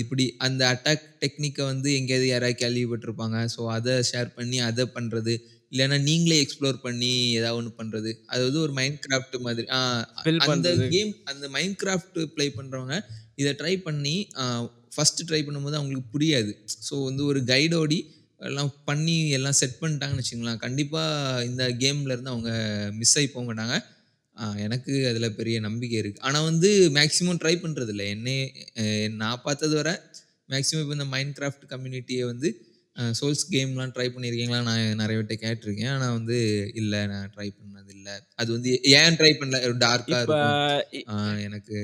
இப்படி 0.00 0.24
அந்த 0.46 0.62
அட்டாக் 0.72 1.04
டெக்னிக்க 1.22 1.60
வந்து 1.66 1.88
எங்கேயாவது 1.98 2.26
யாராவது 2.28 2.56
கேள்விப்பட்டிருப்பாங்க. 2.62 3.38
ஸோ 3.54 3.60
அத 3.74 3.88
ஷேர் 4.10 4.30
பண்ணி 4.36 4.58
அத 4.68 4.86
பண்றது. 4.94 5.34
இல்லன்னா 5.72 5.98
நீங்களே 6.06 6.38
எக்ஸ்ப்ளோர் 6.44 6.78
பண்ணி 6.82 7.10
ஏதாவது 7.38 7.58
ஒண்ணு 7.60 7.72
பண்றது. 7.80 8.12
அதாவது 8.32 8.56
ஒரு 8.64 8.72
மைன்கிராஃப்ட் 8.78 9.36
மாதிரி. 9.42 9.66
ஆ 9.74 9.80
ஃபில் 10.20 10.42
அந்த. 10.46 10.68
கேம் 10.88 11.12
அந்த 11.30 11.44
மைன்கிராஃப்ட் 11.56 12.06
ப்ளே 12.34 12.46
பண்றவங்க 12.58 12.96
இத 13.38 13.48
ட்ரை 13.60 13.74
பண்ணி 13.84 14.14
அ 14.40 14.44
ஃபர்ஸ்ட் 14.94 15.22
ட்ரை 15.28 15.40
பண்ணும்போது 15.42 15.78
அவங்களுக்கு 15.78 16.12
புரியாது. 16.14 16.52
ஸோ 16.86 16.94
வந்து 17.08 17.22
ஒரு 17.26 17.40
கைடோடி 17.46 17.98
எல்லாம் 18.40 18.70
பண்ணி 18.88 19.16
எல்லாம் 19.36 19.56
செட் 19.58 19.76
பண்ணிட்டாங்கன்னு 19.80 20.22
வச்சுக்கங்களேன். 20.22 20.60
கண்டிப்பா 20.64 21.02
இந்த 21.48 21.62
கேம்ல 21.82 22.14
இருந்து 22.14 22.32
அவங்க 22.32 22.50
மிஸ் 23.00 23.16
ஆயி 23.18 23.28
போ 23.30 23.40
மாட்டாங்க. 23.42 23.74
எனக்கு 24.64 24.92
அதுல 25.08 25.26
பெரிய 25.36 25.56
நம்பிக்கை 25.60 25.96
இருக்கு. 26.00 26.20
ஆனா 26.28 26.38
வந்து 26.46 26.68
மேக்ஸிமம் 26.96 27.40
ட்ரை 27.42 27.54
பண்றதில்ல. 27.62 28.04
என்னைய 28.14 28.42
அ 28.82 28.84
நான் 29.20 29.42
பார்த்தது 29.44 29.74
வர 29.76 29.90
மேக்ஸிமம் 30.48 30.82
இப்ப 30.84 30.96
இந்த 30.98 31.08
மைன்கிராஃப்ட் 31.12 31.66
கம்யூனிட்டிய 31.72 32.20
வந்து 32.26 32.48
அ 32.96 33.04
சோல்ஸ் 33.18 33.44
கேம்லாம் 33.52 33.92
ட்ரை 33.96 34.06
பண்ணியிருக்கீங்களா? 34.10 34.60
நான் 34.68 35.00
நெறைய 35.00 35.18
பேர்ட்ட 35.20 35.36
கேட்டுருக்கேன். 35.44 35.92
ஆனா 35.96 36.08
வந்து 36.18 36.38
இல்ல 36.80 36.94
நான் 37.06 37.30
ட்ரை 37.34 37.48
பண்ணதில்ல. 37.58 38.08
அது 38.40 38.50
வந்து 38.56 38.70
ஏன் 38.94 39.18
ட்ரை 39.20 39.32
பண்ணல? 39.38 39.58
டார்க்கா 39.84 40.18
இப்ப 40.18 40.26
இருக்கும். 40.26 40.56
இ 40.92 41.00
ஆ 41.10 41.14
எனக்கு 41.46 41.76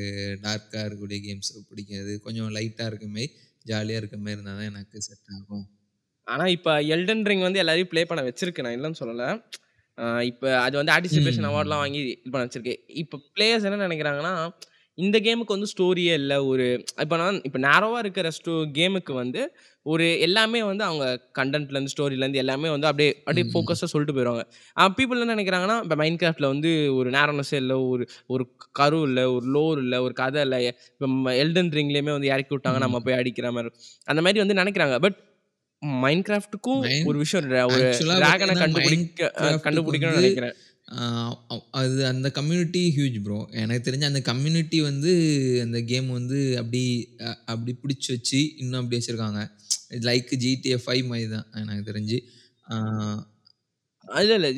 டார்க்கா 0.45 0.81
இருக்கக்கூடிய 0.83 1.21
கேம்ஸ் 1.27 1.53
பிடிக்காது. 1.71 2.15
கொஞ்சம் 2.27 2.51
லைட்டா 2.57 2.87
இருக்க 2.91 3.09
மாரி, 3.11 3.29
ஜாலியா 3.67 4.01
இருக்க 4.03 4.19
மாரி 4.19 4.37
இருந்தா 4.37 4.55
தான் 4.55 4.71
எனக்கு 4.73 4.99
செட் 5.09 5.31
ஆகும். 5.37 5.67
ஆனா, 6.27 6.45
இப்ப 6.55 6.71
எல்டன் 6.95 7.25
ரிங் 7.25 7.45
வந்து 7.47 7.61
எல்லாரையும் 7.63 7.91
ப்ளே 7.91 8.03
பண்ண 8.05 8.23
வச்சிருக்கு. 8.27 8.65
நான் 8.65 8.77
இல்லன்னு 8.79 9.01
சொல்லல. 9.01 9.25
இப்ப 10.29 10.45
அது 10.61 10.75
வந்து 10.77 10.95
ஆன்டிசிபேஷன் 10.97 11.49
அவார்ட்லாம். 11.49 11.83
வாங்கி 11.85 12.01
இது 12.17 12.33
பண்ண 12.33 12.47
வச்சிருக்கு. 12.47 12.75
இப்ப 12.97 13.21
பிளேயர்ஸ் 13.35 13.67
என்ன 13.69 13.85
நெனைக்கிறாங்கன்னா, 13.85 14.35
இந்த 14.99 15.17
கேமுக்கு 15.19 15.55
வந்து 15.55 15.71
ஸ்டோரியே 15.71 16.13
இல்ல. 16.21 16.35
ஒரு 16.47 16.67
இப்ப 17.03 17.17
நான் 17.17 17.39
இப்ப 17.45 17.59
நேரோவா 17.65 17.99
இருக்கிற 17.99 18.29
ஸ்டோ 18.37 18.55
கேமுக்கு 18.77 19.13
வந்து 19.15 19.41
ஒரு 19.87 20.07
எல்லாமே 20.21 20.61
வந்து 20.63 20.85
அவங்க 20.85 21.05
கன்டென்ட்லேருந்து, 21.39 21.93
ஸ்டோரிலேருந்து 21.95 22.41
எல்லாமே 22.43 22.69
வந்து 22.71 22.89
அப்படியே 22.89 23.11
அப்படியே 23.21 23.45
ம். 23.45 23.51
ஃபோக்கஸா 23.53 23.87
சொல்லிட்டு 23.87 24.15
போயிருவாங்க. 24.15 24.45
அ 24.77 24.87
பீப்பிள் 24.97 25.19
என்ன 25.19 25.35
நெனைக்கிறாங்கன்னா, 25.35 25.77
இப்ப 25.85 25.97
மைன்கிராஃப்ட்ல 26.03 26.49
வந்து 26.53 26.71
ஒரு 26.97 27.11
நேரோனஸே 27.13 27.59
இல்ல. 27.63 27.75
ஒரு 27.89 28.05
ஒரு 28.31 28.47
கரு 28.75 29.01
இல்ல, 29.03 29.23
ஒரு 29.35 29.47
லோர் 29.55 29.81
இல்ல, 29.85 30.03
ஒரு 30.03 30.17
கதை 30.17 30.43
இல்ல. 30.47 30.59
இப்ப 30.95 31.09
எல்டன் 31.39 31.73
ரிங்லயுமே 31.79 32.15
வந்து 32.17 32.33
இறக்கி 32.33 32.55
விட்டாங்க. 32.55 32.81
நம்ம. 32.81 33.01
போய் 33.07 33.19
அடிக்கிற 33.19 33.51
மாரி. 33.53 33.73
அந்த 34.09 34.23
மாரி 34.23 34.45
வந்து 34.45 34.61
நெனைக்கிறாங்க. 34.61 34.99
பட் 35.07 35.19
மைன்கிராஃப்ட்க்கும் 36.03 36.83
மைன் 36.85 37.07
ஒரு 37.09 37.19
விஷயம் 37.23 37.45
ஒரு 37.73 37.87
டிராகன 38.21 38.55
கண்டுபிடிக்க 38.63 39.31
கண்டுபிடிக்கணும்னு 39.67 40.21
நெனைக்கிறேன். 40.21 40.57
அது 41.79 41.95
அந்த 42.11 42.29
கம்யூனிட்டி 42.37 42.83
ஹியூஜ் 42.97 43.17
ப்ரோ. 43.25 43.39
எனக்கு 43.63 43.87
தெரிஞ்சு 43.89 44.11
அந்த 44.11 44.21
கம்யூனிட்டி 44.29 44.79
வந்து 44.89 45.13
அந்த 45.65 45.79
கேம் 45.91 46.09
வந்து 46.19 46.39
அப்படி 46.61 46.83
அப்படி 47.53 47.73
பிடிச்சு 47.83 48.09
வச்சு 48.17 48.41
இன்னும் 48.63 48.81
அப்படி 48.81 48.99
வச்சிருக்காங்க. 48.99 49.41
லைக் 50.09 50.31
GTA 50.45 50.77
5 50.87 51.03
மாரி 51.11 51.27
தான் 51.35 51.47
எனக்கு 51.63 51.85
தெரிஞ்சு. 51.91 52.19
இல்ல, 54.05 54.35
இல்ல. 54.39 54.49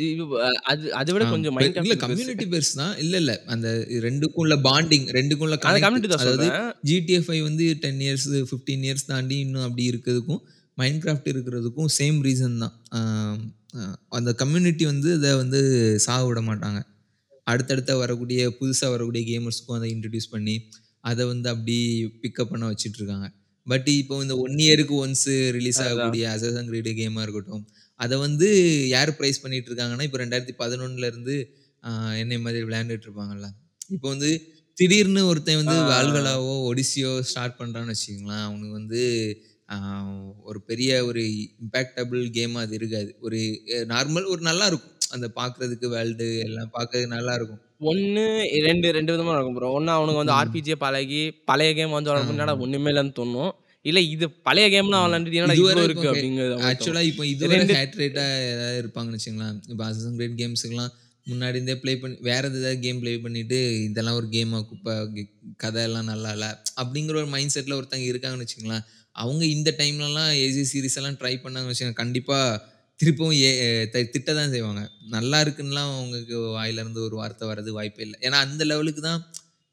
அது 0.71 0.87
அத 0.99 1.09
விட 1.14 1.25
கொஞ்சம் 1.29 1.59
இல்ல. 1.83 1.95
கம்யூனிட்டி 2.03 2.47
பெருசு 2.55 2.75
தான். 2.81 2.95
இல்ல, 3.05 3.14
இல்ல. 3.23 3.35
அந்த 3.55 3.69
2க்கும் 4.05 4.43
உள்ள 4.43 4.57
பாண்டிங் 4.66 5.07
2க்கும் 5.16 5.47
உள்ள. 5.49 5.59
கம்யூனிட்டி 5.64 6.11
அதாவது. 6.19 6.49
GTA 6.91 7.21
5 7.29 7.43
வந்து 7.49 7.66
10 7.85 8.01
இயர்ஸ், 8.07 8.29
15 8.53 8.85
இயர்ஸ் 8.89 9.09
தாண்டி 9.12 9.39
இன்னும் 9.47 9.66
அப்படி 9.69 9.85
இருக்கிறதுக்கும், 9.93 10.43
மைன்கிராஃப்ட் 10.79 11.31
இருக்கிறதுக்கும் 11.33 11.91
சேம் 11.99 12.18
ரீசன் 12.26 12.59
தான். 12.62 12.74
அந்த 14.18 14.31
கம்யூனிட்டி 14.43 14.85
வந்து 14.93 15.11
இத 15.18 15.29
வந்து 15.43 15.61
சாக 16.07 16.20
விட 16.29 16.41
மாட்டாங்க. 16.49 16.81
அடுத்தடுத்த 17.47 17.93
வரக்கூடிய 18.01 18.41
புதுசா 18.59 18.87
வரக்கூடிய 18.95 19.22
கேமர்ஸ்க்கும் 19.31 19.79
அத 19.79 19.87
இன்ட்ரோடியூஸ் 19.95 20.33
பண்ணி, 20.35 20.57
அத 21.05 21.20
வந்து 21.33 21.49
அப்படி 21.55 21.76
பிக்கப் 22.22 22.53
பண்ண 22.53 22.64
வச்சுட்டு 22.72 22.99
இருக்காங்க. 23.01 23.29
பட் 23.66 23.89
இப்போ 23.95 24.16
இந்த 24.24 24.35
1 24.43 24.61
இயருக்கு 24.66 24.95
ஒன்ஸ் 25.05 25.26
ரிலீஸ். 25.57 25.81
ஆகக்கூடிய 25.85 26.24
அசாசின் 26.35 26.70
கிரீட் 26.70 26.91
கேமா 27.01 27.22
இருக்கட்டும், 27.26 27.64
அத 28.01 28.12
வந்து 28.26 28.49
யார் 28.95 29.12
பிரைஸ் 29.18 29.43
பண்ணிட்டு 29.45 29.70
இருக்காங்கன்னா, 29.70 30.07
இப்போ 30.09 30.20
2011ல 30.20 31.11
இருந்து 31.12 31.37
அ 31.83 31.91
என்னைய 32.22 32.41
மாதிரி 32.45 32.61
விளையாண்டுட்டு 32.66 33.07
இருப்பாங்கல்ல. 33.09 33.49
இப்போ 33.91 34.07
வந்து 34.14 34.31
திடீர்னு 34.76 35.22
ஒருத்தன் 35.31 35.61
வந்து 35.62 35.76
ஆ. 35.79 35.89
வால்களாவோ, 35.91 36.55
ஒடிசியோ 36.70 37.12
ஸ்டார்ட் 37.31 37.59
பண்றான்னு 37.61 37.95
வச்சுக்கங்களேன், 37.95 38.45
அவனுக்கு 38.49 38.74
வந்து 38.81 39.01
ஒரு 40.49 40.59
பெரிய 40.69 40.91
ஒரு 41.09 41.23
இம்பாக்டபிள் 41.62 42.23
கேமா 42.37 42.61
அது 42.66 42.75
இருக்காது. 42.79 43.11
ஒரு 43.27 43.39
நார்மல் 43.93 44.31
ஒரு 44.35 44.43
நல்லா 44.51 44.66
இருக்கும். 44.71 44.95
அந்த 45.16 45.27
பார்க்கறதுக்கு 45.39 45.87
வேர்ல்டு 45.95 46.27
எல்லாம் 46.47 46.71
பார்க்க 46.77 47.03
நல்லா 47.16 47.35
இருக்கும். 47.39 47.61
1, 47.91 48.25
2 48.66 48.87
2 48.97 49.11
விதமா 49.14 49.35
நடக்கும் 49.35 49.57
ப்ரோ. 49.59 49.69
1 49.79 49.93
அவனுங்க 49.97 50.21
வந்து. 50.23 50.37
ஆர்பிஜிய 50.41 50.77
பழகி, 50.85 51.21
பழைய 51.51 51.73
கேம் 51.79 51.97
வந்து 51.97 52.12
என்னடா 52.35 52.55
ஒண்ணுமே 52.66 52.91
இல்லன்னு 52.93 53.14
தோணும். 53.21 53.53
இல்ல 53.85 54.01
இது 54.14 54.27
பழைய 54.49 54.66
கேம்லாம் 54.75 55.05
என்னடா 55.14 55.57
இதுவரை 55.59 55.83
இருக்கு 55.89 56.09
அப்படிங்கிறது 56.12 56.53
அவங்களுக்கு 56.55 56.71
ஆக்சுவலா 56.71 57.03
தோணும். 57.03 57.11
இப்போ 57.12 57.25
இதுவரை 57.35 57.59
2 57.61 57.77
ஹேட் 57.81 58.01
ரேட்டா 58.03 58.25
யாராவது 58.49 58.81
இருப்பாங்கன்னு 58.83 59.19
வச்சுக்கங்களேன். 59.19 59.61
இப்போ 59.73 59.85
கிரீட் 60.19 60.41
கேம்ஸ்க்குலாம் 60.43 60.93
முன்னாடி 61.27 61.57
இருந்தே 61.59 61.75
ப்ளே 61.81 61.93
பண்ணி 62.03 62.16
வேற 62.29 62.43
ஏதாவது 62.51 62.79
கேம் 62.85 63.01
ப்ளே 63.03 63.12
பண்ணிட்டு, 63.25 63.57
இதெல்லாம் 63.89 64.19
ஒரு 64.21 64.29
கேமா 64.35 64.59
குப்பை 64.71 64.95
கி 65.16 65.23
கதையெல்லாம் 65.62 66.09
நல்லா 66.12 66.31
இல்ல. 66.37 66.47
அப்படிங்கிற 66.83 67.16
ஒரு 67.23 67.31
மைண்ட் 67.35 67.55
செட்ல 67.55 67.77
ஒருத்தங்க 67.81 68.07
இருக்காங்கன்னு 68.12 68.45
வச்சுக்கங்களேன். 68.47 68.85
அவங்க 69.16 69.42
இந்த 69.56 69.70
டைம்லலாம் 69.78 70.32
ஏஜி 70.44 70.64
சீரிஸ் 70.72 70.98
எல்லாம் 71.00 71.18
ட்ரை 71.20 71.34
பண்ணாங்கன்னு 71.44 71.72
வச்சுக்கோங்க, 71.72 71.98
கண்டிப்பாக 72.02 72.61
திருப்பவும் 73.00 73.38
ஏ 73.46 73.50
திட்ட 74.14 74.30
தான் 74.38 74.52
செய்வாங்க. 74.54 74.82
நல்லா 75.16 75.38
இருக்குன்னுலாம் 75.44 75.90
அவங்களுக்கு 75.96 76.36
வாயிலேருந்து 76.59 77.00
ஒரு 77.09 77.16
வார்த்தை 77.20 77.44
வரது 77.50 77.72
வாய்ப்பே 77.78 78.04
இல்லை 78.06 78.18
ஏன்னா 78.26 78.38
அந்த 78.46 78.62
லெவலுக்கு 78.70 79.02
தான் 79.09 79.20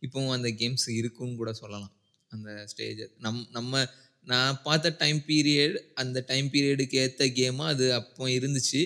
இப்போவும் 0.01 0.33
அந்த 0.37 0.49
கேம்ஸ் 0.61 0.87
இருக்குன்னு 0.99 1.39
கூட 1.41 1.51
சொல்லலாம். 1.61 1.93
அந்த 2.31 2.49
ஸ்டேஜ் 2.71 3.01
நம் 3.25 3.45
நம்ம 3.57 3.83
நான் 4.27 4.59
பார்த்த 4.65 4.91
டைம் 5.01 5.19
பீரியட் 5.29 5.75
அந்த 6.01 6.17
டைம் 6.29 6.47
பீரியடுக்கு 6.53 6.97
ஏற்ற 7.03 7.25
கேமாக 7.39 7.73
அது 7.73 7.85
அப்போ 7.99 8.27
இருந்துச்சு. 8.37 8.81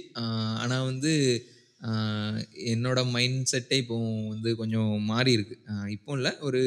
ஆனால் 0.61 0.87
வந்து 0.89 1.11
என்னோட 2.73 2.99
மைண்ட் 3.15 3.49
செட்டே 3.51 3.77
இப்போ 3.83 3.97
வந்து 4.33 4.49
கொஞ்சம் 4.61 4.91
மாறியிருக்கு. 5.11 5.55
இருக்கு 5.57 5.91
இப்போ 5.97 6.11
இல்லை 6.17 6.31
ஒரு 6.47 6.61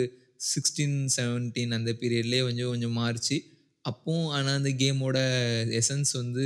16, 0.50 0.94
17 1.16 1.74
அந்த 1.78 1.90
பீரியட்லேயே 2.00 2.44
கொஞ்சம் 2.46 2.70
கொஞ்சம் 2.72 2.96
மாறுச்சு. 3.00 3.36
அப்பவும் 3.84 4.28
ஆனா 4.28 4.50
அந்த 4.54 4.70
கேமோட 4.80 5.18
எசன்ஸ் 5.78 6.12
வந்து 6.14 6.44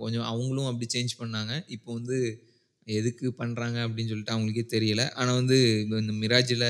கொஞ்சம் 0.00 0.26
அவங்களும் 0.30 0.68
அப்படி 0.70 0.86
சேஞ்ச் 0.94 1.14
பண்ணாங்க. 1.20 1.52
இப்போ 1.76 1.90
வந்து 1.92 2.18
எதுக்கு 2.86 3.26
பண்றாங்க 3.40 3.78
அப்படின்னு 3.86 4.10
சொல்லிட்டு 4.12 4.34
அவங்களுக்கே 4.34 4.64
தெரியல. 4.74 5.02
ஆனா 5.14 5.30
வந்து 5.32 5.58
இந்த 6.00 6.14
மிராஜ்ல 6.22 6.66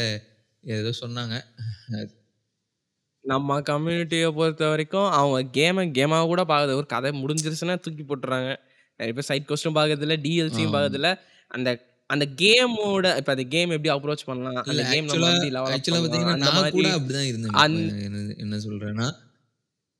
ஏதோ 0.64 0.90
சொன்னாங்க. 1.02 1.34
நம்ம 3.24 3.58
கம்யூனிட்டிய 3.62 4.26
பொறுத்தவரைக்கும், 4.38 5.08
அவங்க 5.18 5.38
கேம 5.56 5.84
கேமா 5.98 6.18
கூட 6.32 6.42
பார்க்கறது 6.50 6.78
ஒரு 6.80 6.88
கதை 6.94 7.10
முடிஞ்சிருச்சுன்னா 7.22 7.76
தூக்கி 7.84 8.04
போட்டுர்றாங்க. 8.04 8.50
நெறைய 9.00 9.14
பேர் 9.16 9.28
சைட் 9.30 9.48
குவெஸ்ட்டும் 9.48 9.78
பார்க்கறதில்ல, 9.78 10.16
டிஎல்சியும். 10.26 10.74
பார்க்கறதில்ல. 10.74 11.10
அந்த 11.50 11.68
அந்த 12.10 12.24
கேமோட 12.42 13.06
இப்ப 13.20 13.30
அந்த 13.34 13.44
கேம் 13.54 13.74
எப்படி 13.76 13.90
அப்ரோச் 13.94 14.28
பண்ணலாம்? 14.28 14.60
அந்த 14.64 14.82
கேம் 14.92 15.08
நம்ம? 15.10 15.26
பார்த்தீங்கன்னா, 16.04 16.36
நான் 16.44 16.70
கூட 16.74 16.86
இருந்தேன் 17.30 17.58
என்ன 18.06 18.20
என்ன 18.44 18.56
சொல்றேன்னா 18.66 19.08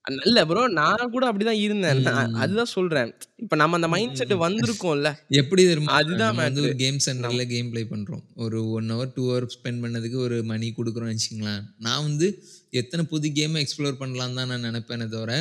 இல்ல 0.09 0.41
ப்ரோ. 0.49 0.63
நான் 0.79 1.11
கூட 1.15 1.25
அப்படிதான் 1.29 1.63
இருந்தேன். 1.65 2.01
அதுதான் 2.43 2.73
சொல்றேன். 2.75 3.11
இப்ப 3.45 3.57
நம்ம 3.61 3.79
அந்த 3.79 3.89
மைண்ட் 3.95 4.19
செட். 4.21 4.35
வந்திருக்கோம்ல. 4.45 5.11
எப்படி 5.41 5.63
தெரியுமா? 5.65 5.97
அதுதான் 6.01 6.37
வந்து. 6.39 6.63
ஒரு 6.67 6.77
கேம் 6.83 6.99
சென்டர்ல 7.07 7.45
கேம் 7.53 7.71
ப்ளே 7.73 7.83
பண்றோம். 7.93 8.23
ஒரு 8.45 8.59
1 8.73 8.89
ஹவர், 8.93 9.11
2 9.11 9.25
ஹவர் 9.29 9.47
ஸ்பெண்ட் 9.57 9.83
பண்ணதுக்கு 9.85 10.19
ஒரு 10.27 10.37
மணி 10.51 10.69
குடுக்குறோம்னு 10.79 11.15
வச்சுக்கங்களேன். 11.15 11.65
நான் 11.87 12.05
வந்து 12.09 12.29
எத்தன 12.73 13.05
புது 13.13 13.27
கேம 13.37 13.61
எக்ஸ்ப்ளோர் 13.63 14.01
பண்ணலான்னு 14.01 14.39
தான் 14.41 14.51
நான் 14.53 14.67
நெனைப்பேனே 14.67 15.07
தவிர, 15.15 15.33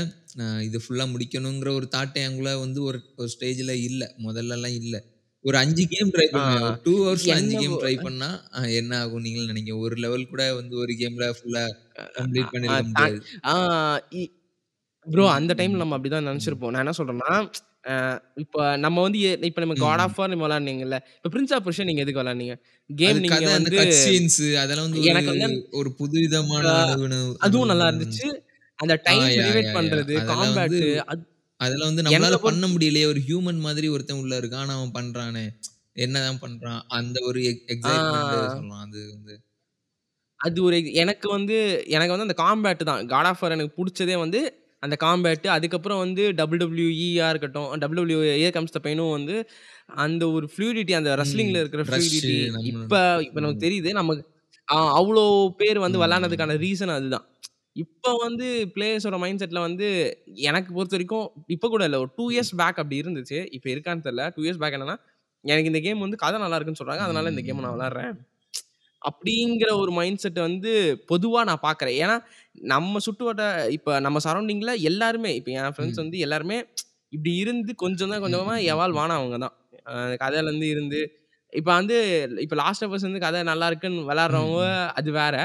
இது 0.68 0.78
ஃபுல்லா 0.84 1.06
முடிக்கணுங்கிற 1.14 1.70
ஒரு 1.80 1.88
தாட் 1.96 2.20
என்குள்ள 2.24 2.52
வந்து 2.66 2.80
ஒரு 2.90 3.00
ஒரு 3.18 3.30
ஸ்டேஜ்ல 3.36 3.74
இல்ல. 3.90 4.04
முதல்லலாம் 4.26 4.78
இல்ல. 4.82 4.96
ஒரு 5.46 5.58
5 5.60 5.84
கேம் 5.92 6.12
ட்ரை. 6.14 6.28
பண்ணுவேன். 6.32 6.78
2 6.86 6.94
ஹவர்ஸ்ல 7.02 7.34
5 7.34 7.44
என்ன 7.46 7.60
கேம் 7.62 7.76
ட்ரை 7.84 7.96
பண்ணா, 8.06 8.30
என்ன 8.80 8.94
ஆகும் 9.02 9.26
நீங்களே 9.26 9.50
நெனைங்க. 9.52 9.76
ஒரு 9.86 9.96
லெவல் 10.06 10.32
கூட 10.32 10.44
வந்து 10.60 10.76
ஒரு 10.84 10.94
கேம்ல 11.02 11.28
ஃபுல்லா 11.38 11.64
கம்ப்ளீட் 12.18 12.52
தா 12.66 12.78
முடியாது. 12.90 13.20
ப்ரோ 15.08 15.26
அந்த 15.36 15.52
டைம்ல 15.60 15.82
நம்ம 15.82 15.96
அப்படிதான். 15.98 16.28
நெனச்சிருப்போம். 16.30 16.72
நான் 16.74 16.84
என்ன 16.86 16.96
சொல்றேன்னா, 17.00 17.32
இப்ப 18.38 18.56
நம்ம 18.84 19.04
வந்து 19.06 19.20
இப்ப 19.50 19.62
நம்ம 19.64 19.76
காட். 19.82 20.04
ஆஃப் 20.06 20.18
வார் 20.20 20.32
நீங்க 20.32 20.46
விளையாடுனீங்கல்ல. 20.46 20.98
இப்ப 21.18 21.32
பிரின்ஸ் 21.34 21.54
ஆஃப் 21.58 21.66
பெர்ஷியா 21.68 21.88
நீங்க 21.90 22.04
எதுக்கு 22.06 22.22
விளையாடுனீங்க? 22.22 22.56
அது 23.06 23.18
கேம் 23.20 23.22
நீங்க 23.26 23.44
வந்து 23.52 23.80
அதெல்லாம் 24.62 24.88
வந்து 24.88 25.02
எனக்கு 25.08 25.32
வந்து 25.34 25.50
ஒரு 25.80 25.90
புதுவிதமான 26.00 26.68
அ 26.68 26.72
அனுபவ 26.88 27.06
அதுவும் 27.46 27.70
நல்லா 27.72 27.88
இருந்துச்சு. 27.90 28.28
அந்த 28.80 28.94
டைம் 29.08 29.28
ரிலேட். 29.40 29.72
பண்றது, 29.78 30.16
காம்பேட் 30.32 30.82
அது 31.06 31.24
அதெல்லாம் 31.60 31.90
வந்து 31.92 32.06
நம்மளால 32.08 32.36
பண்ண 32.44 32.66
முடியலையே! 32.68 33.06
ஒரு 33.08 33.22
ஹியூமன் 33.28 33.62
மாதிரி 33.62 33.88
ஒருத்தன் 33.90 34.22
உள்ள 34.22 34.34
இருக்கான். 34.42 34.64
ஆனா 34.66 34.76
அவன் 34.78 34.96
பண்றானே! 34.98 35.46
என்னதான் 36.00 36.42
பண்றான்? 36.44 36.82
அந்த 36.98 37.18
ஒரு 37.30 37.42
எக் 37.52 37.64
எக்ஸைட்மென்ட் 37.76 38.36
ஆ. 38.36 38.52
சொல்லலாம். 38.52 38.84
அது 38.88 39.02
வந்து 39.14 39.36
அது 40.40 40.58
ஒரு 40.64 40.78
எனக்கு 41.02 41.28
வந்து 41.30 41.56
எனக்கு 41.90 42.14
வந்து 42.14 42.28
அந்த 42.28 42.38
காம்பேட் 42.42 42.82
தான். 42.90 43.02
காட் 43.08 43.30
ஆஃப் 43.30 43.44
எனக்கு 43.50 43.78
புடிச்சதே 43.80 44.16
வந்து 44.20 44.40
அந்த 44.84 44.96
காம்பேட். 45.02 45.46
அதுக்கப்புறம் 45.54 46.02
வந்து 46.04 46.24
WWE-யா 46.42 47.28
இருக்கட்டும், 47.32 47.70
WWE 47.84 48.20
ஹியர் 48.34 48.56
கம்ஸ் 48.58 48.76
த 48.76 48.82
பெயினும் 48.84 49.14
வந்து 49.14 49.36
அந்த 50.04 50.24
ஒரு 50.32 50.46
ஃப்ளூயிடிட்டி 50.52 50.94
அந்த 50.96 51.12
ம். 51.18 51.22
ரெஸ்லிங்ல 51.22 51.62
இருக்கிற 51.62 51.84
நம்ம 52.56 52.72
இப்ப 52.72 52.94
இப்ப 53.28 53.40
நமக்கு. 53.40 53.64
தெரியுது. 53.64 53.92
நமக்கு 54.00 54.24
அ 54.68 54.78
அவ்ளோ 55.00 55.24
பேர் 55.60 55.80
வந்து 55.84 56.00
விளையாடுனதுக்கான 56.00 56.56
ம். 56.56 56.64
ரீசன் 56.64 56.94
அதுதான். 56.96 57.26
இப்ப 57.76 58.12
வந்து 58.24 58.46
பிளேயர்ஸோட 58.74 59.18
மைண்ட் 59.22 59.42
செட்ல 59.42 59.60
வந்து 59.62 59.88
எனக்கு 60.48 60.70
பொறுத்தவரைக்கும் 60.76 61.26
இப்ப 61.56 61.70
கூட 61.70 61.84
இல்ல. 61.88 62.00
ஒரு 62.04 62.12
2 62.12 62.26
ம். 62.32 62.34
இயர்ஸ் 62.34 62.54
பேக் 62.62 62.80
அப்படி 62.82 62.98
இருந்துச்சு. 63.04 63.40
இப்ப 63.58 63.68
இருக்கான்னு 63.74 64.06
தெரியல. 64.08 64.26
2 64.30 64.46
இயர்ஸ் 64.46 64.62
பேக் 64.64 64.78
என்னன்னா, 64.78 64.98
எனக்கு 65.44 65.72
இந்த 65.72 65.82
கேம் 65.86 66.04
வந்து 66.06 66.20
கதை 66.24 66.38
நல்லா 66.40 66.58
இருக்குன்னு 66.58 66.82
சொல்றாங்க. 66.82 67.06
அதனால 67.08 67.32
இந்த 67.34 67.44
கேம 67.48 67.62
நான் 67.62 67.76
ம். 67.76 67.78
விளையாடுறேன். 67.78 68.12
அப்படிங்கிற 69.02 69.70
ஒரு 69.82 69.92
மைண்ட் 69.94 70.22
செட் 70.22 70.40
வந்து 70.44 70.72
பொதுவா 71.12 71.42
நான் 71.50 71.64
பார்க்குறேன். 71.64 71.98
ஏன்னா, 72.04 72.16
நம்ம 72.66 73.00
சுற்றுவட்ட 73.00 73.44
இப்ப 73.72 74.00
நம்ம 74.00 74.20
சரவுண்டிங்ல 74.24 74.74
எல்லாருமே 74.84 75.32
இப்ப 75.36 75.52
என் 75.54 75.74
ஃபிரெண்ட்ஸ். 75.76 76.02
வந்து 76.04 76.18
எல்லாருமே 76.20 76.58
இப்படி 77.14 77.34
இருந்து 77.38 77.72
கொஞ்சம் 77.78 78.10
தான் 78.10 78.20
ம், 78.20 78.24
கொஞ்சமா 78.26 78.56
ம், 78.56 78.64
ம், 78.64 78.68
எவால்வ் 78.72 78.98
ம். 78.98 79.04
ஆனவங்க 79.04 79.38
தான். 79.40 79.56
கதையிலருந்து 80.22 80.68
இருந்து 80.70 81.00
இப்ப 81.54 81.70
வந்து 81.74 81.98
இப்ப 82.40 82.56
லாஸ்ட் 82.56 82.84
ஆஃப் 82.84 82.94
அஸ் 82.94 83.08
வந்து 83.08 83.22
கதை 83.22 83.42
நல்லா 83.46 83.68
இருக்குன்னு 83.68 84.02
ம். 84.04 84.88
அது 84.96 85.10
வேற. 85.14 85.36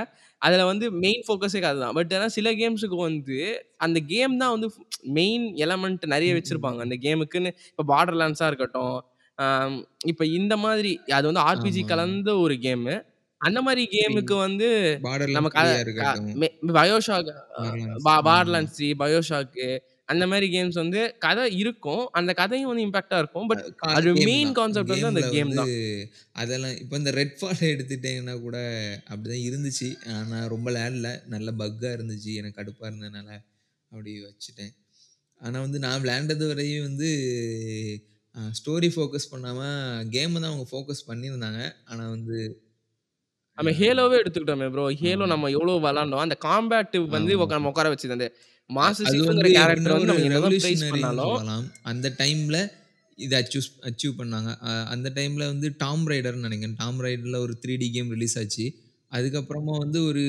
அதுல 0.42 0.62
வந்து 0.64 0.86
மெயின் 1.02 1.22
ஃபோக்கஸே 1.26 1.60
கதை 1.60 1.78
தான். 1.82 1.94
பட் 1.94 2.12
ஆனா 2.14 2.28
சில 2.36 2.50
கேம்ஸ்க்கு 2.54 2.96
வந்து 3.02 3.38
அந்த 3.78 3.98
கேம் 4.10 4.34
தான் 4.38 4.54
வந்து 4.54 4.68
மெயின் 5.12 5.44
எலமெண்ட் 5.64 6.04
நெறைய 6.14 6.32
வச்சிருப்பாங்க. 6.38 6.80
அந்த 6.86 6.96
கேமுக்குன்னு 7.04 7.50
இப்ப 7.72 7.86
பார்டர் 7.92 8.18
லேண்ட்ஸா 8.22 8.48
இருக்கட்டும். 8.50 8.96
இப்ப 10.06 10.24
இந்த 10.38 10.54
மாதிரி 10.64 10.90
அது 11.14 11.26
வந்து 11.30 11.44
ஆர்பிஜி. 11.48 11.82
கலந்த 11.86 12.30
ஒரு 12.40 12.56
கேமு. 12.64 12.94
அந்த 13.42 13.58
மாரி 13.66 13.84
ம். 14.06 14.26
கேமுக்கு 14.26 14.34
வந்து 14.46 14.68
நம்ம 15.34 15.46
பார்டர்லாண்ட்ஸ் 15.46 15.54
க 15.54 15.60
3யா 15.60 15.78
க 15.96 16.02
இருக்கட்டும். 16.06 16.32
மெ 16.40 16.48
பயோஷாக் 16.76 17.30
அ 17.32 17.38
பார்டர்லாண்ட்ஸ். 17.58 18.06
பா 18.06 18.14
ம். 18.28 18.28
பார்டர்லாண்ட்ஸ் 18.28 18.76
3, 18.78 18.90
பயோஷாக்கு 19.02 19.66
அந்த 20.08 20.24
மாரி 20.30 20.46
கேம்ஸ் 20.54 20.78
வந்து 20.82 21.00
கதை 21.24 21.44
இருக்கும். 21.60 22.04
அந்த 22.18 22.30
கதையும் 22.40 22.70
வந்து 22.70 22.86
இம்பாக்ட்டா 22.86 23.18
இருக்கும். 23.22 23.48
பட் 23.50 23.62
அது 23.90 24.10
மெயின். 24.20 24.52
கான்செப்ட் 24.58 24.94
வந்து 24.94 25.10
அந்த 25.12 25.22
கேம் 25.34 25.52
தான். 25.54 25.70
அதெல்லாம் 26.36 26.76
இப்ப 26.82 26.98
இந்த 27.00 27.12
ரெட் 27.18 27.36
ஃபால் 27.38 27.62
எடுத்துட்டீங்கன்னா 27.72 28.34
கூட 28.46 28.58
அப்படிதான் 29.10 29.44
இருந்துச்சு. 29.48 29.88
ஆனா 30.16 30.38
ரொம்ப 30.54 30.66
விளையாடல. 30.70 31.10
நல்ல 31.34 31.50
பக்கா 31.62 31.90
இருந்துச்சு. 31.96 32.32
எனக்கு 32.40 32.60
கடுப்பா 32.60 32.86
இருந்ததுனால 32.90 33.30
அப்படி 33.92 34.12
வச்சுட்டேன். 34.26 34.72
ஆனா 35.40 35.58
வந்து 35.66 35.78
நான் 35.84 36.02
விளையாண்டது 36.02 36.46
வரையும் 36.52 36.86
வந்து 36.88 37.08
ஸ்டோரி 38.58 38.88
ஃபோக்கஸ் 38.94 39.32
பண்ணாம 39.32 39.60
கேம 40.14 40.34
தான் 40.36 40.52
அவங்க 40.52 40.66
ஃபோக்கஸ் 40.70 41.08
பண்ணியிருந்தாங்க. 41.08 41.60
ஆனா 41.90 42.04
வந்து 42.16 42.36
நம்ம 43.62 43.74
ஹேலோவே 43.80 44.16
எடுத்துக்கிட்டோமே 44.20 44.66
ப்ரோ. 44.74 44.84
ஹேலோ. 45.02 45.26
நம்ம 45.32 45.50
எவ்வளோ 45.56 45.74
விளையாண்டோம். 45.84 46.22
அந்த 46.26 46.36
காம்பேட் 46.46 46.96
வந்து 47.16 47.32
நம்ம 47.56 47.70
உட்கார 47.72 47.88
வச்சது. 47.92 48.14
அந்த 48.14 48.26
எப்படின்னா 49.18 49.50
கேரக்டர் 49.56 49.94
வந்து 49.94 50.08
நம்ம 50.10 50.24
என்னதான் 50.28 50.54
பிரைஸ் 50.62 50.82
ரெவல்யூஷனரின்னு 50.84 50.94
பண்ணாலும். 50.94 51.66
அந்த 51.92 52.08
டைம்ல 52.22 52.58
இத 53.18 53.32
அச்சூஸ் 53.42 53.68
அச்சீவ் 53.88 54.14
பண்ணாங்க. 54.20 54.50
அந்த 54.94 55.08
டைம்ல 55.18 55.42
வந்து 55.52 55.68
டாம் 55.82 56.04
ரைடர்ன்னு 56.12 56.44
நெனைக்கிறேன். 56.46 56.78
டாம் 56.82 56.98
ரைடர்ல 57.06 57.38
ஒரு 57.46 57.54
3டி 57.64 57.88
கேம் 57.96 58.10
ரிலீஸ் 58.16 58.36
ஆச்சு. 58.42 58.66
அதுக்கப்புறமா 59.12 59.74
வந்து 59.84 59.98
ஒரு. 60.10 60.24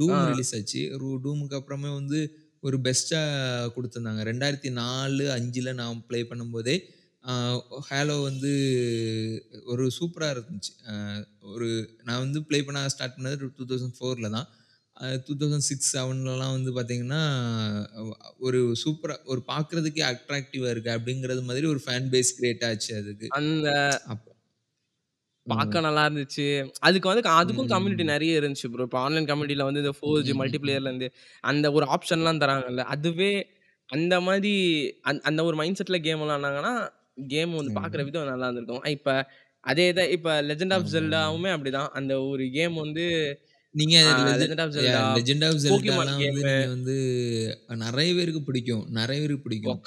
டூம் 0.00 0.22
ரிலீஸ் 0.30 0.52
ஆச்சு. 0.58 0.82
ஒரு 0.96 1.08
டூமுக்கு 1.24 1.58
அப்புறமே 1.60 1.90
வந்து 1.98 2.20
ஒரு 2.62 2.76
பெஸ்ட்டா 2.86 3.20
குடுத்திருந்தாங்க. 3.76 4.20
2004, 4.28 5.28
5ல 5.36 5.74
நான் 5.80 6.02
ப்ளே 6.10 6.20
பண்ணும்போதே, 6.30 6.76
ஹேலோ 7.88 8.16
வந்து 8.22 8.50
ஒரு 9.66 9.84
சூப்பரா 9.96 10.28
இருந்துச்சு. 10.34 10.72
ஒரு 11.52 11.68
நான் 12.04 12.22
வந்து 12.24 12.40
ப்ளே 12.48 12.58
பண்ண 12.62 12.82
ஸ்டார்ட் 12.94 13.16
பண்ணது 13.16 13.36
2004ல 13.40 14.30
தான். 14.36 14.48
அ 14.96 15.06
2006, 15.20 15.70
7லலாம் 16.00 16.56
வந்து 16.56 16.72
பார்த்தீங்கன்னா, 16.72 17.22
ஒரு 18.40 18.60
சூப்பரா 18.82 19.16
ஒரு 19.26 19.42
பார்க்கறதுக்கே 19.48 20.04
அட்ராக்டிவா 20.10 20.68
இருக்கு 20.70 20.90
அப்படிங்கிறது 20.96 21.44
மாதிரி 21.46 21.66
ஒரு 21.68 21.82
ஃபேன் 21.86 22.10
பேஸ் 22.12 22.36
கிரியேட் 22.38 22.66
ஆச்சு 22.70 22.92
அதுக்கு. 23.00 23.30
அந்த. 23.32 23.68
பார்க்க 25.46 25.80
நல்லா 25.80 26.02
இருந்துச்சு. 26.06 26.44
அதுக்கு 26.80 27.08
வந்து 27.10 27.22
அதுக்கும் 27.34 27.70
கம்யூனிட்டி. 27.72 28.04
நெறைய 28.08 28.32
இருந்துச்சு 28.40 28.68
ப்ரோ. 28.72 28.84
இப்ப 28.88 28.98
ஆன்லைன் 29.02 29.28
கம்யூனிட்டில 29.30 29.64
வந்து 29.68 29.82
இந்த 29.84 29.92
4G 30.00 30.30
ம், 30.30 30.40
ம், 30.42 30.58
ம். 30.62 30.82
மல்டிப்ளேயர்லேருந்து 30.82 31.08
அந்த 31.44 31.66
ஒரு 31.76 31.86
ஆப்ஷன்லாம் 31.94 32.40
தராங்கல்ல. 32.42 32.84
அதுவே 32.94 33.32
அந்த 33.88 34.14
மாரி 34.20 34.52
அந் 35.04 35.22
அந்த 35.28 35.40
ஒரு 35.44 35.56
மைண்ட் 35.56 35.78
செட்ல 35.80 35.98
கேம் 36.04 36.20
விளையாடுனாங்கன்னா, 36.22 36.74
கேம் 37.16 37.54
வந்து. 37.54 37.72
பார்க்குற 37.78 38.02
விதம் 38.04 38.30
நல்லா 38.32 38.48
இருந்திருக்கும். 38.48 38.84
இப்ப 38.96 39.10
அதே 39.64 39.86
தான் 39.92 40.10
இப்ப 40.10 40.30
லெஜெண்ட் 40.42 40.74
ஆஃப். 40.76 40.88
ஜெல்டாவுமே 40.94 41.50
அப்படிதான். 41.56 41.90
அந்த 41.98 42.12
ஒரு 42.24 42.44
கேம் 42.50 42.76
வந்து 42.84 43.04
நீங்க 43.74 43.98
லெஜெண்ட் 44.32 44.62
ஆஃப் 44.64 44.72
ஜெல்டா, 44.76 45.02
வந்து 46.72 46.96
நெறைய 47.84 48.10
பேருக்கு 48.14 48.42
பிடிக்கும். 48.42 48.84
நெறைய 48.92 49.20
பேருக்கு 49.22 49.46
பிடிக்கும். 49.46 49.80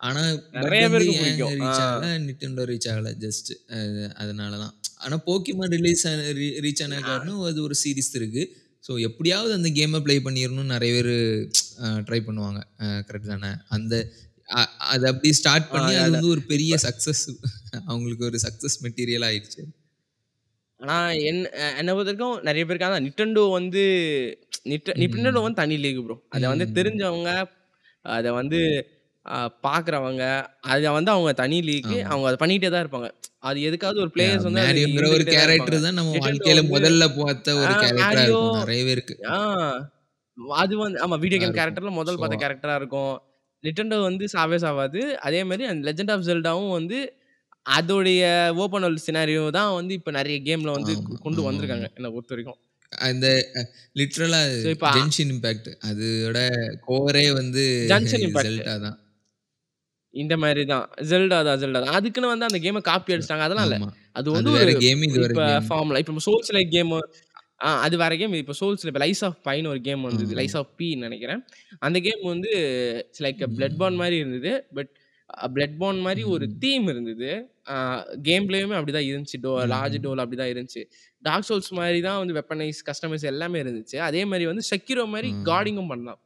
ஆனா, 0.00 0.22
நெறைய 0.58 0.84
பேருக்கு 0.92 1.14
பிடிக்கும். 1.18 1.52
ரீச் 1.60 1.80
ஆகல? 1.84 2.06
Nintendo 2.22 2.62
ரீச் 2.70 2.88
ஆகல. 2.92 3.10
ஜஸ்ட் 3.24 3.50
அதனால 4.16 4.52
தான். 4.64 4.74
ஆனா, 5.00 5.16
போக்கிமான் 5.26 5.72
ரிலீஸ் 5.76 6.04
ரீச் 6.64 6.82
ஆன. 6.86 6.98
காரணம் 7.10 7.40
அது 7.50 7.60
ஒரு 7.62 7.76
சீரிஸ் 7.82 8.12
இருக்கு. 8.14 8.44
ஸோ 8.84 9.00
எப்படியாவது 9.00 9.52
அந்த 9.54 9.68
கேம 9.70 10.00
ப்ளே 10.00 10.16
பண்ணிறணும்னு 10.20 10.72
நெறைய 10.74 10.92
பேரு 10.96 11.14
ட்ரை 12.08 12.20
பண்ணுவாங்க. 12.26 12.60
கரெக்ட் 13.06 13.32
தானே? 13.32 13.50
அந்த 13.68 13.94
அத 14.88 15.02
அப்படி 15.10 15.30
ஸ்டார்ட் 15.38 15.68
பண்ணி 15.72 15.92
அது. 15.98 16.08
வந்து 16.08 16.26
ஒரு 16.32 16.42
பெரிய 16.50 16.72
சக்சஸ் 16.84 17.24
அவங்களுக்கு 17.86 18.24
ஒரு 18.30 18.38
சக்சஸ் 18.46 18.76
மெட்டீரியலா 18.84 19.28
ஆயிடுச்சு. 19.30 19.62
ஆனா 20.80 20.94
என் 21.22 21.40
அ 21.56 21.66
என்ன 21.80 21.90
பொறுத்தவரைக்கும் 21.92 22.36
நெறைய 22.48 22.62
பேருக்கு 22.64 22.86
அதான் 22.88 23.04
Nintendo 23.06 23.42
வந்து 23.56 23.82
நிட்ட 24.64 24.88
ம். 24.96 25.42
வந்து 25.42 25.60
தனி 25.60 25.76
லீக் 25.84 26.00
ப்ரோ. 26.04 26.16
அத 26.34 26.42
வந்து. 26.52 26.66
தெரிஞ்சவங்க, 26.76 27.30
அத 28.04 28.26
வந்து 28.40 28.60
அ 29.26 29.36
பார்க்குறவங்க, 29.66 30.24
அத 30.70 30.84
வந்து 30.96 31.10
அவங்க 31.12 31.32
தனி 31.42 31.58
லீக்கு. 31.68 31.98
அவங்க 32.08 32.26
அத 32.30 32.38
பண்ணிட்டே 32.42 32.70
தான் 32.70 32.84
இருப்பாங்க. 32.84 33.10
அது 33.42 33.58
எதுக்காவது 33.68 34.02
ஒரு 34.04 34.12
பிளேயர்ஸ் 34.14 34.48
வந்து 34.48 34.64
ஒரு. 34.64 34.80
கேரக்டர் 35.32 35.84
தான் 35.84 35.98
நம்ம 35.98 36.12
வாழ்க்கையில 36.18 36.60
முதல்ல 36.72 37.04
பார்த்த 37.16 37.56
ஒரு 37.62 37.74
கேரக்டரா 37.82 38.24
இருக்கும் 38.26 38.56
நெறைய 38.58 38.82
பேருக்கு. 38.88 39.14
ஆ 39.30 39.36
அது 40.56 40.74
வந்து 40.78 40.98
ஆமா 41.04 41.16
வீடியோ 41.22 41.40
கேம். 41.40 41.58
கேரக்டர்ல 41.58 41.92
முதல் 41.96 42.20
பார்த்த 42.20 42.42
கேரக்டரா 42.42 42.74
இருக்கும். 42.80 43.14
Nintendo 43.64 43.96
வந்து 44.04 44.24
சாவே 44.34 44.58
சாவாது. 44.64 45.00
அதே 45.26 45.40
மாரி 45.48 45.64
அந்த 45.70 45.82
Legend 45.88 46.10
of 46.14 46.22
Zeldaவும் 46.28 46.72
வந்து 46.78 46.98
அதோடைய 47.66 48.22
ஓப்பன் 48.62 48.84
வேர்ல்ட் 48.84 49.06
சினாரியோ 49.06 49.44
தான் 49.56 49.70
வந்து 49.78 49.92
இப்ப 49.98 50.12
நெறைய 50.16 50.38
கேம்ல 50.46 50.70
வந்து 50.78 50.92
ஆமா, 50.96 51.18
கொண்டு. 51.24 51.40
வந்திருக்காங்க. 51.48 51.86
என்ன 51.98 52.08
பொறுத்தவரைக்கும். 52.14 52.58
அந்த 52.92 53.26
அ 53.52 53.62
லிட்ரலா 53.96 54.40
இப்ப 54.72 54.88
ஜென்ஷின் 54.96 55.30
இம்பாக்ட் 55.34 55.70
அதோட 55.90 56.38
கோரே 56.88 57.26
வந்து 57.40 57.64
ஜங்ஷன் 57.92 58.24
இம்பாக்ட். 58.26 58.48
ஜெல்டா 58.48 58.74
தான். 58.86 58.98
இந்த 60.14 60.34
மாரி 60.42 60.62
தான். 60.66 60.86
Zelda 61.10 61.36
தான் 61.48 61.60
Zelda 61.62 61.78
தான். 61.82 61.94
அதுக்குன்னு 61.98 62.32
வந்து 62.32 62.48
அந்த 62.48 62.58
கேம 62.64 62.82
காப்பி 62.88 63.14
அடிச்சுட்டாங்க. 63.14 63.46
அதெல்லாம் 63.46 63.68
இல்ல. 63.68 63.78
ஆமா. 63.78 63.88
அது 64.16 64.28
அது 64.30 64.36
வந்து 64.36 64.50
வேற 64.56 64.68
ஒரு 64.68 64.80
கேம், 64.80 65.02
இது 65.08 65.18
வேற 65.18 65.32
இப்ப 65.32 65.44
கேம். 65.44 65.68
ஃபார்முலா. 65.68 66.00
இப்ப 66.04 66.24
சோல்ஸ் 66.26 66.52
லைக் 66.56 66.72
கேமு 66.74 66.98
அது 67.80 67.96
வேற 67.98 68.16
கேம். 68.16 68.32
இப்ப 68.34 68.54
சோல்ஸ்ல 68.60 68.86
இப்ப 68.86 69.00
லைஸ் 69.04 69.22
ஆஃப் 69.24 69.38
பைன்னு 69.44 69.68
ஒரு 69.68 69.80
கேம் 69.80 70.02
வந்தது. 70.02 70.34
லைஸ் 70.34 70.56
ஆஃப் 70.56 70.70
பீன்னு 70.78 71.04
நெனைக்கிறேன். 71.06 71.42
அந்த 71.80 71.98
கேம் 72.00 72.22
வந்து 72.24 72.50
இட்ஸ் 73.00 73.22
லைக் 73.22 73.42
பிளட் 73.56 73.76
பாண்ட் 73.76 73.96
ம். 73.96 73.96
மாரி 73.96 74.16
இருந்தது. 74.16 74.52
பட் 74.74 74.90
பிளட் 75.54 75.76
பாண்ட் 75.76 76.00
மாரி 76.00 76.22
ஒரு. 76.26 76.46
தீம் 76.58 76.86
இருந்தது. 76.86 77.30
கேம் 78.22 78.48
பிளேயுமே 78.48 78.76
அப்படிதான் 78.78 79.08
இருந்துச்சு. 79.10 79.38
To 79.40 79.52
large. 79.66 79.98
டோல் 80.04 80.22
அப்படிதான் 80.24 80.52
இருந்துச்சு. 80.52 80.82
டார்க் 81.22 81.48
சோல்ஸ் 81.48 81.72
மாரி 81.72 82.00
தான் 82.00 82.18
வந்து 82.18 82.34
வெப்பனைஸ், 82.34 82.80
கஸ்டமைஸ் 82.86 83.24
எல்லாமே 83.24 83.62
இருந்துச்சு. 83.62 83.98
அதே 84.02 84.24
மாரி 84.24 84.46
வந்து 84.46 84.64
செக்கிரோ 84.70 85.06
மாரி 85.06 85.30
ம். 85.32 85.44
கார்டிங்கும் 85.44 85.88
பண்ணலாம். 85.88 86.20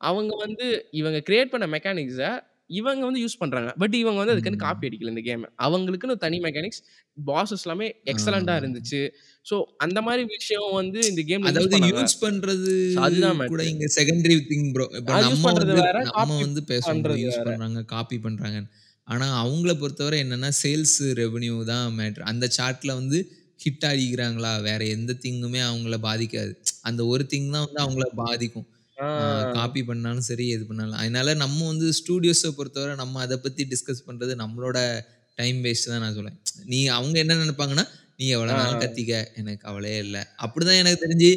அவங்க 0.00 0.34
வந்து 0.36 0.66
இவங்க 0.92 1.18
கிரியேட் 1.28 1.50
பண்ண 1.50 1.66
மெக்கானிக்ஸ 1.68 2.22
இவங்க 2.72 3.04
வந்து 3.04 3.20
யூஸ் 3.20 3.38
பண்றாங்க. 3.38 3.70
பட் 3.78 3.94
இவங்க 3.94 4.18
வந்து 4.18 4.32
அதுக்குன்னு 4.32 4.58
காப்பி. 4.58 4.88
அடிக்கல 4.88 5.12
இந்த 5.12 5.22
கேம. 5.22 5.44
அவங்களுக்குன்னு 5.62 6.16
தனி 6.16 6.38
மெக்கானிக்ஸ், 6.40 6.80
பாஸஸ் 7.16 7.64
எல்லாமே 7.64 7.88
எக்ஸலென்ட்டா 8.06 8.54
ஆ. 8.54 8.60
இருந்துச்சு. 8.60 9.00
ஸோ 9.46 9.54
அந்த 9.84 9.98
மாரி 10.06 10.22
விஷயம் 10.34 10.68
வந்து 10.78 10.98
இந்த 11.10 11.20
யூஸ் 11.28 11.46
அதாவது. 11.50 11.78
யூஸ் 11.92 12.16
பண்றது 12.24 12.72
அதுதான் 13.04 13.40
கூட. 13.44 13.62
இங்க 13.72 13.86
செகண்டரி 13.96 14.36
திங் 14.50 14.68
ப்ரோ. 14.74 14.86
இப்ப 14.98 15.16
நம்ம 15.24 15.40
பண்றது 15.48 15.72
வேற, 15.80 15.98
நம்ம 16.10 16.36
வந்து. 16.42 16.60
பண்றது 16.88 17.18
யூஸ். 17.22 17.38
பண்றாங்க, 17.48 17.82
காப்பி 17.94 18.18
பண்றாங்கன்னு. 18.26 18.70
ஆனா 19.08 19.26
அவங்கள 19.42 19.72
பொறுத்தவரை 19.80 20.18
என்னன்னா, 20.24 20.50
சேல்ஸ் 20.60 20.98
ரெவென்யூ 21.20 21.56
தான் 21.70 21.86
மேட்டர். 21.98 22.26
அந்த 22.32 22.46
சார்ட்ல 22.58 22.92
வந்து 23.00 23.18
ஹிட் 23.60 23.86
அடிக்கிறாங்களா, 23.88 24.52
வேற 24.68 24.82
எந்த 24.96 25.12
திங்குமே 25.24 25.60
அவங்கள 25.66 25.96
பாதிக்காது. 26.06 26.52
அந்த 26.88 27.02
ஒரு 27.12 27.24
திங் 27.32 27.50
தான் 27.54 27.64
வந்து 27.66 27.82
அவங்கள 27.84 28.06
பாதிக்கும். 28.22 28.68
காப்பி 29.56 29.82
பண்ணாலும் 29.88 30.26
சரி, 30.28 30.44
எது 30.54 30.64
பண்ணாலும். 30.68 30.98
அதனால 31.02 31.34
நம்ம 31.42 31.58
வந்து 31.70 31.86
ஸ்டூடியோஸ 31.98 32.50
பொறுத்தவரை 32.58 32.94
நம்ம 33.00 33.20
அத 33.24 33.36
பத்தி 33.44 33.62
டிஸ்கஸ் 33.72 34.06
பண்றது 34.08 34.32
நம்மளோட 34.42 34.78
டைம் 35.38 35.58
வேஸ்ட் 35.64 35.90
தான் 35.90 36.02
நான் 36.04 36.16
சொல்லுவேன். 36.16 36.38
நீ 36.72 36.80
அவங்க 36.98 37.16
என்ன 37.22 37.36
நெனைப்பாங்கன்னா, 37.40 37.84
"நீ 38.18 38.26
எவ்வளோ 38.30 38.52
ஆ. 38.52 38.56
நாளும் 38.60 38.82
கத்திக்க. 38.82 39.12
எனக்கு 39.40 39.62
கவலையே 39.66 39.98
இல்ல." 40.04 40.16
அப்படிதான் 40.44 40.80
எனக்கு 40.82 41.02
தெரிஞ்சு 41.04 41.30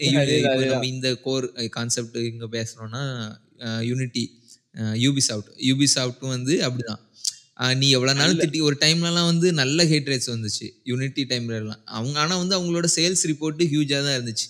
இப்போ 0.46 0.60
நம்ம. 0.64 0.86
இந்த 0.90 1.08
கோர் 1.24 1.46
கான்செப்ட் 1.74 2.16
இங்க 2.30 2.46
பேசுறோம்னா, 2.52 3.02
யூனிட்டி, 3.88 4.24
அ 4.74 4.92
யூபிசாஃப்ட். 5.02 5.50
யூபிசாஃப்ட்டும் 5.68 6.34
வந்து 6.34 6.54
அப்படிதான். 6.66 7.02
நீ 7.78 7.86
எவ்வளோ 7.96 8.12
நாளும் 8.14 8.38
அல்ல. 8.38 8.42
திட்டி 8.42 8.58
ஒரு 8.66 8.76
டைம்லலாம் 8.82 9.28
வந்து 9.30 9.48
நல்ல 9.60 9.80
ஹிட் 9.84 10.10
ரேட்ஸ் 10.12 10.32
வந்துச்சு. 10.32 10.66
யூனிட்டி 10.90 11.22
டைம்லலாம். 11.30 11.82
அவங்க 11.96 12.16
ஆனா 12.22 12.34
வந்து 12.42 12.56
அவங்களோட 12.58 12.88
சேல்ஸ் 12.96 13.24
ரிப்போர்ட் 13.30 13.62
ஹியூஜா 13.72 13.98
தான் 14.06 14.16
இருந்துச்சு. 14.18 14.48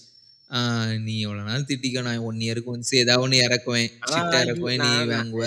நீ 1.05 1.15
எவ்வளோ 1.23 1.43
நாள் 1.49 1.69
திட்டிக்கோ, 1.71 2.03
நான் 2.07 2.25
1 2.27 2.41
இயர்க்கு 2.47 2.73
ஒன்ஸ் 2.75 2.93
ஏதாவது 3.01 3.25
ஒண்ணு 3.25 3.39
இறக்குவேன். 3.47 3.89
யூ 4.11 4.41
இறக்குவேன். 4.41 4.83
நீ 4.85 4.93
வாங்குவ. 5.11 5.45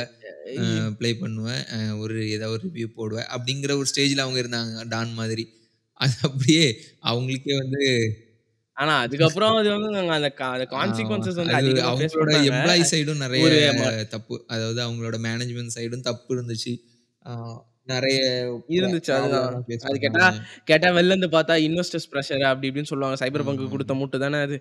ப்ளே 0.99 1.11
பண்ணுவ. 1.21 1.47
அ 1.75 1.79
ஒரு 2.03 2.15
ஏதாவது 2.29 2.55
ஒரு 2.55 2.63
ரிவ்யூ 2.67 2.87
போடுவ. 2.97 3.19
அப்படிங்கிற 3.35 3.71
ஒரு 3.81 3.89
ஸ்டேஜ்ல 3.91 4.23
அவங்க 4.25 4.39
இருந்தாங்க. 4.43 4.73
டான் 4.93 5.13
மாதிரி. 5.19 5.45
அது 5.99 6.15
அப்படியே 6.27 6.65
அவங்களுக்கே 7.09 7.55
வந்து 7.61 7.81
ஆனா 8.77 8.93
அதுக்கப்புறம் 9.05 9.55
அது 9.59 9.69
வந்து 9.75 9.89
அந்த 10.17 10.29
கா 10.39 10.47
அந்த 10.55 10.65
ஆ 10.75 10.75
கான்சிக்வென்சஸ் 10.75 11.39
வந்து 11.41 11.55
அது 11.55 11.57
அதிகமா 11.61 11.91
ஃபேஸ் 11.93 12.15
அவங்களோட. 12.15 12.35
எம்ப்ளாயி 12.51 12.83
சைடும் 12.91 13.21
நெறைய 13.23 13.47
தப்பு. 14.13 14.35
அதாவது 14.53 14.79
அவங்களோட 14.85 15.17
மேனேஜ்மென்ட் 15.27 15.75
சைடும் 15.77 16.05
தப்பு 16.09 16.29
இருந்துச்சு. 16.35 16.73
நெறைய 17.91 18.19
இருந்துச்சு 18.77 19.11
அதுதான். 19.17 19.47
அது 19.89 19.97
கேட்டா. 20.05 20.25
கேட்டா 20.69 20.89
வெளில 20.97 21.13
இருந்து 21.15 21.29
பார்த்தா 21.37 21.55
இன்வெஸ்டர்ஸ் 21.67 22.09
பிரஷர் 22.13 22.45
அப்படி 22.51 22.69
இப்படின்னு 22.71 22.91
சொல்லுவாங்க. 22.93 23.17
சைபர் 23.23 23.45
பங்க் 23.47 23.63
குடுத்த. 23.75 23.95
மூட்டு 24.01 24.19
தானே 24.25 24.39
அது. 24.47 24.57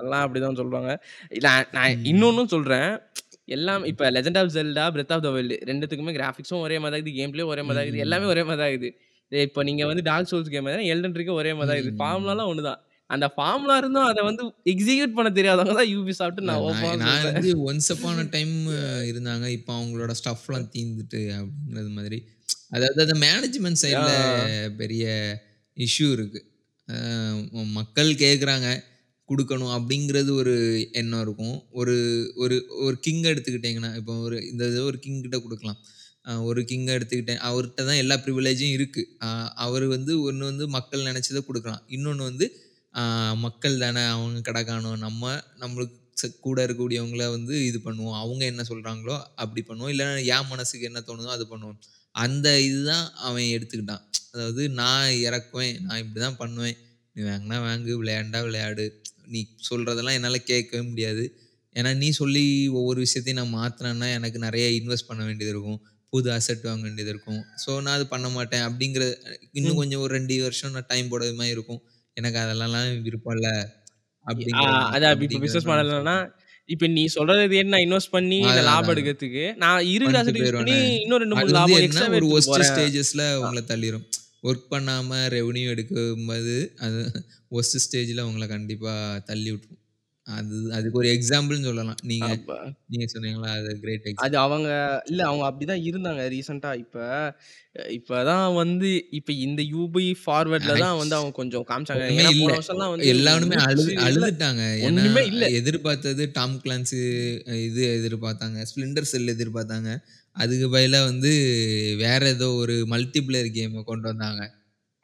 எல்லாம் 0.00 0.24
அப்படிதான் 0.24 0.60
சொல்லுவாங்க. 0.62 0.92
நான். 1.46 2.04
இன்னொன்னும் 2.12 2.52
சொல்றேன். 2.54 2.90
எல்லாம் 3.56 3.84
இப்ப 3.90 4.10
legend 4.16 4.40
of 4.40 4.52
Zelda, 4.56 4.84
breath 4.96 5.12
of 5.16 5.24
the 5.26 5.30
wild 5.36 5.54
2த்துக்குமே 5.70 6.14
கிராபிக்ஸும் 6.18 6.62
ஒரே 6.66 6.78
மாரி 6.80 6.92
தான் 6.92 7.00
இருக்குது. 7.00 7.18
கேம் 7.20 7.50
ஒரே 7.52 7.62
மாரி 7.66 7.76
தான் 7.78 7.86
இருக்குது. 7.86 8.04
எல்லாமே. 8.06 8.26
ஒரே 8.34 8.42
மாரி 8.48 8.60
தான் 8.62 8.72
இருக்குது. 8.72 8.92
இப்ப 9.32 9.62
நீங்க 9.62 9.82
வந்து 9.86 10.02
டார்க் 10.02 10.30
சோல்ஸ் 10.30 10.52
கேம் 10.52 10.68
எல்டன் 10.92 11.16
ரிங்கும் 11.18 11.40
ஒரே 11.40 11.52
மாரி 11.54 11.68
தான் 11.70 11.78
இருக்குது. 11.78 11.96
ம். 11.96 12.02
ஃபார்முலாலாம் 12.02 12.50
ஒண்ணு 12.52 12.64
தான். 12.68 12.80
அந்த 13.10 13.26
ஃபார்முலா 13.34 13.74
இருந்தும் 13.76 14.06
அத 14.08 14.22
வந்து 14.26 14.42
எக்ஸிக்யூட் 14.72 15.14
பண்ண 15.14 15.28
தெரியாதவங்க 15.36 15.74
தான் 15.78 15.90
யூபிசாஃப்ட்ன்னு 15.92 16.46
இல்ல 16.46 16.56
நான் 16.74 17.02
நான். 17.02 17.22
வந்து 17.28 17.50
ஒன்ஸ் 17.68 17.88
அப்பான் 17.94 18.30
டைம் 18.34 18.54
இருந்தாங்க. 19.10 19.46
இப்ப 19.56 19.70
அவங்களோட 19.78 20.14
ஸ்டஃப்லாம் 20.20 20.68
தீர்ந்துட்டு 20.74 21.20
அப்படிங்கிறது 21.38 21.90
மாதிரி. 21.98 22.18
அதாவது 22.70 23.00
அந்த 23.06 23.16
மேனேஜ்மென்ட் 23.24 23.82
சைட்ல. 23.82 24.10
பெரிய 24.80 25.04
இஷ்யூ 25.76 26.08
இருக்கு. 26.16 26.40
மக்கள் 27.78 28.10
கேட்குறாங்க, 28.22 28.68
குடுக்கணும் 29.28 29.74
அப்படிங்கிறது 29.76 30.30
ஒரு 30.42 30.54
எண்ணம் 31.00 31.22
இருக்கும். 31.22 31.56
ஒரு 31.80 31.94
ஒரு 32.36 32.56
ஒரு 32.86 32.96
கிங் 33.00 33.22
எடுத்துக்கிட்டீங்கன்னா, 33.32 33.92
இப்போ 34.00 34.14
ஒரு 34.26 34.38
இந்த 34.50 34.64
இது 34.70 34.80
ஒரு 34.84 34.98
கிங் 34.98 35.22
கிட்ட 35.22 35.38
குடுக்கலாம். 35.38 35.80
அ 36.28 36.42
ஒரு 36.48 36.60
கிங்க 36.68 36.88
எடுத்துக்கிட்டேன். 36.96 37.42
அவர்ட்ட 37.48 37.84
தான் 37.88 38.00
எல்லா 38.02 38.16
பிரிவிலேஜும் 38.24 38.74
இருக்கு. 38.76 39.02
அ 39.20 39.28
அவரு 39.64 39.86
வந்து 39.94 40.12
ஒண்ணு 40.24 40.44
வந்து 40.44 40.64
மக்கள் 40.76 41.06
நெனைச்சத 41.08 41.40
குடுக்கலாம். 41.44 41.82
இன்னொன்னு 41.96 42.24
வந்து 42.30 42.46
மக்கள் 43.44 43.82
தானே 43.82 44.02
அவங்க 44.12 44.38
கடக்காணும். 44.48 44.98
நம்ம 45.04 45.22
நம்மளுக்கு 45.62 45.96
ச 46.16 46.28
கூட 46.40 46.58
இருக்கக்கூடியவங்கள 46.62 47.24
வந்து 47.34 47.54
இது 47.68 47.78
பண்ணுவோம். 47.82 48.16
அவங்க 48.22 48.42
என்ன 48.52 48.62
சொல்றாங்களோ 48.70 49.14
அப்படி 49.42 49.62
பண்ணுவோம். 49.68 49.92
இல்ல 49.94 50.04
என் 50.32 50.48
மனசுக்கு 50.52 50.88
என்ன 50.90 51.00
தோணுதோ 51.08 51.30
அது 51.36 51.44
பண்ணுவோம். 51.50 51.78
அந்த 52.14 52.48
இதுதான் 52.66 53.06
அவன் 53.26 53.46
எடுத்துக்கிட்டான். 53.54 54.02
அதாவது 54.34 54.62
நான் 54.80 55.10
இறக்குவேன். 55.26 55.76
நான் 55.84 56.02
இப்படிதான் 56.04 56.38
பண்ணுவேன். 56.40 56.76
நீ 57.16 57.22
வாங்குனா 57.26 57.58
வாங்கு, 57.66 57.92
விளையாண்டா 58.00 58.40
விளையாடு. 58.46 58.86
நீ 59.32 59.40
சொல்றதெல்லாம் 59.68 60.18
என்னால 60.18 60.38
கேட்கவே 60.50 60.82
முடியாது. 60.88 61.24
ஏன்னா 61.76 61.90
நீ 61.98 62.08
சொல்லி 62.18 62.44
ஒவ்வொரு 62.78 62.98
விஷயத்தையும் 63.04 63.40
நான் 63.40 63.56
மாத்துனேன்னா, 63.56 64.08
எனக்கு 64.18 64.38
நெறைய 64.46 64.66
இன்வெஸ்ட் 64.78 65.10
பண்ண 65.10 65.22
வேண்டியது 65.28 65.52
இருக்கும். 65.54 65.80
புது 66.12 66.28
அசெட் 66.36 66.66
வாங்க 66.68 66.82
வேண்டியது 66.86 67.12
இருக்கும். 67.14 67.40
ஸோ 67.62 67.70
நான் 67.84 67.96
அது 67.96 68.06
பண்ண 68.12 68.26
மாட்டேன். 68.36 68.64
அப்படிங்கிற 68.68 69.04
இன்னும். 69.58 69.78
கொஞ்சம் 69.80 70.02
ஒரு 70.04 70.12
2 70.18 70.36
வருஷம் 70.46 70.74
நான் 70.76 70.88
டைம் 70.92 71.10
போடுற 71.12 71.32
மாரி 71.40 71.54
இருக்கும். 71.56 71.80
எனக்கு 72.16 72.38
அதெல்லலாம் 72.44 72.88
விருப்பம் 73.06 73.34
இல்ல. 73.36 73.48
அதான் 74.94 75.12
இப்ப 75.16 75.38
பிசினஸ் 75.44 75.68
நீ 76.96 77.02
சொல்றத 77.14 77.54
ஏன் 77.58 77.70
நான் 77.74 77.84
இன்வெஸ்ட் 77.84 78.12
பண்ணி 78.14 78.38
லாபம். 78.66 78.90
எடுக்கிறதுக்கு, 78.94 79.44
நான் 79.62 79.86
இருக்கிற. 79.90 80.18
இன்னும் 81.02 81.20
2, 81.22 81.36
அது 81.38 81.44
3 81.44 81.46
வந்து 81.48 81.56
லாபம் 81.58 81.76
என்ன 81.76 81.86
எக்ஸ்ட்ராவே 81.86 82.18
ஒரு 82.18 82.28
போறேன். 82.48 82.70
ஸ்டேஜஸ்ல. 82.70 83.22
உங்கள 83.42 83.62
தள்ளிரும். 83.70 84.04
வொர்க் 84.46 84.66
பண்ணாம 84.72 85.20
ரெவென்யூ 85.36 85.68
எடுக்கும்போது, 85.74 86.56
அது 86.86 87.00
வொர்ஸ்ட் 87.54 87.78
ஸ்டேஜ்ல 87.86 88.26
உங்கள 88.30 88.46
கண்டிப்பா 88.54 88.92
தள்ளி 89.30 89.48
விட்டுரும். 89.52 89.80
அது 90.28 90.56
அதுக்கு 90.76 91.00
ஒரு 91.00 91.08
எக்ஸாம்பிள்ன்னு 91.10 91.68
சொல்லலாம். 91.68 92.00
நீங்க 92.04 92.28
நீங்க 92.88 93.06
சொன்னீங்கல்ல, 93.12 93.50
அது 93.56 93.70
கிரேட் 93.82 94.00
அது 94.00 94.10
எக்ஸாம்பிள். 94.12 94.40
அவங்க 94.44 94.68
இல்ல 95.06 95.20
அவங்க 95.28 95.44
அப்படிதான் 95.48 95.84
இருந்தாங்க 95.88 96.22
ரீசென்ட்டா. 96.34 96.72
இப்ப 96.82 96.96
இப்ப 97.96 98.20
தான் 98.24 98.46
வந்து 98.54 98.88
இப்ப 99.18 99.32
இந்த 99.44 99.62
யூபி 99.72 100.04
ஃபார்வர்ட்ல 100.22 100.72
தான் 100.78 100.98
வந்து 101.00 101.16
அவங்க 101.18 101.32
கொஞ்சம் 101.38 101.66
காமிச்சாங்க. 101.68 102.04
ஒண்ணுமே 102.04 102.20
ஏன்னா 102.20 102.32
இல்ல. 102.32 102.44
போன 102.44 102.56
வருஷம்லாம் 102.56 102.92
வந்து 102.94 103.10
எல்லாருமே 103.10 103.56
அழுது 103.60 103.82
மூச்சு 103.82 103.94
இல்ல. 103.94 104.06
அழுதுட்டாங்க. 104.08 104.62
ஏன்னா 104.78 104.88
ஒண்ணுமே 104.90 105.22
இல்ல. 105.32 105.44
எதிர்பார்த்தது 105.60 106.24
டாம் 106.38 106.56
கிளான்சி 106.64 107.00
இது 107.68 107.82
எதிர்பார்த்தாங்க. 107.98 108.58
ஸ்ப்ளிண்டர் 108.70 109.10
செல் 109.12 109.34
எதிர்பார்த்தாங்க. 109.36 109.90
அதுக்கு 110.36 110.66
பதிலா 110.72 111.00
வந்து 111.06 111.30
வேற 112.02 112.22
ஏதோ 112.34 112.48
ஒரு 112.62 112.74
மல்டிபிளேயர் 112.92 113.50
கேம 113.56 113.84
கொண்டு 113.84 114.06
வந்தாங்க. 114.10 114.42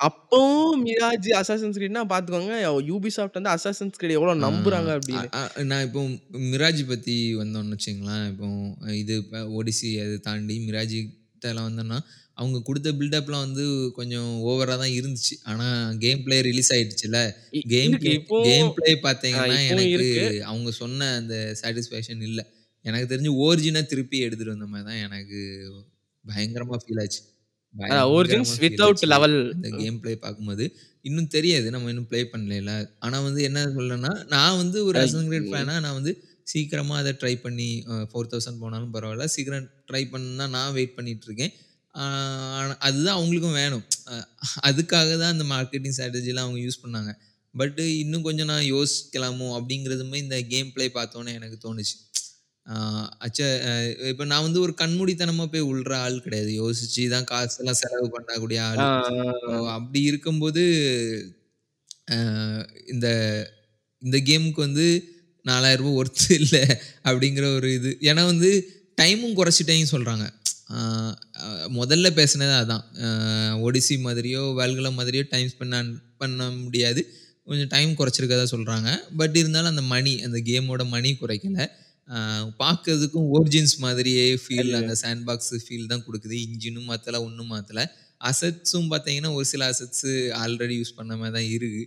அப்பவும் 0.06 0.80
மிராஜ், 0.86 1.28
அசாசின்ஸ் 1.40 1.78
கிரீட்னா 1.78 2.02
பார்த்துக்கோங்க. 2.12 2.54
யூபிசாஃப்ட் 2.90 3.38
வந்து 3.38 3.52
அசாசின்ஸ் 3.54 3.98
கிரீட் 4.00 4.16
எவ்வளோ 4.18 4.34
ஆ 4.40 4.46
நம்புறாங்க 4.46 4.90
அப்படின்னு. 4.98 5.28
நான் 5.70 5.84
இப்போ 5.86 6.02
மிராஜ் 6.50 6.82
பத்தி 6.92 7.14
வந்தோம்னு 7.40 7.76
வச்சுக்கங்களேன். 7.76 8.24
இப்போ 8.32 8.48
இது 9.02 9.14
ஓடிசி 9.58 9.90
அத 10.04 10.18
தாண்டி 10.28 10.56
மிராஜ் 10.66 10.96
கிட்டலாம் 10.98 11.68
வந்தோம்னா, 11.70 11.98
அவங்க 12.38 12.58
குடுத்த 12.68 12.88
பில்டப்லாம் 13.00 13.44
வந்து 13.46 13.64
கொஞ்சம் 13.98 14.30
ஓவரா 14.50 14.76
தான் 14.82 14.94
இருந்துச்சு. 14.98 15.34
ஆனா 15.50 15.66
கேம் 16.04 16.22
பிளே 16.24 16.38
ரிலீஸ் 16.48 16.72
ஆயிடுச்சுல்ல. 16.76 17.18
இ 17.58 17.60
கேம் 17.74 17.94
கேம் 18.46 18.70
பிளே 18.76 18.92
இப்பவும் 19.04 19.36
எனக்கு. 19.72 20.08
அவங்க 20.50 20.70
சொன்ன 20.82 21.10
அந்த 21.20 21.34
சாட்டிஸ்ஃபேக்ஷன் 21.62 22.24
இல்ல. 22.30 22.40
எனக்கு 22.84 23.08
தெரிஞ்சு 23.12 23.32
ஒரிஜின 23.44 23.82
திருப்பி 23.92 24.18
எடுத்துட்டு 24.26 24.54
வந்த 24.54 24.66
மாரி 24.72 24.84
தான் 24.90 25.02
எனக்கு 25.06 25.38
பயங்கரமா 26.24 26.76
ஃபீல் 26.82 27.00
ஆச்சு. 27.04 27.20
Origins 28.10 28.52
without. 28.62 29.02
லெவல். 29.12 29.36
அந்த 29.56 29.68
கேம் 29.78 29.98
பிளே 30.00 30.14
பார்க்கும்போது. 30.16 30.64
இன்னும் 31.04 31.28
தெரியாது. 31.28 31.66
நம்ம 31.70 31.88
இன்னும் 31.88 32.08
ப்ளே 32.08 32.20
பண்ணலைல. 32.32 32.72
ஆனா 32.98 33.16
வந்து 33.20 33.40
என்ன 33.42 33.64
சொல்றேன்னா, 33.74 34.12
நான் 34.28 34.56
வந்து 34.56 34.78
ஒரு 34.84 34.96
ஐ 34.98 35.04
அசாசின்ஸ் 35.04 35.28
கிரீட் 35.30 35.48
ம். 35.48 35.52
ஃபேனா 35.54 35.74
நான் 35.80 35.98
வந்து 35.98 36.12
சீக்கிரமா 36.52 36.94
அத 36.98 37.10
ட்ரை 37.20 37.34
பண்ணி 37.40 37.68
அ 37.86 37.94
4000 38.12 38.32
போனாலும் 38.62 38.92
பரவால்ல. 38.94 39.26
சீக்கிரம் 39.34 39.68
ட்ரை 39.90 40.02
பண்ண 40.10 40.46
நான் 40.48 40.72
வெயிட் 40.72 40.96
பண்ணிட்டு 40.96 41.26
இருக்கேன். 41.26 41.52
அதுதான் 42.80 43.18
அவங்களுக்கும் 43.18 43.58
வேணும். 43.58 43.84
அதுக்காக 44.68 45.10
தான் 45.18 45.32
அந்த 45.34 45.44
மார்க்கெட்டிங் 45.52 45.96
ஸ்ட்ராட்டஜிலாம் 45.96 46.46
அவங்க 46.46 46.60
யூஸ் 46.60 46.82
பண்ணாங்க. 46.84 47.10
பட் 47.54 47.78
இன்னும் 47.98 48.22
கொஞ்சம் 48.22 48.50
நான் 48.52 48.66
யோசிக்கலாமோ 48.70 49.48
அப்படிங்கிறதுமே 49.58 50.18
இந்த 50.22 50.38
கேம் 50.52 50.72
பிளே 50.72 50.86
பார்த்தோனே 50.94 51.32
எனக்கு 51.34 51.58
தோணுச்சு. 51.64 51.94
ஆ 52.66 52.74
அச்ச 53.24 53.38
அ 53.64 53.72
இப்ப 54.10 54.24
நான் 54.24 54.44
வந்து 54.44 54.60
ஒரு 54.60 54.72
கண்மூடித்தனமா 54.78 55.44
போய் 55.46 55.66
உள்ற 55.70 55.92
ஆள் 56.00 56.22
கிடையாது. 56.22 56.50
யோசிச்சு 56.60 57.02
தான் 57.08 57.26
காசெல்லாம் 57.30 57.78
செலவு 57.80 58.06
பண்ணக்கூடிய 58.14 58.58
ஆ, 58.62 58.68
ஆளு. 58.70 58.84
ஆ, 58.84 59.10
ஓ 59.48 59.56
ஆ. 59.64 59.74
அப்படி 59.74 60.00
இருக்கும்போது, 60.10 60.62
அ 62.10 62.18
இந்த 62.94 63.08
இந்த 64.02 64.18
கேமுக்கு 64.26 64.60
வந்து 64.60 64.86
ரூ. 64.98 65.04
4000 65.44 65.90
ஒர்த் 65.98 66.24
இல்ல 66.38 66.56
அப்படிங்கிற 67.04 67.46
ஒரு 67.56 67.70
இது. 67.74 67.90
ஏன்னா 68.10 68.22
வந்து 68.26 68.50
டைமும் 68.98 69.36
குறைச்சுட்டேன்னு 69.36 69.92
சொல்றாங்க. 69.92 70.26
ஆ 70.72 70.78
அ 71.42 71.48
முதல்ல 71.78 72.08
பேசினது 72.18 72.54
அதான். 72.62 72.84
அ 73.04 73.08
ஓடிசி 73.64 73.96
மாதிரியோ, 74.06 74.42
வேல்குலா 74.60 74.92
மாதிரியோ 74.98 75.24
டைம் 75.30 75.50
ஸ்பெண்ட் 75.54 75.92
பண்ண 76.18 76.38
முடியாது. 76.60 77.02
கொஞ்சம் 77.48 77.70
டைம் 77.70 77.92
குறைச்சிருக்கதா 77.96 78.46
சொல்றாங்க. 78.52 78.90
பட் 79.16 79.36
இருந்தாலும் 79.36 79.72
அந்த 79.74 79.84
மணி 79.90 80.14
அந்த 80.22 80.38
கேமோட 80.46 80.82
மணி 80.90 81.10
குறைக்கல. 81.20 81.58
பார்க்கறதுக்கும் 82.60 83.28
ஒரிஜின்ஸ் 83.36 83.76
மாதிரியே 83.84 84.24
ஃபீல் 84.42 84.72
அந்த 84.80 84.94
சாண்ட் 85.02 85.24
பாக்ஸ் 85.28 85.52
ஃபீல் 85.64 85.90
தான் 85.92 86.04
குடுக்குது. 86.06 86.36
இன்ஜினும் 86.46 86.88
மாத்தல, 86.90 87.20
ஒண்ணும் 87.26 87.52
மாத்தல. 87.54 87.82
அசெட்ஸும் 88.20 88.90
பார்த்தீங்கன்னா, 88.92 89.30
ஒரு 89.38 89.46
சில 89.52 89.62
அசெட்ஸ் 89.72 90.06
ஆல்ரெடி 90.42 90.76
யூஸ் 90.80 90.96
பண்ண 90.98 91.12
மாரி 91.20 91.32
தான் 91.38 91.48
இருக்கு. 91.56 91.82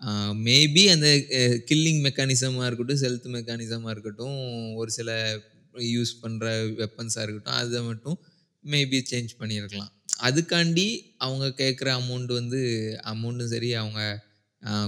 அ 0.00 0.10
மேபி 0.46 0.82
அந்த 0.94 1.08
கில்லிங் 1.70 2.00
மெக்கானிசமா 2.06 2.62
இருக்கட்டும், 2.68 3.00
ஸ்டெல்த் 3.02 3.28
மெக்கானிசமா 3.36 3.88
இருக்கட்டும், 3.94 4.38
ஒரு 4.80 4.90
சில 4.98 5.10
யூஸ் 5.94 6.12
பண்ற 6.22 6.46
வெப்பன்ஸா 6.80 7.22
இருக்கட்டும், 7.26 7.58
அத 7.62 7.82
மட்டும் 7.88 8.16
மேபி 8.64 8.98
சேஞ்ச் 9.12 9.32
பண்ணியிருக்கலாம். 9.40 9.92
அதுக்காண்டி 10.26 10.86
அவங்க 11.24 11.46
கேட்குற 11.60 11.88
அமௌண்ட் 12.00 12.32
வந்து 12.40 12.60
அமௌண்ட்டும் 13.12 13.52
சரி, 13.54 13.70
அவங்க 13.82 14.00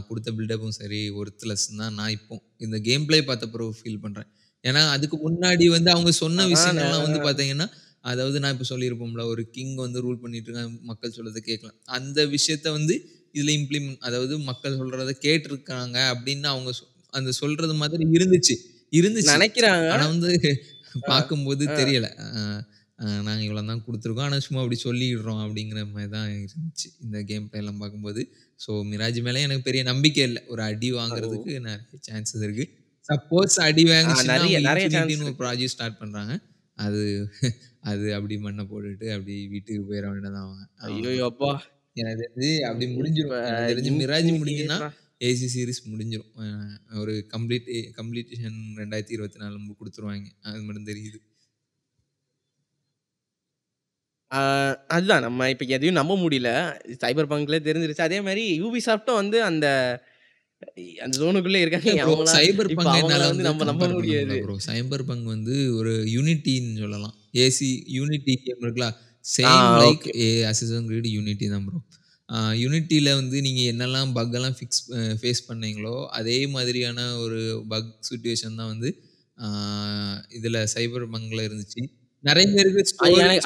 குடுத்த 0.09 0.31
பில்டப்பும் 0.36 0.77
சரி 0.77 1.01
ஒர்த்லெஸ்ன்னு 1.20 1.81
தான் 1.82 1.97
நான் 1.98 2.12
இப்போ 2.16 2.35
இந்த 2.65 2.77
கேம் 2.89 3.06
ப்ளே 3.09 3.19
பார்த்த 3.28 3.47
பிறகு 3.55 3.73
ஃபீல் 3.78 4.02
பண்றேன். 4.05 4.28
ஏன்னா, 4.65 4.82
அதுக்கு 4.95 5.16
முன்னாடி 5.24 5.65
வந்து 5.74 5.91
அவங்க 5.95 6.11
சொன்ன 6.20 6.47
விஷயங்கள்லாம் 6.53 7.05
வந்து 7.05 7.19
நான் 7.19 7.27
பார்த்தீங்கன்னா, 7.27 7.66
அதாவது 8.05 8.36
நான் 8.43 8.55
இப்ப 8.55 8.66
சொல்லியிருப்போம்ல, 8.70 9.23
ஒரு 9.32 9.43
கிங் 9.51 9.74
வந்து 9.78 9.99
ரூல் 10.05 10.23
பண்ணிட்டு 10.23 10.49
இருக்கான். 10.51 10.73
மக்கள் 10.91 11.15
சொல்றத 11.16 11.41
கேட்கல. 11.47 11.70
அந்த 11.97 12.19
விஷயத்த 12.35 12.66
வந்து 12.77 12.95
இதுல 13.35 13.53
இம்ப்ளிமெண்ட் 13.59 14.03
அதாவது 14.09 14.35
மக்கள் 14.49 14.78
சொல்றத 14.81 15.12
கேட்டுருக்காங்க 15.24 15.97
அப்படின்னு 16.12 16.49
அவங்க 16.53 16.70
அந்த 17.12 17.31
சொல்றது 17.39 17.74
மாதிரி 17.81 18.05
இருந்துச்சு. 18.16 18.55
இருந்துச்சு. 18.93 19.32
நெனைக்கிறாங்க. 19.32 19.91
ஆனா 19.93 20.05
வந்து 20.12 20.31
பார்க்கும்போது. 21.09 21.65
தெரியல. 21.77 22.07
நாங்க 23.23 23.43
இவ்வளோ 23.47 23.62
தான் 23.66 23.82
குடுத்துருக்கோம். 23.85 24.27
ஆனா 24.27 24.39
சும்மா 24.45 24.61
அப்படி 24.62 24.78
சொல்லிடுறோம் 24.82 25.43
அப்படிங்கிற 25.45 25.81
மாரி 25.91 26.09
தான் 26.11 26.28
இருந்துச்சு. 26.36 26.89
இந்த 27.05 27.19
கேம் 27.31 27.49
ப்ளேலாம் 27.51 27.81
பார்க்கும்போது. 27.82 28.23
ஸோ 28.61 28.73
மிராஜ் 28.91 29.20
மேல 29.27 29.43
எனக்கு 29.47 29.69
பெரிய 29.69 29.82
நம்பிக்கை 29.91 30.24
இல்ல. 30.28 30.41
ஒரு 30.49 30.62
அடி! 30.69 30.91
வாங்குறதுக்கு 30.99 31.53
நெறைய 31.66 31.81
சான்சஸ் 32.09 32.45
இருக்கு. 32.47 32.66
சப்போஸ் 33.09 33.57
அடி 33.65 33.83
வாங்குச்சுன்னா, 33.89 34.45
நெறைய. 34.59 34.87
ப்ராஜெக்ட் 35.41 35.75
ஸ்டார்ட் 35.75 36.01
பண்றாங்க. 36.01 36.35
அது 36.79 37.01
அது 37.85 38.07
அப்படி 38.17 38.35
மண்ண 38.45 38.61
போட்டுட்டு 38.69 39.07
அப்படி 39.15 39.35
வீட்டுக்கு 39.53 39.83
போயிற 39.89 40.05
வேண்டியது 40.09 40.31
தான் 40.31 40.47
அவங்க. 40.47 40.63
ஐய்யய்யோ! 40.87 41.27
அப்பா! 41.31 41.51
எனக்கு 41.97 42.49
தெரிஞ்சு 42.95 43.23
அப்படி 43.47 43.65
தெரிஞ்சு 43.71 43.91
மிராஜ் 43.99 44.31
முடிஞ்சுன்னா, 44.39 44.79
ஏசி 45.21 45.49
சீரிஸ் 45.55 45.83
முடிஞ்சிரும். 45.91 46.31
அ 46.43 46.47
ஒரு 47.03 47.15
கம்ப்ளீட் 47.35 47.69
கம்ப்ளீஷன் 47.99 48.59
2024 48.77 49.39
குடுத்துருவாய்ங்க. 49.75 50.31
அது 50.47 50.63
மட்டும் 50.63 50.91
தெரியுது. 50.91 51.19
அதுதான் 54.91 55.25
நம்ம 55.27 55.49
இப்ப 55.51 55.65
எதையும் 55.69 55.99
நம்ப 55.99 56.15
முடியல. 56.21 56.51
சைபர் 57.03 57.31
பங்க்ல 57.33 57.59
தெரிஞ்சிருச்சு. 57.67 58.07
அதே 58.07 58.19
மாரி 58.27 58.45
யூபிசாஃப்ட்டும் 58.61 59.21
வந்து 59.21 59.39
அந்த 59.45 59.67
அந்த 61.05 61.15
ஜோனுக்குள்ளே 61.20 61.61
இருக்காங்க. 61.65 61.93
சைபர் 62.35 62.70
பங்க 62.78 62.97
வந்து 63.23 63.43
நம்ம 63.49 63.65
நம்ப 63.70 63.86
முடியாது. 63.95 64.36
ப்ரோ. 64.43 64.57
சைபர் 64.69 65.05
பங்க் 65.11 65.28
வந்து 65.35 65.57
ஒரு 65.78 65.93
யூனிட்டின்னு 66.15 66.81
சொல்லலாம். 66.85 67.15
ஏசி 67.45 67.69
யூனிட்டி 67.97 68.35
கேம் 68.45 68.62
இருக்குல்ல. 68.65 68.89
Same 69.24 69.66
like. 69.81 70.05
A 70.20 70.28
assassin 70.51 70.89
creed 70.91 71.09
unity 71.16 71.47
தான் 71.49 71.66
ப்ரோ. 71.69 71.78
அ 72.28 72.36
யூனிட்டில 72.61 73.09
வந்து 73.15 73.39
நீங்க 73.47 73.62
என்னெல்லாம் 73.73 74.12
பக் 74.16 74.35
எல்லாம் 74.39 74.57
ஃபிக்ஸ் 74.59 74.82
ஃபேஸ் 75.20 75.43
பண்ணீங்களோ, 75.49 75.97
அதே 76.19 76.39
மாதிரியான 76.55 76.99
ஒரு 77.24 77.41
பக் 77.73 77.91
சிட்யூவேஷன் 78.09 78.59
தான் 78.61 78.70
வந்து 78.73 78.91
இதுல 80.39 80.59
சைபர் 80.74 81.07
பங்க்ல 81.15 81.41
இருந்துச்சு. 81.49 81.82
நெறைய 82.24 82.47
பேருக்கு 82.55 82.82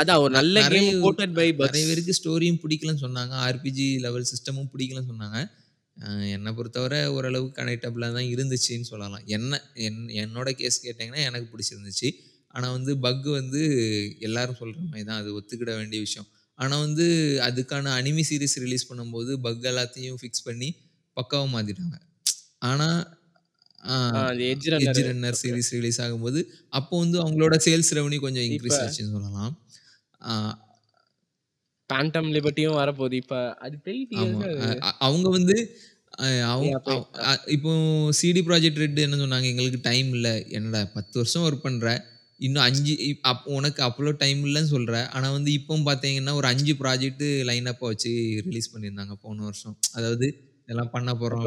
அதான் 0.03 0.23
ஒரு 0.25 0.33
நல்ல 0.39 0.57
கேம் 0.67 0.89
பை 1.39 1.47
நெறைய. 1.65 1.85
பேருக்கு 1.89 2.15
ஸ்டோரியும் 2.19 2.61
பிடிக்கலன்னு 2.65 3.05
சொன்னாங்க. 3.07 3.35
ஆர்பிஜி 3.47 3.89
லெவல் 4.07 4.29
சிஸ்டமும் 4.33 4.71
பிடிக்கலன்னு 4.75 5.11
சொன்னாங்க. 5.13 5.39
என்ன 6.37 6.49
பொறுத்தவரை 6.55 6.99
ஓரளவுக்கு 7.09 7.59
கனெக்டபிளா 7.61 8.09
தான் 8.13 8.29
இருந்துச்சுன்னு 8.35 8.89
சொல்லலாம். 8.91 9.25
என்ன 9.37 9.53
என் 9.87 10.01
என்னோட 10.23 10.49
கேஸ் 10.61 10.85
கேட்டீங்கன்னா, 10.85 11.23
எனக்கு 11.29 11.49
பிடிச்சிருந்துச்சு. 11.53 12.11
ஆனா 12.55 12.67
வந்து 12.73 12.93
பக் 12.99 13.27
வந்து 13.41 13.63
எல்லாரும் 14.21 14.61
சொல்ற 14.61 14.79
மாரி 14.87 15.05
தான். 15.05 15.21
அது 15.23 15.31
ஒத்துக்கிட 15.39 15.73
வேண்டிய 15.77 16.01
விஷயம். 16.01 16.29
ஆனா 16.59 16.75
வந்து 16.79 17.07
அதுக்கான 17.49 17.91
அனிமி 17.99 18.23
சீரிஸ் 18.31 18.57
ரிலீஸ் 18.65 18.89
பண்ணும்போது 18.91 19.33
பக் 19.47 19.67
எல்லாத்தையும் 19.73 20.19
ஃபிக்ஸ் 20.23 20.47
பண்ணி 20.49 20.69
பக்காவா 21.17 21.47
மாத்திட்டாங்க. 21.55 21.97
ஆனா 22.71 22.89
ஆ 23.89 23.97
ஆ 24.11 24.21
அந்த 24.25 24.43
edge 24.47 24.69
edge 24.79 25.01
runner. 25.07 25.39
Series 25.41 25.71
release 25.77 26.01
ஆகும்போது, 26.05 26.41
அப்போ 26.71 26.95
வந்து 26.99 27.19
அவங்களோட 27.25 27.57
சேல்ஸ் 27.67 27.91
ரெவென்யூ 27.99 28.21
கொஞ்சம் 28.27 28.47
இன்கிரீஸ் 28.49 28.81
ஆச்சுன்னு 28.85 29.15
சொல்லலாம். 29.17 29.53
பாண்டம் 31.91 32.31
லிபர்ட்டியும் 32.35 32.79
வரப்போகுது. 32.81 33.17
இப்ப 33.23 33.35
அது 33.67 33.77
அவங்க 35.01 35.27
வந்து 35.37 35.57
அவங்க 36.53 36.71
இப்போ 37.57 37.73
சிடி 38.21 38.41
ப்ராஜெக்ட் 38.47 38.81
ரெட் 38.83 39.01
என்ன 39.05 39.19
சொன்னாங்க, 39.23 39.47
எங்களுக்கு 39.53 39.81
டைம் 39.89 40.09
இல்ல. 40.17 40.29
என்னடா 40.57 40.81
10 40.97 41.21
வருஷம் 41.21 41.45
ஒர்க் 41.47 41.67
பண்ற. 41.67 41.89
இன்னும் 42.41 42.65
5 42.65 42.93
இப் 43.07 43.25
அப் 43.31 43.47
உனக்கு 43.59 43.81
அவ்வளோ 43.87 44.11
டைம் 44.23 44.41
இல்லன்னு 44.49 44.71
சொல்ற. 44.75 44.95
ஆனா 45.15 45.29
வந்து 45.37 45.51
இப்பவும் 45.59 45.87
பார்த்தீங்கன்னா, 45.89 46.35
ஒரு 46.41 46.47
5 46.51 46.75
ப்ராஜெக்ட் 46.83 47.25
லைன் 47.51 47.71
அப்பா 47.73 47.87
வச்சு 47.93 48.13
ரிலீஸ் 48.49 48.73
பண்ணியிருந்தாங்க 48.75 49.17
போன 49.25 49.45
வருஷம். 49.49 49.77
அதாவது 49.99 50.29
இதெல்லாம் 50.69 50.93
பண்ண 50.95 51.11
போறோம் 51.21 51.45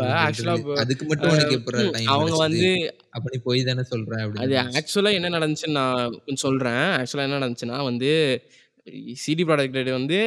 அதுக்கு 0.80 1.06
மட்டும் 1.10 1.32
உனக்கு 1.34 1.56
எப்புட்றா 1.58 1.84
டைம் 1.96 2.12
அவங்க? 2.14 2.38
வந்து 2.44 2.70
அப்ப 3.16 3.26
நீ 3.34 3.40
பொய் 3.48 3.68
தானே 3.70 3.84
சொல்ற 3.92 4.14
அப்படின்னு 4.22 4.44
அது 4.46 4.54
இருந்துச்சு. 4.54 4.80
ஆக்சுவலா 4.82 5.12
என்ன 5.18 5.32
நடந்துச்சுன்னு 5.36 5.78
நான் 5.80 6.16
கொஞ்சம் 6.18 6.46
சொல்றேன். 6.46 6.86
ஆக்சுவலா 7.00 7.26
என்ன 7.28 7.40
நடந்துச்சுன்னா 7.40 7.80
வந்து 7.90 8.12
சிடி 9.24 9.44
ப்ராடக்ட் 9.48 9.78
ரெட் 9.80 9.92
வந்து 9.98 10.18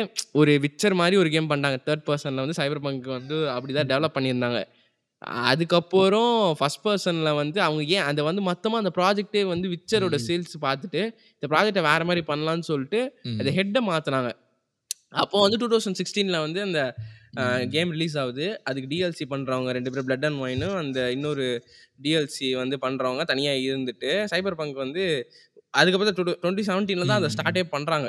ஒரு 0.41 0.53
விட்சர் 0.65 0.97
மாரி 1.01 1.17
ஒரு 1.23 1.31
கேம் 1.35 1.51
பண்ணாங்க. 1.53 1.79
3 1.81 2.03
பெர்சன்ல 2.07 2.43
வந்து 2.45 2.59
சைபர் 2.59 2.83
பங்க் 2.85 3.09
வந்து 3.17 3.37
அப்படிதான். 3.55 3.91
டெவலப் 3.93 4.17
பண்ணியிருந்தாங்க. 4.17 4.61
அதுக்கப்புறம் 5.47 6.31
ஃபர்ஸ்ட் 6.59 6.83
பெர்சன்ல 6.87 7.31
வந்து 7.39 7.59
அவங்க 7.67 7.83
ஏன் 7.97 8.07
அத 8.09 8.25
வந்து 8.29 8.43
மொத்தமா 8.49 8.79
அந்த 8.83 8.93
ப்ராஜெக்ட்டே 8.99 9.43
வந்து 9.53 9.67
விட்சரோட 9.75 10.17
ம். 10.17 10.25
சேல்ஸ் 10.27 10.57
பார்த்துட்டு, 10.65 11.03
இந்த 11.35 11.49
ப்ராஜெக்ட்ட 11.53 11.83
வேற 11.89 12.03
மாரி 12.11 12.23
பண்ணலான்னு 12.31 12.67
சொல்ட்டு, 12.71 13.01
அந்த. 13.35 13.51
ஹெட்ட 13.59 13.81
மாத்துனாங்க. 13.89 14.31
அப்போ 15.23 15.39
வந்து 15.45 15.59
2016ல 15.59 16.39
வந்து 16.47 16.61
அந்த 16.67 16.81
அ 17.39 17.45
ம். 17.45 17.71
கேம் 17.73 17.91
ரிலீஸ் 17.95 18.17
ஆகுது. 18.23 18.47
அதுக்கு 18.69 18.89
டிஎல்சி 18.91 19.25
பண்றவங்க 19.31 19.71
2 19.73 19.93
பேரும் 19.93 20.09
பிளட் 20.09 20.27
அண்ட் 20.29 20.41
ஒயினும் 20.45 20.77
அந்த 20.83 21.01
இன்னொரு 21.17 21.47
டிஎல்சி 22.01 22.49
வந்து 22.61 22.77
பண்றவங்க 22.85 23.25
தனியா 23.33 23.53
இருந்துட்டு, 23.65 24.13
சைபர் 24.33 24.59
பங்க் 24.61 24.79
வந்து 24.85 25.05
அதுக்கப்புறம் 25.75 26.17
டொ 26.21 26.35
2017ல 26.45 27.09
தான் 27.11 27.21
அத 27.23 27.29
ம். 27.29 27.35
ஸ்டார்ட்டே 27.37 27.65
பண்றாங்க. 27.75 28.09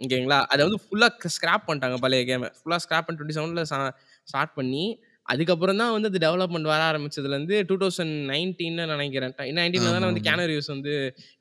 ஓகேங்களா? 0.00 0.38
அத 0.52 0.60
வந்து 0.66 0.78
ஃபுல்லா 0.82 1.06
ஸ்கிராப் 1.34 1.66
பண்ணிட்டாங்க 1.68 1.98
பழைய 2.02 2.22
கேம. 2.30 2.48
ஃபுல்லா 2.56 2.78
ஸ்கிராப் 2.84 3.06
பண்ணி 3.08 3.18
27ல 3.20 3.62
ஸ்டா 3.70 3.78
ஸ்டார்ட் 4.26 4.52
பண்ணி, 4.58 4.84
அதுக்கப்புறம் 5.26 5.78
தான் 5.82 5.92
வந்து 5.94 6.08
அது 6.10 6.18
டெவலப்மென்ட் 6.24 6.70
வர 6.72 6.80
ஆரம்பிச்சதுலருந்து 6.88 7.54
2019ன்னு 7.62 8.92
நெனைக்கிறேன். 8.92 9.32
19ல 9.52 9.64
தானே 9.88 10.06
வந்து 10.10 10.20
ஆமாமா. 10.20 10.28
கேனோ 10.28 10.44
ரிவ்யூஸ் 10.50 10.72
வந்து 10.74 10.92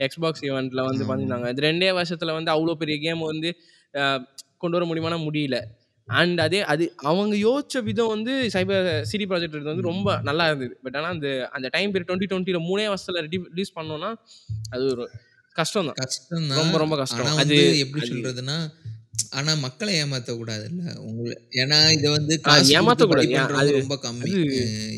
Xbox 0.09 0.35
ஈவென்ட்ல 0.47 0.83
வந்து. 0.89 1.03
பண்ணியிருந்தாங்க. 1.09 1.49
இது 1.53 1.65
2டே 1.65 1.89
வருஷத்துல 1.99 2.35
வந்து 2.37 2.53
அவ்ளோ 2.55 2.75
பெரிய 2.83 2.97
கேம் 3.05 3.23
வந்து 3.31 3.51
கொண்டு 4.63 4.75
வர 4.77 4.85
முடியுமான்னா 4.89 5.19
முடியல. 5.25 5.57
அண்ட் 6.07 6.39
அதே 6.43 6.59
அது 6.71 6.83
அவங்க 7.09 7.35
யோசிச்ச 7.43 7.77
விதம் 7.85 8.11
வந்து 8.13 8.33
சைபர் 8.55 8.89
சிடி 9.11 9.25
ப்ராஜெக்ட் 9.29 9.71
வந்து 9.71 9.87
ரொம்ப. 9.89 10.09
நல்லா 10.27 10.45
இருந்தது. 10.49 10.73
பட் 10.83 10.97
ஆனா 10.99 11.09
அந்த 11.15 11.27
அந்த 11.55 11.67
டைம் 11.75 11.91
பீரியட் 11.93 12.11
2020ல 12.11 12.59
3 12.67 12.83
வருஷத்துல 12.91 13.23
ரெடி 13.25 13.39
ரிலீஸ் 13.51 13.75
பண்ணோம்னா, 13.77 14.11
அது 14.73 14.83
ஒரு 14.93 15.05
கஷ்டம் 15.55 15.87
தான். 15.87 15.97
கஷ்டம். 16.01 16.47
ரொம்ப 16.59 16.75
ரொம்ப 16.77 16.95
கஷ்டம். 17.01 17.19
அது 17.33 17.53
வந்து 17.55 17.79
எப்படி 17.83 18.01
சொல்றதுன்னா, 18.11 18.57
ஆனா 19.31 19.51
மக்கள 19.63 19.89
ஏமாத்தக் 19.99 20.39
கூடாதுல்ல. 20.39 20.81
உங்கள 21.05 21.29
ஏன்னா 21.61 21.77
இத 21.91 22.07
வந்து 22.11 22.35
பண்றவங்க 22.47 23.29
அது 23.53 23.69
ரொம்ப 23.77 23.95
கம்மி. 24.03 24.33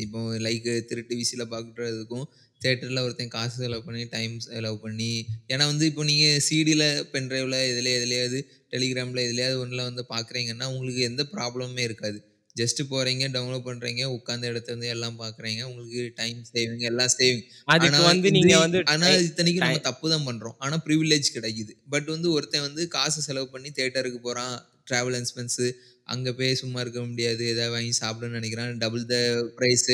இப்போ 0.04 0.20
லைக் 0.46 0.68
திருட்டு 0.88 1.14
விசில 1.20 1.44
பார்க்குறதுக்கும், 1.52 2.26
தியேட்டர்ல 2.60 3.02
ஒருத்தன் 3.02 3.28
காசு 3.28 3.56
செலவு 3.58 3.84
பண்ணி, 3.84 4.04
டைம் 4.08 4.34
செலவு 4.46 4.78
பண்ணி 4.78 5.10
ஏன்னா 5.48 5.66
வந்து 5.66 5.86
இப்போ 5.86 6.04
நீங்க 6.04 6.26
சிடில, 6.48 6.84
பென் 7.12 7.28
டிரைவ்ல 7.30 7.58
எதுல 7.72 7.92
எதுலயாவது 7.98 8.40
டெலிகிராம்ல 8.72 9.22
எதுலயாவது 9.28 9.60
ஒண்ணுல 9.64 9.84
வந்து 9.84 10.04
பார்க்குறீங்கன்னா, 10.10 10.66
உங்களுக்கு 10.74 11.02
எந்த 11.10 11.24
ப்ராப்ளமுமே 11.34 11.84
இருக்காது. 11.84 12.18
ஜஸ்ட் 12.58 12.80
போறீங்க, 12.90 13.24
டவுன்லோட் 13.34 13.66
பண்றீங்க, 13.66 14.02
உட்கார்ந்த 14.16 14.46
இடத்துல 14.50 14.72
இருந்து 14.72 14.92
எல்லாம் 14.94 15.18
பார்க்குறீங்க. 15.20 15.62
உங்களுக்கு 15.70 16.02
டைம் 16.16 16.40
சேவிங் 16.52 16.84
எல்லாம் 16.90 17.12
சேவிங். 17.16 17.44
அதுக்கு 17.74 18.02
வந்து 18.04 18.28
நீங்க 18.36 18.54
வந்து 18.58 18.78
ஆனா 18.92 19.08
டை 19.38 19.52
நம்ம 19.60 19.78
தப்பு 19.86 20.06
தான் 20.12 20.26
பண்றோம். 20.28 20.56
ஆனா 20.64 20.76
பிரிவிலேஜ் 20.86 21.28
கிடைக்குது. 21.34 21.72
பட் 21.88 22.08
வந்து 22.14 22.28
ஒருத்தன் 22.32 22.66
வந்து 22.66 22.82
காசு 22.96 23.20
செலவு 23.22 23.48
பண்ணி 23.50 23.70
தியேட்டருக்கு 23.72 24.20
போறான். 24.22 24.56
டிராவல் 24.88 25.18
எக்ஸ்பென்ஸ் 25.20 25.60
அங்க 26.08 26.28
போய் 26.34 26.60
சும்மா 26.60 26.78
இருக்க 26.84 27.00
முடியாது. 27.04 27.42
ஏதாவது 27.52 27.74
வாங்கி 27.74 27.92
சாப்பிடணும்னு 27.98 28.38
நெனைக்கிறான். 28.38 28.78
Double 28.78 29.04
the 29.10 29.16
price. 29.58 29.90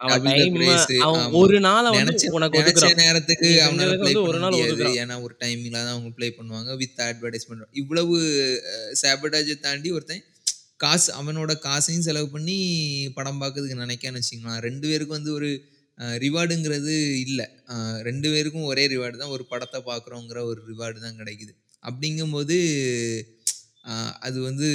ஒரு 0.00 1.56
நாள. 1.60 1.84
நேரத்துக்கு 3.00 3.48
அவனால 3.66 3.92
ப்ளே 4.00 4.12
பண்ண 4.18 4.38
முடியாது. 4.42 4.82
ஏன்னா 5.00 5.14
ஒரு 5.26 5.34
டைமிங்ல 5.40 5.78
தான் 5.78 5.94
அவங்க 5.94 6.10
ப்ளே 6.18 6.28
பண்ணுவாங்க. 6.38 6.70
With 6.82 7.00
advertisement. 7.06 7.64
இவ்வளவு 7.82 8.16
அ 8.72 8.76
சாபோட்டாஜ 9.02 9.56
தாண்டி 9.66 9.90
ஒருத்தன் 9.92 10.24
காசு 10.84 11.08
அவனோட 11.20 11.52
காசையும் 11.66 12.06
செலவு 12.08 12.28
பண்ணி 12.34 12.56
படம் 13.18 13.40
பார்க்கறதுக்கு 13.42 13.82
நினைக்கான்னு 13.84 14.20
வச்சுக்கலாம் 14.20 14.60
ரெண்டு 14.66 14.86
பேருக்கும் 14.90 15.18
வந்து 15.18 15.32
ஒரு 15.38 15.50
ரிவார்டுங்கிறது 16.24 16.94
இல்லை. 17.26 17.46
ரெண்டு 18.08 18.28
பேருக்கும் 18.32 18.68
ஒரே 18.70 18.84
ரிவார்டு 18.92 19.20
தான். 19.20 19.34
ஒரு 19.36 19.44
படத்தை 19.52 19.80
பார்க்குறோங்கிற 19.90 20.38
ஒரு 20.50 20.60
ரிவார்டு 20.70 20.98
தான் 21.04 21.18
கிடைக்குது. 21.20 21.52
அப்படிங்கும்போது 21.82 22.56
அது 24.26 24.38
வந்து 24.48 24.68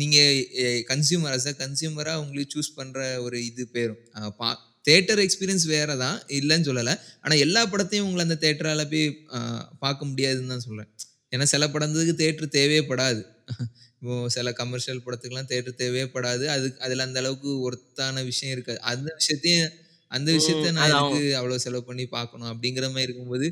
நீங்கள் 0.00 0.36
எ 0.64 0.68
கன்சியூமர் 0.92 1.34
ஆஸ் 1.36 1.48
அ 1.50 2.16
உங்களுக்கு 2.22 2.54
சூஸ் 2.54 2.76
பண்ணுற 2.78 3.00
ஒரு 3.26 3.38
இது 3.50 3.64
பேரும் 3.76 4.00
பா 4.40 4.48
தேட்டர் 4.88 5.20
எக்ஸ்பீரியன்ஸ் 5.24 5.66
வேறு 5.74 5.94
தான் 6.04 6.18
இல்லைன்னு 6.38 6.68
சொல்லலை. 6.68 6.94
ஆனால் 7.24 7.42
எல்லா 7.46 7.62
படத்தையும் 7.72 8.06
உங்களை 8.08 8.24
அந்த 8.26 8.38
தேட்டரால் 8.44 8.90
போய் 8.92 9.06
பார்க்க 9.84 10.10
முடியாதுன்னு 10.10 10.52
தான் 10.54 10.66
சொல்கிறேன் 10.66 10.90
ஏன்னா 11.32 11.46
சில 11.54 11.64
படத்துக்கு 11.74 12.14
தேட்டர் 12.22 12.54
தேவையே 12.58 12.82
படாது 12.90 13.22
சில 14.36 14.52
கமர்ஷியல் 14.60 15.02
படத்துக்குலாம் 15.04 15.50
தேட்டர் 15.52 15.80
தேவையே 15.82 16.06
படாது. 16.14 16.44
அது 16.54 16.66
அதில் 16.86 17.04
அந்த 17.06 17.18
அளவுக்கு 17.22 17.50
ஒர்த்தான 17.66 18.24
விஷயம் 18.30 18.54
இருக்காது. 18.56 18.80
அந்த 18.92 19.08
விஷயத்தையும் 19.20 19.70
அந்த 20.10 20.28
விஷயத்த 20.36 20.66
நான் 20.76 20.84
அது 20.86 20.98
எதுக்கு 20.98 21.22
அவ்வளோ 21.38 21.56
செலவு 21.64 21.84
பண்ணி 21.88 22.04
பார்க்கணும்? 22.16 22.50
அப்படிங்கிற 22.52 22.86
மாதிரி 22.92 23.08
இருக்கும்போது 23.08 23.46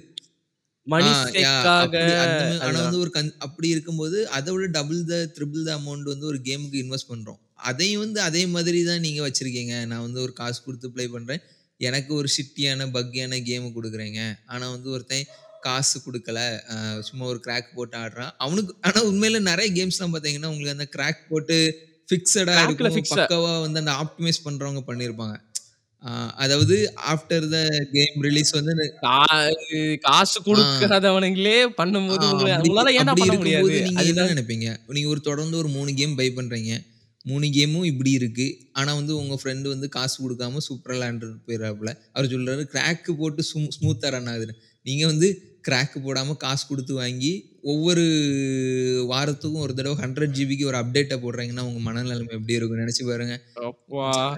ஆனா 0.87 2.79
வந்து 2.81 2.99
ஒரு 3.05 3.11
கன் 3.17 3.31
அப்படி 3.47 3.69
இருக்கும்போது 3.75 4.19
அதை 4.39 4.51
விட 4.55 4.67
double 4.77 4.99
the 5.11 5.17
triple 5.37 5.63
the 5.69 5.71
amount 5.79 6.11
வந்து 6.13 6.27
ஒரு 6.33 6.39
கேமுக்கு 6.49 6.83
இன்வெஸ்ட் 6.85 7.11
பண்றோம். 7.13 7.39
அதையும் 7.71 8.03
வந்து 8.05 8.19
அதே 8.29 8.43
மாதிரி 8.55 8.81
தான் 8.89 9.03
நீங்க 9.07 9.21
வச்சிருக்கீங்க. 9.27 9.75
நான் 9.91 10.05
வந்து 10.07 10.21
ஒரு 10.25 10.33
காசு 10.41 10.59
கொடுத்து 10.67 10.91
ப்ளே 10.95 11.05
பண்றேன். 11.15 11.43
எனக்கு 11.81 12.13
ஒரு 12.21 12.29
ஷிட்டியான 12.37 12.89
பக்கியான 12.97 13.39
கேம் 13.49 13.69
கொடுக்குறீங்க. 13.77 14.21
ஆனா 14.53 14.65
வந்து 14.75 14.91
ஒருத்தன் 14.97 15.27
காசு 15.67 15.97
கொடுக்கல. 16.01 16.39
சும்மா 17.09 17.25
ஒரு 17.33 17.41
கிராக் 17.47 17.75
போட்டு 17.75 17.97
ஆடுறான். 17.99 18.33
அவனுக்கு 18.45 18.73
ஆனா 18.89 19.01
உண்மையில 19.11 19.41
நிறைய 19.51 19.69
கேம்ஸ்லாம் 19.79 20.15
பாத்தீங்கன்னா 20.15 20.53
உங்களுக்கு 20.53 20.77
அந்த 20.77 20.89
கிராக் 20.97 21.21
போட்டு 21.31 21.57
ஃபிக்ஸடா 22.09 22.55
இருக்கும். 22.63 22.95
பக்காவா 23.15 23.53
வந்து 23.67 23.83
அந்த 23.83 23.93
ஆப்டிமைஸ் 24.01 24.45
பண்றவங்க 24.47 24.83
பண்ணியிருப்பாங்க 24.89 25.37
அஹ் 26.03 26.33
அதாவது 26.45 26.77
ஆஃப்டர் 27.13 27.45
த 27.53 27.59
கேம் 27.93 28.17
ரிலீஸ் 28.27 28.51
வந்து 28.57 28.73
காசு 30.07 30.39
கொடுக்காதவனுங்களே 30.49 31.55
பண்ணும்போது 31.79 32.25
உங்களால 32.33 32.91
ஏன்டா 32.99 33.15
பண்ண 33.21 33.35
முடியாது? 33.39 33.69
நீங்க 33.69 33.85
என்ன 33.85 34.01
அதுதான் 34.03 34.33
நினைப்பீங்க? 34.33 34.67
நீங்க 34.97 35.09
ஒரு 35.15 35.23
தொடர்ந்து 35.29 35.57
ஒரு 35.63 35.71
மூணு 35.77 35.93
கேம் 36.01 36.19
பை 36.21 36.29
பண்றீங்க. 36.39 36.73
மூணு 37.27 37.47
கேமும் 37.57 37.87
இப்படி 37.91 38.11
இருக்கு. 38.19 38.47
ஆனா 38.81 38.91
வந்து 38.95 39.13
உங்க 39.21 39.35
ஃப்ரெண்டு 39.41 39.69
வந்து 39.73 39.89
காசு 39.97 40.17
கொடுக்காம 40.25 40.61
சூப்பரா 40.67 40.95
விளையாண்டுட்டு 40.97 41.41
போயிடறாப்புல. 41.47 41.91
அவர் 42.13 42.31
சொல்றாரு 42.35 42.65
கிராக்கு 42.75 43.13
போட்டு 43.21 43.43
ஸ்மூத்தா 43.77 44.11
ரன் 44.17 44.31
ஆகுது 44.33 44.55
நீங்க 44.87 45.05
வந்து 45.13 45.29
கிராக் 45.65 45.95
போடாம 46.07 46.37
காசு 46.37 46.67
கொடுத்து 46.67 46.95
வாங்கி 46.95 47.31
ஒவ்வொரு 47.65 48.03
வாரத்துக்கும் 49.11 49.63
ஒரு 49.65 49.75
தடவை 49.75 49.97
ஹண்ட்ரட் 50.01 50.35
ஜிபிக்கு 50.39 50.65
ஒரு 50.65 50.77
அப்டேட்டை 50.77 51.17
போடுறீங்கன்னா 51.17 51.65
உங்க 51.69 51.81
மனநிலைமை 51.85 52.29
எப்படி 52.31 52.53
இருக்கும் 52.53 52.79
நினைச்சு 52.79 53.05
பாருங்க. 53.07 53.37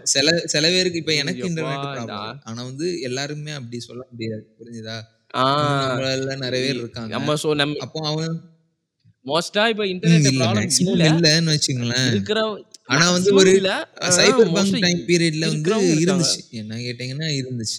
சில 0.05 0.27
சில 0.47 0.69
பேருக்கு 0.69 0.99
இப்ப 0.99 1.15
எனக்கு 1.15 1.43
இன்டர்நெட் 1.49 1.85
ப்ராப்ளம் 1.89 2.13
ஆனா 2.45 2.63
வந்து 2.63 2.89
எல்லாருமே 3.01 3.51
அப்படி 3.53 3.81
சொல்ல 3.81 4.03
முடியாது. 4.11 4.45
புரிஞ்சுதா? 4.59 4.99
நிறைய 6.45 6.63
பேர் 6.67 6.81
இருக்காங்க. 6.83 7.13
அப்போ 7.87 8.01
அவன் 8.13 8.37
மோஸ்டா 9.27 9.63
இப்ப 9.69 9.85
இன்டர்நெட் 9.93 10.29
ப்ராப்ளம் 10.39 10.71
இல்லன்னு 11.17 11.55
வச்சுங்களேன் 11.55 12.09
ஆனா 12.95 13.07
வந்து 13.11 13.31
ஒரு 13.35 13.53
சைபர் 14.19 14.53
பங்க் 14.57 14.75
டைம் 14.81 15.01
பீரியட்ல 15.09 15.47
வந்து 15.49 15.63
இருந்துச்சு. 15.97 16.41
என்ன 16.61 16.77
கேட்டீங்கன்னா 16.79 17.29
இருந்துச்சு. 17.41 17.79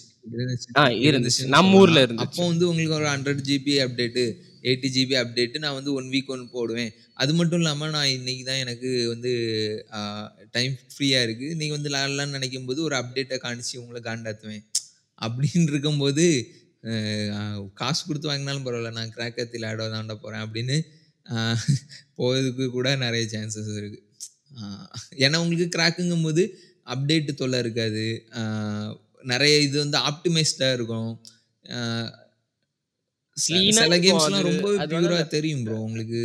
ஆ 0.80 0.82
இருந்துச்சு. 1.08 1.42
நம்ம 1.54 1.78
ஊர்ல 1.82 1.98
அப்போ 2.00 2.08
இருந்துச்சு 2.08 2.44
வந்து 2.52 2.64
உங்களுக்கு 2.70 2.96
ஒரு 3.00 3.06
hundred 3.12 3.42
GB 3.48 3.74
update 3.84 4.24
eighty 4.68 4.88
GB 4.96 5.14
update 5.22 5.62
நான் 5.64 5.76
வந்து 5.78 5.92
ஒன் 5.98 6.08
வீக் 6.14 6.32
ஒன்று 6.34 6.46
போடுவேன். 6.56 6.90
அது 7.22 7.32
மட்டும் 7.38 7.60
இல்லாமல் 7.62 7.92
நான் 7.96 8.12
இன்னைக்கு 8.16 8.44
தான் 8.48 8.62
எனக்கு 8.64 8.90
வந்து 9.12 9.30
டைம் 10.56 10.74
ஃப்ரீயாக 10.94 11.26
இருக்குது 11.26 11.56
நீங்கள் 11.60 11.76
வந்து 11.76 11.90
விளாட்லான்னு 11.90 12.36
நினைக்கும் 12.38 12.68
போது 12.70 12.80
ஒரு 12.88 12.96
அப்டேட்டை 13.00 13.38
காணிச்சு 13.46 13.74
உங்களை 13.82 14.02
காண்டாத்துவேன். 14.08 14.64
அப்படின்னு 15.26 15.70
இருக்கும்போது 15.72 16.24
காசு 17.80 18.00
கொடுத்து 18.08 18.30
வாங்கினாலும் 18.30 18.66
பரவாயில்ல. 18.66 18.92
நான் 18.98 19.14
கிராக்கத்தில் 19.16 19.68
ஆட 19.70 19.88
தாண்ட 19.94 20.14
போகிறேன் 20.24 20.44
அப்படின்னு 20.46 20.76
போகிறதுக்கு 22.20 22.66
கூட 22.76 22.88
நிறைய 23.06 23.24
சான்சஸ் 23.34 23.74
இருக்குது 23.80 24.04
ஏன்னா 25.24 25.36
உங்களுக்கு 25.42 25.66
கிராக்குங்கும் 25.74 26.26
போது 26.26 26.42
அப்டேட்டு 26.92 27.32
தொல்லை 27.40 27.58
இருக்காது. 27.64 28.04
நிறைய 29.32 29.54
இது 29.66 29.76
வந்து 29.84 29.98
ஆப்டிமைஸ்டாக 30.10 30.76
இருக்கும். 30.78 31.10
சில 33.36 33.96
கேம்ஸ்லாம் 34.04 34.46
ரொம்ப 34.50 34.68
பியூரா 34.92 35.18
தெரியும் 35.36 35.64
ப்ரோ 35.66 35.76
உங்களுக்கு. 35.88 36.22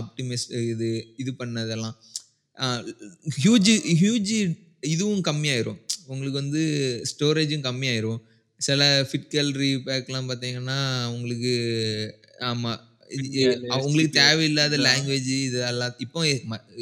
ஆப்டிமிஸ்ட் 0.00 0.52
இது 0.72 0.88
இது 1.22 1.32
பண்ணதெல்லாம். 1.42 1.96
ஹியூஜ் 3.42 3.70
ஹியூஜ் 4.02 4.34
இதுவும் 4.94 5.22
கம்மியாயிரும். 5.30 5.80
உங்களுக்கு 6.12 6.38
வந்து 6.42 6.62
ஸ்டோரேஜும் 7.12 7.66
கம்மியாயிரும். 7.68 8.20
சில 8.60 8.80
ஃபிட் 9.08 9.30
கேலரி 9.34 9.70
பேக்லாம் 9.88 10.30
பார்த்தீங்கன்னா 10.30 10.78
உங்களுக்கு 11.16 11.52
ஆமாம் 12.48 12.80
உங்களுக்கு 13.84 14.12
தேவையில்லாத 14.18 14.76
லாங்குவேஜ் 14.86 15.30
இது 15.46 15.58
எல்லாம் 15.70 15.94
இப்போ 16.04 16.20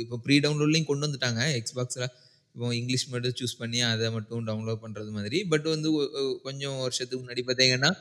இப்போ 0.03 0.17
ப்ரீ 0.25 0.37
டவுன்லோட்லையும் 0.45 0.89
கொண்டு 0.91 1.07
வந்துட்டாங்க 1.07 1.43
எக்ஸ்பாக்ஸில் 1.61 2.07
இப்போ 2.59 2.75
இங்கிலீஷ் 2.77 3.09
மட்டும் 3.09 3.33
சூஸ் 3.41 3.59
பண்ணி 3.59 3.81
அதை 3.81 4.11
மட்டும் 4.11 4.47
டவுன்லோட் 4.47 4.79
பண்ணுறது 4.83 5.11
மாதிரி. 5.11 5.45
பட் 5.45 5.63
வந்து 5.63 6.11
கொஞ்சம் 6.43 6.79
வருஷத்துக்கு 6.79 7.27
முன்னாடி 7.27 7.43
பார்த்தீங்கன்னா 7.47 7.97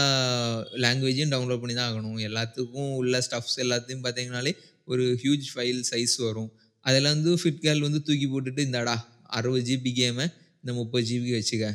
லாங்குவேஜையும் 0.72 1.30
டவுன்லோட் 1.30 1.60
பண்ணி 1.60 1.74
தான் 1.74 1.94
ஆகணும். 1.94 2.20
எல்லாத்துக்கும் 2.20 2.96
உள்ள 2.96 3.22
ஸ்டஃப்ஸ் 3.32 3.60
எல்லாத்தையும் 3.60 4.04
பார்த்தீங்கனாலே 4.04 4.56
ஒரு 4.86 5.20
ஹியூஜ் 5.24 5.46
ஃபைல் 5.56 5.84
சைஸ் 5.92 6.24
வரும். 6.24 6.52
அதில் 6.82 7.04
வந்து 7.04 7.34
ஃபிட் 7.34 7.62
கேர்ள் 7.62 7.80
வந்து 7.80 8.02
தூக்கி 8.02 8.28
போட்டுட்டு 8.28 8.66
இந்தாடா 8.66 8.96
அறுபது 9.24 9.74
ஜிபி 9.74 9.88
கேமை 9.88 10.34
இந்த 10.56 10.74
முப்பது 10.74 11.16
ஜிபி 11.16 11.42
வச்சுக்க. 11.42 11.74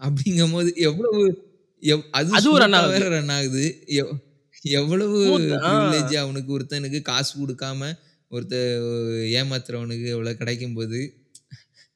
அப்படிங்கும் 0.00 0.52
போது 0.52 0.72
எவ்வளவு 0.76 1.52
எவ்- 1.80 2.10
அது 2.10 2.32
ஆ 2.32 2.36
ஆகுது. 2.72 2.98
வேற 2.98 3.08
ரன் 3.08 3.28
ஆகுது. 3.28 3.84
எவ்வளவு. 4.78 5.18
ப்ரிவிலேஜ் 5.64 6.14
அவனுக்கு? 6.22 6.50
ஒருத்தனுக்கு 6.56 7.00
காசு 7.10 7.32
கொடுக்காம 7.40 7.90
ஒருத்த 8.30 8.56
ஏமாத்துறவனுக்கு 9.40 10.06
எவ்வளவு 10.14 10.40
கிடைக்கும் 10.40 10.76
போது 10.78 11.00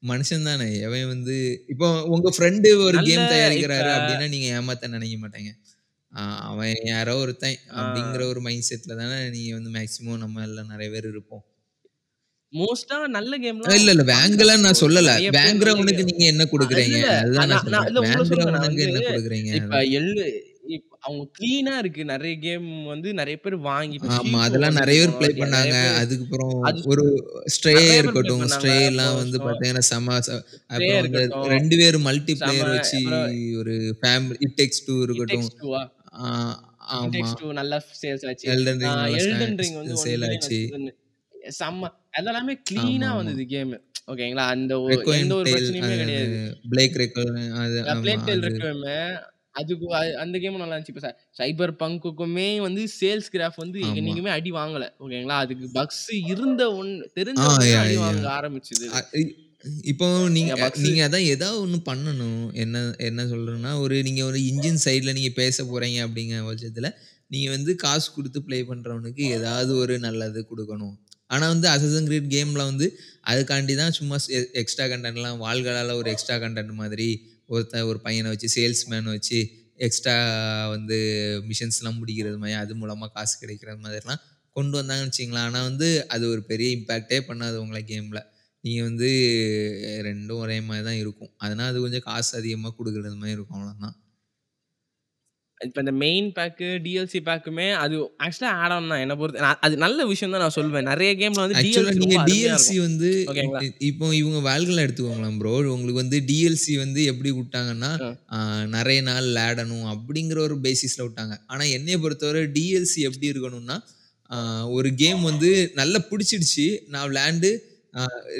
மனுஷன் 0.02 0.48
தானே. 0.48 0.68
எவன் 0.86 1.06
வந்து 1.06 1.36
இப்போ 1.68 1.86
உங்க 2.14 2.28
ஃப்ரெண்டு 2.36 2.68
ஒரு 2.86 2.98
கேம் 3.08 3.30
தயாரிக்கிறாரு 3.32 3.90
அப்படின்னா 3.96 4.28
நீங்க 4.28 4.48
ஏமாத்த 4.58 4.90
நினைக்க 4.96 5.16
மாட்டீங்க. 5.24 5.52
அவன் 6.50 6.74
யாரோ 6.92 7.14
ஒருத்தன். 7.16 7.58
அப்படிங்கிற 7.78 8.22
ஒரு 8.32 8.40
மைண்ட் 8.40 8.68
செட்ல 8.68 8.96
தானே 9.00 9.16
நீங்க 9.36 9.50
வந்து 9.58 9.72
மேக்சிமம் 9.78 10.22
நம்ம 10.24 10.42
எல்லாம் 10.48 10.70
நிறைய 10.72 10.88
பேர் 10.94 11.08
இருப்போம். 11.14 11.44
மோஸ்டா 12.52 12.98
நல்ல 13.16 13.32
கேம்லாம் 13.38 13.74
இல்ல 13.78 13.90
இல்ல 13.94 14.04
வேங்கல 14.12 14.52
நான் 14.66 14.80
சொல்லல. 14.80 15.10
வேங்குறவனுக்கு 15.36 16.04
நீங்க 16.10 16.24
என்ன 16.32 16.44
கொடுக்குறீங்க? 16.52 17.00
அதுதான் 17.22 17.50
நான் 17.50 18.78
என்ன 18.86 19.00
கொடுக்குறீங்க? 19.10 19.50
இப்ப 19.60 19.82
அவங்க 21.06 21.24
கிளீனா 21.36 21.74
இருக்கு. 21.82 22.02
நிறைய 22.04 22.34
கேம் 22.44 22.64
வந்து 22.90 23.08
நிறைய 23.20 23.36
பேர் 23.44 23.56
வாங்கி 23.68 23.98
ஆமா 24.16 24.38
அதெல்லாம் 24.46 24.78
நிறைய 24.80 24.98
பேர் 25.02 25.14
ப்ளே 25.18 25.28
பண்ணாங்க. 25.42 25.76
அதுக்கப்புறம் 26.00 26.54
அது 26.68 26.80
ஒரு 26.92 27.04
ஸ்ட்ரே 27.54 27.74
இருக்கட்டும். 27.98 28.44
ஸ்ட்ரே 28.54 28.74
எல்லாம் 28.90 29.14
வந்து 29.20 29.38
பாத்தீங்கன்னா 29.46 29.84
செம 29.90 30.16
அப்புறம். 30.72 31.08
ரெண்டு 31.54 31.76
பேர் 31.82 31.98
மல்டி 32.08 32.34
பிளேயர் 32.42 32.72
வச்சு 32.74 33.00
ஒரு 33.60 33.74
family 34.02 34.38
it 34.46 34.56
takes 34.60 34.84
two 34.88 34.96
It 34.96 35.06
இருக்கட்டும். 35.06 35.48
ஆமா. 36.96 37.22
நல்லா 37.60 37.78
சேல்ஸ் 38.02 38.26
ஆச்சு. 38.28 38.46
எல்டன் 38.52 38.82
ரிங் 38.84 39.00
எல்டன் 39.22 39.58
ரிங் 39.62 39.78
வந்து 39.80 39.96
சேல் 40.04 40.26
ஆச்சு. 40.30 40.60
செம்ம 41.58 41.90
அதெல்லாமே 42.18 42.54
கிளீனா. 42.70 43.10
வந்தது 43.18 43.44
கேம் 43.52 43.74
ஓகேங்களா 44.12 44.44
அந்த 44.52 44.74
எந்த 45.16 45.34
ஒரு 45.38 45.48
பிரச்சனையுமே 45.48 45.96
கிடையாது. 46.02 46.36
பிளேக் 46.70 46.96
ரெக்கோ 47.00 47.24
அது 47.62 47.78
அது 47.86 48.36
இருக்குமே 48.38 48.98
அதுக்கு 49.58 49.86
அந்த 50.22 50.36
கேம் 50.42 50.60
நல்லா 50.60 50.74
இருந்துச்சு 50.74 50.94
இப்போ 50.94 51.10
சைபர் 51.38 51.72
பங்குக்குமே 51.80 52.48
வந்து 52.64 52.82
சேல்ஸ் 52.98 53.28
கிராஃப் 53.34 53.58
வந்து. 53.62 53.80
என்னைக்குமே 53.92 54.32
அடி 54.36 54.50
வாங்கல 54.56 54.86
ஓகேங்களா 55.02 55.36
அதுக்கு 55.44 55.66
பக்ஸ் 55.76 56.02
இருந்த 56.32 56.62
ஒன் 56.80 56.90
தெரிஞ்ச 57.18 57.44
அடி. 57.80 57.96
வாங்க 58.02 58.26
ஆரம்பிச்சது 58.38 58.86
இப்போ 59.84 60.06
நீங்க. 60.34 60.52
நீங்க 60.82 61.00
அதான் 61.06 61.28
ஏதாவது 61.32 61.58
ஒண்ணு 61.62 61.78
பண்ணணும் 61.88 62.42
என்ன 62.62 62.76
என்ன 63.08 63.20
சொல்றேன்னா 63.30 63.72
ஒரு 63.84 63.96
நீங்க 64.06 64.22
ஒரு 64.28 64.38
இன்ஜின் 64.50 64.80
சைடுல 64.84 65.14
நீங்க 65.16 65.32
பேச 65.40 65.64
போறீங்க 65.64 65.98
அப்படிங்கிற 66.04 66.40
பட்சத்துல 66.48 66.90
நீங்க 67.30 67.48
வந்து 67.54 67.72
காசு 67.82 68.06
கொடுத்து 68.10 68.40
ப்ளே 68.44 68.58
பண்றவனுக்கு 68.68 69.22
ஏதாவது 69.36 69.72
ஒரு 69.82 69.94
நல்லது 70.04 70.40
கொடுக்கணும் 70.50 70.94
ஆனா 71.30 71.46
வந்து 71.52 71.66
அசசன் 71.72 72.06
கிரீட் 72.08 72.30
கேம்ல 72.34 72.62
வந்து 72.70 72.86
அதுக்காண்டி 73.30 73.74
தான் 73.80 73.96
சும்மா 73.96 74.16
எக்ஸ்ட்ரா 74.60 74.86
கண்டென்ட்லாம் 74.92 75.42
வாள்களால 75.42 75.96
ஒரு 76.00 76.08
எக்ஸ்ட்ரா 76.14 76.36
கண்டென்ட் 76.44 76.72
மாதிரி 76.80 77.08
ஒருத்த 77.48 77.86
ஒரு 77.86 78.00
பையனை 78.00 78.30
வச்சு 78.30 78.48
சேல்ஸ்மேன் 78.56 79.04
வச்சு 79.04 79.38
எக்ஸ்ட்ரா 79.76 80.14
வந்து 80.68 80.96
மிஷின்ஸ்லாம் 81.48 81.98
முடிக்கிறது 82.00 82.36
மாதிரி 82.36 82.56
அது 82.58 82.74
மூலமாக 82.74 83.12
காசு 83.12 83.38
கிடைக்கிறது 83.38 83.80
மாதிரிலாம் 83.84 84.22
கொண்டு 84.56 84.82
வந்தாங்கன்னு 84.82 85.10
வச்சிங்களா 85.10 85.42
ஆனால் 85.42 85.62
வந்து 85.62 86.06
அது 86.08 86.28
ஒரு 86.28 86.42
பெரிய 86.42 86.76
இம்பேக்டே 86.76 87.18
பண்ணாது 87.28 87.56
உங்களை 87.56 87.84
கேமில் 87.84 88.22
நீங்கள் 88.64 88.84
வந்து 88.84 89.08
ரெண்டும் 90.00 90.40
ஒரே 90.44 90.60
மாதிரி 90.60 90.84
தான் 90.84 90.94
இருக்கும். 90.94 91.30
அதனால் 91.36 91.66
அது 91.66 91.80
கொஞ்சம் 91.80 92.00
காசு 92.00 92.36
அதிகமாக 92.36 92.74
கொடுக்குறது 92.78 93.14
மாதிரி 93.14 93.30
இருக்கும் 93.30 93.58
அவ்வளோதான் 93.58 93.96
இப்போ 95.60 95.78
இந்த 95.82 95.92
மெயின் 96.02 96.26
பேக்கு 96.36 96.66
டிஎல்சி 96.84 97.18
பேக்குமே 97.28 97.66
அது 97.76 97.94
ஆக்சுவலா 98.24 98.50
ஆட் 98.60 98.74
ஆன் 98.74 98.90
தான். 98.90 99.02
என்ன 99.04 99.14
பொறுத்து 99.20 99.40
அது 99.66 99.74
நல்ல 99.84 100.04
விஷயம் 100.10 100.34
தான் 100.34 100.44
நான் 100.44 100.56
சொல்வேன். 100.56 100.88
நிறைய 100.90 101.10
கேம்ல 101.20 101.42
வந்து 101.44 101.56
ஆக்சுவலாக 101.60 101.94
நீங்கள் 102.02 102.26
டிஎல்சி 102.30 102.76
வந்து 102.84 103.08
இப்போ 103.88 104.12
இவங்க 104.20 104.40
வேல்களை 104.48 104.80
எடுத்துக்கோங்களேன் 104.86 105.38
ப்ரோ 105.40 105.54
உங்களுக்கு 105.74 106.02
வந்து 106.02 106.18
டிஎல்சி 106.30 106.74
வந்து 106.84 107.02
எப்படி 107.12 107.32
விட்டாங்கன்னா 107.38 107.90
நிறைய 108.76 109.00
நாள் 109.08 109.28
விளையாடணும் 109.28 109.86
அப்படிங்கிற 109.94 110.40
ஒரு 110.46 110.58
பேசிஸில் 110.66 111.06
விட்டாங்க. 111.06 111.34
ஆனால் 111.52 111.72
என்னைய 111.78 111.98
பொறுத்தவரை 112.04 112.42
டிஎல்சி 112.56 113.00
எப்படி 113.08 113.32
இருக்கணும்னா 113.32 113.78
ஒரு 114.76 114.88
கேம் 115.02 115.22
வந்து 115.28 115.50
நல்லா 115.78 115.98
பிடிச்சிடுச்சு. 116.08 116.64
நான் 116.92 117.08
விளையாண்டு 117.10 117.50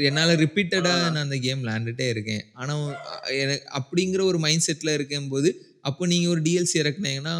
என்னால 0.09 0.31
ரிப்பீட்டடா 0.43 0.91
ஆ. 0.97 1.07
நான் 1.07 1.25
அந்த 1.25 1.37
கேம் 1.45 1.63
விளையாண்டுட்டே 1.63 2.07
இருக்கேன். 2.15 2.43
ஆனா 2.61 2.73
அ 3.07 3.15
எனக்கு 3.37 3.65
அப்படிங்கிற 3.79 4.21
ஒரு 4.31 4.39
மைண்ட் 4.45 4.67
செட்ல 4.67 4.91
இருக்கும்போது, 4.99 5.49
அப்போ 5.85 6.07
நீங்க 6.07 6.29
ஒரு 6.29 6.43
டிஎல்சி 6.43 6.77
இறக்குனீங்கன்னா, 6.77 7.35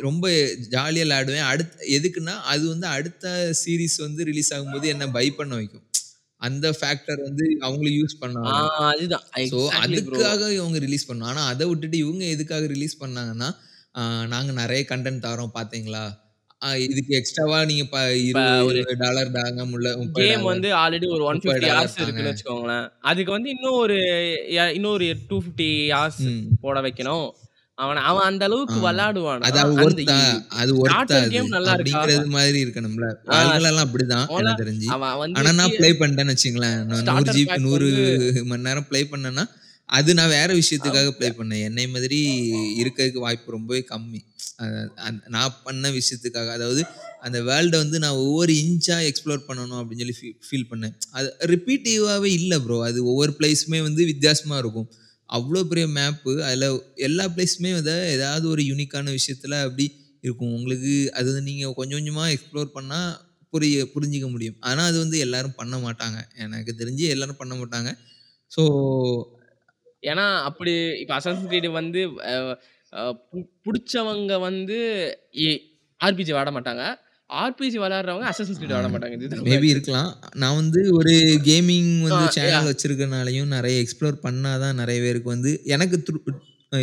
ரொம்ப 0.00 0.26
ஜாலியா 0.70 1.04
விளையாடுவேன். 1.04 1.46
அடுத் 1.52 1.76
எதுக்குன்னா, 1.96 2.34
அது 2.44 2.68
வந்து 2.68 2.86
அடுத்த 2.88 3.26
சீரிஸ் 3.60 3.98
வந்து 3.98 4.24
ரிலீஸ் 4.24 4.54
ஆகும்போது 4.54 4.86
என்ன 4.86 5.10
பை 5.10 5.30
பண்ண 5.30 5.54
வைக்கும். 5.54 5.84
அந்த 6.40 6.66
ஃபேக்டர் 6.72 7.20
வந்து 7.22 7.44
அவங்களும் 7.60 7.98
யூஸ் 8.00 8.16
பண்ணாங்க. 8.20 8.54
அதுதான். 8.88 9.24
ஸோ. 9.52 9.58
அதுக்காக 9.82 10.50
இவங்க 10.52 10.78
ரிலீஸ் 10.78 11.08
பண்ணணும். 11.08 11.30
ஆனா 11.32 11.42
அத 11.44 11.66
விட்டுட்டு 11.66 11.98
இவங்க 11.98 12.24
எதுக்காக 12.26 12.66
ரிலீஸ் 12.66 13.00
பண்ணாங்கன்னா, 13.00 13.48
ஆ 13.94 14.02
நாங்க 14.26 14.52
நெறைய 14.52 14.82
கன்டென்ட் 14.88 15.24
தரோம் 15.24 15.56
பார்த்தீங்களா? 15.56 16.04
இதுக்கு 16.86 17.12
எக்ஸ்ட்ராவா 17.16 17.56
நீங்க 17.64 17.84
ஒரு 18.66 18.78
$20 18.84 19.32
தாங்க 19.34 19.64
முல்ல 19.64 19.88
கேம் 19.94 20.04
$30 20.18 20.44
வந்து 20.44 20.68
ஆல்ரெடி 20.74 21.06
ஒரு 21.08 21.24
150 21.24 21.48
$30 21.48 21.72
ஹார்ஸ். 21.72 21.96
இருக்குன்னு 21.98 22.30
வச்சுக்கோங்களேன். 22.30 22.86
அதுக்கு 23.02 23.32
வந்து 23.32 23.50
இன்னும் 23.50 23.78
ஒரு 23.78 23.96
இன்னொரு 24.74 25.06
250 25.06 25.68
ஹார்ஸ் 25.90 26.22
ம். 26.28 26.44
போட 26.60 26.80
வைக்கணும். 26.80 27.26
அவன 27.78 28.02
அவன் 28.08 28.26
அந்த. 28.30 28.42
அளவுக்கு 28.48 28.76
விளையாடுவானா? 28.84 29.46
அது? 30.60 30.72
கேம் 31.32 31.48
நல்லா? 31.54 31.72
அப்படிங்கிறது 31.74 32.28
மாதிரி 32.36 32.58
இருக்கணும்ல. 32.64 33.06
ஆளுங்களெல்லாம் 33.36 33.86
அப்படிதான் 33.86 34.26
எனக்கு 34.34 34.62
தெரிஞ்சு. 34.62 34.86
ஆனா 35.40 35.52
நான் 35.60 35.74
ப்ளே 35.78 35.90
பண்ணிட்டேன்னு. 36.02 36.36
நான் 36.64 36.92
100 36.92 37.00
ஸ்டார்டர் 37.00 37.36
ஜிபி 37.38 37.44
பேக் 37.50 37.64
100 37.66 37.88
வந்து 37.96 38.04
மணி 38.52 38.66
நேரம் 38.68 38.86
ப்ளே 38.90 39.00
பண்ணேன்னா, 39.12 39.44
அது 39.88 40.10
நான் 40.18 40.32
வேற 40.36 40.50
விஷயத்துக்காக 40.60 41.10
ப்ளே 41.18 41.28
பண்ணேன். 41.38 41.64
என்னைய 41.68 41.88
மாதிரி 41.94 42.20
இருக்கறதுக்கு 42.82 43.24
வாய்ப்பு 43.26 43.56
ரொம்பவே 43.56 43.82
கம்மி. 43.92 44.20
நான் 45.34 45.54
பண்ண 45.66 45.84
விஷயத்துக்காக. 45.98 46.48
அதாவது 46.58 46.82
அந்த 47.26 47.38
வேர்ல்ட 47.48 47.76
வந்து 47.82 47.98
நான் 48.04 48.18
ஒவ்வொரு 48.24 48.52
இன்ச்சா 48.64 48.96
எக்ஸ்ப்ளோர் 49.08 49.46
பண்ணணும் 49.48 49.78
அப்படின்னு 49.80 50.02
சொல்லி 50.02 50.16
ஃபீ 50.20 50.30
ஃபீல் 50.48 50.68
பண்ணேன். 50.72 50.94
அது 51.18 51.28
ரிப்பீட்டிவாவே 51.52 52.30
இல்ல 52.40 52.54
ப்ரோ. 52.66 52.78
அது 52.88 52.98
ஒவ்வொரு 53.12 53.32
பிளேஸுமே 53.38 53.80
வந்து 53.88 54.04
வித்தியாசமா 54.12 54.58
இருக்கும். 54.64 54.88
அவ்வளோ 55.36 55.60
பெரிய 55.70 55.86
மேப்பு. 55.98 56.32
அதில் 56.48 56.66
எல்லா 57.08 57.24
பிளேஸுமே 57.34 57.72
வந்து 57.78 57.94
ஏதாவது 58.16 58.46
ஒரு 58.54 58.62
யூனிக்கான 58.70 59.12
விஷயத்தில் 59.18 59.56
அப்படி 59.66 59.86
இருக்கும். 60.24 60.52
உங்களுக்கு 60.58 60.92
அது 61.18 61.26
வந்து 61.30 61.46
நீங்கள் 61.50 61.76
கொஞ்சம் 61.78 61.98
கொஞ்சமாக 61.98 62.34
எக்ஸ்ப்ளோர் 62.36 62.74
பண்ணால் 62.76 63.10
புரிய 63.52 63.84
புரிஞ்சுக்க 63.94 64.28
முடியும். 64.30 64.58
ஆனால் 64.68 64.88
அது 64.90 64.98
வந்து 65.04 65.18
எல்லாரும் 65.26 65.58
பண்ண 65.60 65.76
மாட்டாங்க. 65.86 66.18
எனக்கு 66.44 66.72
தெரிஞ்சு 66.80 67.04
எல்லாரும் 67.14 67.40
பண்ண 67.42 67.54
மாட்டாங்க. 67.60 67.90
ஸோ 68.52 68.62
ஏன்னா, 70.02 70.24
அப்படி 70.48 70.72
இப்போ 71.02 71.14
அசாசின்ஸ் 71.18 71.76
வந்து 71.80 72.00
பிடிச்சவங்க 73.66 74.34
வந்து 74.48 74.78
ஆர்பிஜி 76.00 76.32
வாட 76.36 76.50
மாட்டாங்க. 76.56 76.82
ஆர்பிஜி 77.30 77.78
விளையாடுறவங்க 77.78 78.26
அசாசின்ஸ் 78.30 78.58
கிரீட் 78.58 78.70
விளையாட 78.70 78.88
மாட்டாங்க. 78.94 79.16
மேபி. 79.44 79.68
இருக்கலாம். 79.74 80.10
நான் 80.40 80.56
வந்து 80.60 80.80
ஒரு 80.98 81.12
கேமிங் 81.46 81.90
வந்து! 82.04 82.24
சேனல் 82.36 82.68
வச்சிருக்கனாலயும் 82.70 83.52
நெறைய 83.54 83.76
எக்ஸ்ப்ளோர் 83.84 84.16
பண்ணா 84.24 84.52
தான் 84.62 84.78
நெறைய 84.80 84.98
பேருக்கு 85.04 85.28
வந்து 85.34 85.52
எனக்கு 85.74 85.96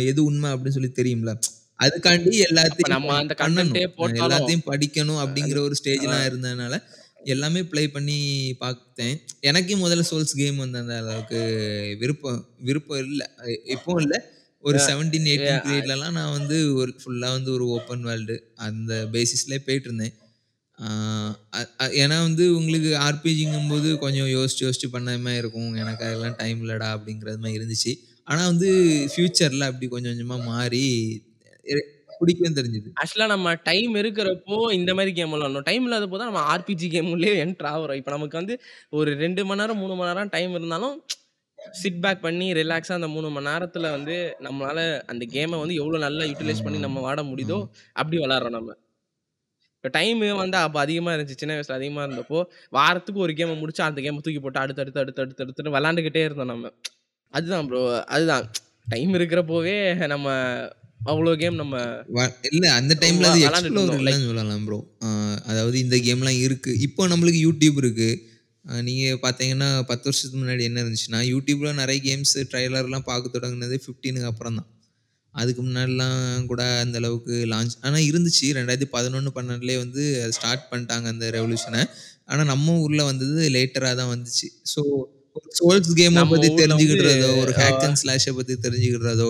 எது 0.06 0.20
உண்மை 0.28 0.48
அப்படின்னு 0.52 0.76
சொல்லி 0.78 0.92
தெரியும்ல. 0.94 1.32
அதுக்காண்டி 1.80 2.36
எல்லாத்தையும் 2.48 2.92
நம்ம 2.94 3.16
அந்த 3.18 3.60
அ 3.64 3.80
போட்டாலும் 3.96 4.14
எல்லாத்தையும் 4.14 4.66
படிக்கணும் 4.68 5.20
அப்படிங்கிற 5.22 5.58
ஒரு 5.66 5.74
ஸ்டேஜ்லாம் 5.80 6.26
இருந்ததுனால, 6.28 6.74
எல்லாமே 7.26 7.60
ப்ளே 7.70 7.82
பண்ணி 7.94 8.18
பார்த்தேன். 8.62 9.14
எனக்கே 9.48 9.76
முதல்ல 9.82 10.04
சோல்ஸ் 10.10 10.38
கேம் 10.40 10.62
வந்து 10.64 10.78
அந்த 10.82 10.94
அளவுக்கு 11.02 11.40
விருப்பம் 12.02 12.40
விருப்பம் 12.62 13.02
இல்ல. 13.06 13.22
அ 13.42 13.46
இப்பவும் 13.74 14.02
இல்ல. 14.04 14.16
ஒரு 14.64 14.78
அ 14.78 14.82
17, 14.84 15.28
எ 15.28 15.36
18 15.36 15.54
அ 15.54 15.58
பீரியட்லலாம் 15.64 16.16
நான் 16.18 16.34
வந்து 16.38 16.58
ஒரு 16.80 16.92
ஃபுல்லா 16.98 17.28
வந்து 17.36 17.50
ஒரு 17.56 17.64
ஓப்பன் 17.76 18.04
வேர்ல்டு 18.08 18.36
அந்த 18.66 18.92
பேசிஸ்லயே 19.14 19.60
அ 19.62 20.06
அ 20.16 20.21
ஏன்னா 22.00 22.16
வந்து 22.26 22.44
உங்களுக்கு 22.58 22.90
ஆர்பிஜிங்கும்போது 23.06 23.88
கொஞ்சம் 24.02 24.30
யோசிச்சு 24.34 24.64
யோசிச்சு 24.66 24.88
பண்ண 24.94 25.16
மாரி 25.18 25.40
இருக்கும். 25.42 25.70
எனக்கு 25.82 26.02
அதெல்லாம் 26.08 26.38
டைம் 26.40 26.60
இல்லடா 26.64 26.88
அப்படிங்கிறது 26.96 27.40
மாரி 27.44 27.58
இருந்துச்சு. 27.58 27.92
ஆனா 28.28 28.42
வந்து 28.50 28.68
ஃபியூச்சர்ல 29.12 29.64
அப்படி 29.70 29.86
கொஞ்சம் 29.94 30.12
கொஞ்சமா 30.14 30.38
மாறி 30.50 30.84
எ 31.66 31.76
பிடிக்கவும் 32.20 32.58
தெரிஞ்சது. 32.58 32.90
ஆக்சுவலா 33.00 33.28
நம்ம 33.32 33.52
டைம் 33.68 33.92
இருக்கிறப்போ 34.00 34.56
இந்த 34.76 34.90
மாரி 34.96 35.12
கேம் 35.14 35.32
விளையாடணும். 35.34 35.66
டைம் 35.68 35.84
இல்லாதப்போ 35.86 36.18
தான் 36.18 36.30
நம்ம 36.30 36.42
ஆர்பிஜி 36.52 36.88
கேம் 36.94 37.10
உள்ளயே 37.14 37.34
என்டர் 37.44 37.70
ஆகுறோம். 37.72 37.98
இப்ப 38.00 38.12
நமக்கு 38.14 38.40
வந்து 38.40 38.54
ஒரு 38.94 39.10
2 39.16 39.42
மணி 39.48 39.62
நேரம், 39.62 39.80
3 39.82 39.96
மணி 39.98 40.10
நேரம் 40.10 40.32
டைம் 40.34 40.54
இருந்தாலும் 40.58 40.96
சிட் 41.76 42.00
பேக் 42.04 42.24
பண்ணி 42.24 42.46
ரிலாக்ஸா 42.58 42.94
அந்த 42.98 43.10
3 43.12 43.28
மணி 43.34 43.48
நேரத்துல 43.50 43.90
வந்து 43.96 44.16
நம்மளால 44.46 44.80
அந்த 45.12 45.24
கேம 45.34 45.60
வந்து 45.62 45.78
எவ்வளோ 45.82 46.00
நல்லா 46.06 46.26
யுட்டிலைஸ் 46.30 46.64
பண்ணி. 46.66 46.80
நம்ம 46.80 46.98
விளையாட 47.00 47.24
முடியுதோ. 47.30 47.60
அப்படி 47.96 48.18
விளையாடுறோம் 48.22 48.58
நம்ம. 48.58 48.72
இப்ப 49.84 49.90
டைமு 49.96 50.26
வந்து 50.36 50.56
அப்ப 50.58 50.78
அதிகமா 50.80 51.12
இருந்துச்சு. 51.12 51.38
சின்ன 51.38 51.54
வயசுல 51.54 51.76
அதிகமா 51.78 52.02
இருந்தப்போ, 52.04 52.40
வாரத்துக்கு 52.72 53.20
ஒரு 53.20 53.32
கேம 53.38 53.56
முடிச்சு 53.58 53.82
அந்த 53.82 54.00
கேம 54.04 54.20
தூக்கி 54.20 54.40
போட்டு 54.40 54.60
அடுத்து, 54.60 54.82
அடுத்து, 54.82 55.00
அடுத்து, 55.02 55.22
அடுத்து, 55.22 55.42
அடுத்துன்னு 55.44 55.74
விளையாண்டுக்கிட்டே 55.74 56.22
இருந்தோம் 56.26 56.52
நம்ம. 56.52 56.70
அதுதான் 57.34 57.66
ப்ரோ. 57.68 57.80
அதுதான். 58.14 58.46
டைம் 58.86 59.12
இருக்கிறப்போவே 59.18 59.74
நம்ம 60.12 60.28
அவ்வளோ 61.06 61.32
கேம் 61.38 61.56
நம்ம 61.60 61.76
இல்ல 62.50 62.66
அந்த 62.78 62.92
டைம்ல 63.02 63.28
அது 63.30 63.40
எக்ஸ்ப்ளோர் 63.48 63.94
இல்லன்னு 63.98 64.28
சொல்லலாம் 64.28 64.64
ப்ரோ. 64.66 64.78
அதாவது 65.50 65.76
இந்த 65.78 65.96
கேம்லாம் 66.06 66.38
இருக்கு. 66.46 66.72
இப்போ 66.86 67.08
நம்மளுக்கு 67.08 67.40
YouTube 67.46 67.78
இருக்கு. 67.82 68.10
அ 68.64 68.82
நீங்க 68.88 69.04
பார்த்தீங்கன்னா 69.24 69.70
10 69.84 70.06
வருஷத்துக்கு 70.08 70.40
முன்னாடி 70.42 70.64
என்ன 70.68 70.82
இருந்துச்சுன்னா, 70.84 71.20
YouTubeல 71.30 71.72
நெறைய 71.80 72.00
கேம்ஸ் 72.08 72.36
ட்ரெய்லர்லாம் 72.52 73.08
பார்க்க 73.08 73.36
தொடங்குனது 73.36 73.76
15க்கு 73.86 74.30
அப்புறம் 74.32 74.58
தான். 74.58 74.68
அதுக்கு 75.34 75.60
முன்னாடிலாம் 75.62 76.18
கூட 76.50 76.62
அந்த 76.84 76.96
அளவுக்கு 77.02 77.34
லான்ச் 77.52 77.76
ஆனா 77.86 77.98
இருந்துச்சு. 78.10 78.46
2011, 78.54 79.30
12லயே 79.38 79.78
வந்து 79.84 80.02
அத 80.24 80.32
ஸ்டார்ட் 80.38 80.68
பண்ணிட்டாங்க 80.70 81.06
அந்த 81.14 81.26
ரெவல்யூஷன. 81.36 81.76
ஆனா 82.30 82.42
நம்ம 82.52 82.76
ஊர்ல 82.84 83.02
வந்தது 83.10 83.48
லேட்டரா 83.56 83.90
தான் 84.00 84.12
வந்துச்சு. 84.14 84.48
ஸோ 84.72 84.80
ஒரு 85.36 85.50
சோல்ஸ் 85.58 85.92
கேம 85.98 86.22
வந்து 86.32 86.48
தெரிஞ்சுக்கிடுறதோ, 86.60 87.28
ஒரு 87.42 87.52
ஹேக் 87.60 87.84
அண்ட் 87.86 87.98
ஸ்லாஷ 88.00 88.32
பத்தி 88.38 88.54
தெரிஞ்சுக்கிடுறதோ, 88.64 89.28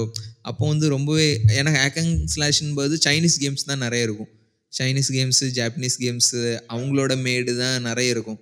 அப்போ 0.51 0.63
வந்து 0.73 0.87
ரொம்பவே 0.95 1.27
ஏன்னா 1.59 1.73
ஹேக் 1.79 1.99
அண்ட் 2.03 2.23
ஸ்லாஷ்ங்கும்போது 2.35 2.95
சைனீஸ் 3.07 3.37
கேம்ஸ் 3.45 3.69
தான் 3.71 3.83
நெறைய 3.85 4.09
இருக்கும். 4.09 4.31
சைனீஸ் 4.73 5.11
கேம்ஸு, 5.17 5.47
ஜாப்பனீஸ் 5.59 5.97
கேம்ஸு 6.05 6.41
அவங்களோட 6.75 7.13
மேடு 7.27 7.53
தான் 7.63 7.87
நெறைய 7.89 8.15
இருக்கும். 8.17 8.41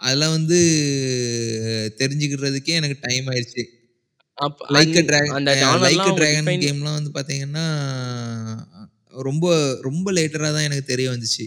அதெல்லாம் 0.00 0.34
வந்து 0.38 0.58
தெரிஞ்சுக்கிறதுக்கே 2.00 2.74
எனக்கு 2.80 2.96
டைம் 3.06 3.26
ஆயிருச்சு. 3.32 3.62
லைக் 4.74 4.94
அந்த 5.36 5.50
லைக் 5.84 6.06
டிராகன் 6.18 6.52
கேம்லாம் 6.64 6.98
வந்து 6.98 7.10
பார்த்தீங்கன்னா, 7.16 7.64
ரொம்ப 9.22 9.46
ரொம்ப 9.82 10.06
லேட்டரா 10.18 10.50
தான் 10.56 10.66
எனக்கு 10.68 10.86
தெரிய 10.92 11.08
வந்துச்சு. 11.12 11.44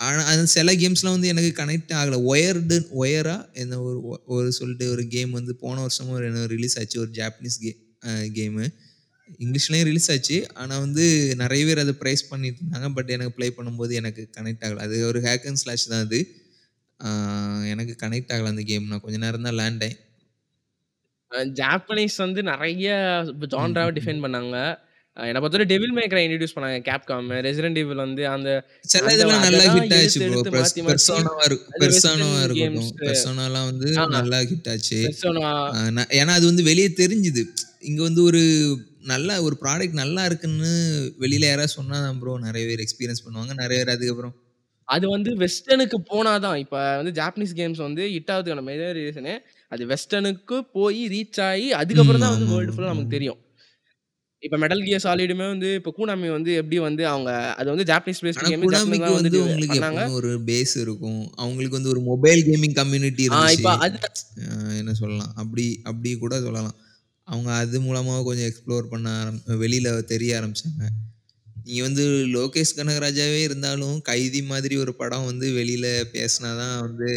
ஆனா 0.00 0.22
அது 0.30 0.42
சில 0.54 0.70
கேம்ஸ்லாம் 0.82 1.16
வந்து 1.16 1.30
எனக்கு 1.32 1.50
கனெக்ட் 1.60 1.92
ஆகல. 2.00 2.16
ஒயர்டு 2.30 2.76
ஒயரா 3.02 3.34
என்ன 3.62 3.78
ஒரு 3.88 3.98
ஒரு 4.36 4.48
சொல்லிட்டு 4.58 4.86
ஒரு 4.94 5.04
கேம் 5.14 5.32
வந்து 5.38 5.54
போன 5.62 5.76
வருஷமோ 5.84 6.14
என்னமோ 6.20 6.46
ரிலீஸ் 6.54 6.76
ஆச்சு. 6.80 6.98
ஒரு 7.04 7.12
ஜாப்பனீஸ் 7.20 7.58
கே 7.64 7.72
கேமு. 8.38 8.64
இங்கிலீஷ்லயும் 9.40 9.88
ரிலீஸ் 9.90 10.10
ஆச்சு. 10.14 10.38
ஆனா 10.62 10.74
வந்து 10.86 11.04
நெறைய 11.42 11.62
பேர் 11.68 11.82
அத 11.84 11.94
பிரைஸ் 12.02 12.24
பண்ணிட்டு 12.32 12.60
இருந்தாங்க. 12.62 12.88
பட் 12.98 13.12
எனக்கு 13.16 13.34
ப்ளே 13.38 13.48
பண்ணும்போது 13.58 13.94
எனக்கு 14.02 14.24
கனெக்ட் 14.38 14.64
ஆகல. 14.68 14.82
அது 14.88 14.98
ஒரு 15.10 15.20
ஹேக் 15.28 15.46
அண்ட் 15.50 15.62
ஸ்லாஷ் 15.64 15.88
தான் 15.92 16.04
அது. 16.08 16.20
எனக்கு 17.72 17.94
கனெக்ட் 18.04 18.34
ஆகல 18.36 18.52
அந்த 18.54 18.64
கேம். 18.70 18.88
நான் 18.92 19.04
கொஞ்ச 19.06 19.18
நேரம் 19.24 19.46
தான் 19.46 19.56
விளையாண்டேன். 19.56 19.96
ஜாப்பனீஸ் 21.60 22.16
வந்து 22.26 22.40
நெறைய 22.52 22.88
ஜான்ராவ. 23.54 23.88
டிஃபைன் 23.98 24.24
பண்ணாங்க. 24.26 24.56
என்ன 25.16 25.40
பொறுத்தவரை 25.42 25.66
டெவில் 25.72 25.92
மே 25.96 26.04
கிரை 26.12 26.22
இன்ட்ரோடியூஸ் 26.26 26.54
பண்ணாங்க 26.54 26.78
Capcom. 26.88 27.26
ரெசிடென்ட் 27.46 27.78
ஈவில் 27.82 28.02
வந்து 28.04 28.22
அந்த 28.34 28.48
சில 28.92 29.12
இதெல்லாம் 29.16 29.44
நல்லா 29.46 29.66
ஹிட் 29.74 29.94
ஆச்சு 29.98 30.20
ப்ரோ. 30.22 30.40
பெர்சோனாவா 30.88 31.44
இரு 31.48 31.56
அது 31.58 31.82
வெஸ்டர்ன் 31.82 31.82
பெர்சோனாவா 31.82 32.40
இருக்கட்டும். 32.46 32.88
கேம்ஸு 32.88 33.04
பெர்சோனாலாம் 33.04 33.68
வந்து 33.70 33.90
நல்லா 34.16 34.40
ஹிட் 34.50 34.70
ஆச்சு. 34.72 34.98
ஏன்னா 36.20 36.32
அது 36.38 36.46
வந்து 36.50 36.64
வெளிய 36.70 36.88
தெரிஞ்சுது. 37.02 37.44
இங்க 37.90 38.00
வந்து 38.08 38.22
ஒரு 38.30 38.42
நல்ல 39.12 39.30
ஒரு 39.46 39.56
ப்ராடக்ட் 39.62 40.00
நல்லா 40.02 40.22
இருக்குன்னு 40.28 40.72
வெளியில 41.22 41.44
யாராவது 41.50 41.76
சொன்னா 41.78 41.96
தான் 42.06 42.18
ப்ரோ 42.22 42.34
நெறைய 42.46 42.64
பேர் 42.70 42.82
எக்ஸ்பீரியன்ஸ் 42.86 43.24
பண்ணுவாங்க. 43.26 43.54
நெறைய 43.62 43.78
பேர் 43.82 43.94
அதுக்கப்புறம் 43.96 44.34
அது 44.88 45.06
வந்து 45.14 45.30
வெஸ்டர்னுக்கு 45.42 45.98
போனா 46.08 46.32
தான். 46.44 46.56
இப்ப 46.62 46.76
வந்து 47.00 47.12
ஜாப்பனீஸ் 47.18 47.54
கேம்ஸ் 47.60 47.80
வந்து 47.86 48.02
ஹிட் 48.14 48.32
ஆகுறதுக்கான 48.32 48.64
மேஜர் 48.70 48.98
ரீசனே 49.00 49.34
அது 49.74 49.84
வெஸ்டர்னுக்கு 49.86 50.56
போய் 50.72 51.00
ரீச் 51.08 51.40
ஆயி 51.46 51.66
அதுக்கப்புறம். 51.78 52.22
தான் 52.24 52.34
வந்து 52.34 52.46
வேர்ல்டு 52.46 52.64
ஆமாமா. 52.64 52.76
ஃபுல்லா 52.76 52.92
நமக்கு. 52.92 53.14
தெரியும். 53.16 53.40
இப்ப 54.42 54.56
மெட்டல் 54.62 54.82
கியர் 54.86 55.04
சாலிடுமே 55.04 55.46
வந்து 55.46 55.68
இப்ப 55.74 55.90
கூனாமி 55.98 56.28
வந்து 56.30 56.50
எப்படி 56.60 56.78
வந்து 56.80 57.02
அவங்க 57.08 57.30
அது 57.60 57.68
வந்து 57.70 57.86
ஜாப்பனீஸ் 57.90 58.20
ஆனா 58.32 58.48
கேம் 58.48 58.64
குனாமிக்கு 58.64 59.12
வந்து 59.18 59.38
உங்களுக்கு 59.44 59.78
ஒரு 60.18 60.30
பேஸ் 60.48 60.74
இருக்கும். 60.82 61.22
அவங்களுக்கு 61.36 61.78
வந்து 61.78 61.92
ஒரு 61.94 62.02
மொபைல் 62.10 62.42
கேமிங் 62.48 62.76
கம்யூனிட்டி. 62.80 63.24
இப்ப 63.56 63.72
அது 63.78 63.96
என்ன 64.80 64.94
சொல்லலாம். 64.94 65.32
அப்படி 65.34 65.64
அப்படி 65.84 66.12
கூட 66.16 66.34
சொல்லலாம். 66.40 66.76
அவங்க 67.28 67.50
அது 67.62 67.76
மூலமா 67.80 68.14
கொஞ்சம் 68.24 68.48
எக்ஸ்ப்ளோர் 68.48 68.90
பண்ண 68.90 69.08
ஆரம் 69.20 69.40
வெளியில 69.62 69.92
தெரிய 70.06 70.32
ஆரம்பிச்சாங்க. 70.38 70.82
நீங்க 71.66 71.82
வந்து 71.82 72.04
லோகேஷ் 72.34 72.76
கனகராஜாவே 72.76 73.40
இருந்தாலும், 73.42 73.96
கைதி 74.02 74.42
மாதிரி 74.44 74.76
ஒரு 74.76 74.92
படம் 74.94 75.24
வந்து 75.24 75.46
வெளியில 75.52 75.86
பேசினா 76.12 76.50
தான் 76.58 76.76
வந்து 76.80 77.08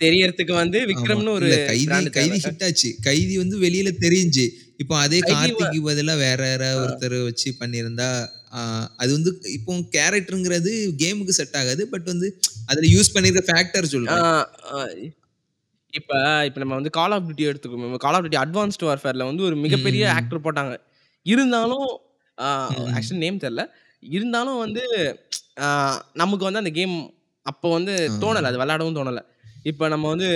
தெரியறதுக்கு 0.00 0.54
வந்து. 0.54 0.78
விக்ரம்னு 0.90 1.32
ஒரு 1.32 1.48
கைதி 1.68 1.84
கைதி. 2.16 2.38
ஹிட் 2.44 2.64
ஆச்சு. 2.66 2.90
கைதி 3.00 3.34
வந்து 3.38 3.56
வெளியில 3.60 3.90
தெரிஞ்சு. 4.04 4.44
இப்போ 4.82 4.94
அதே 4.98 5.18
கார்த்திக்கு 5.22 5.78
பதிலா 5.86 6.14
வேற 6.18 6.40
யாராவது. 6.50 6.82
ஒருத்தர 6.82 7.22
வச்சு 7.24 7.48
பண்ணியிருந்தா, 7.60 8.10
ஆ 8.52 8.60
அது 8.96 9.10
வந்து 9.12 9.30
இப்போ 9.56 9.72
கேரக்டர்ங்கிறது 9.96 10.72
கேமுக்கு 11.02 11.34
செட் 11.38 11.56
ஆகாது. 11.60 11.82
பட் 11.94 12.06
வந்து 12.12 12.28
அதுல 12.66 12.86
யூஸ் 12.94 13.14
பண்ணியிருக்க 13.14 13.42
ஃபேக்டர். 13.50 13.88
ஆ 14.16 14.18
இப்ப 15.92 16.12
இப்ப 16.46 16.58
நம்ம 16.62 16.74
வந்து 16.74 16.90
கால் 16.96 17.14
ஆஃப் 17.16 17.28
டியூட்டி 17.28 17.44
எடுத்துக்குவோம். 17.50 17.96
கால் 18.04 18.16
ஆஃப் 18.16 18.24
டியூட்டி 18.24 18.40
அட்வான்ஸ்ட் 18.42 18.86
வார்ஃபேர்ல 18.86 19.26
வந்து 19.30 19.42
ஒரு 19.42 19.56
மிகப்பெரிய. 19.64 20.02
ஆக்டர் 20.18 20.44
போட்டாங்க. 20.46 20.74
இருந்தாலும். 21.26 21.88
ஆக்சுவலி 22.96 23.22
நேம் 23.24 23.38
தெரியல. 23.38 23.62
இருந்தாலும் 24.02 24.58
வந்து 24.58 24.82
நமக்கு 26.14 26.44
வந்து 26.48 26.62
அந்த 26.62 26.72
கேம் 26.78 26.96
அப்போ 27.46 27.68
வந்து 27.76 27.94
தோணல. 28.22 28.48
அது 28.50 28.60
விளையாடவும் 28.62 28.98
தோணல. 28.98 29.20
இப்ப 29.64 29.88
நம்ம 29.88 30.06
வந்து 30.08 30.28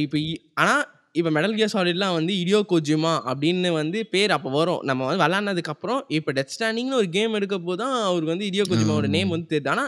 இப்ப 0.00 0.16
இ 0.22 0.30
ஆனா 0.62 0.74
இப்ப 1.14 1.30
மெட்டல் 1.30 1.56
கியர் 1.56 1.72
சாலிட்லாம் 1.74 2.14
வந்து 2.14 2.32
ஹிடியோ 2.34 2.60
கோஜிமா 2.70 3.12
அப்படின்னு 3.30 3.70
வந்து 3.74 3.98
பேர் 4.06 4.32
அப்ப 4.36 4.50
வரும். 4.52 4.82
நம்ம 4.84 5.06
வந்து 5.06 5.22
விளையாடுனதுக்கு 5.22 5.72
அப்புறம் 5.74 6.00
இப்ப 6.10 6.32
டெத் 6.32 6.52
ஸ்ட்ராண்டிங்னு 6.54 6.98
ஒரு 7.00 7.08
கேம் 7.10 7.36
எடுக்கப்போ 7.38 7.74
தான் 7.82 7.96
அவருக்கு 8.02 8.32
வந்து 8.34 8.48
ஹிடியோ 8.48 8.64
கோஜிமாவோட. 8.70 9.08
நேம் 9.16 9.34
வந்து 9.34 9.48
தெரியுது. 9.52 9.72
ஆனா 9.74 9.84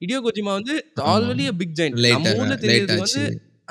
ஹிடியோ 0.00 0.20
கோஜிமா 0.26 0.52
வந்து. 0.58 0.74
Already 1.12 1.44
big 1.60 1.76
giant. 1.78 1.98
நம்ம 2.08 2.32
ஊர்ல 2.36 2.56
ஆச்சு. 2.96 3.22
வந்து 3.22 3.22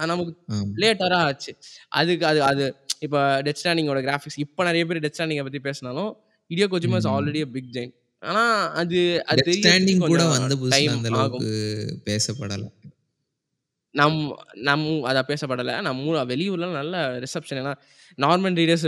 நமக்கு 0.07 0.33
ஆமா. 0.51 0.77
லேட்டரா 0.81 1.19
ஆச்சு. 1.27 1.51
அதுக்கு 1.93 2.25
அது 2.27 2.41
அது 2.43 2.65
இப்ப 3.01 3.17
டெத் 3.45 3.59
ஸ்ட்ராண்டிங்கோட 3.61 4.01
கிராபிக்ஸ் 4.03 4.39
இப்ப 4.45 4.65
நெறைய 4.69 4.85
பேர் 4.89 5.03
டெத் 5.05 5.17
ஸ்ட்ராண்டிங்க 5.17 5.45
பத்தி 5.47 5.61
பேசினாலும், 5.67 6.11
Hideo 6.49 6.67
Kojima 6.73 6.99
is. 7.01 7.09
Already 7.15 7.41
big 7.55 7.71
giant. 7.75 7.95
ஆனா 8.23 8.43
அது 8.81 8.99
அது 9.33 9.51
ஸ்டாண்டிங் 9.57 10.03
கூட 10.05 10.21
வந்த 10.27 10.53
டைம் 10.71 10.95
ஆகும். 11.17 11.47
அளவுக்கு 11.47 11.51
பேசப்படல. 12.07 12.65
நம் 13.97 14.19
நம் 14.61 14.85
அத 15.03 15.19
பேசப்படல. 15.27 15.81
நம்ம 15.81 16.23
வெளியூர்ல 16.25 16.71
நல்ல 16.71 16.95
ரிசப்ஷன் 17.19 17.59
ஏன்னா 17.61 17.73
Norman 18.17 18.57
Reedus 18.59 18.87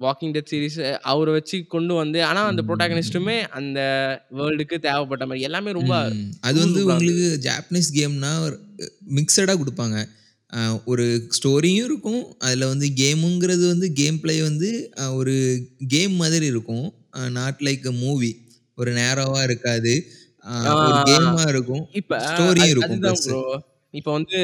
walking 0.00 0.30
dead 0.30 0.50
series 0.50 0.78
அவர 1.04 1.30
வச்சு 1.30 1.56
கொண்டு 1.66 1.94
வந்து 1.94 2.24
ஆனா 2.24 2.40
அந்த 2.46 2.62
புரோட்டகனிஸ்ட்டுமே 2.68 3.36
ம். 3.40 3.50
அந்த 3.50 3.80
வேர்ல்டுக்கு 4.32 4.76
தேவைப்பட்ட 4.78 5.26
மாரி 5.26 5.40
எல்லாமே 5.40 5.70
ரொம்ப. 5.70 5.92
அது 6.40 6.58
வந்து. 6.60 6.80
உங்களுக்கு 6.84 7.26
ஜாப்பனீஸ் 7.42 7.90
கேம்னா 7.94 8.32
ஒரு 8.40 8.56
மிக்ஸடா 9.14 9.54
குடுப்பாங்க. 9.60 9.98
ஒரு 10.84 11.04
ஸ்டோரியும் 11.36 11.84
இருக்கும். 11.84 12.20
அதுல 12.38 12.66
வந்து 12.66 12.86
கேமுங்கிறது 12.96 13.64
வந்து 13.66 13.92
கேம் 13.92 14.20
பிளே 14.20 14.42
வந்து 14.42 14.70
ஒரு 15.12 15.34
கேம் 15.88 16.14
மாதிரி 16.14 16.46
இருக்கும். 16.46 16.86
Not 17.30 17.60
like 17.60 17.98
movie. 17.98 18.30
ஒரு 18.78 18.90
நேரோவா 18.92 19.42
இருக்காது. 19.42 19.94
ஒரு 20.80 20.98
கேமா 21.10 21.48
இருக்கும். 21.48 21.84
இப்ப 21.92 22.18
ஸ்டோரியும் 22.28 22.72
இருக்கும். 22.74 23.00
இப்ப 23.94 24.08
வந்து 24.12 24.38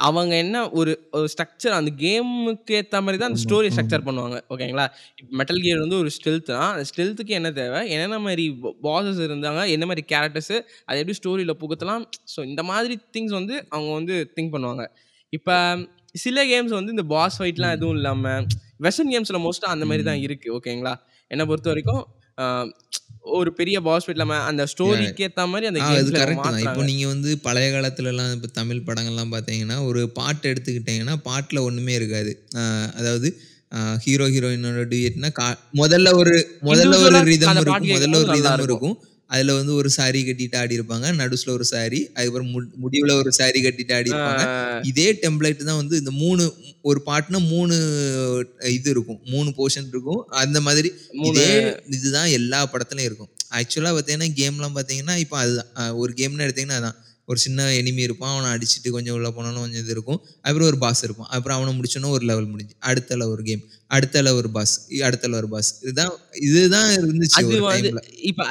அவங்க 0.00 0.34
என்ன 0.36 0.56
ஒரு 0.78 0.92
ஒரு 1.16 1.28
ஸ்ட்ரக்சர் 1.32 1.74
அந்த 1.76 1.90
கேமுக்கு 2.00 2.74
ஏத்த 2.78 3.00
மாரி 3.04 3.18
தான் 3.18 3.30
அந்த 3.32 3.42
ஸ்டோரி. 3.42 3.68
ஸ்ட்ரக்சர் 3.72 4.04
பண்ணுவாங்க. 4.06 4.38
ஓகேங்களா? 4.50 4.86
இப்ப 5.20 5.30
மெட்டல் 5.40 5.60
கியர் 5.62 5.82
வந்து 5.82 5.98
ஒரு 5.98 6.10
ஸ்டெல்த்னா, 6.16 6.62
அந்த 6.72 6.84
ஸ்டெல்த்துக்கு 6.90 7.34
என்ன 7.38 7.50
தேவை? 7.54 7.80
என்னென்ன 7.94 8.18
மாரி 8.20 8.46
பா 8.62 8.70
பாஸஸ் 8.86 9.20
இருந்தாங்க? 9.26 9.62
என்ன 9.74 9.86
மாரி 9.86 10.04
கேரக்டர்ஸ்? 10.12 10.54
அத 10.88 10.96
எப்படி 11.02 11.18
ஸ்டோரியில 11.20 11.54
புகுத்தலாம்? 11.62 12.04
ஸோ 12.34 12.40
இந்த 12.46 12.64
மாதிரி 12.70 12.96
திங்ஸ் 13.16 13.34
வந்து 13.34 13.56
அவங்க 13.70 13.92
வந்து 13.94 14.16
திங்க் 14.36 14.54
பண்ணுவாங்க. 14.56 14.86
இப்ப 15.32 15.50
சில 16.18 16.40
கேம்ஸ் 16.46 16.74
வந்து 16.74 16.94
இந்த 16.96 17.06
பாஸ் 17.12 17.38
ஃபைட்லாம் 17.40 17.76
எதுவும் 17.76 17.94
ம். 17.94 18.00
இல்லாம 18.00 18.34
வெஸ்டர்ன் 18.80 19.12
கேம்ஸ்ல 19.14 19.38
மோஸ்ட்டா 19.44 19.70
அந்த 19.74 19.86
மாரி 19.86 20.04
தான் 20.04 20.20
ம். 20.20 20.24
இருக்கு. 20.26 20.48
ஓகேங்களா? 20.58 20.94
என்ன 21.30 21.44
பொறுத்தவரைக்கும் 21.46 22.02
ஆ 22.38 22.44
ஒரு 23.24 23.50
பெரிய 23.54 23.76
பாஸ் 23.80 24.04
ஃபைட் 24.04 24.16
இல்லாம 24.16 24.36
அந்த 24.44 24.62
ஸ்டோரிக்கு 24.70 25.24
ஏத்த 25.26 25.44
மாரி 25.46 25.66
அந்த 25.66 25.80
அது 25.82 25.92
கேம்ஸ்ல 26.02 26.18
கரெக்ட் 26.20 26.46
தான். 26.46 26.58
இப்போ. 26.64 26.82
நீங்க 26.84 27.06
வந்து 27.06 27.30
பழைய 27.40 27.68
காலத்துலலாம் 27.70 28.32
இப்ப 28.34 28.50
தமிழ் 28.54 28.84
படங்கள்லாம் 28.86 29.32
பார்த்தீங்கன்னா, 29.34 29.76
ஒரு 29.86 30.02
பாட்டு 30.12 30.52
எடுத்துக்கிட்டீங்கன்னா, 30.52 31.16
பாட்டுல 31.24 31.60
ஒண்ணுமே 31.62 31.94
இருக்காது. 31.94 32.32
அதாவது 32.96 33.28
ஹீரோ, 34.02 34.24
ஹீரோயினோட 34.28 34.82
டூயட்னா 34.90 35.28
முதல்ல 35.76 36.08
ஒரு 36.16 36.34
முதல்ல 36.64 36.96
ஒரு 37.00 37.18
ரிதம் 37.30 37.56
இருக்கும். 37.58 37.88
முதல்ல 37.94 38.18
ஒரு 38.20 38.30
ரிதம் 38.36 38.60
இருக்கும். 38.66 38.96
இருக்கும். 39.34 39.52
அதுல 39.52 39.54
வந்து 39.58 39.74
ஒரு 39.74 39.90
சாரி 39.90 40.20
கட்டிட்டு 40.24 40.56
ஆடியிருப்பாங்க. 40.60 41.06
நடுஸ்ல 41.20 41.50
ஒரு 41.50 41.66
சாரி. 41.70 42.00
அதுக்கப்புறம் 42.14 42.50
முடிவுல 42.84 43.12
ஒரு 43.22 43.32
சாரி 43.32 43.60
கட்டிட்டு 43.64 43.94
ஆடியிருப்பாங்க. 43.98 44.44
ஆ. 44.50 44.80
இதே 44.90 45.08
டெம்ப்ளேட் 45.22 45.62
தான் 45.64 45.80
வந்து 45.82 45.96
இந்த 45.96 46.12
3 46.18 46.46
ஒரு 46.84 47.00
பாட்டுனா 47.06 47.40
3 47.48 47.76
இது 48.74 48.88
இருக்கும். 48.90 49.20
3 49.32 49.50
போர்ஷன் 49.58 49.88
இருக்கும். 49.90 50.22
அந்த 50.42 50.60
மாதிரி 50.60 50.90
3 51.18 51.30
இதே 51.32 51.48
இதுதான் 51.96 52.30
எல்லா 52.38 52.60
படத்துலயும் 52.72 53.08
இருக்கும். 53.10 53.30
ஆக்சுவலா 53.58 53.90
பார்த்தீங்கன்னா, 53.94 54.30
கேம்லாம் 54.38 54.76
பார்த்தீங்கன்னா, 54.76 55.16
இப்ப 55.20 55.36
அதுதான். 55.38 55.70
ஒரு 55.98 56.12
கேம்னு 56.16 56.46
எடுத்தீங்கன்னா 56.46 56.78
அதான். 56.80 56.98
ஒரு 57.28 57.38
சின்ன 57.38 57.66
எனிமி 57.78 58.02
இருப்பான். 58.02 58.32
அவன 58.32 58.50
அடிச்சுட்டு 58.54 58.88
கொஞ்சம் 58.90 59.14
உள்ள 59.16 59.28
போனோம்னா 59.30 59.62
கொஞ்சம் 59.62 59.82
இது 59.82 59.92
இருக்கும். 59.92 60.18
அப்புறம் 60.44 60.68
ஒரு 60.70 60.78
பாஸ் 60.78 61.02
இருப்பான். 61.02 61.30
அப்புறம் 61.36 61.56
அவன 61.58 61.74
முடிச்சோனே 61.76 62.10
ஒரு 62.10 62.24
லெவல் 62.24 62.50
முடிஞ்சு. 62.50 62.74
அடுத்த 62.90 63.16
லெவல் 63.16 63.34
ஒரு 63.36 63.44
கேம். 63.44 63.62
அடுத்த 63.90 64.22
லெவல் 64.22 64.40
ஒரு 64.42 64.50
பாஸ். 64.50 64.74
அடுத்த 65.02 65.24
லெவல் 65.26 65.42
ஒரு 65.42 65.50
பாஸ். 65.54 65.70
இதுதான் 65.82 66.12
இதுதான் 66.48 66.90
இருந்துச்சு. 66.98 67.40
இப்ப 68.24 68.44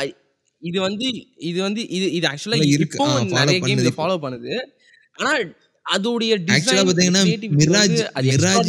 இது 0.64 0.82
வந்து 0.82 1.08
இது 1.44 1.62
வந்து 1.62 1.82
இது 1.90 2.06
இது 2.12 2.28
ஆக்சுவலா 2.28 2.58
இருக்கு. 2.74 2.98
நெறைய 3.38 3.60
கேம் 3.60 3.82
இத. 3.84 3.92
ஃபாலோ 3.98 4.18
பண்ணுது. 4.26 4.54
ஆனா 5.20 5.32
அதோடைய 5.86 6.34
ஆக்சுவலா 6.50 6.84
கிரியேட்டிவிட்டி 7.22 7.58
மிராஜ் 7.62 7.96
மிராஜ். 8.28 8.64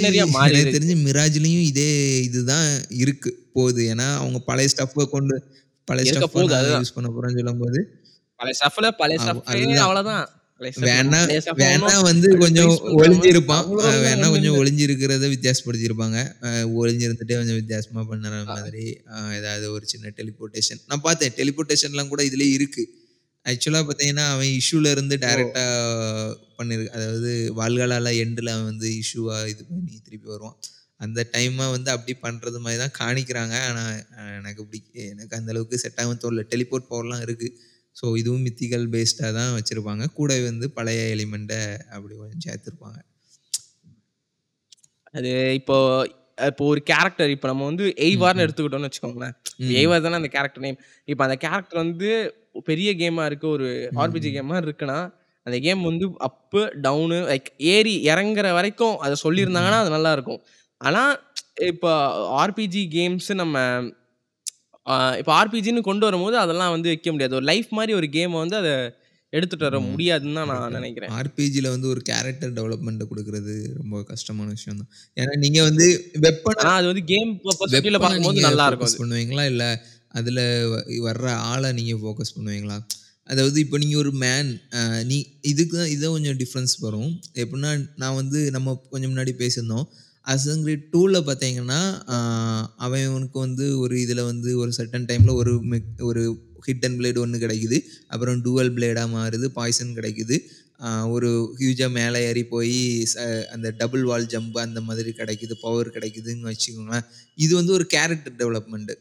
தெரிஞ்சு 0.74 0.96
மிராஜ்லயும் 1.04 1.64
இதே 1.64 1.90
இதுதான் 2.22 2.70
இருக்கு 3.02 3.30
போது. 3.52 3.82
ஏன்னா, 3.92 4.08
அவங்க 4.16 4.38
பழைய 4.48 4.68
ஸ்டஃப்ப 4.72 5.04
கொண்டு 5.08 5.36
பழைய 5.88 6.04
போகுது 6.34 6.54
அதுதான். 6.60 6.84
யூஸ் 6.84 6.96
பண்ண 6.96 7.08
போறேன்னு 7.10 7.38
சொல்லும்போது 7.40 7.80
பழைய 8.40 8.54
ஸ்டஃப்ல 8.60 8.88
பழைய 8.98 9.18
ஸ்டஃப் 9.18 9.42
நம்ம 10.00 10.14
வேணா 10.84 11.18
வேணா 11.60 11.94
வந்து 12.06 12.28
கொஞ்சம் 12.42 12.72
ஒளிஞ்சிருப்பான். 12.98 13.66
வேணா 14.04 14.26
கொஞ்சம். 14.34 14.56
ஒளிஞ்சிருக்கிறத 14.60 15.26
வித்தியாசப்படுத்தியிருப்பாங்க. 15.32 16.18
ஒளிஞ்சிருந்துட்டே 16.80 17.36
கொஞ்சம் 17.40 17.60
வித்தியாசமா 17.60 18.02
பண்ணுற. 18.10 18.32
மாதிரி 18.52 18.84
ஏதாவது 19.38 19.66
ஒரு 19.72 19.86
சின்ன 19.86 20.12
டெலிபோர்டேஷன். 20.18 20.80
நான் 20.90 21.04
பார்த்தேன். 21.06 21.34
டெலிபோர்டேஷன்லாம் 21.38 22.12
கூட 22.12 22.22
இதுலயே 22.30 22.52
இருக்கு. 22.58 22.84
ஆக்சுவலா 23.46 23.80
பார்த்தீங்கன்னா, 23.84 24.26
அவன் 24.34 24.50
இஷ்யூல 24.60 24.90
இருந்து 24.94 25.16
ஓ! 25.22 25.24
டைரக்ட்டா 25.24 25.64
பண்ணிரு 26.58 26.84
அதாவது 26.96 27.30
வால்காலால 27.58 28.10
எண்டுல 28.24 28.50
அவன் 28.54 28.70
வந்து 28.72 28.88
இஷ்யூவா 29.00 29.36
இது 29.52 29.62
பண்ணி 29.68 29.96
திருப்பி 30.06 30.28
வருவான். 30.30 30.58
அந்த 31.00 31.20
டைம 31.32 31.68
வந்து 31.72 31.90
அப்படி 31.94 32.14
பண்றது 32.22 32.58
மாரி 32.64 32.78
தான் 32.82 32.96
காணிக்கிறாங்க. 33.00 33.54
ஆனா 33.68 33.84
அ 34.16 34.24
எனக்கு 34.38 34.62
அப்படி 34.64 34.80
எனக்கு 35.08 35.34
அந்த 35.38 35.50
அளவுக்கு 35.54 35.82
செட் 35.84 36.00
ஆகும்னு 36.02 36.22
தோணல. 36.24 36.44
டெலிபோர்ட் 36.52 36.90
பவர்லாம் 36.90 37.24
இருக்கு. 37.26 37.48
ஸோ 37.96 38.06
இதுவும் 38.20 38.44
மித்திக்கல் 38.46 38.86
பேஸ்டா 38.94 39.28
தான் 39.38 39.54
வச்சிருப்பாங்க. 39.56 40.04
கூடவே 40.16 40.44
வந்து 40.48 40.68
பழைய 40.76 41.02
எலிமெண்ட்ட 41.14 41.56
அப்படி 41.92 42.14
கொஞ்சம் 42.16 42.44
சேர்த்திருப்பாங்க. 42.46 42.98
அது 45.14 45.30
இப்போ 45.58 45.76
இப்போ 46.48 46.64
ஒரு 46.70 46.80
கேரக்டர் 46.90 47.32
இப்ப 47.34 47.46
நம்ம 47.48 47.64
வந்து 47.64 47.84
ம். 48.08 48.28
எடுத்துக்கிட்டோம்னு 48.44 48.88
வச்சுக்கோங்களேன். 48.88 49.34
எய்வார் 49.74 50.04
தானே 50.04 50.18
அந்த 50.20 50.30
கேரக்டர் 50.32 50.64
நேம். 50.64 50.78
இப்ப 51.08 51.22
அந்த 51.24 51.36
கேரக்டர் 51.44 51.82
வந்து 51.82 52.08
பெரிய 52.66 52.90
கேமா 52.94 53.24
இருக்கு. 53.26 53.46
ஒரு 53.48 53.68
ஆர்பிஜி 53.96 54.28
ம். 54.28 54.34
கேம் 54.34 54.50
மாரி 54.50 54.66
இருக்குன்னா, 54.66 54.98
அந்த 55.46 55.56
கேம் 55.60 55.82
வந்து 55.82 56.06
அப்பு, 56.28 56.62
டவுனு 56.82 57.18
லைக் 57.30 57.48
ஏறி 57.72 57.94
இறங்குற 58.08 58.48
வரைக்கும் 58.52 58.96
அத 59.04 59.16
சொல்லியிருந்தாங்கன்னா. 59.24 59.80
அது 59.84 59.92
நல்லாருக்கும். 59.96 60.40
ஆனா, 60.80 61.02
இப்ப 61.68 61.86
ஆர்பிஜி 62.40 62.82
கேம்ஸ் 62.94 63.30
நம்ம 63.34 63.56
இப்ப 65.20 65.30
ஆர்பிஜின்னு 65.38 65.82
கொண்டு 65.82 66.04
வரும்போது 66.06 66.36
அதெல்லாம் 66.38 66.74
வந்து 66.74 66.90
வைக்க 66.92 67.08
முடியாது. 67.14 67.34
ஒரு 67.34 67.46
லைஃப் 67.50 67.70
மாரி 67.78 67.92
ஒரு 67.94 68.08
கேம 68.16 68.38
வந்து 68.42 68.56
அத 68.62 68.70
எடுத்துட்டு 69.32 69.66
வர. 69.66 69.76
முடியாதுன்னு 69.86 70.36
தான். 70.38 70.50
நான் 70.52 70.74
நெனைக்கிறேன். 70.76 71.12
ஆர்பிஜில 71.18 71.70
வந்து 71.74 71.88
ஒரு 71.92 72.00
கேரக்டர் 72.10 72.52
டெவலப்மென்ட்ட 72.58 73.06
குடுக்குறது 73.10 73.54
ரொம்ப 73.80 74.02
கஷ்டமான 74.10 74.48
விஷயம் 74.56 74.80
தான். 74.80 74.90
ஏன்னா 75.16 75.32
நீங்க 75.44 75.60
வந்து 75.68 75.86
வெப்பன 76.24 76.68
அது 76.74 76.86
வந்து 76.90 77.04
கேம் 77.12 77.32
பார்க்கும்போது 77.96 78.42
ஃபோக்கஸ் 78.60 78.92
அது. 78.92 79.00
பண்ணுவீங்களா? 79.00 79.44
இல்ல 79.52 79.64
அதுல 80.14 80.40
வர்ற 81.06 81.24
ஆள 81.50 81.72
நீங்க 81.78 81.94
ஃபோக்கஸ் 82.02 82.36
பண்ணுவீங்களா? 82.36 82.76
அதாவது 83.28 83.58
இப்ப 83.64 83.76
நீங்க 83.82 83.96
ஒரு 84.00 84.12
மேன் 84.22 84.48
நீ 85.10 85.18
இதுக்கு 85.50 85.74
தான் 85.76 85.92
இதான் 85.94 86.14
கொஞ்சம் 86.16 86.38
டிஃபரன்ஸ் 86.42 86.74
வரும். 86.84 87.12
எப்புட்னா 87.42 87.70
நான் 88.02 88.18
வந்து 88.20 88.40
நம்ம 88.56 88.74
கொஞ்சம் 88.92 89.12
முன்னாடி 89.12 89.32
பேசியிருந்தோம். 89.40 89.86
அசாசின் 90.26 90.62
கிரீட் 90.64 90.84
2ல 90.92 91.18
பார்த்தீங்கன்னா, 91.26 91.80
அவனுக்கு 92.84 93.38
வந்து 93.46 93.64
ஒரு 93.82 93.94
இதில் 94.04 94.28
வந்து 94.30 94.50
ஒரு 94.62 94.70
சர்டன் 94.78 95.08
டைமில் 95.10 95.38
ஒரு 95.40 95.52
மெக் 95.72 96.02
ஒரு 96.10 96.22
ஹிட்டன் 96.66 96.96
பிளேடு 96.98 97.18
ஒன்று 97.24 97.38
கிடைக்குது. 97.42 97.78
அப்புறம் 98.12 98.38
டூவல் 98.44 98.72
பிளேடாக 98.76 99.08
மாறுது. 99.16 99.46
பாய்சன் 99.58 99.96
கிடைக்குது. 99.98 100.36
ஒரு 101.14 101.28
ஹியூஜாக 101.58 101.90
மேலே 101.98 102.20
ஏறி 102.28 102.44
போய் 102.54 102.72
ச 103.10 103.16
அந்த 103.54 103.68
டபுள் 103.80 104.04
வால் 104.10 104.30
ஜம்ப் 104.32 104.56
அந்த 104.64 104.80
மாதிரி 104.88 105.10
கிடைக்குது. 105.20 105.54
பவர் 105.64 105.94
கிடைக்குதுன்னு 105.96 106.48
வச்சுக்கோங்களேன். 106.50 107.06
இது 107.38 107.52
வந்து 107.60 107.72
ஒரு 107.78 107.86
கேரக்டர் 107.94 108.38
டெவலப்மெண்ட்டு 108.40 108.96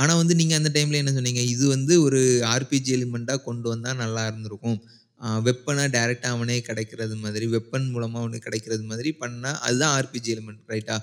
ஆனால் 0.00 0.18
வந்து 0.20 0.34
நீங்கள் 0.40 0.58
அந்த 0.60 0.70
டைமில் 0.76 1.00
என்ன 1.00 1.12
சொன்னீங்க? 1.16 1.42
இது 1.54 1.64
வந்து 1.74 1.94
ஒரு 2.06 2.20
ஆர்பிஜி 2.52 2.90
எலிமெண்ட்டாக 2.96 3.40
கொண்டு 3.48 3.66
வந்தால் 3.72 4.00
நல்லா 4.02 4.22
இருந்திருக்கும். 4.30 4.78
அ 5.22 5.40
வெப்பன 5.46 5.86
டைரக்ட்டா 5.94 6.30
அவனே 6.32 6.56
கிடைக்கிறது 6.62 7.14
மாதிரி, 7.16 7.46
வெப்பன் 7.52 7.86
மூலமா 7.92 8.18
அவனுக்கு 8.22 8.46
கிடைக்கிறது 8.46 8.84
மாதிரி 8.84 9.10
பண்ணா 9.20 9.50
அதுதான் 9.66 9.94
ஆர்பிஜி 9.98 10.30
எலிமென்ட் 10.34 10.72
ரைட்டா? 10.72 10.96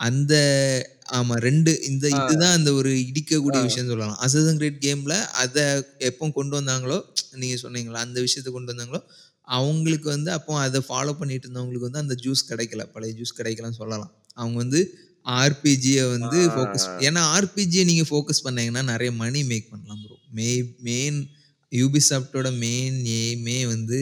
அந்த 0.00 0.34
ஆமா 1.18 1.36
2 1.40 1.72
இந்த. 1.88 2.06
இதுதான் 2.18 2.56
அந்த 2.58 2.70
ஒரு 2.74 2.90
இடிக்கக்கூடிய 3.04 3.60
ஆ. 3.60 3.64
விஷயம்னு 3.64 3.92
சொல்லலாம். 3.92 4.18
அசாசின் 4.24 4.60
கிரீட் 4.60 4.84
கேம்ல 4.84 5.14
அத 5.42 5.56
எப்போ 6.08 6.28
கொண்டு 6.36 6.54
வந்தாங்களோ, 6.58 6.98
நீங்க 7.36 7.56
சொன்னீங்கல்ல 7.64 8.02
அந்த 8.06 8.18
விஷயத்த 8.26 8.50
கொண்டு 8.52 8.72
வந்தாங்களோ, 8.72 9.00
அவங்களுக்கு 9.48 10.08
வந்து 10.10 10.30
அப்போ 10.36 10.52
அத 10.62 10.80
ஃபாலோ 10.86 11.12
பண்ணிட்டு 11.20 11.46
இருந்தவங்களுக்கு 11.46 11.88
வந்து 11.88 12.02
அந்த 12.04 12.16
ஜூஸ் 12.24 12.42
கிடைக்கல. 12.50 12.84
பழைய 12.94 13.12
ஜூஸ் 13.18 13.38
கிடைக்கலன்னு 13.38 13.80
சொல்லலாம். 13.80 14.12
அவங்க 14.36 14.58
வந்து 14.58 14.80
ஆர்பிஜிய 15.26 16.00
வந்து 16.10 16.38
ஃபோக்கஸ். 16.52 16.86
ஏன்னா 17.06 17.22
ஆர்பிஜிய 17.34 17.82
நீங்க 17.84 18.04
ஃபோக்கஸ் 18.10 18.44
பண்ணீங்கன்னா 18.44 18.82
நெறைய 18.90 19.12
மணி 19.18 19.40
மேக் 19.50 19.70
பண்ணலாம் 19.72 20.02
ப்ரோ. 20.04 20.16
மெ 20.36 20.50
மெயின் 20.86 21.18
யூபிசாஃப்ட்டோட 21.72 22.58
மெயின் 22.58 22.98
எய்மே 23.16 23.66
வந்து 23.66 23.98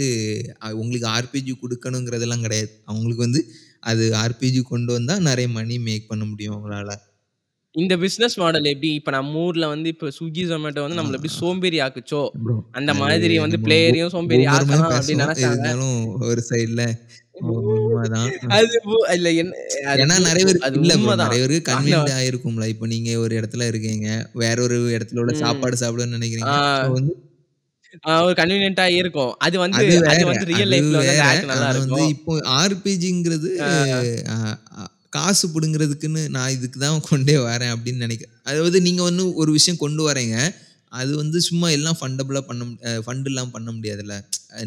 உங்களுக்கு 0.74 1.08
ஆர்பிஜி 1.08 1.52
குடுக்கணுங்கிறதெல்லாம் 1.54 2.40
கிடையாது. 2.40 2.82
அவங்களுக்கு 2.84 3.22
வந்து 3.22 3.40
அது 3.82 4.12
ஆர்பிஜி 4.16 4.62
கொண்டு 4.62 4.92
வந்தா 4.92 5.18
நெறைய 5.20 5.48
மணி 5.48 5.78
மேக் 5.78 6.08
பண்ண 6.08 6.24
முடியும் 6.24 6.54
அவங்களால. 6.54 6.90
இந்த 7.74 7.96
பிசினஸ் 7.96 8.38
மாடல் 8.38 8.64
எப்படி? 8.64 8.94
இப்ப 8.94 9.10
நம்ம 9.10 9.38
ஊர்ல 9.40 9.66
வந்து 9.66 9.88
இப்ப 9.88 10.08
Swiggy, 10.08 10.44
Zomato 10.50 10.80
வந்து 10.80 10.98
நம்மள 10.98 11.14
எப்படி 11.14 11.32
சோம்பேறி 11.32 11.78
ஆக்குச்சோ, 11.78 12.20
அந்த 12.72 12.94
மாதிரி 12.94 13.38
வந்து 13.38 13.58
பிளேயரையும் 13.58 14.08
சோம்பேறி 14.08 14.44
ஆக்கலாம் 14.46 14.86
அப்படின்னு 14.92 15.86
ஒரு 16.22 16.42
சைடுல 16.50 16.82
ஏன்னா 19.96 20.16
நெறைய 20.26 20.44
பேர் 20.44 20.58
அது 20.60 20.78
இல்ல. 20.80 20.94
நெறைய 20.96 21.32
பேருக்கு 21.32 21.72
கன்வீனியன்ட் 21.72 22.14
ஆயிருக்கும்ல. 22.16 22.66
இப்ப 22.66 22.86
நீங்க 22.86 23.18
ஒரு 23.18 23.34
இடத்துல 23.36 23.66
இருக்கீங்க. 23.66 24.08
வேற 24.34 24.62
ஒரு 24.62 24.78
இடத்துல. 24.90 25.32
சாப்பாடு 25.34 25.76
சாப்பிடணும்னு 25.76 26.14
ஆ. 26.14 26.16
நெனைக்கிறீங்க. 26.16 26.92
வந்து 26.92 27.12
ஒரு 28.26 28.34
கன்வீனியன்ட்டா 28.40 28.86
இருக்கும். 29.00 29.32
அது 29.46 29.56
வந்து 29.64 29.82
அது. 30.12 30.24
வந்து 30.30 30.46
ரியல் 30.52 30.72
லைஃப்ல 30.74 30.98
வந்து 31.00 31.48
நல்லா 31.52 31.68
இருக்கும். 31.74 32.08
இப்போ 32.14 32.34
ஆர்பிஜிங்கிறது 32.60 33.50
காசு 35.16 35.46
புடுங்குறதுக்குன்னு 35.54 36.22
நான் 36.36 36.54
இதுக்கு 36.56 36.78
தான் 36.78 37.04
கொண்டே 37.10 37.36
வரேன் 37.48 37.72
அப்படின்னு 37.74 38.02
நெனைக்கிறேன். 38.04 38.34
அதாவது 38.50 38.78
நீங்க 38.86 39.02
வந்து 39.02 39.24
ஒரு 39.42 39.50
விஷயம் 39.58 39.82
கொண்டு 39.84 40.02
வரீங்க. 40.08 40.36
அது 40.92 41.12
வந்து 41.20 41.38
சும்மா 41.46 41.68
எல்லாம் 41.76 41.98
ஃபண்டபிளா 42.00 42.40
பண்ண 42.48 42.64
ஃபண்ட் 43.06 43.28
இல்லாம 43.30 43.50
பண்ண 43.56 43.70
முடியாதுல்ல. 43.76 44.14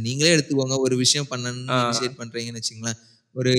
நீங்களே 0.05 0.33
எடுத்துக்கோங்க 0.35 0.77
ஒரு 0.85 0.95
விஷயம் 1.03 1.29
பண்ணணும்னு. 1.31 1.77
இனிஷியேட் 1.83 2.19
பண்றீங்கன்னு 2.21 2.61
வச்சுக்கங்களேன். 2.61 2.99
ஒரு 3.35 3.53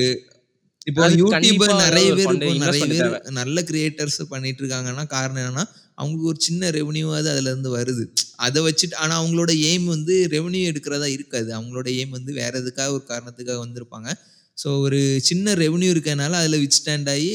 இப்போ 0.86 1.06
யூடியூபர் 1.20 1.72
நெறைய 1.84 2.10
பேர் 2.18 2.28
நெறைய 2.64 2.84
பேர். 2.92 3.09
நல்ல 3.40 3.62
கிரியேட்டர்ஸ் 3.70 4.20
பண்ணிட்டு 4.32 4.60
இருக்காங்கன்னா, 4.62 5.05
காரணம் 5.16 5.40
என்னன்னா, 5.42 5.64
அவங்களுக்கு 6.01 6.31
ஒரு 6.32 6.40
சின்ன 6.48 6.70
ரெவன்யூவாவது 6.78 7.28
அதுலேருந்து 7.35 7.70
வருது. 7.78 8.05
அதை 8.47 8.60
வச்சுட்டு 8.66 8.97
ஆனால் 9.02 9.18
அவங்களோட 9.20 9.52
எய்ம் 9.70 9.86
வந்து 9.94 10.14
ரெவென்யூ 10.35 10.64
எடுக்கிறதா 10.72 11.09
இருக்காது. 11.16 11.48
அவங்களோட 11.59 11.89
எய்ம் 11.98 12.14
வந்து 12.18 12.32
வேற 12.40 12.52
எதுக்காக 12.62 12.90
ஒரு 12.98 13.05
காரணத்துக்காக 13.12 13.59
வந்திருப்பாங்க. 13.64 14.10
ஸோ 14.59 14.68
ஒரு 14.86 15.01
சின்ன 15.28 15.52
ரெவென்யூ 15.64 15.90
இருக்கனால 15.94 16.32
அதில் 16.43 16.62
வித்ஸ்டாண்ட் 16.64 17.10
ஆகி 17.14 17.32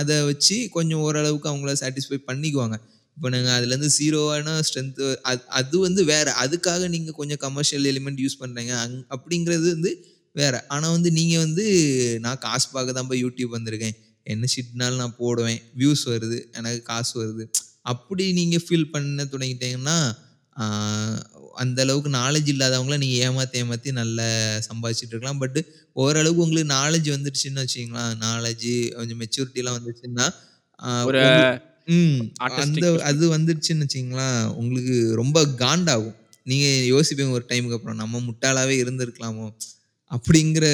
அதை 0.00 0.16
வச்சு 0.30 0.56
கொஞ்சம் 0.76 1.02
ஓரளவுக்கு 1.06 1.50
அவங்கள 1.52 1.72
சாட்டிஸ்ஃபை 1.82 2.18
பண்ணிக்குவாங்க. 2.28 2.76
இப்போ 3.16 3.28
நாங்கள் 3.34 3.54
அதுலேருந்து 3.56 3.90
ஜீரோவான 3.96 4.54
ஸ்ட்ரென்த்து 4.68 5.08
அது 5.30 5.42
அது 5.58 5.76
வந்து 5.86 6.00
வேறு 6.12 6.30
அதுக்காக 6.44 6.88
நீங்கள் 6.94 7.16
கொஞ்சம் 7.18 7.40
கமர்ஷியல் 7.44 7.86
எலிமெண்ட் 7.90 8.22
யூஸ் 8.24 8.40
பண்ணுறீங்க 8.40 8.72
அங் 8.84 8.96
அப்படிங்கிறது 9.16 9.66
வந்து 9.74 9.92
வேறு 10.40 10.58
ஆனால் 10.74 10.94
வந்து 10.96 11.10
நீங்கள் 11.18 11.42
வந்து 11.46 11.64
நான் 12.24 12.40
காசு 12.46 12.66
பார்க்க 12.72 12.96
தான் 12.98 13.10
போய் 13.10 13.22
யூடியூப் 13.24 13.54
வந்திருக்கேன். 13.56 13.94
என்ன 14.32 14.48
ஷிட்னாலும் 14.54 15.00
நான் 15.02 15.16
போடுவேன். 15.20 15.60
வியூஸ் 15.80 16.04
வருது. 16.12 16.38
எனக்கு 16.58 16.80
காசு 16.90 17.12
வருது. 17.22 17.44
அப்படி 17.86 18.24
நீங்க 18.32 18.56
ஃபீல் 18.64 18.90
பண்ண 18.90 19.24
தொடங்கிட்டீங்கன்னா, 19.32 19.96
அந்த 21.56 21.78
அளவுக்கு 21.84 22.10
நாலேட்ஜ் 22.12 22.50
இல்லாதவங்கள 22.52 22.96
நீங்க 23.02 23.16
ஏமாத்தி 23.24 23.56
ஏமாத்தி 23.62 23.90
நல்லா 23.98 24.26
சம்பாதிச்சுட்டு 24.68 25.12
இருக்கலாம். 25.14 25.40
பட் 25.42 25.58
ஓரளவுக்கு 25.96 26.44
உங்களுக்கு 26.44 26.70
நாலேட்ஜ் 26.74 27.10
வந்துருச்சுன்னு 27.14 27.62
வச்சுக்கங்களேன். 27.64 28.14
நாலேட்ஜ் 28.24 28.68
கொஞ்சம் 28.96 29.20
மெச்சூரிட்டிலாம் 29.22 29.76
ம் 31.88 32.20
அந்த 32.58 32.84
அது 33.02 33.24
பெர்ஸ்பெக்டிவ். 33.24 33.32
வந்துருச்சுன்னு 33.34 33.84
வச்சுக்கங்களேன், 33.84 34.30
உங்களுக்கு 34.60 34.94
ரொம்ப 35.14 35.38
காண்டாகும். 35.58 36.16
நீங்க 36.46 36.66
யோசிப்பீங்க 36.92 37.32
ஒரு 37.32 37.46
டைமுக்கு 37.50 37.76
அப்புறம். 37.78 38.00
நம்ம 38.02 38.20
முட்டாளாவே 38.28 38.74
இருந்திருக்கலாமோ! 38.82 39.46
அப்படிங்கிற 40.10 40.66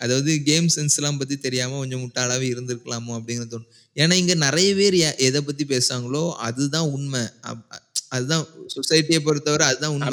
அதாவது 0.00 0.32
கேம் 0.42 0.68
சென்ஸ்லாம் 0.76 1.18
பத்தி 1.18 1.36
தெரியாம 1.38 1.78
கொஞ்சம் 1.78 2.04
முட்டாளாவே 2.04 2.46
இருந்திருக்கலாமோ! 2.52 3.12
அப்படிங்கிறது 3.18 3.54
தோணும். 3.54 3.70
ஏன்னா 4.00 4.14
இங்க 4.20 4.34
நெறைய 4.42 4.70
பேர் 4.78 4.96
எத 5.26 5.36
பத்தி 5.42 5.64
பேசுறாங்களோ, 5.66 6.22
அதுதான் 6.48 6.88
உண்மை. 6.96 7.22
அதுதான் 8.12 8.44
சொசைட்டிய 8.74 9.18
பொறுத்தவரை 9.26 9.66
அதுதான் 9.70 9.94
உண்மை. 9.96 10.06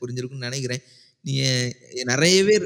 புரிஞ்சிருக்கும்னு 0.00 0.46
நெனைக்கிறேன். 0.46 0.82
நீங்க 1.24 1.42
நெறைய 2.10 2.38
பேர். 2.48 2.64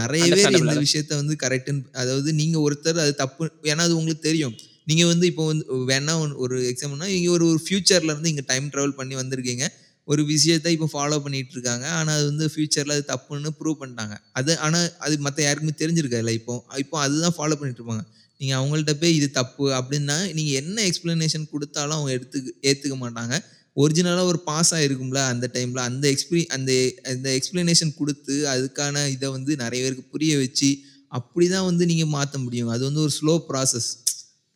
நெறைய 0.00 0.22
பேர் 0.30 0.40
இந்த. 0.54 0.84
விஷயத்த 0.86 1.12
வந்து 1.20 1.34
கரெக்ட்ன்னு 1.42 1.84
அதாவது 1.94 2.30
நீங்க 2.32 2.58
ஒருத்தர் 2.66 3.02
அது 3.04 3.12
தப்பு 3.16 3.44
ஏன்னா 3.64 3.84
அது 3.86 3.96
உங்களுக்கு 3.96 4.28
தெரியும். 4.28 4.54
நீங்க 4.86 5.04
வந்து 5.06 5.26
இப்போ 5.26 5.44
வந்து 5.46 5.64
வேணா 5.88 6.14
ஒரு 6.44 6.56
எக்ஸாம்பிள்னா 6.70 7.08
நீங்க 7.12 7.30
ஒரு 7.30 7.44
ஒரு 7.50 7.60
ஃபியூச்சர்ல 7.64 8.12
இருந்து 8.12 8.30
இங்க 8.30 8.44
டைம் 8.46 8.66
டிராவல் 8.72 8.98
பண்ணி 9.00 9.14
வந்திருக்கீங்க. 9.16 9.64
ஒரு 10.08 10.22
விஷயத்த 10.30 10.68
இப்போ 10.74 10.88
ஃபாலோ 10.92 11.18
பண்ணிட்டு 11.24 11.52
இருக்காங்க. 11.52 11.86
ஆனா 11.98 12.12
அது 12.14 12.26
வந்து 12.26 12.46
ஃபியூச்சர்ல 12.52 12.96
அது 12.96 13.04
தப்புன்னு 13.10 13.50
ப்ரூவ் 13.58 13.80
பண்ணிட்டாங்க. 13.80 14.14
அது 14.32 14.52
ஆனா 14.58 14.78
அது 14.98 15.16
மத்த 15.26 15.40
யாருக்குமே 15.42 15.74
தெரிஞ்சிருக்காதுல்ல 15.82 16.34
இப்போ. 16.40 16.54
இப்போ 16.78 16.96
அதுதான் 17.00 17.36
ஃபாலோ 17.38 17.56
பண்ணிட்டு 17.60 17.80
இருப்பாங்க. 17.80 18.04
நீங்க 18.40 18.54
அவங்கள்ட்ட 18.58 18.92
போய் 18.98 19.14
இது 19.14 19.30
தப்பு 19.30 19.72
அப்படின்னா, 19.72 20.32
நீங்க 20.32 20.52
என்ன 20.52 20.82
எக்ஸ்ப்ளனேஷன் 20.82 21.46
குடுத்தாலும் 21.52 21.96
அவங்க 21.98 22.12
எடுத்துக்க 22.18 22.52
ஏத்துக்க 22.62 22.96
மாட்டாங்க. 22.96 23.34
ஒரிஜினலா 23.76 24.24
ஒரு 24.24 24.40
பாஸ் 24.40 24.74
ஆயிருக்கும்ல 24.74 25.20
அந்த 25.28 25.50
டைம்ல. 25.54 25.80
அந்த 25.90 26.04
எக்ஸ்பீரி 26.12 26.46
அந்த 26.46 26.70
அந்த 27.06 27.28
எக்ஸ்ப்ளனேஷன் 27.38 27.94
குடுத்து, 27.94 28.36
அதுக்கான 28.48 29.08
இத 29.10 29.30
வந்து 29.30 29.56
நெறைய 29.56 29.82
பேருக்கு 29.82 30.04
புரிய 30.08 30.38
வச்சு, 30.38 30.70
அப்படிதான் 31.12 31.64
வந்து 31.64 31.86
நீங்க 31.86 32.06
மாத்த 32.16 32.38
முடியும். 32.38 32.68
அது 32.68 32.84
வந்து 32.84 33.00
ஒரு 33.00 33.12
ஸ்லோ 33.20 33.34
ப்ராசஸ். 33.48 33.90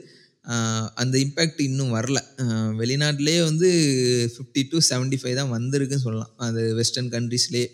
ஆ 0.44 0.54
அந்த 1.02 1.16
இம்பாக்ட் 1.18 1.60
இன்னும் 1.62 1.94
வரல. 1.96 2.18
வெளிநாட்டிலேயே 2.80 3.40
வந்து 3.44 3.68
50-75 4.38 5.02
தான் 5.38 5.54
வந்திருக்குன்னு 5.54 6.06
சொல்லலாம். 6.06 6.32
அது 6.46 6.62
வெஸ்டர்ன் 6.80 7.12
கண்ட்ரீஸ்லயே. 7.14 7.68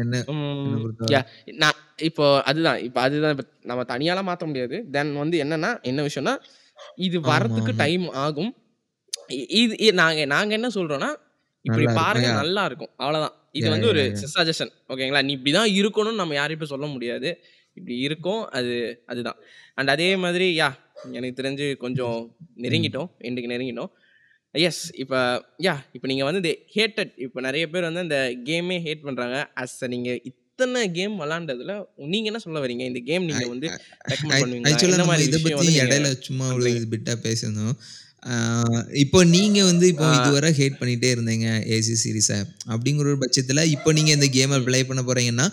என்ன! 0.00 0.16
நான் 1.60 1.78
இப்போ 2.00 2.24
அதுதான். 2.46 2.78
இப்ப 2.86 2.98
அதுதான் 3.00 3.34
இப்ப 3.34 3.44
நம்ம 3.64 3.82
தனியாலாம் 3.90 4.28
மாத்த 4.30 4.46
முடியாது. 4.50 4.76
தென் 4.94 5.12
வந்து 5.20 5.36
என்னன்னா, 5.44 5.70
என்ன 5.90 6.00
விஷயம்னா, 6.08 6.34
இது 7.00 7.18
ஆமா. 7.20 7.58
டைம் 7.82 8.06
ஆகும். 8.24 8.52
இது 9.58 9.74
இ 9.80 9.90
நாங்க 10.00 10.22
நாங்க 10.32 10.52
என்ன 10.58 10.68
சொல்றோம்னா, 10.76 11.10
இப்படி. 11.64 11.86
பாருங்க! 11.96 12.28
நல்லா 12.34 12.62
இருக்கும். 12.66 12.92
அவ்வளோதான். 12.98 13.34
இது! 13.54 13.68
வந்து 13.70 13.86
ஒரு! 13.88 14.02
சஜஷன். 14.34 14.72
ஓகேங்களா? 14.88 15.22
நீ 15.26 15.32
இப்படிதான் 15.36 15.70
இருக்கணும்னு 15.80 16.20
நம்ம 16.22 16.34
யாரையும் 16.34 16.72
சொல்ல 16.72 16.86
முடியாது. 16.94 17.28
இப்படி 17.76 17.94
இருக்கும். 18.06 18.42
அது 18.58 18.72
அதுதான். 19.08 19.38
அண்ட் 19.78 19.92
அதே 19.94 20.10
மாதிரி 20.24 20.46
யாஹ்! 20.58 20.76
எனக்கு 21.12 21.38
தெரிஞ்சு 21.40 21.66
கொஞ்சம். 21.78 22.18
நெருங்கிட்டோம். 22.64 23.10
எண்டுக்கு 23.28 23.52
நெருங்கிட்டோம். 23.52 23.90
எஸ். 24.54 24.82
இப்ப 25.02 25.14
யாஹ்! 25.64 25.82
இப்ப 25.94 26.08
நீங்க 26.10 26.24
வந்து 26.26 26.42
இந்த 26.42 26.52
ஹேட்டட் 26.76 27.12
இப்ப 27.26 27.42
நெறைய 27.46 27.66
பேர் 27.72 27.88
வந்து 27.88 28.04
அந்த 28.06 28.18
கேமே 28.48 28.78
ஹேட் 28.86 29.06
பண்றாங்க. 29.08 29.36
அஸ் 29.62 29.78
அ 29.82 29.92
நீங்க 29.94 30.10
இத்தன 30.30 30.42
கேம் 30.94 31.16
விளையாண்டதுல 31.20 31.74
நீங்க 32.12 32.28
என்ன 32.30 32.42
சொல்ல 32.44 32.60
வரீங்க? 32.64 32.84
இந்த 32.90 33.02
கேம் 33.08 33.26
நீங்க 33.30 33.46
வந்து? 33.50 33.70
ஆக்சுவலா 34.66 34.98
நம்ம 35.02 35.20
இத 35.24 35.38
பத்தி 35.40 35.66
இடையில 35.80 36.08
சும்மா 36.22 36.46
ஒரு 36.52 36.70
பண்றீங்க? 36.70 36.80
பிட்டா 36.92 37.14
பேசியிருந்தோம். 37.24 37.76
இப்போ 39.02 39.18
நீங்க 39.34 39.58
வந்து 39.70 39.86
இப்போ. 39.92 40.06
இதுவரை 40.18 40.50
ஹேட் 40.58 40.78
பண்ணிட்டே 40.80 41.08
இருந்தீங்க 41.14 41.46
ஏசி 41.76 41.94
சீரிஸ. 42.02 42.30
அப்படிங்கிற 42.72 43.06
ஒரு 43.12 43.18
பட்சத்தில 43.24 43.64
இப்போ 43.74 43.90
நீங்க 43.96 44.10
இந்த 44.18 44.28
கேம. 44.36 44.60
ப்ளே 44.68 44.80
பண்ண 44.90 45.02
போறீங்கன்னா, 45.08 45.46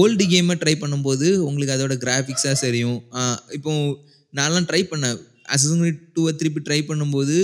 ஓல்டு 0.00 0.24
கேம 0.32 0.56
ட்ரை 0.62 0.74
பண்ணும்போது 0.82 1.26
உங்களுக்கு 1.48 1.74
அதோட 1.76 1.94
கிராபிக்ஸா 2.04 2.52
சரியும். 2.64 2.98
இப்போ 3.58 3.72
நான்லாம் 4.34 4.68
ட்ரை 4.70 4.82
பண்ணேன். 4.92 5.18
கிரீட் 5.80 6.00
2வ 6.14 6.30
திருப்பி 6.38 6.60
ட்ரை 6.68 6.78
பண்ணும்போது, 6.88 7.36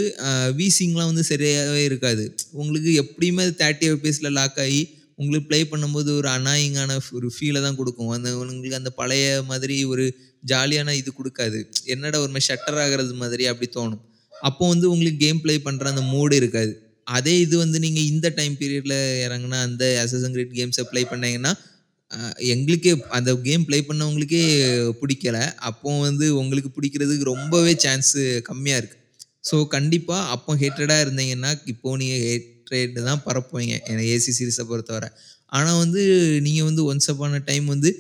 வீசிங்லாம் 0.59 1.11
வந்து 1.11 1.25
சரியாவே 1.31 1.83
இருக்காது. 1.91 2.25
உங்களுக்கு 2.61 2.91
எப்படியுமே 3.03 3.45
30 3.61 3.91
எஃப்பிஎஸ்ல 3.93 4.31
லாக் 4.39 4.59
ஆயி, 4.65 4.81
உங்களுக்கு 5.19 5.49
ப்ளே 5.51 5.61
பண்ணும்போது 5.73 6.11
ஒரு 6.21 6.29
அனாயிங்கான 6.37 6.97
ஒரு 7.19 7.29
ஃபீல 7.35 7.61
தான் 7.67 7.79
குடுக்கும். 7.81 8.13
அந்த 8.17 8.29
உங்களுக்கு 8.39 8.81
அந்த 8.81 8.93
பழைய 9.01 9.27
மாதிரி 9.51 9.77
ஒரு 9.93 10.07
ஜாலியான 10.53 10.95
இது 11.01 11.11
குடுக்காது. 11.21 11.61
என்னடா 11.95 12.19
ஒரு 12.25 12.43
ஷட்டர் 12.49 12.81
ஆகுறது 12.85 13.15
மாதிரி 13.23 13.47
அப்படி 13.53 13.69
தோணும். 13.79 14.03
அப்போ 14.43 14.65
வந்து 14.73 14.87
உங்களுக்கு 14.95 15.21
கேம் 15.25 15.43
ப்ளே 15.45 15.55
பண்ற 15.67 15.85
அந்த 15.93 16.05
மூடு 16.13 16.35
இருக்காது. 16.41 16.73
அதே 17.07 17.35
இது 17.45 17.55
வந்து 17.65 17.79
நீங்க 17.85 18.01
இந்த 18.13 18.27
டைம் 18.39 18.55
பீரியட்ல 18.61 18.97
இறங்கினா 19.27 19.59
அந்த 19.69 19.85
அசசன் 20.03 20.35
கிரேட் 20.37 20.57
கேம்ஸை 20.59 20.85
ப்ளே 20.91 21.03
பண்ணீங்கன்னா, 21.13 21.53
எங்களுக்கே 22.55 22.93
அந்த 23.19 23.31
கேம் 23.47 23.67
ப்ளே 23.69 23.79
பண்ணவங்களுக்கே 23.89 24.43
பிடிக்கல 25.03 25.39
அப்போ 25.69 25.91
வந்து 26.09 26.27
உங்களுக்கு 26.43 26.71
பிடிக்கிறதுக்கு 26.77 27.31
ரொம்பவே 27.35 27.73
சான்ஸ் 27.85 28.13
கம்மியா 28.51 28.77
இருக்கு. 28.81 28.99
ஸோ 29.49 29.57
கண்டிப்பா 29.77 30.17
அப்போ 30.35 30.51
ஹேட்டடா 30.63 30.97
இருந்தீங்கன்னா, 31.05 31.53
இப்போ 31.73 31.97
நீங்க 32.03 32.17
ஹேட்ரேட் 32.27 32.99
தான் 33.09 33.23
பரப்புவீங்க. 33.29 33.75
ஏசி 34.15 34.33
சீரிஸ 34.39 34.61
பொறுத்தவரை 34.73 35.09
ஆனா 35.53 35.71
வந்து 35.85 36.03
நீங்க 36.47 36.61
வந்து 36.69 36.83
ஒன்ஸ் 36.91 37.09
அப்பான 37.13 37.41
டைம் 37.49 37.67
வந்து 37.75 37.91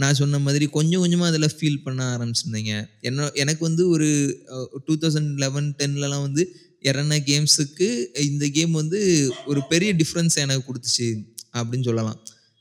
நான் 0.00 0.14
சொன்ன 0.14 0.38
மாதிரி 0.38 0.66
கொஞ்சம் 0.68 1.02
கொஞ்சமா 1.04 1.26
அதில 1.30 1.48
ஃபீல் 1.54 1.82
பண்ண 1.84 2.00
ஆரம்பிச்சிருந்தீங்க. 2.14 2.72
என்ன 3.00 3.30
எனக்கு 3.34 3.62
வந்து 3.64 3.84
ஒரு 3.88 4.08
அ 4.50 4.58
2011, 4.80 5.30
10லலாம் 5.78 6.22
வந்து 6.22 6.44
இறன 6.84 7.18
கேம்ஸுக்கு 7.26 7.88
இந்த 8.24 8.44
கேம் 8.48 8.72
வந்து 8.72 9.00
ஒரு 9.46 9.60
பெரிய 9.68 9.90
டிஃப்ரென்ஸ் 9.94 10.36
எனக்கு 10.36 10.64
கொடுத்துச்சு 10.68 11.08
அப்படின்னு 11.54 11.88
சொல்லலாம். 11.90 12.18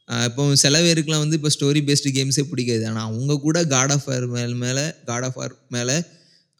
இப்போ 0.10 0.44
சில 0.56 0.78
பேருக்குலாம் 0.82 1.24
வந்து 1.24 1.38
இப்போ 1.38 1.52
ஸ்டோரி 1.56 1.82
பேஸ்டு 1.88 2.12
கேம்ஸே 2.18 2.44
பிடிக்காது. 2.50 2.84
ஆனால் 2.88 3.08
அவங்க 3.10 3.40
கூட 3.40 3.60
காட் 3.68 3.94
ஆஃப் 3.96 4.08
வார் 4.08 4.28
மேல 4.36 4.54
மேலே 4.64 4.86
காட் 5.06 5.26
ஆஃப் 5.28 5.40
வார் 5.42 5.56
மேலே 5.70 5.96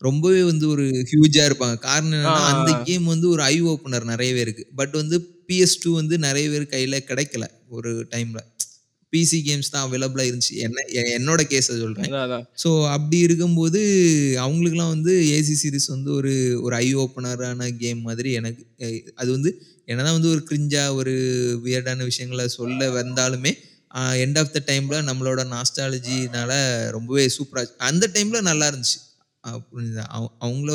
ரொம்பவே 0.02 0.42
வந்து 0.44 0.66
ஒரு 0.70 0.84
ஹியூஜாக 1.12 1.50
இருப்பாங்க. 1.50 1.78
காரணம் 1.88 2.18
என்னன்னா. 2.20 2.44
அந்த 2.54 2.72
கேம் 2.88 3.06
வந்து 3.06 3.28
ஒரு 3.30 3.44
ஐ 3.50 3.58
ஓப்பனர் 3.66 4.12
நிறைய 4.14 4.32
பேருக்கு. 4.34 4.66
பட் 4.76 4.96
வந்து 5.02 5.18
பிஎஸ் 5.50 5.80
டூ 5.84 5.92
வந்து 5.96 6.16
நிறைய 6.20 6.46
பேர் 6.50 6.74
கையில் 6.74 7.06
கிடைக்கல 7.10 7.46
ஒரு 7.78 7.92
டைமில் 8.14 8.44
பிசி 9.14 9.38
கேம்ஸ் 9.42 9.70
தான் 9.70 9.86
அவைலபிளாக 9.86 10.28
இருந்துச்சு. 10.30 10.54
என்ன 10.58 10.84
என்னோட 11.16 11.42
கேஸை 11.48 11.74
அதான் 12.20 12.46
ஸோ 12.64 12.70
அப்படி 12.90 13.18
இருக்கும்போது 13.18 13.80
அவங்களுக்குலாம் 14.38 14.88
வந்து 14.88 15.14
ஏசி 15.32 15.56
சீரிஸ் 15.62 15.88
வந்து 15.88 16.14
ஒரு 16.14 16.34
ஒரு 16.62 16.76
ஐ 16.76 16.96
ஓப்பனரான 16.96 17.78
கேம் 17.78 18.02
மாதிரி 18.02 18.32
எனக்கு 18.32 18.64
அது 19.16 19.32
வந்து 19.32 19.52
என்னதான் 19.86 20.14
வந்து 20.14 20.30
ஒரு 20.30 20.44
கிரிஞ்சா 20.50 20.94
ஒரு 20.94 21.14
வியர்டான 21.64 22.04
விஷயங்களை 22.04 22.48
சொல்ல 22.50 22.90
வந்தாலுமே 22.94 23.52
எண்ட் 24.20 24.40
ஆஃப் 24.40 24.52
த 24.52 24.64
டைமில் 24.68 25.08
நம்மளோட 25.08 25.42
நாஸ்டாலஜினால 25.52 26.52
ரொம்பவே 26.90 27.26
சூப்பராக 27.28 27.74
அந்த 27.86 28.10
டைமில் 28.14 28.42
நல்லா 28.42 28.70
இருந்துச்சு. 28.70 29.00
அவ- 30.10 30.34
அவங்கள 30.42 30.72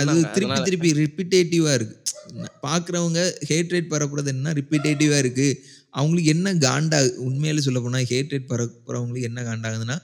அது. 0.01 0.05
திருப்பி. 0.35 0.59
திருப்பி 0.69 0.91
ரிப்பீட்டேட்டிவா 1.01 1.73
இருக்கு 1.75 1.97
பார்க்குறவங்க 2.65 3.21
ஹேட் 3.49 3.73
ரேட் 3.75 3.93
பரப்புறது 3.93 4.31
என்ன 4.35 4.53
ரிப்பீட்டேட்டிவா 4.59 5.19
இருக்கு 5.19 5.49
அவங்களுக்கு 5.95 6.31
என்ன 6.35 6.49
காண்டா 6.65 6.99
உண்மையில 7.27 7.63
சொல்ல 7.67 7.81
போனா 7.81 8.01
ஹேட் 8.11 8.33
ரேட் 8.35 8.51
பரப்புறவங்களுக்கு 8.51 9.29
என்ன 9.31 9.43
காண்டாகுதுன்னா 9.47 9.97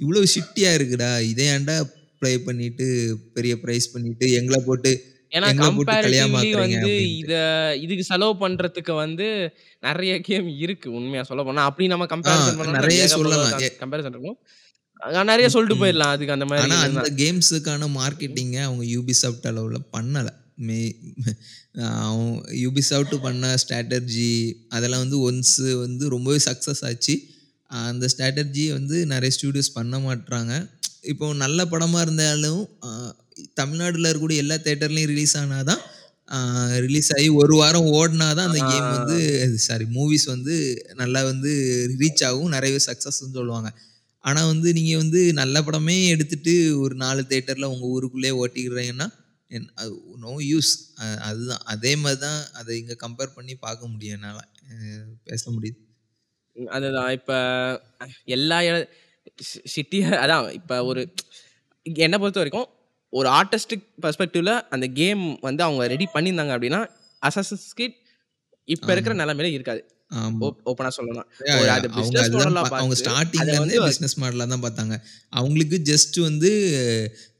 இவ்வளவு 0.00 0.26
ஷிட்டியா 0.34 0.72
இருக்குடா 0.78 1.10
இதை 1.30 1.46
ஏன்டா 1.52 1.76
ப்ளே 2.22 2.32
பண்ணிட்டு 2.46 2.86
பெரிய 3.34 3.54
ப்ரைஸ் 3.62 3.86
பண்ணிட்டு 3.92 4.26
எங்களை 4.38 4.60
போட்டு 4.62 4.92
ஏன்னா 5.32 5.48
கம்பேரிட்டிவ்லி 5.60 6.48
வந்து. 6.62 6.92
இத 7.18 7.34
இதுக்கு 7.82 8.04
செலவு 8.08 8.32
பண்றதுக்கு 8.40 8.92
வந்து 8.96 9.26
நிறைய 9.82 10.12
கேம் 10.20 10.48
இருக்கு 10.64 10.88
உண்மையா 10.92 11.22
சொல்ல 11.28 11.42
போனா 11.44 11.66
அப்படி 11.68 11.86
நம்ம 11.88 12.06
கம்பேரிசன் 12.12 12.58
பண்ணோம்னா 12.58 12.80
நிறைய 12.80 13.02
சொல்லலாம். 13.14 13.52
கம்பேரிசன் 13.82 14.14
இருக்கும் 14.16 14.38
நிறைய 15.30 15.46
சொல்லிட்டு. 15.54 15.80
போயிடலாம். 15.82 16.12
அதுக்கு 16.14 16.34
அந்த 16.36 16.46
மாதிரி 16.50 16.64
ஆனா 16.66 16.78
இருந்தா. 16.84 17.02
அந்த 17.02 17.12
கேம்ஸுக்கான 17.22 17.88
மார்க்கெட்டிங்கை 17.98 18.60
அவங்க 18.68 18.84
யூபிசாஃப்ட் 18.94 19.48
அளவில் 19.50 19.88
பண்ணலை. 19.96 20.32
மே 20.68 20.78
அவங்க 22.04 22.30
யூபிசாஃப்ட் 22.62 23.14
பண்ண 23.26 23.52
ஸ்ட்ராட்டர்ஜி 23.62 24.32
அதெல்லாம் 24.76 25.02
வந்து 25.04 25.18
ஒன்ஸு 25.28 25.66
வந்து 25.84 26.04
ரொம்பவே 26.14 26.38
சக்ஸஸ் 26.48 26.82
ஆச்சு. 26.88 27.14
அந்த 27.70 28.04
ஸ்ட்ராட்டர்ஜியை 28.12 28.70
வந்து 28.78 28.96
நிறைய 29.12 29.30
ஸ்டூடியோஸ் 29.36 29.76
பண்ண 29.78 29.98
மாட்றாங்க. 30.06 30.52
இப்போ 31.12 31.26
நல்ல 31.44 31.66
படமாக 31.72 32.04
இருந்தாலும் 32.06 32.62
தமிழ்நாட்டில் 33.60 34.08
இருக்கக்கூடிய 34.08 34.42
எல்லா 34.44 34.56
தேட்டர்லையும் 34.66 35.10
ரிலீஸ் 35.12 35.34
ஆனாதான் 35.42 35.82
ரிலீஸ் 36.86 37.08
ஆகி 37.14 37.28
ஒரு 37.42 37.54
வாரம் 37.60 37.86
ஓடினா 37.98 38.26
தான் 38.38 38.48
அந்த 38.48 38.60
கேம் 38.72 38.90
வந்து 38.96 39.18
சாரி 39.66 39.86
மூவிஸ் 39.94 40.26
வந்து 40.34 40.56
நல்லா 41.00 41.20
வந்து 41.30 41.52
ரீச் 42.00 42.24
ஆகும். 42.28 42.52
நிறைய 42.56 42.76
சக்ஸஸ்ன்னு 42.88 43.36
சொல்லுவாங்க. 43.38 43.70
ஆனால் 44.24 44.48
வந்து 44.52 44.68
நீங்கள் 44.78 45.00
வந்து 45.02 45.20
நல்ல 45.40 45.56
படமே 45.66 45.96
எடுத்துட்டு 46.14 46.54
ஒரு 46.80 46.94
நாலு 47.04 47.20
தேட்டரில் 47.30 47.70
உங்கள் 47.72 47.92
ஊருக்குள்ளே 47.94 48.30
ஓட்டிக்கிறீங்கன்னா 48.40 49.08
நோ 50.24 50.32
யூஸ் 50.50 50.72
அதுதான். 51.28 51.62
அதே 51.72 51.92
மாதிரி 52.02 52.20
தான் 52.26 52.40
அதை 52.52 52.72
இங்கே 52.80 52.96
கம்பேர் 53.04 53.36
பண்ணி 53.36 53.54
பார்க்க 53.64 53.92
முடியும் 53.92 54.16
என்னால். 54.16 54.44
பேச 55.28 55.42
முடியுது. 55.50 55.78
அதுதான். 56.56 57.10
இப்ப 57.18 57.32
எல்லா 58.36 58.58
சிட்டிய 59.74 60.02
அதான் 60.22 60.46
இப்ப 60.58 60.78
ஒரு 60.90 61.02
என்ன 61.86 62.16
பொறுத்த 62.18 62.40
வரைக்கும் 62.42 62.68
ஒரு 63.12 63.28
ஆர்டிஸ்டிக் 63.38 63.86
பெர்ஸ்பெக்டிவ்ல 64.04 64.52
அந்த 64.74 64.86
கேம் 65.00 65.24
வந்து 65.40 65.62
அவங்க 65.66 65.84
ரெடி 65.94 66.06
பண்ணியிருந்தாங்க 66.14 66.54
அப்படின்னா 66.56 66.80
அசஸ் 67.22 67.54
கிட் 67.80 67.96
இப்ப 68.68 68.88
இருக்கிற 68.94 69.14
நிலைமையில 69.22 69.56
இருக்காது. 69.56 69.80
ஓப்பனா 70.70 70.90
சொல்லணும். 70.98 71.26
அவங்க 72.80 72.96
ஸ்டார்டிங்ல 73.02 73.54
இருந்தே 73.56 73.80
பிசினஸ் 73.88 74.16
மாடலா 74.22 74.46
தான் 74.52 74.64
பார்த்தாங்க. 74.66 74.96
அவங்களுக்கு 75.38 75.78
ஜஸ்ட் 75.90 76.16
வந்து 76.28 76.50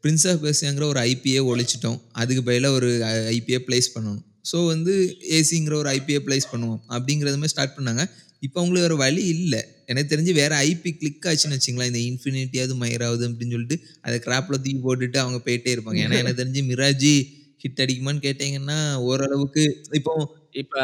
பிரின்ஸ் 0.04 0.26
ஆஃப் 0.30 0.42
பெர்சியாங்கிற 0.44 0.84
ஒரு 0.92 1.00
ஐபிஏ 1.10 1.40
ஒழிச்சிட்டோம். 1.52 1.98
அதுக்கு 2.22 2.42
பதிலாக 2.48 2.78
ஒரு 2.80 2.90
ஐபிஏ 3.36 3.60
பிளேஸ் 3.68 3.90
பண்ணணும். 3.96 4.22
ஸோ 4.50 4.58
வந்து 4.72 4.92
ஏசிங்கிற 5.38 5.74
ஒரு 5.82 5.90
ஐபிஏ 5.96 6.20
பிளேஸ் 6.26 6.50
பண்ணுவோம். 6.52 6.80
அப்படிங்கிறது 6.96 7.40
மாதிரி 7.40 7.54
ஸ்டார்ட் 7.54 7.76
பண்ணாங்க. 7.78 8.04
இப்போ 8.46 8.56
அவங்களுக்கு 8.60 8.86
வேறு 8.86 8.96
வழி 9.04 9.22
இல்லை. 9.34 9.60
எனக்கு 9.90 10.10
தெரிஞ்சு 10.12 10.32
வேற 10.40 10.52
ஐபி 10.70 10.90
கிளிக் 11.00 11.26
ஆச்சுன்னு 11.30 11.56
வச்சுங்களேன். 11.56 11.90
இந்த 11.92 12.00
இன்ஃபினிட்டியாவது 12.10 12.74
மயிராவது 12.82 13.22
அப்படின்னு 13.28 13.54
சொல்லிட்டு 13.56 13.76
அதை 14.06 14.16
கிராப்பில் 14.26 14.60
தூக்கி 14.62 14.80
போட்டுட்டு 14.86 15.18
அவங்க 15.24 15.38
போயிட்டே 15.46 15.72
இருப்பாங்க. 15.76 16.00
ஏன்னா 16.06 16.20
எனக்கு 16.22 16.40
தெரிஞ்சு 16.42 16.62
மிராஜி 16.70 17.14
ஹிட் 17.62 17.82
அடிக்குமான்னு 17.84 18.22
கேட்டிங்கன்னா 18.26 18.78
ஓரளவுக்கு 19.08 19.64
இப்போ 19.98 20.12
இப்ப 20.52 20.74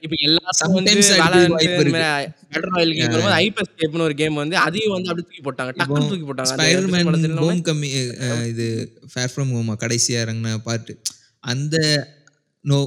இப்ப 0.00 0.14
எல்லாரும் 0.26 0.74
வந்து 0.76 0.92
ஒரு 4.06 4.14
கேம் 4.20 4.40
வந்து 4.42 4.56
அதையும் 4.56 4.94
வந்து 4.96 5.10
அப்படியே 5.10 5.26
தூக்கி 5.28 5.42
போட்டாங்க. 5.46 5.72
டக்குனு 5.80 6.10
தூக்கி 6.12 6.26
போட்டாங்க. 6.28 6.52
ஹோம் 7.42 7.62
கம்மி 7.68 7.90
இது 8.52 8.66
ஃபேர் 9.12 9.32
ஃப்ரம் 9.34 9.52
ஹோமா 9.56 9.74
கடைசியா 9.84 10.18
இறங்கின 10.24 10.56
பார்ட் 10.68 10.92
அந்த 11.44 11.76
நோ 12.64 12.78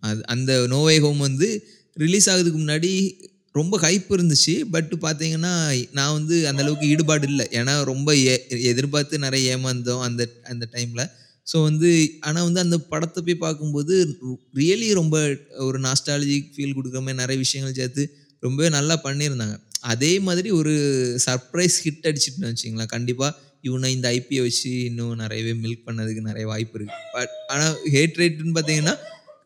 அது 0.00 0.22
அந்த 0.34 0.52
நோவே 0.74 0.96
ஹோம் 1.00 1.20
வந்து 1.28 1.48
ரிலீஸ் 1.96 2.28
ஆகுதுக்கு 2.30 2.60
முன்னாடி 2.64 2.92
ரொம்ப 3.52 3.74
ஹைப் 3.80 4.08
இருந்துச்சு. 4.10 4.54
பட் 4.74 4.92
பார்த்தீங்கன்னா 5.02 5.52
நான் 5.92 6.12
வந்து 6.12 6.36
அந்த 6.48 6.62
அளவுக்கு 6.62 6.86
ஈடுபாடு 6.88 7.26
இல்லை. 7.28 7.46
ஏன்னா 7.52 7.74
ரொம்ப 7.84 8.08
எதிர்பார்த்து 8.70 9.18
நிறைய 9.18 9.56
ஏமாந்தோம் 9.56 10.02
அந்த 10.08 10.22
அந்த 10.52 10.64
டைமில் 10.72 11.04
ஸோ 11.46 11.56
வந்து 11.68 11.88
ஆனால் 12.26 12.46
வந்து 12.48 12.60
அந்த 12.64 12.76
படத்தை 12.92 13.20
போய் 13.26 13.42
பார்க்கும்போது 13.46 13.94
ரியலி 14.60 14.88
ரொம்ப 15.00 15.16
ஒரு 15.68 15.78
நாஸ்டாலஜிக் 15.86 16.52
ஃபீல் 16.54 16.76
கொடுக்குற 16.76 17.00
மாதிரி 17.06 17.20
நிறைய 17.22 17.38
விஷயங்கள் 17.44 17.78
சேர்த்து 17.80 18.04
ரொம்பவே 18.46 18.68
நல்லா 18.76 18.94
பண்ணியிருந்தாங்க. 19.06 19.56
அதே 19.92 20.12
மாதிரி 20.26 20.48
ஒரு 20.60 20.72
சர்ப்ரைஸ் 21.26 21.76
ஹிட் 21.86 22.06
அடிச்சிட்டுன்னு 22.10 22.50
வச்சிங்களேன் 22.52 22.92
கண்டிப்பாக 22.94 23.32
இவனை 23.66 23.88
இந்த 23.96 24.06
ஐபியை 24.16 24.42
வச்சு 24.46 24.70
இன்னும் 24.88 25.20
நிறையவே 25.22 25.52
மில்க் 25.64 25.84
பண்ணதுக்கு 25.88 26.22
நிறைய 26.28 26.44
வாய்ப்பு 26.52 26.76
இருக்கு. 26.78 26.96
பட் 27.16 27.34
ஆனால் 27.52 27.74
ஹேட் 27.94 28.18
ரேட்டுன்னு 28.20 28.54
பார்த்தீங்கன்னா 28.56 28.94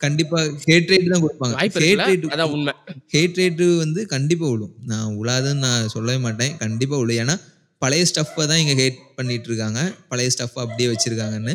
கண்டிப்பாக 0.05 0.51
ஹேட் 0.69 0.91
ரேட் 0.93 1.13
தான் 1.13 1.23
கொடுப்பாங்க. 1.25 1.55
ஹேட் 1.61 1.79
ரேட் 1.85 2.27
அதான் 2.35 2.53
உண்மை. 2.57 2.75
ஹேட் 3.15 3.39
ரேட்டு 3.41 3.67
வந்து 3.85 4.01
கண்டிப்பாக 4.15 4.51
விழும். 4.53 4.75
நான் 4.91 5.15
உழாதுன்னு 5.21 5.65
நான் 5.67 5.91
சொல்லவே 5.95 6.21
மாட்டேன். 6.27 6.53
கண்டிப்பாக 6.65 7.01
விழும். 7.03 7.21
ஏன்னா 7.25 7.37
பழைய 7.83 8.05
ஸ்டஃப்பை 8.11 8.45
தான் 8.51 8.61
இங்கே 8.63 8.77
ஹேட் 8.83 9.01
பண்ணிட்டு 9.19 9.49
இருக்காங்க. 9.51 9.81
பழைய 10.13 10.31
ஸ்டஃப்பை 10.37 10.61
அப்படியே 10.67 10.89
வச்சிருக்காங்கன்னு. 10.93 11.55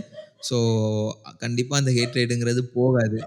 ஸோ 0.49 0.57
கண்டிப்பாக 1.37 1.81
அந்த 1.81 1.91
ஹேட் 1.97 2.19
ரேட்டுங்கிறது 2.19 2.63
போகாது. 2.79 3.19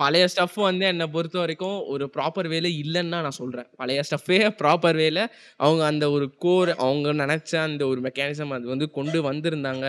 பழைய 0.00 0.24
ஸ்டஃப் 0.32 0.56
வந்து 0.60 0.84
என்னை 0.86 1.06
பொறுத்த 1.06 1.36
வரைக்கும் 1.38 1.76
ஒரு 1.86 2.04
ப்ராப்பர் 2.14 2.48
வேலை 2.48 2.70
இல்லைன்னு 2.84 3.20
நான் 3.26 3.38
சொல்கிறேன் 3.40 3.68
பழைய 3.76 4.00
ஸ்டஃப்பே 4.08 4.38
ப்ராப்பர் 4.60 4.96
வேலை. 4.96 5.24
அவங்க 5.56 5.82
அந்த 5.84 6.04
ஒரு 6.10 6.26
கோர் 6.44 6.70
அவங்க 6.86 7.12
நினச்ச 7.22 7.52
அந்த 7.68 7.82
ஒரு 7.86 8.00
மெக்கானிசம் 8.00 8.54
அது 8.56 8.66
வந்து 8.66 8.88
கொண்டு 8.90 9.20
வந்திருந்தாங்க. 9.30 9.86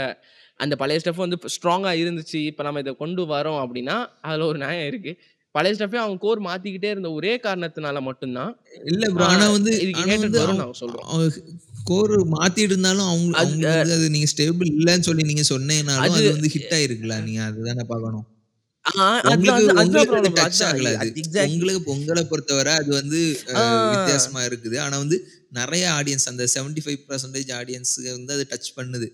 அந்த 0.60 0.74
பழைய 0.82 1.00
ஸ்டஃப் 1.04 1.24
வந்து 1.24 1.38
ஸ்ட்ராங்காக 1.56 2.02
இருந்துச்சு. 2.04 2.40
இப்போ 2.50 2.64
நம்ம 2.64 2.80
இதை 2.80 2.94
கொண்டு 2.96 3.24
வரோம் 3.34 3.60
அப்படின்னா 3.64 3.96
அதில் 4.22 4.50
ஒரு 4.52 4.58
நியாயம் 4.58 4.88
இருக்குது 4.92 5.18
பழைய 5.56 5.76
ஸ்டஃப்பே 5.76 5.96
அவங்க 5.96 6.18
கோர் 6.20 6.42
மாத்திக்கிட்டே 6.42 6.90
இருந்த 6.90 7.12
ஒரே 7.12 7.40
காரணத்தினால 7.44 8.02
மட்டும்தான் 8.02 8.52
இல்லை 8.84 9.10
ப்ரோ 9.14 9.26
ஆனால் 9.26 9.52
வந்து 9.52 9.72
இதுக்கு 9.82 10.02
வரும்னு 10.02 10.40
அவங்க- 10.44 10.54
நாங்க 10.56 10.78
சொல்றோம் 10.80 11.10
கோர் 11.84 12.14
மாத்திட்டு 12.30 12.68
இருந்தாலும் 12.68 13.08
அவங்க 13.08 13.42
அது- 13.86 14.10
நீங்க 14.10 14.28
ஸ்டேபிள் 14.36 14.70
இல்லைன்னு 14.74 15.00
சொல்லி 15.00 15.24
நீங்க 15.24 15.42
சொன்னீங்கனாலும் 15.50 16.16
அது- 16.18 16.32
வந்து 16.32 16.52
ஹிட் 16.54 16.74
ஆயிருக்குல்ல 16.74 17.24
நீங்க 17.24 17.42
அதுதானே 17.44 17.84
பார்க்கணும். 17.88 18.26
உங்களுக்கு 21.48 21.92
உங்களை 21.92 22.24
பொறுத்தவரை 22.24 22.74
அது 22.74 22.94
வந்து 22.94 23.20
வித்தியாசமா 23.92 24.42
இருக்குது. 24.42 24.80
ஆனா 24.80 24.98
வந்து 24.98 25.18
நிறைய 25.52 25.90
ஆடியன்ஸ் 25.90 26.26
அந்த 26.26 26.44
75% 26.56 26.84
ஃபைவ் 26.86 27.00
பர்சன்டேஜ் 27.08 27.52
ஆடியன்ஸுக்கு 27.54 28.12
வந்து 28.12 28.34
அது 28.34 28.48
டச் 28.50 28.76
பண்ணுது. 28.78 29.08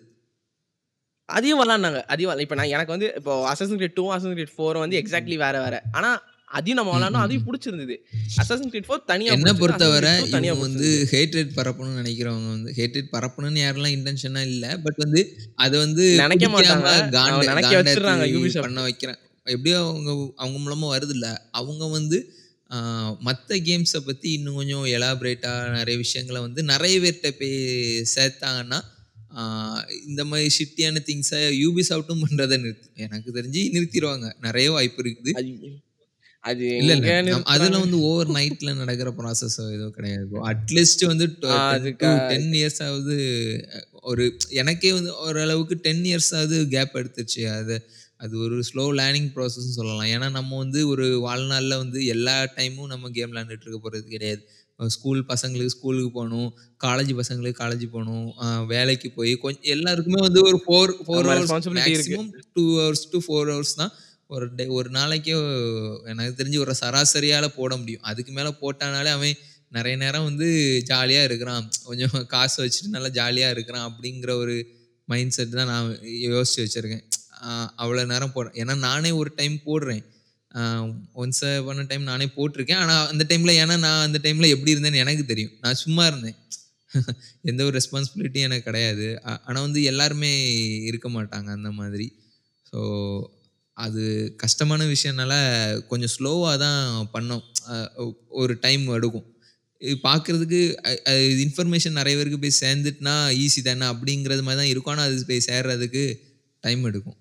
அதையும் 1.29 1.59
விளாண்டாங்க 1.61 2.01
அதையும் 2.05 2.37
இப்ப 2.37 2.55
நான் 2.55 2.65
எனக்கு 2.67 2.91
வந்து 2.91 3.13
இப்போ 3.15 3.53
assassin 3.53 3.75
creed 3.75 3.93
two 3.93 4.13
assassin 4.13 4.33
creed 4.33 4.55
four 4.57 4.79
வந்து 4.79 4.99
எக்ஸாக்ட்லி 4.99 5.37
வேற 5.37 5.61
வேற. 5.63 5.75
ஆனா 5.91 6.09
அதையும் 6.57 6.79
நம்ம 6.79 6.91
விளாண்டோம் 6.93 7.23
அதையும் 7.25 7.45
பிடிச்சிருந்தது. 7.47 7.95
அசசன் 8.41 8.71
கிரேட் 8.71 8.87
ஃபோர் 8.87 9.03
தனியா 9.05 9.31
என்ன 9.37 9.53
பொறுத்தவரை 9.53 10.09
Assassin's 10.09 10.21
Creed 10.21 10.27
2 10.27 10.35
தனியா 10.35 10.53
இவங்க 10.53 10.67
வந்து 10.67 10.89
ஹேட்ரேட் 11.11 11.51
பரப்பணும்னு 11.57 11.99
நினைக்கிறவங்க 12.01 12.49
வந்து 12.55 12.71
ஹேட்ரேட் 12.79 13.11
பரப்பணும்னு 13.15 13.61
யாரெல்லாம் 13.65 13.95
இன்டென்ஷனா 13.97 14.41
இல்ல 14.51 14.65
பட் 14.85 14.97
வந்து 14.97 15.21
அதை 15.65 15.75
வந்து 15.79 16.05
நினைக்க 16.23 16.47
மாட்டாங்க. 16.47 16.91
நினைக்க 17.49 17.73
வச்சிடுறாங்க 17.81 18.25
Ubisoft. 18.37 18.65
பண்ண 18.67 18.81
வைக்கிறேன். 18.81 19.19
எப்படியோ 19.47 19.77
அவங்க 19.85 20.09
அவங்க 20.35 20.57
மூலமா 20.65 20.87
வருது 20.95 21.15
இல்ல 21.17 21.27
அவங்க 21.51 21.83
வந்து 21.97 22.19
மற்ற 23.19 23.55
கேம்ஸை 23.67 24.01
பற்றி 24.05 24.27
இன்னும் 24.31 24.55
கொஞ்சம் 24.55 24.85
எலாபரேட்டாக 24.95 25.71
நிறைய 25.77 25.95
விஷயங்களை 25.97 26.41
வந்து 26.41 26.63
நிறைய 26.63 26.95
பேர்கிட்ட 26.99 27.29
போய் 27.39 27.55
சேர்த்தாங்கன்னா 28.15 28.79
ஆஹ் 29.39 29.81
இந்த 30.07 30.21
மாதிரி 30.29 30.47
ஷிட்டியான 30.57 31.01
திங்ஸை 31.07 31.39
யூபி 31.63 31.81
சாப்பிட்டும் 31.89 32.23
பண்ணுறதை 32.23 32.55
நிறுத்தி 32.63 32.89
எனக்கு 33.05 33.29
தெரிஞ்சு 33.37 33.61
நிறுத்திடுவாங்க. 33.75 34.27
நிறைய 34.41 34.67
வாய்ப்பு 34.71 35.01
இருக்குது. 35.03 35.31
அது- 36.43 36.77
இல்ல? 36.77 36.93
அதெல்லாம் 37.43 37.79
வந்து 37.79 37.99
ஓவர் 38.01 38.29
நைட்ல 38.29 38.75
நடக்கிற 38.75 39.13
ப்ராசஸ் 39.17 39.73
எதுவும் 39.73 39.91
கிடையாது. 39.91 40.27
அட்லீஸ்ட் 40.43 41.05
வந்து 41.05 41.35
டு 41.39 41.49
ஆ, 41.49 41.69
10 41.69 41.73
அது 41.73 41.89
டூ 41.89 41.95
க 41.97 42.07
10 42.29 42.51
இயர்ஸ் 42.51 42.83
ஆவது 42.87 43.15
ஒரு 44.01 44.37
எனக்கே 44.49 44.93
வந்து 44.93 45.17
ஓரளவுக்கு 45.17 45.79
10 45.83 46.01
இயர்ஸ் 46.05 46.35
ஆவது 46.35 46.67
கேப் 46.67 46.95
எடுத்துருச்சு. 46.95 47.57
அது 47.57 47.75
அது 48.17 48.39
ஒரு 48.39 48.59
ஸ்லோ 48.59 48.85
லேர்னிங் 48.99 49.29
ப்ராசஸ்ன்னு 49.35 49.75
சொல்லலாம். 49.77 50.07
ஏன்னா 50.07 50.31
நம்ம 50.31 50.57
வந்து 50.57 50.87
ஒரு 50.87 51.05
வாழ்நாள்ல 51.27 51.77
வந்து 51.77 52.05
எல்லா 52.05 52.43
டைமும் 52.55 52.85
நம்ம 52.85 53.09
கேம் 53.09 53.31
விளையாண்டுட்டு 53.31 53.65
இருக்க 53.65 53.79
போறது 53.83 53.99
கிடையாது. 53.99 54.41
ஸ்கூல் 54.87 55.25
பசங்களுக்கு 55.25 55.65
ஸ்கூலுக்கு 55.65 56.11
போணும். 56.11 56.49
காலேஜ் 56.83 57.19
பசங்களுக்கு 57.19 57.55
காலேஜ் 57.59 57.89
போணும். 57.91 58.33
அ 58.41 58.65
வேலைக்கு 58.65 59.11
போய் 59.11 59.35
கொஞ் 59.35 59.61
எல்லாருக்குமே 59.61 60.21
வந்து 60.21 60.41
ஒரு 60.43 60.57
4 60.67 60.93
4 61.07 61.23
நம்ம 61.23 61.33
hours. 61.35 61.51
Maximum 61.79 62.29
2 62.55 62.65
hours 62.79 63.05
to 63.11 63.19
4 63.27 63.47
hours 63.49 63.75
தான் 63.75 63.91
ஒரு 64.31 64.45
டே 64.55 64.65
ஒரு 64.79 64.89
நாளைக்கு 64.89 65.33
எனக்கு 66.11 66.33
தெரிஞ்சு 66.39 66.59
ஒரு 66.65 66.73
சராசரியால் 66.81 67.55
போட 67.59 67.71
முடியும். 67.77 68.05
அதுக்கு 68.09 68.31
மேலே 68.31 68.51
போட்டானாலே 68.61 69.11
அவன் 69.17 69.39
நிறைய 69.69 69.95
நேரம் 69.97 70.27
வந்து 70.29 70.47
ஜாலியாக 70.91 71.27
இருக்கிறான். 71.29 71.65
கொஞ்சம் 71.89 72.15
காசு 72.27 72.57
வச்சுட்டு 72.63 72.95
நல்லா 72.95 73.09
ஜாலியாக 73.19 73.55
இருக்கிறான் 73.55 73.87
அப்படிங்கிற 73.89 74.31
ஒரு 74.43 74.55
மைண்ட் 75.07 75.35
செட் 75.37 75.57
தான் 75.59 75.71
நான் 75.73 75.89
யோசிச்சு 76.27 76.59
வச்சுருக்கேன் 76.65 77.05
அவ்வளோ 77.83 78.03
நேரம் 78.05 78.33
போடுறேன். 78.35 78.57
ஏன்னா 78.61 78.73
நானே 78.87 79.11
ஒரு 79.21 79.29
டைம் 79.35 79.55
போடுறேன். 79.65 80.03
ஒன்ஸ் 81.21 81.43
பண்ண 81.67 81.83
டைம் 81.83 82.09
நானே 82.11 82.25
போட்டிருக்கேன். 82.37 82.81
ஆனால் 82.83 83.07
அந்த 83.07 83.23
டைமில் 83.29 83.59
ஏன்னா 83.61 83.75
நான் 83.85 84.05
அந்த 84.07 84.19
டைமில் 84.23 84.53
எப்படி 84.55 84.73
இருந்தேன்னு 84.75 85.03
எனக்கு 85.05 85.25
தெரியும். 85.25 85.53
நான் 85.63 85.81
சும்மா 85.83 86.05
இருந்தேன். 86.05 86.37
எந்த 87.49 87.61
ஒரு 87.63 87.73
ரெஸ்பான்சிபிலிட்டியும் 87.79 88.47
எனக்கு 88.47 88.67
கிடையாது. 88.69 89.05
ஆனால் 89.45 89.65
வந்து 89.65 89.81
எல்லாருமே 89.83 90.31
இருக்க 90.89 91.07
மாட்டாங்க 91.09 91.49
அந்த 91.57 91.69
மாதிரி. 91.71 92.07
ஸோ 92.71 92.79
அது 93.77 94.03
கஷ்டமான 94.43 94.81
விஷயம்னால 94.93 95.33
கொஞ்சம் 95.91 96.13
ஸ்லோவாக 96.15 96.55
தான் 96.65 96.81
பண்ணோம். 97.13 97.43
ஒரு 98.41 98.53
டைம் 98.65 98.83
எடுக்கும். 98.97 99.27
இது 99.81 99.95
பார்க்கறதுக்கு 100.09 100.59
இன்ஃபர்மேஷன் 101.45 101.97
நிறைய 101.99 102.15
பேருக்கு 102.17 102.41
போய் 102.43 102.59
சேர்ந்துட்டுனா 102.63 103.15
ஈஸி 103.43 103.61
தானே 103.67 103.85
அப்படிங்கிறது 103.93 104.43
மாதிரி 104.47 104.59
தான் 104.61 104.71
இருக்கும். 104.73 104.93
ஆனால் 104.95 105.07
அது 105.09 105.25
போய் 105.31 105.47
சேர்றதுக்கு 105.49 106.03
டைம் 106.63 106.83
எடுக்கும். 106.89 107.17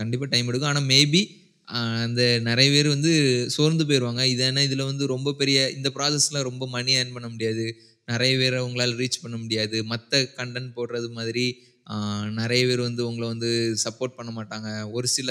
கண்டிப்பாக 0.00 0.28
டைம் 0.34 0.48
எடுக்கும். 0.50 0.70
ஆனால் 0.72 0.88
மேபி 0.92 1.22
அந்த 2.04 2.22
நிறைய 2.48 2.68
பேர் 2.74 2.88
வந்து 2.94 3.12
சோர்ந்து 3.54 3.84
போயிடுவாங்க 3.88 4.22
இது 4.32 4.42
ஏன்னா 4.48 4.62
இதில் 4.68 4.88
வந்து 4.90 5.04
ரொம்ப 5.12 5.32
பெரிய 5.40 5.58
இந்த 5.76 5.88
ப்ராசஸில் 5.96 6.46
ரொம்ப 6.48 6.64
மணி 6.74 6.92
ஏர்ன் 7.00 7.14
பண்ண 7.16 7.28
முடியாது. 7.34 7.64
நிறைய 8.12 8.32
பேர் 8.40 8.56
அவங்களால் 8.60 8.92
ரீச் 9.00 9.22
பண்ண 9.22 9.36
முடியாது. 9.42 9.76
மற்ற 9.92 10.20
கண்டென்ட் 10.38 10.74
போடுறது 10.78 11.08
மாதிரி 11.18 11.46
நிறைய 12.40 12.62
பேர் 12.68 12.82
வந்து 12.88 13.02
உங்களை 13.08 13.26
வந்து 13.34 13.50
சப்போர்ட் 13.84 14.16
பண்ண 14.18 14.30
மாட்டாங்க. 14.38 14.68
ஒரு 14.96 15.08
சில 15.16 15.30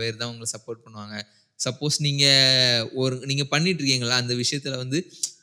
பேர் 0.00 0.20
தான் 0.20 0.30
உங்களை 0.32 0.48
சப்போர்ட் 0.54 0.84
பண்ணுவாங்க. 0.84 1.16
சப்போஸ் 1.58 1.96
நீங்கள் 2.06 2.88
ஒரு 3.00 3.14
நீங்கள் 3.30 3.50
பண்ணிட்டு 3.52 3.80
இருக்கீங்களா, 3.82 4.16
அந்த 4.22 4.34
விஷயத்தில் 4.42 4.80
வந்து 4.82 4.98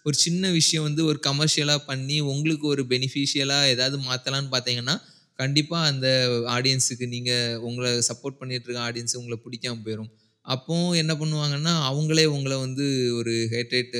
ஒரு 0.07 0.15
சின்ன 0.25 0.49
விஷயம் 0.59 0.85
வந்து 0.87 1.01
ஒரு 1.09 1.19
கமர்ஷியலாக 1.27 1.81
பண்ணி 1.89 2.17
உங்களுக்கு 2.33 2.65
ஒரு 2.73 2.83
பெனிஃபிஷியலாக 2.93 3.71
ஏதாவது 3.73 3.97
மாற்றலான்னு 4.07 4.51
பார்த்தீங்கன்னா, 4.55 4.95
கண்டிப்பாக 5.39 5.89
அந்த 5.91 6.07
ஆடியன்ஸுக்கு 6.55 7.05
நீங்கள் 7.15 7.59
உங்களை 7.67 7.91
சப்போர்ட் 8.09 8.39
பண்ணிட்டு 8.39 8.67
இருக்க 8.67 8.81
ஆடியன்ஸ் 8.87 9.19
உங்களை 9.21 9.37
பிடிக்காம 9.45 9.81
போயிடும் 9.85 10.11
அப்போ 10.45 10.75
என்ன 11.01 11.13
பண்ணுவாங்கன்னா, 11.21 11.73
அவங்களே 11.89 12.25
உங்களை 12.35 12.55
வந்து 12.65 12.85
ஒரு 13.19 13.33
ஹேட்ரேட் 13.53 13.97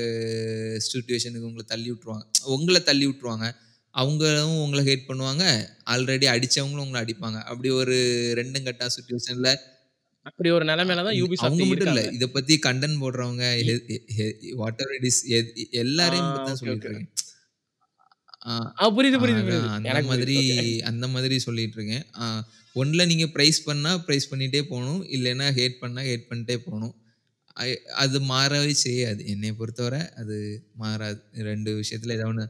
சுச்சுவேஷனுக்கு 0.88 1.50
உங்களை 1.50 1.66
தள்ளி 1.74 1.90
விட்ருவாங்க 1.94 2.26
உங்களை 2.56 2.82
தள்ளி 2.90 3.06
விட்ருவாங்க 3.10 3.48
அவங்களும் 3.96 4.56
உங்கள 4.64 4.82
ஹேட் 4.88 5.08
பண்ணுவாங்க. 5.08 5.44
ஆல்ரெடி 5.94 6.28
அடிச்சவங்களும் 6.34 6.86
உங்கள 6.86 7.02
அடிப்பாங்க. 7.04 7.40
அப்படி 7.52 7.70
ஒரு 7.82 7.98
2ம் 8.36 8.66
கெட்ட 8.68 8.90
சிச்சுவேஷன்ல 8.96 9.52
அப்படி 10.26 10.50
ஒரு 10.56 10.66
நிலைமையில 10.70 11.04
தான் 11.08 11.20
Ubisoft 11.20 11.46
அவங்க 11.46 11.66
மட்டும் 11.66 11.92
இல்ல. 11.92 12.02
இத 12.16 12.26
பத்தி 12.36 12.56
கன்டென்ட் 12.66 13.02
போடுறவங்க 13.04 13.44
வாட் 14.62 14.82
எவர் 14.82 14.96
இட் 14.98 15.08
இஸ் 15.12 15.22
எல்லாரையும் 15.82 16.32
தான் 16.40 16.60
சொல்லிட்டு. 16.62 16.90
இருக்கேன். 16.90 17.10
புரியுது, 19.20 19.44
புரியுது. 19.46 19.70
அந்த 19.80 19.94
மாதிரி. 20.10 20.38
அந்த 20.90 21.06
மாதிரி 21.14 21.36
சொல்லிட்டு 21.46 21.78
இருக்கேன். 21.80 22.06
ஒண்ணுல 22.76 23.06
நீங்க 23.12 23.26
பிரைஸ் 23.36 23.60
பண்ணா 23.68 23.92
பிரைஸ் 24.06 24.32
பண்ணிட்டே 24.32 24.62
போணும். 24.72 25.02
இல்லன்னா 25.16 25.48
ஹேட் 25.58 25.82
பண்ணா 25.84 26.02
ஹேட் 26.10 26.30
பண்ணிட்டே 26.30 26.58
போணும். 26.68 26.94
அ 27.58 27.66
அது 28.04 28.18
மாறவே 28.32 28.74
செய்யாது. 28.84 29.22
என்னைய 29.34 29.54
பொறுத்தவரை 29.60 30.02
அது 30.22 30.38
மாறாது. 30.84 31.20
2 31.46 31.72
விஷயத்துல 31.82 32.16
ஏதோ 32.18 32.28
ஒண்ணு 32.32 32.46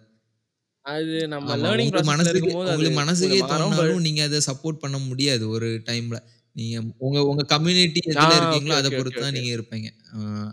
அது 0.90 1.14
நம்ம. 1.34 1.56
லேர்னிங் 1.64 1.94
மனசுக்கு 2.10 2.50
உங்களுக்கு 2.54 2.92
மனசுக்கே 3.00 3.40
தோணுனாலும் 3.52 4.06
நீங்க 4.08 4.22
அத 4.28 4.42
சப்போர்ட் 4.50 4.82
பண்ண 4.84 4.98
முடியாது 5.08 5.44
ஒரு 5.56 5.70
டைம்ல. 5.90 6.20
நீங்க 6.56 6.76
உங்க 7.06 7.20
உங்க 7.32 7.44
கம்யூனிட்டி 7.54 8.02
எதுல 8.12 8.34
இருக்கீங்களோ 8.40 8.76
அத 8.80 8.90
பொறுத்து 8.92 9.22
தான். 9.24 9.36
நீங்க 9.38 9.52
இருப்பீங்க. 9.58 9.90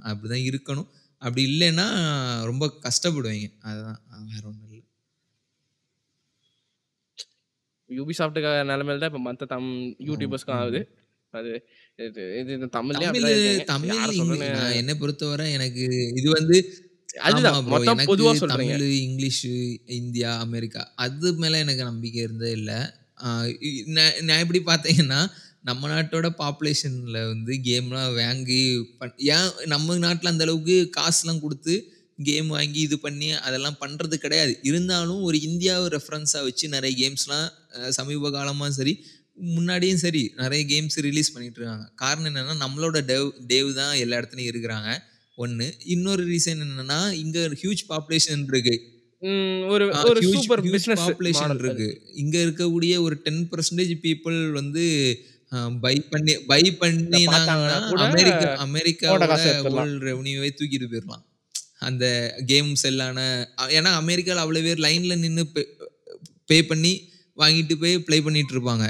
அப்படிதான் 0.09 0.47
இருக்கணும். 0.51 0.89
அப்படி 1.23 1.43
இல்லன்னா 1.51 1.87
ரொம்ப 2.51 2.65
கஷ்டப்படுவீங்க. 2.87 3.49
அதுதான் 3.69 4.01
வேற 4.33 4.43
ஒண்ணும் 4.51 4.71
இல்ல. 4.71 4.83
Ubisoftuக்கு 7.91 8.53
நிலைமையில 8.71 9.01
தான் 9.03 9.13
இப்ப 9.13 9.23
மத்த 9.27 9.49
தம் 9.53 9.69
யூடியூபர்ஸ்க்கும் 10.09 10.61
ஆகுது. 10.61 10.81
அது 11.35 11.51
இது 12.43 12.67
தமிழ்லயும் 12.77 13.15
தமிழு. 13.15 13.65
தமிழ் 13.73 13.93
என்ன 14.81 14.93
பொறுத்தவரை 15.01 15.47
எனக்கு 15.57 15.85
இது 16.21 16.29
வந்து 16.31 16.57
அதுதான். 17.27 17.57
மொத்தம் 17.73 18.01
பொதுவா 18.11 18.33
சொல்றீங்க. 18.41 18.75
தமிழு, 18.75 18.89
இங்கிலீஷு, 19.07 19.53
இந்தியா, 19.99 20.31
அமெரிக்கா 20.45 20.83
அது 21.05 21.29
மேல 21.43 21.59
எனக்கு 21.65 21.85
நம்பிக்கை 21.91 22.21
இருந்ததே 22.23 22.53
இல்ல. 22.61 22.73
நான் 24.29 24.41
எப்படி 24.45 24.61
பார்த்தீங்கன்னா, 24.67 25.21
நம்ம 25.63 25.89
நாட்டோட 25.93 26.27
பாப்புலேஷன்ல 26.41 27.21
வந்து 27.31 27.53
கேம்லாம் 27.69 28.11
வாங்கி 28.19 28.59
ஏன் 29.37 29.51
நம்ம 29.67 29.97
நாட்ல 30.05 30.33
அந்த 30.33 30.45
அளவுக்கு 30.47 30.77
காசுலாம் 30.99 31.43
குடுத்து 31.45 31.75
கேம் 32.19 32.49
வாங்கி 32.49 32.81
இது 32.81 32.97
பண்ணி 32.99 33.29
அதெல்லாம் 33.47 33.79
பண்றது 33.81 34.17
கிடையாது. 34.17 34.53
இருந்தாலும் 34.63 35.23
ஒரு 35.29 35.39
இந்தியாவ 35.49 35.89
ரெஃபரன்ஸா 35.97 36.41
வச்சு 36.47 36.67
நெறைய 36.69 36.95
கேம்ஸ்லாம் 37.03 37.49
சமீப 37.99 38.31
காலமா 38.31 38.67
சரி, 38.79 38.95
முன்னாடியும் 39.57 40.03
சரி 40.05 40.23
நெறைய 40.37 40.63
கேம்ஸ் 40.73 40.97
ரிலீஸ் 41.09 41.33
பண்ணிட்டு 41.35 41.61
இருக்காங்க. 41.61 41.87
காரணம் 41.95 42.31
என்னன்னா, 42.31 42.57
நம்மளோட 42.65 43.01
டெவ் 43.11 43.27
டேவ் 43.51 43.71
தான் 43.81 43.95
எல்லா 44.05 44.19
இடத்துலயும் 44.21 44.53
இருக்கிறாங்க. 44.53 44.91
1 45.39 45.65
இன்னொரு 45.95 46.23
ரீசன் 46.27 46.63
என்னன்னா, 46.65 47.01
இங்க 47.23 47.39
ஹியூஜ் 47.63 47.83
பாப்புலேஷன் 47.91 48.45
இருக்கு. 48.53 48.77
ஒரு 49.75 49.85
ஒரு 50.11 50.21
சூப்பர் 50.33 50.63
பிசினஸ் 50.67 51.01
பாப்புலேஷன். 51.01 51.55
இருக்கு. 51.65 51.89
இங்க 52.23 52.37
இருக்கக்கூடிய 52.47 52.95
ஒரு 53.07 53.17
10% 53.27 53.97
பீப்பிள் 54.05 54.39
வந்து 54.61 54.85
பை 55.85 55.95
பண்ணி 56.13 56.35
பை 56.51 56.63
பண்ணினாங்கன்னா, 56.81 57.77
அமெரிக்கா 58.07 58.49
அமெரிக்காவோட. 58.67 59.27
ஹோல் 59.75 59.95
ரெவென்யூவே 60.09 60.51
தூக்கிட்டு 60.59 60.89
போயிரலாம். 60.93 61.25
அந்த 61.89 62.05
கேம் 62.51 62.71
செல்லான 62.83 63.19
ஏன்னா 63.79 63.91
அமெரிக்கால 64.03 64.43
அவ்வளோ 64.45 64.63
பேர் 64.67 64.85
லைன்ல 64.87 65.17
நின்னு 65.25 65.43
பே 65.55 65.63
பே 66.51 66.59
பண்ணி 66.71 66.93
வாங்கிட்டு 67.39 67.75
போய் 67.83 67.95
ப்ளே 68.07 68.19
பண்ணிட்டு 68.27 68.55
இருப்பாங்க. 68.57 68.85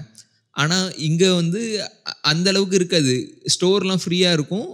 ஆனால் 0.63 0.89
இங்கே 1.07 1.29
வந்து 1.41 1.61
அந்த 2.31 2.47
அளவுக்கு 2.53 2.79
இருக்காது. 2.81 3.15
ஸ்டோர்லாம் 3.55 4.03
ஃப்ரீயாக 4.03 4.37
இருக்கும். 4.39 4.69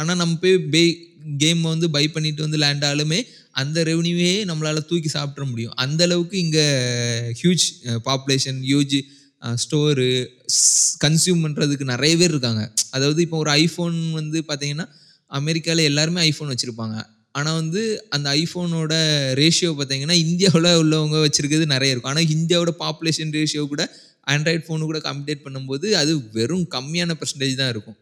ஆனால் 0.00 0.20
நம்ம 0.22 0.34
போய் 0.44 0.56
பே 0.74 0.82
கேம் 1.42 1.60
வந்து 1.72 1.86
பை 1.96 2.04
பண்ணிட்டு 2.14 2.44
வந்து 2.44 2.58
லேண்டாலுமே 2.62 3.18
அந்த 3.60 3.78
ரெவன்யூவே 3.88 4.30
நம்மளால் 4.50 4.86
தூக்கி 4.90 5.10
சாப்பிட்ற 5.16 5.44
முடியும். 5.50 5.74
அந்த 5.84 6.00
அளவுக்கு 6.08 6.36
இங்கே 6.44 6.64
huge 7.40 7.66
population, 8.08 8.60
huge 8.70 8.96
store 9.62 10.06
consume 11.04 11.42
பண்ணுறதுக்கு 11.44 11.84
நிறைய 11.94 12.12
பேர் 12.20 12.32
இருக்காங்க. 12.34 12.62
அதாவது 12.96 13.20
இப்போ 13.26 13.38
ஒரு 13.44 13.50
ஐஃபோன் 13.62 13.96
வந்து 14.20 14.38
பார்த்தீங்கன்னா, 14.50 14.86
அமெரிக்காவில் 15.30 15.88
எல்லாருமே 15.90 16.20
ஐஃபோன் 16.30 16.52
வச்சுருப்பாங்க 16.52 16.96
ஆனால் 17.38 17.58
வந்து 17.60 17.82
அந்த 18.14 18.28
ஐஃபோனோட 18.40 18.94
ரேஷியோ 19.40 19.70
பார்த்தீங்கன்னா, 19.76 20.16
இந்தியாவில் 20.24 20.70
உள்ளவங்க 20.82 21.18
வச்சுருக்கிறது 21.26 21.66
நிறைய 21.74 21.94
இருக்கும். 21.94 22.12
ஆனால் 22.14 22.30
இந்தியாவோட 22.36 22.72
பாப்புலேஷன் 22.84 23.32
ரேஷியோ 23.38 23.62
கூட 23.72 23.84
ஆண்ட்ராய்ட் 24.26 24.64
ஃபோன் 24.66 24.88
கூட 24.90 24.98
கம்பேர் 25.08 25.44
பண்ணும்போது 25.44 25.86
அது 26.00 26.12
வெறும் 26.36 26.66
கம்மியான 26.76 27.16
பெர்சன்டேஜ் 27.20 27.60
தான் 27.60 27.72
இருக்கும். 27.74 27.98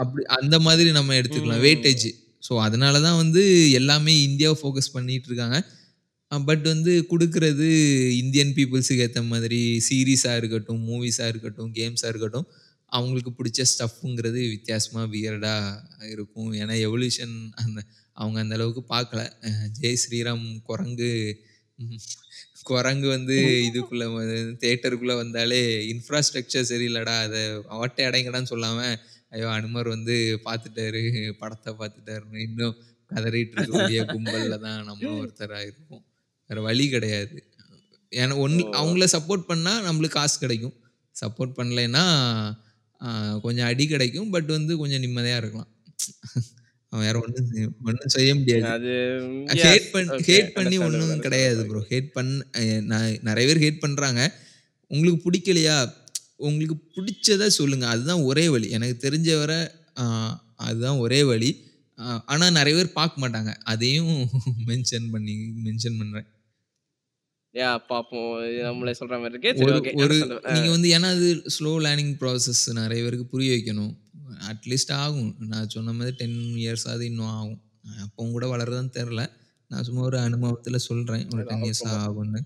அப்படி 0.00 0.22
அந்த 0.38 0.56
மாதிரி 0.66 0.88
நம்ம 0.98 1.14
எடுத்துக்கலாம். 1.20 1.62
வெயிட்டேஜ். 1.66 2.08
ஸோ 2.46 2.52
அதனால 2.66 2.94
தான் 3.06 3.18
வந்து 3.22 3.42
எல்லாமே 3.80 4.12
இந்தியாவ 4.28 4.54
ஃபோக்கஸ் 4.60 4.94
பண்ணிட்டு 4.96 5.28
இருக்காங்க. 5.30 5.58
பட் 6.32 6.64
வந்து 6.72 6.92
குடுக்குறது 7.10 7.66
இந்தியன் 8.22 8.52
பீப்பிள்ஸுக்கு 8.56 9.04
ஏத்த 9.06 9.20
மாதிரி 9.32 9.60
சீரிஸா 9.86 10.32
இருக்கட்டும், 10.40 10.80
மூவிஸா 10.88 11.26
இருக்கட்டும், 11.32 11.70
கேம்ஸா 11.78 12.08
இருக்கட்டும், 12.12 12.46
அவங்களுக்கு 12.92 13.30
புடிச்ச 13.38 13.66
ஸ்டஃப்ங்கிறது 13.72 14.40
வித்தியாசமா 14.54 15.02
வியர்டா 15.14 15.54
இருக்கும். 16.14 16.50
ஏன்னா 16.60 16.74
எவல்யூஷன் 16.88 17.36
அந்த 17.62 17.78
அவங்க 18.22 18.38
அந்த 18.44 18.54
அளவுக்கு 18.58 18.82
பார்க்கல. 18.94 19.20
ஜெய் 19.80 20.00
ஸ்ரீராம் 20.02 20.46
குரங்கு 20.68 21.12
குரங்கு 22.66 23.08
வந்து 23.10 23.36
இதுக்குள்ள 23.68 24.04
வ 24.10 24.18
தியேட்டருக்குள்ள 24.62 25.14
வந்தாலே 25.18 25.60
இன்ஃப்ராஸ்ட்ரக்சர் 25.92 26.68
சரியில்லடா. 26.70 27.16
அத 27.26 27.36
ஓட்டை 27.78 28.04
அடைங்கடான்னு 28.08 28.52
சொல்லாம, 28.52 28.78
ஐயோ! 29.32 29.48
அனுமர் 29.56 29.88
வந்து 29.94 30.16
பார்த்துட்டாரு, 30.46 31.02
படத்த 31.42 31.66
பார்த்துட்டாருன்னு 31.80 32.40
இன்னும் 32.48 32.76
கதறிட்டு 33.10 33.56
இருக்கக்கூடிய 33.56 33.98
கும்பல்ல 34.12 34.56
தான் 34.64 34.80
நம்மளும் 34.88 35.20
ஒருத்தரா 35.22 35.60
இருப்போம். 35.66 36.04
வேற 36.50 36.60
வழி 36.66 36.86
கிடையாது. 36.94 37.36
ஏன்னா 38.12 38.34
ஒன் 38.42 38.56
ஓ! 38.56 38.64
அவங்கள 38.78 39.04
சப்போர்ட் 39.14 39.48
பண்ணா 39.50 39.74
நம்மளுக்கு 39.86 40.18
காசு 40.18 40.36
கிடைக்கும். 40.40 40.76
சப்போர்ட் 41.16 41.56
பண்ணலைன்னா, 41.58 42.04
கொஞ்சம் 43.44 43.68
அடி 43.70 43.86
கிடைக்கும். 43.88 44.30
பட் 44.34 44.50
வந்து 44.56 44.74
கொஞ்சம் 44.82 45.04
நிம்மதியா 45.04 45.38
இருக்கலாம். 45.42 45.70
அவன் 46.94 47.06
வேற 47.08 47.16
ஒண்ணும் 47.24 47.48
ஒண்ணும் 47.88 48.14
செய்ய 48.16 48.32
முடியாது. 48.40 48.70
அது 49.52 49.64
ஹேட் 49.64 49.88
பண் 49.94 50.10
ஹேட் 50.26 50.50
பண்ணி 50.56 50.78
ஒண்ணும் 50.86 51.16
கிடையாது 51.24 51.62
ப்ரோ. 51.68 51.80
ஹேட் 51.90 52.10
பண் 52.16 52.32
அ 52.58 52.62
நான் 52.90 53.08
நெறைய 53.28 53.46
பேர் 53.50 53.62
ஹேட் 53.64 53.84
பண்றாங்க. 53.84 54.22
உங்களுக்கு 54.90 55.20
புடிக்கலையா? 55.26 55.76
உங்களுக்கு 56.40 56.76
புடிச்சத 56.96 57.48
சொல்லுங்க. 57.58 57.86
அதுதான் 57.94 58.22
ஒரே 58.30 58.46
வழி. 58.54 58.68
எனக்கு 58.78 58.96
தெரிஞ்ச 59.06 59.30
வர 59.42 59.52
அதுதான் 60.64 60.98
ஒரே 61.04 61.20
வழி. 61.30 61.50
ஆனா 62.32 62.46
நெறைய 62.58 62.74
பேர் 62.78 62.98
பார்க்க 62.98 63.22
மாட்டாங்க. 63.24 63.52
அதையும் 63.72 64.12
மென்ஷன் 64.70 65.08
பண்ணி 65.14 65.34
மென்ஷன் 65.66 65.98
பண்றேன். 66.00 66.28
யா 67.54 67.68
பார்ப்போம். 67.90 68.30
இது 68.48 68.60
நம்மளே 68.68 68.94
சொல்ற 69.00 69.16
மாரி 69.20 69.34
இருக்கு. 69.34 69.52
ஒரு 70.00 70.16
நீங்க 70.48 70.68
வந்து 70.70 70.88
ஏன்னா 70.96 71.08
அது 71.16 71.28
ஸ்லோ 71.56 71.72
லேர்னிங் 71.84 72.14
ப்ராசஸ் 72.20 72.62
நெறைய 72.78 73.02
பேருக்கு 73.04 73.26
புரிய 73.26 73.50
வைக்கணும். 73.54 73.92
அட்லீஸ்ட் 74.50 74.92
ஆகும். 75.02 75.30
நான் 75.52 75.70
சொன்ன 75.74 75.94
மாரி 75.98 76.12
10 76.20 76.34
இயர்ஸாவது 76.62 77.04
இன்னும் 77.10 77.32
ஆகும். 77.36 77.60
அப்பவும் 78.04 78.34
கூட 78.36 78.46
வளருதான்னு 78.52 78.92
தெரியல. 78.98 79.22
நான் 79.70 79.86
சும்மா 79.88 80.02
ஒரு 80.10 80.18
அனுபவத்துல 80.26 80.78
சொல்றேன். 80.88 81.24
ஒரு 81.34 81.42
10 81.44 81.64
இயர்ஸ் 81.66 81.84
ஆகுமா? 81.84 82.02
ஆகும்ன்னு. 82.04 82.40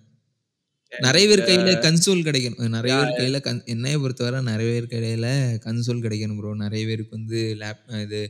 அண்ட் 0.92 1.04
நெறைய 1.06 1.24
பேர் 1.30 1.48
கையில 1.48 1.72
கன்சோல் 1.86 2.26
கிடைக்கணும். 2.26 2.60
நெறைய 2.76 2.94
பேர் 2.98 3.18
கையில 3.18 3.38
கன் 3.46 3.64
என்னைய 3.74 3.96
பொறுத்தவரை 4.02 4.38
நெறைய 4.48 4.68
பேர் 4.74 4.92
கையில 4.94 5.26
கன்சோல் 5.66 6.04
கிடைக்கணும் 6.06 6.38
ப்ரோ. 6.40 6.52
நெறைய 6.62 6.84
பேருக்கு 6.90 7.18
வந்து 7.18 7.40
லேப் 7.62 7.82
இது 8.04 8.20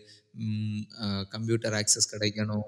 கம்ப்யூட்டர் 1.34 1.76
ஆக்சஸ் 1.80 2.12
கிடைக்கணும். 2.14 2.66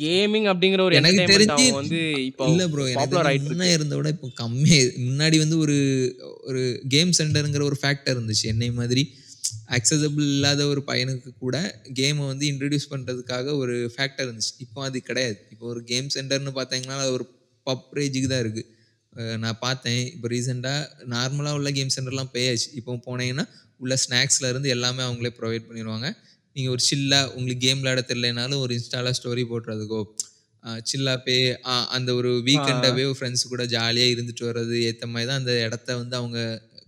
கேமிங் 0.00 0.46
அப்படிங்கிற 0.50 0.80
ஒரு 0.86 0.96
எனக்கு 0.98 1.22
தெரிஞ்சு 1.32 1.66
வந்து 1.76 1.98
இப்போ 2.26 2.46
இல்ல 2.50 2.62
ப்ரோ. 2.72 2.84
எனக்கு 2.94 3.16
முன்ன. 3.44 3.68
இருந்தத 3.76 3.98
விட 3.98 4.10
இப்போ 4.16 4.28
கம்மியா 4.40 4.78
முன்னாடி 5.06 5.36
வந்து 5.44 5.56
ஒரு 5.64 5.76
ஒரு 6.48 6.62
கேம் 6.94 7.12
சென்டர்ங்கிற 7.18 7.64
ஒரு 7.70 7.78
ஃபேக்டர் 7.82 8.16
இருந்துச்சு. 8.16 8.46
என்னைய 8.52 8.72
மாதிரி 8.80 9.04
அக்சஸபிள் 9.76 10.26
இல்லாத 10.30 10.62
ஒரு 10.72 10.82
பையனுக்கு 10.88 11.30
கூட 11.38 11.56
கேம 11.98 12.26
வந்து 12.26 12.44
இன்ட்ரோடியூஸ் 12.50 12.90
பண்றதுக்காக 12.92 13.54
ஒரு 13.60 13.76
ஃபேக்டர் 13.94 14.26
இருந்துச்சு. 14.26 14.54
இப்போ 14.64 14.80
அது 14.88 14.98
கிடையாது. 15.08 15.38
இப்போ 15.52 15.66
ஒரு 15.72 15.82
கேம் 15.90 16.08
சென்டர்ன்னு 16.16 16.52
பார்த்தீங்கன்னா, 16.58 16.98
அது 17.00 17.12
ஒரு 17.18 17.26
பப் 17.66 17.86
ரேஞ்சுக்கு 17.98 18.28
தான் 18.28 18.42
இருக்கு. 18.44 18.62
அ 19.12 19.36
நான் 19.42 19.60
பார்த்தேன். 19.62 20.02
இப்போ 20.14 20.28
ரீசென்ட்டா 20.32 20.74
நார்மலா 21.14 21.52
உள்ள 21.58 21.70
கேம் 21.78 21.94
சென்டர்லாம் 21.96 22.32
பேயாச்சு. 22.34 22.68
இப்போ 22.80 22.98
போனீங்கன்னா, 23.06 23.46
உள்ள 23.80 23.94
ஸ்நாக்ஸ்ல 24.04 24.50
இருந்து 24.52 24.68
எல்லாமே 24.70 25.02
அவங்களே 25.06 25.32
ப்ரொவைட் 25.38 25.68
பண்ணிருவாங்க. 25.68 26.08
நீங்க 26.56 26.68
ஒரு 26.70 26.82
சில்லா 26.86 27.20
உங்களுக்கு 27.34 27.64
கேம் 27.64 27.80
விளையாட 27.80 28.02
தெரியலைனாலும் 28.06 28.62
ஒரு 28.64 28.72
இன்ஸ்டால 28.78 29.12
ஸ்டோரி 29.18 29.44
போடுறதுக்கோ, 29.50 30.00
சில்லா 30.86 31.14
போய் 31.24 31.42
அந்த 31.96 32.10
ஒரு 32.16 32.30
ஆ. 32.32 32.40
வீக்கெண்டவே 32.48 33.04
ஃப்ரெண்ட்ஸ் 33.12 33.44
கூட 33.50 33.62
ஜாலியா 33.72 34.06
இருந்துட்டு 34.14 34.44
வர்றது 34.48 34.76
ஏத்த 34.88 35.06
மாரி 35.10 35.26
தான் 35.26 35.40
அந்த 35.40 35.52
இடத்த 35.66 35.96
வந்து 36.00 36.16
அவங்க 36.20 36.38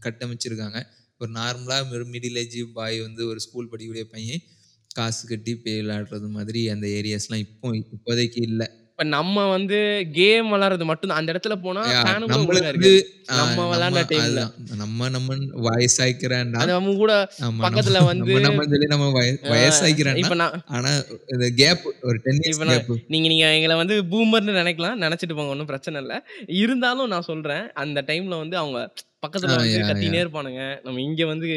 கட்டமைச்சிருக்காங்க. 0.02 0.78
ஒரு 1.22 1.30
நார்மலா 1.36 1.78
ஒரு 1.92 2.04
மிடில் 2.12 2.40
ஏஜ் 2.42 2.58
பாய் 2.74 2.98
வந்து 3.00 3.22
ஒரு 3.30 3.40
ஸ்கூல் 3.46 3.70
படிக்கக்கூடிய 3.70 4.06
பையன் 4.12 4.44
காசு 4.90 5.22
கட்டி 5.26 5.52
போய் 5.56 5.78
விளையாடுறது 5.80 6.28
மாதிரி 6.32 6.62
அந்த 6.70 6.86
ஏரியாஸ்லாம் 6.98 7.44
இப்போ 7.46 7.68
இப்போதைக்கு 7.82 8.40
இல்ல. 8.48 8.62
இப்ப 8.90 9.04
நம்ம 9.12 9.44
வந்து 9.52 9.76
கேம் 10.16 10.48
விளையாடுறது 10.52 10.86
மட்டும். 10.88 11.14
அந்த 11.18 11.28
இடத்துல 11.32 11.54
போனா 11.62 11.82
நம்ம 12.24 12.40
நம்ம 13.40 13.60
விளையாண்ட 13.68 14.02
டைம்ல. 14.10 14.40
நம்ம 14.80 15.08
நம்மன்னு 15.14 15.46
வயசாய்க்கிறேன்டா. 15.66 16.60
அது 16.60 16.72
அவங்க 16.74 16.92
கூட. 16.96 17.12
நம்ம 17.38 17.60
பக்கத்துல 17.64 18.00
வந்து 18.04 18.34
நம்ம 18.46 18.64
சொல்லி 18.72 18.88
நம்ம 18.92 19.06
வய 19.16 19.30
அ 19.44 19.52
வயசாய்க்கிறேன்டா. 19.52 20.20
இப்ப 20.22 20.36
நான் 20.42 20.56
ஆனா 20.76 20.90
இந்த 21.34 21.48
கேப் 21.60 21.86
ஒரு 22.02 22.18
10 22.20 22.38
இயர்ஸ் 22.40 22.60
கேப். 22.66 22.90
நீங்க 23.08 23.26
நீங்க 23.32 23.46
எங்கள 23.56 23.76
வந்து 23.80 23.96
பூமர்ன்னு 24.12 24.58
நெனைக்கலாம். 24.58 25.00
நெனச்சுட்டு 25.02 25.36
போங்க 25.38 25.54
ஒண்ணும் 25.54 25.70
பிரச்சனை 25.70 25.98
இல்ல. 26.04 26.14
இருந்தாலும் 26.62 27.10
நான் 27.12 27.28
சொல்றேன். 27.28 27.64
அந்த 27.82 27.98
டைம்ல 28.10 28.36
வந்து 28.42 28.58
அவங்க 28.62 28.80
பக்கத்துல 29.22 29.54
வந்து. 29.56 29.80
கத்தினே 29.88 30.20
இருப்பானுங்க. 30.22 30.62
நம்ம 30.84 31.00
இங்க 31.02 31.22
வந்து 31.26 31.48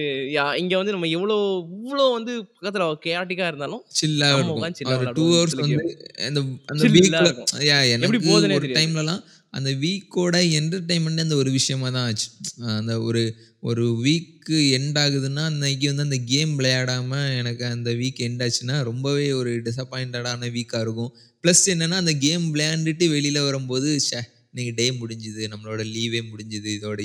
இங்க 0.59 0.73
வந்து 0.77 0.95
நம்ம 0.95 1.09
எவ்வளோ 1.15 1.37
இவ்ளோ 1.81 2.05
வந்து 2.13 2.33
பக்கத்துல 2.55 2.87
கேயாட்டிக்கா 3.05 3.47
இருந்தாலும், 3.47 3.83
சில்லா 3.95 4.29
இருக்கும். 4.35 4.57
உட்கார்ந்து 4.57 4.79
சில்லா 4.79 4.95
ஒரு 4.95 5.07
2 5.09 5.23
விளையாடுவோம் 5.23 5.31
ஹவர்ஸ் 5.31 5.57
வந்து. 5.59 5.85
அந்த 6.27 6.39
அந்த 6.73 6.85
வீக்ல. 6.95 7.29
யா 7.67 7.77
எப்படி 8.01 8.19
போகுதுன்னே 8.23 8.57
ஒரு 8.57 8.65
தெரியாது. 8.65 8.73
டைம்லலாம் 8.77 9.21
அந்த 9.53 9.71
வீக்கோட 9.81 10.37
என்டர்டெயின்மென்ட் 10.57 11.23
அந்த 11.23 11.35
ஒரு 11.35 11.49
விஷயமா 11.51 11.89
தான் 11.89 12.07
ஆச்சு. 12.07 12.27
அந்த 12.75 12.93
ஒரு 13.07 13.21
ஒரு 13.63 13.85
வீக் 14.01 14.49
எண்ட் 14.75 14.97
ஆகுதுன்னா, 15.03 15.43
அன்னைக்கு 15.45 15.85
வந்து 15.91 16.05
அந்த 16.05 16.17
கேம் 16.27 16.51
விளையாடாம 16.59 17.11
எனக்கு 17.39 17.63
அந்த 17.69 17.91
வீக் 18.01 18.21
எண்ட் 18.25 18.43
ஆச்சுன்னா, 18.45 18.75
ரொம்பவே 18.83 19.27
ஒரு 19.33 19.51
டிசப்பாயிண்டடான 19.67 20.49
வீக்கா 20.55 20.79
இருக்கும். 20.85 21.11
பிளஸ் 21.43 21.63
என்னன்னா, 21.73 21.97
அந்த 22.03 22.13
கேம் 22.21 22.45
விளையாண்டுட்டு 22.53 23.07
வெளியில 23.13 23.39
வரும்போது, 23.45 23.89
ச்சே! 24.01 24.21
இன்னைக்கு 24.53 24.73
டே 24.75 24.87
முடிஞ்சுது. 24.99 25.43
நம்மளோட 25.53 25.81
லீவே 25.91 26.21
முடிஞ்சுது 26.29 26.69
இதோட. 26.77 26.99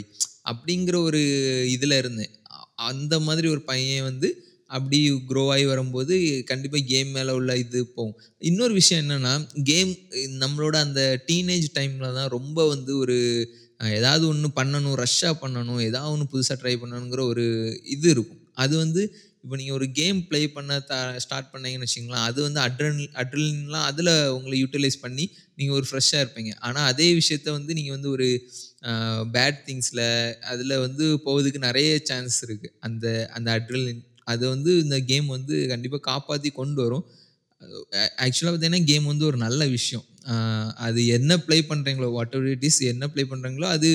அப்படிங்கிற 0.50 0.96
ஒரு 1.08 1.20
இதில் 1.74 2.00
இருந்தேன். 2.00 2.32
அந்த 2.90 3.14
மாதிரி 3.26 3.46
ஒரு 3.54 3.62
பையன் 3.70 4.08
வந்து 4.10 4.28
அப்படி 4.70 4.98
க்ரோ 5.30 5.42
ஆகி 5.52 5.64
வரும்போது, 5.70 6.14
கண்டிப்பாக 6.50 6.84
கேம் 6.90 7.08
மேலே 7.16 7.32
உள்ள 7.38 7.52
இது 7.62 7.80
போகும். 7.96 8.16
இன்னொரு 8.50 8.74
விஷயம் 8.80 9.02
என்னன்னா, 9.04 9.32
கேம் 9.70 9.90
நம்மளோட 10.42 10.76
அந்த 10.86 11.02
டீனேஜ் 11.28 11.66
டைமில் 11.78 12.16
தான் 12.18 12.30
ரொம்ப 12.36 12.66
வந்து 12.74 12.92
ஒரு 13.04 13.16
ஏதாவது 13.98 14.24
ஒன்று 14.32 14.48
பண்ணணும், 14.60 14.96
ரஷ்ஷாக 15.02 15.34
பண்ணணும், 15.42 15.80
ஏதாவது 15.88 16.12
ஒன்று 16.14 16.30
புதுசாக 16.32 16.58
ட்ரை 16.62 16.74
பண்ணணுங்கிற 16.82 17.24
ஒரு 17.32 17.44
இது 17.96 18.08
இருக்கும். 18.14 18.40
அது 18.64 18.74
வந்து 18.76 19.02
இப்போ 19.44 19.54
நீங்கள் 19.56 19.76
ஒரு 19.76 19.86
கேம் 19.98 20.18
ப்ளே 20.28 20.40
பண்ண 20.56 20.72
த 20.88 20.94
ஸ்டார்ட் 21.24 21.52
பண்ணீங்கன்னு 21.52 21.86
வச்சிங்களா 21.86 22.18
அது 22.30 22.38
வந்து 22.46 22.60
அட்ரன் 22.64 22.98
அட்ரலின்லாம் 23.20 23.86
அதில் 23.90 24.10
உங்களை 24.36 24.56
யூட்டிலைஸ் 24.62 24.98
பண்ணி 25.04 25.24
நீங்கள் 25.60 25.78
ஒரு 25.80 25.86
ஃப்ரெஷ்ஷாக 25.90 26.22
இருப்பீங்க. 26.24 26.52
ஆனால் 26.66 26.88
அதே 26.92 27.08
விஷயத்த 27.20 27.48
வந்து 27.58 27.72
நீங்கள் 27.78 27.96
வந்து 27.96 28.10
ஒரு 28.16 28.28
பேட் 29.36 29.58
திங்ஸில் 29.68 30.04
அதில் 30.52 30.76
வந்து 30.86 31.06
போவதுக்கு 31.26 31.60
நிறைய 31.68 31.90
சான்ஸ் 32.10 32.38
இருக்குது 32.46 32.74
அந்த 32.88 33.06
அந்த 33.38 33.48
அட்ரல் 33.58 33.88
அது 34.32 34.44
வந்து 34.54 34.72
இந்த 34.84 34.96
கேம் 35.10 35.28
வந்து 35.36 35.54
கண்டிப்பாக 35.72 36.02
காப்பாற்றி 36.10 36.50
கொண்டு 36.60 36.80
வரும். 36.84 37.04
ஆக்சுவலாக 38.24 38.50
பார்த்தீங்கன்னா, 38.52 38.84
கேம் 38.90 39.10
வந்து 39.12 39.24
ஒரு 39.30 39.38
நல்ல 39.46 39.62
விஷயம். 39.76 40.04
அது 40.86 41.00
என்ன 41.16 41.32
ப்ளே 41.46 41.56
பண்ணுறீங்களோ 41.70 42.08
வாட் 42.16 42.34
எவர் 42.36 42.48
இட் 42.54 42.66
இஸ் 42.68 42.80
என்ன 42.92 43.04
ப்ளே 43.14 43.22
பண்ணுறீங்களோ 43.32 43.68
அது 43.76 43.90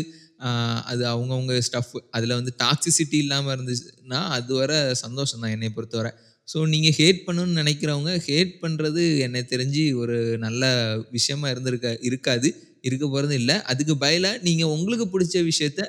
அது 0.92 1.04
அவங்கவுங்க 1.12 1.54
ஸ்டஃப். 1.68 1.94
அதில் 2.18 2.38
வந்து 2.40 2.52
டாக்ஸிசிட்டி 2.64 3.18
இல்லாமல் 3.26 3.54
இருந்துச்சுன்னா, 3.56 4.22
அது 4.38 4.52
வர 4.62 4.72
சந்தோஷம் 5.04 5.42
தான் 5.44 5.54
என்னை 5.56 5.70
பொறுத்தவரை 5.78 6.12
ஸோ 6.48 6.58
நீங்க 6.74 6.90
ஹேட் 6.98 7.22
பண்ணணும்னு 7.26 7.60
நெனைக்கிறவங்க, 7.60 8.12
ஹேட் 8.28 8.54
பண்றது 8.62 9.04
எனக்கு 9.26 9.52
தெரிஞ்சு 9.54 9.84
ஒரு 10.02 10.16
நல்ல 10.44 10.64
விஷயமா 11.16 11.48
இருந்திருக்க 11.54 11.90
இருக்காது. 12.10 12.50
இருக்க 12.84 13.06
போறதும் 13.08 13.40
இல்ல. 13.42 13.54
அதுக்கு 13.72 13.94
பதிலா 14.04 14.32
நீங்க 14.48 14.64
உங்களுக்கு 14.76 15.06
புடிச்ச 15.14 15.36
விஷயத்த 15.50 15.82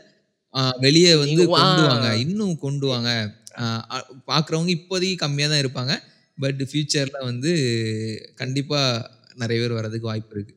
வெளிய 0.85 1.09
வந்து 1.19 1.43
கொண்டு 1.55 1.83
வாங்க. 1.87 2.09
இன்னும் 2.25 2.55
கொண்டு 2.65 2.87
வாங்க. 2.93 3.11
பார்க்குறவங்க 4.31 4.73
இப்போதைக்கு 4.79 5.23
கம்மியா 5.25 5.49
தான் 5.49 5.63
இருப்பாங்க. 5.65 5.95
பட் 6.39 6.63
ஃபியூச்சர்ல 6.71 7.19
வந்து 7.31 7.53
கண்டிப்பா 8.43 8.81
நெறைய 9.43 9.61
பேர் 9.63 9.79
வரதுக்கு 9.79 10.11
வாய்ப்பு 10.11 10.35
இருக்கு. 10.37 10.55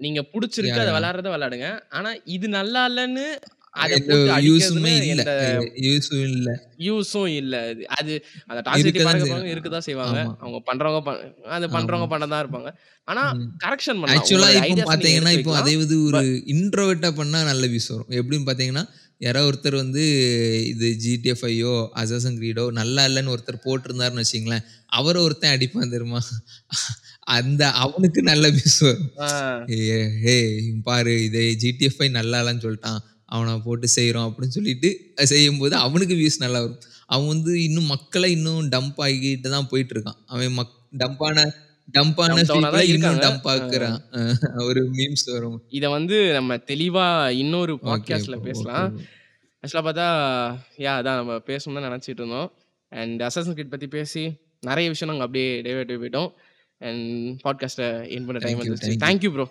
நீங்க 0.00 0.20
புடிச்சிருக்கு 0.32 0.80
அத 0.80 0.90
யா. 0.90 0.96
விளையாடுறத 0.96 1.28
விளையாடுங்க. 1.34 1.68
ஆனா 1.96 2.10
இது 2.34 2.46
நல்லா 2.56 2.80
இல்லன்னு 2.90 3.26
யூஸும் 6.86 7.30
இல்ல. 7.40 7.54
அது 7.98 8.12
அந்த 8.50 8.60
டாக்ஸிசிட்டி 8.66 8.82
இருக்க 8.84 9.00
தான் 9.00 9.08
பழக்க 9.08 9.24
செய்யும். 9.24 9.34
பழக்கம் 9.34 9.52
இருக்க 9.54 9.70
தான் 9.74 9.86
செய்வாங்க. 9.88 10.18
அவங்க 10.42 10.58
பண்றவங்க 10.68 11.00
அது. 11.56 11.66
பண்றவங்க 11.76 12.08
பண்ண 12.12 12.26
தான் 12.32 12.42
இருப்பாங்க. 12.44 12.70
ஆனா. 13.08 13.24
கரெக்ஷன். 13.64 14.00
ஆக்சுவலா 14.14 14.48
உங்களுடைய 14.50 15.34
இப்போ. 15.38 15.54
அதே 15.60 15.74
ப 15.80 15.96
ஒரு 16.08 16.22
இன்ட்ரோவர்ட்டா 16.54 17.10
பண்ணா 17.20 17.40
நல்ல 17.50 17.66
வியூஸ் 17.66 17.90
வரும். 17.94 18.12
எப்படின்னு 18.20 18.48
பார்த்தீங்கன்னா, 18.48 18.84
யாரோ 19.20 19.42
ஒருத்தர் 19.48 19.76
வந்து 19.76 20.02
இது 20.72 20.86
5ஓ, 21.04 21.70
அசாசின் 22.00 22.38
கிரீடோ 22.40 22.64
நல்லா 22.80 23.02
இல்லன்னு 23.08 23.32
ஒருத்தர் 23.34 23.64
போட்டிருந்தாருன்னு 23.66 24.24
வச்சுக்கங்களேன், 24.24 24.66
அவர 24.98 25.14
ஒருத்தன் 25.22 25.54
அடிப்பான் 25.54 25.94
தெரியுமா? 25.94 26.20
அந்த 27.36 27.62
அவனுக்கு 27.84 28.20
நல்ல 28.22 28.46
வியூஸ் 28.56 28.80
வரும். 28.86 29.08
ஏ 29.76 29.98
"ஏய் 30.34 30.50
பாரு 30.88 31.14
இது 31.28 31.42
5 31.64 32.10
நல்லா 32.18 32.40
இல்லன்னு 32.42 32.64
சொல்ட்டான். 32.66 33.00
அவன 33.28 33.58
போட்டு 33.64 33.86
செய்றோம்" 33.96 34.26
அப்படின்னு 34.28 34.56
சொல்லிட்டு 34.56 34.90
செய்யும்போது 35.24 35.76
அவனுக்கு 35.76 36.14
வியூஸ் 36.14 36.38
நல்லா 36.38 36.60
வரும். 36.60 36.80
அவன் 37.06 37.26
வந்து 37.26 37.52
இன்னும் 37.62 37.90
மக்கள 37.90 38.24
இன்னும் 38.26 38.68
டம்ப் 38.68 38.98
ஆகிட்டு 38.98 39.48
தான் 39.48 39.68
போயிட்டு 39.68 39.94
இருக்கான். 39.94 40.18
அவன் 40.26 40.52
மக் 40.52 40.74
டம்ப்பான 40.98 41.38
டம்ப்பான 41.88 42.30
டம்ப் 42.30 42.48
டவுனா 42.50 42.68
பீப்பிள 42.68 42.70
தான் 42.76 42.86
இன்னும். 42.86 43.18
டம்ப். 43.24 43.46
ஆக்குறான். 43.52 43.98
ஒரு 44.64 44.80
மீம்ஸ் 44.92 45.26
வரும். 45.26 45.58
இத 45.68 45.88
வந்து 45.88 46.32
நம்ம 46.32 46.56
தெளிவா 46.70 47.06
இன்னொரு 47.36 47.74
பாட்காஸ்ட்ல 47.82 48.38
பேசலாம். 48.40 48.88
ஆக்சுவலா 49.62 49.84
பார்த்தா, 49.88 50.08
யா 50.78 50.92
அதான் 50.98 51.18
நம்ம 51.20 51.36
பேசணும்னு 51.46 51.80
தான் 51.80 51.92
நெனச்சிட்டு 51.92 52.20
இருந்தோம். 52.20 52.50
அண்ட் 52.92 53.22
அசாசின் 53.22 53.56
கிரீட் 53.56 53.70
பத்தி 53.70 53.88
பேசி 53.88 54.24
நெறைய 54.66 54.86
விஷயம் 54.86 55.14
நாங்க 55.14 55.24
அப்படியே 55.24 55.62
டைவர்ட் 55.62 55.92
ஆகி 55.92 56.00
போயிட்டோம். 56.02 56.30
அண்ட் 56.80 57.04
பாட்காஸ்ட்ட 57.44 57.84
எண்ட் 58.14 58.26
பண்ண 58.26 58.38
time 58.38 58.58
you. 58.60 58.72
Thank 59.04 59.22
you 59.26 59.30
bro. 59.32 59.44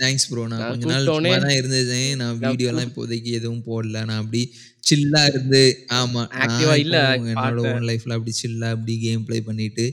Thanks 0.00 0.26
bro. 0.30 0.42
நான் 0.52 0.64
கொஞ்ச 0.70 0.86
நாள் 0.90 1.06
சும்மா 1.08 1.36
தான் 1.44 1.56
இருந்தேன். 1.60 1.84
நான் 2.22 2.34
வீடியோலாம் 2.42 2.82
கூப் 2.82 2.90
இப்போதைக்கு 2.90 3.30
எதுவும் 3.38 3.64
போடல. 3.66 4.04
நான் 4.04 4.20
அப்படி 4.22 4.42
சில்லா 4.84 5.22
இருந்து 5.24 5.62
ஆமா. 6.00 6.22
ஆக்டிவா 6.44 6.74
இல்ல 6.76 6.96
என்னோட. 7.26 7.60
ஓன் 7.70 7.86
லைஃப்ல 7.90 8.16
அப்படி 8.18 8.34
சில்லா 8.42 8.70
அப்படி 8.70 8.98
கேம் 8.98 9.24
ப்ளே 9.24 9.40
பண்ணிட்டு, 9.40 9.86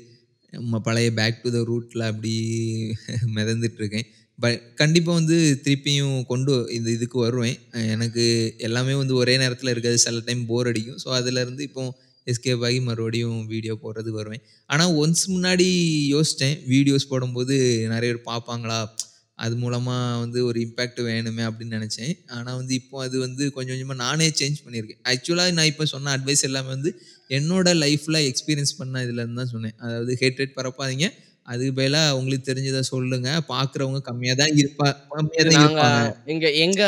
நம்ம 0.54 0.80
பழைய 0.80 1.14
பேக் 1.14 1.42
டூ 1.44 1.50
த 1.50 1.62
ரூட்ல 1.70 2.02
அப்படி 2.12 2.34
மிதந்துட்டு 3.38 3.80
இருக்கேன். 3.80 4.08
பட் 4.40 4.62
கண்டிப்பா 4.76 5.14
வந்து 5.14 5.36
திருப்பியும் 5.66 6.26
கொண்டு 6.26 6.54
இந்த 6.72 6.90
இதுக்கு 6.92 7.20
வருவேன். 7.20 7.58
எனக்கு 7.88 8.24
எல்லாமே 8.60 8.94
வந்து 8.94 9.16
ஒரே 9.16 9.38
நேரத்துல 9.38 9.70
இருக்காது. 9.70 9.98
சில 9.98 10.22
டைம் 10.26 10.46
போர் 10.46 10.68
அடிக்கும். 10.68 11.00
ஸோ 11.04 11.10
அதுலருந்து 11.20 11.62
இப்போ 11.62 11.84
எஸ்கேப் 12.28 12.66
ஆகி 12.68 12.80
மறுபடியும் 12.88 13.40
வீடியோ 13.54 13.74
போடுறது 13.84 14.12
வருவேன். 14.18 14.44
ஆனால் 14.74 14.92
ஒன்ஸ் 15.04 15.24
முன்னாடி 15.36 15.68
யோசித்தேன் 16.16 16.58
வீடியோஸ் 16.74 17.10
போடும்போது 17.12 17.56
நிறைய 17.94 18.10
பேர் 18.12 18.28
பார்ப்பாங்களா? 18.32 18.82
அது 19.44 19.56
மூலமாக 19.62 20.20
வந்து 20.24 20.40
ஒரு 20.48 20.58
இம்பேக்ட் 20.66 21.00
வேணுமே 21.08 21.44
அப்படின்னு 21.50 21.78
நினச்சேன். 21.78 22.14
ஆனால் 22.36 22.58
வந்து 22.60 22.74
இப்போ 22.80 22.98
அது 23.06 23.16
வந்து 23.26 23.44
கொஞ்சம் 23.56 23.74
கொஞ்சமாக 23.76 24.00
நானே 24.06 24.28
சேஞ்ச் 24.40 24.60
பண்ணியிருக்கேன். 24.66 25.02
ஆக்சுவலாக 25.12 25.56
நான் 25.58 25.70
இப்போ 25.72 25.86
சொன்ன 25.94 26.12
அட்வைஸ் 26.18 26.46
எல்லாமே 26.50 26.70
வந்து 26.76 26.92
என்னோட 27.38 27.74
லைஃப்பில் 27.84 28.20
எக்ஸ்பீரியன்ஸ் 28.30 28.74
பண்ண 28.80 29.04
இதுலேருந்து 29.06 29.40
தான் 29.42 29.52
சொன்னேன். 29.56 29.76
அதாவது 29.86 30.14
ஹேட்ரேட் 30.22 30.58
பரப்பாதீங்க. 30.60 31.08
அதுக்கு 31.52 31.74
பதிலாக 31.78 32.18
உங்களுக்கு 32.18 32.48
தெரிஞ்சதை 32.50 32.82
சொல்லுங்க. 32.94 33.30
பார்க்குறவங்க 33.54 34.02
கம்மியாக 34.10 34.38
தான் 34.42 34.54
இருப்பா 34.62 34.88
கம்மியாக 35.14 35.46
தான் 35.48 35.64
இருப்பாங்க. 35.64 36.12
எங்க 36.34 36.52
எங்க. 36.66 36.82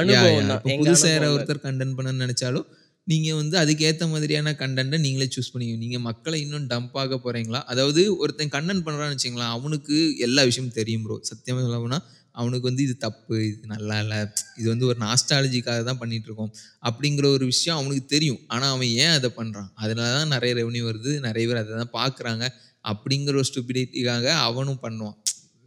அனுபவம் 0.00 0.52
புதுசா. 0.82 1.10
ஒருத்தர் 1.34 1.64
கண்டென்ட் 1.66 1.96
பண்ண 1.98 2.12
நினைச்சாலும் 2.24 2.66
நீங்கள் 3.10 3.38
வந்து 3.40 3.56
அதுக்கேற்ற 3.62 4.04
மாதிரியான 4.12 4.54
கண்டென்ட்டை 4.62 4.98
நீங்களே 5.04 5.26
சூஸ் 5.34 5.50
பண்ணிக்கணும் 5.52 5.84
நீங்கள் 5.84 6.04
மக்களை 6.08 6.38
இன்னும் 6.44 6.66
டம்ப் 6.72 6.96
ஆக 7.02 7.16
போகிறீங்களா 7.24 7.60
அதாவது 7.72 8.02
ஒருத்தன் 8.22 8.54
கண்டென்ட் 8.56 8.84
பண்ணுறான்னு 8.86 9.16
வச்சுங்களேன் 9.16 9.52
அவனுக்கு 9.56 9.96
எல்லா 10.26 10.42
விஷயமும் 10.50 10.78
தெரியும் 10.80 11.04
ப்ரோ 11.06 11.16
சத்தியமாக 11.30 11.64
சொல்லப்போனால் 11.66 12.04
அவனுக்கு 12.40 12.66
வந்து 12.70 12.82
இது 12.86 12.94
தப்பு 13.04 13.36
இது 13.48 13.66
நல்லா 13.72 13.96
இல்லை 14.02 14.18
இது 14.60 14.66
வந்து 14.72 14.86
ஒரு 14.90 14.98
நாஸ்டாலஜிக்காக 15.04 15.80
தான் 15.88 16.00
பண்ணிட்டு 16.02 16.28
இருக்கோம் 16.28 16.52
அப்படிங்கிற 16.88 17.26
ஒரு 17.36 17.44
விஷயம் 17.52 17.78
அவனுக்கு 17.80 18.04
தெரியும். 18.14 18.40
ஆனால் 18.54 18.72
அவன் 18.74 18.92
ஏன் 19.04 19.14
அதை 19.18 19.30
பண்ணுறான் 19.38 19.70
அதனால 19.82 20.08
தான் 20.18 20.32
நிறைய 20.34 20.52
ரெவன்யூ 20.60 20.82
வருது 20.90 21.12
நிறைய 21.26 21.44
பேர் 21.48 21.62
அதை 21.62 21.78
தான் 21.82 21.94
பார்க்குறாங்க 21.98 22.44
அப்படிங்கிற 22.84 23.34
ஒரு 23.40 23.48
ஸ்டூபிடிட்டிக்காக 23.50 24.28
அவனும் 24.48 24.82
பண்ணுவான். 24.84 25.16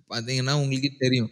பார்த்தீங்கன்னா 0.09 0.55
உங்களுக்கே 0.63 0.91
தெரியும். 1.05 1.31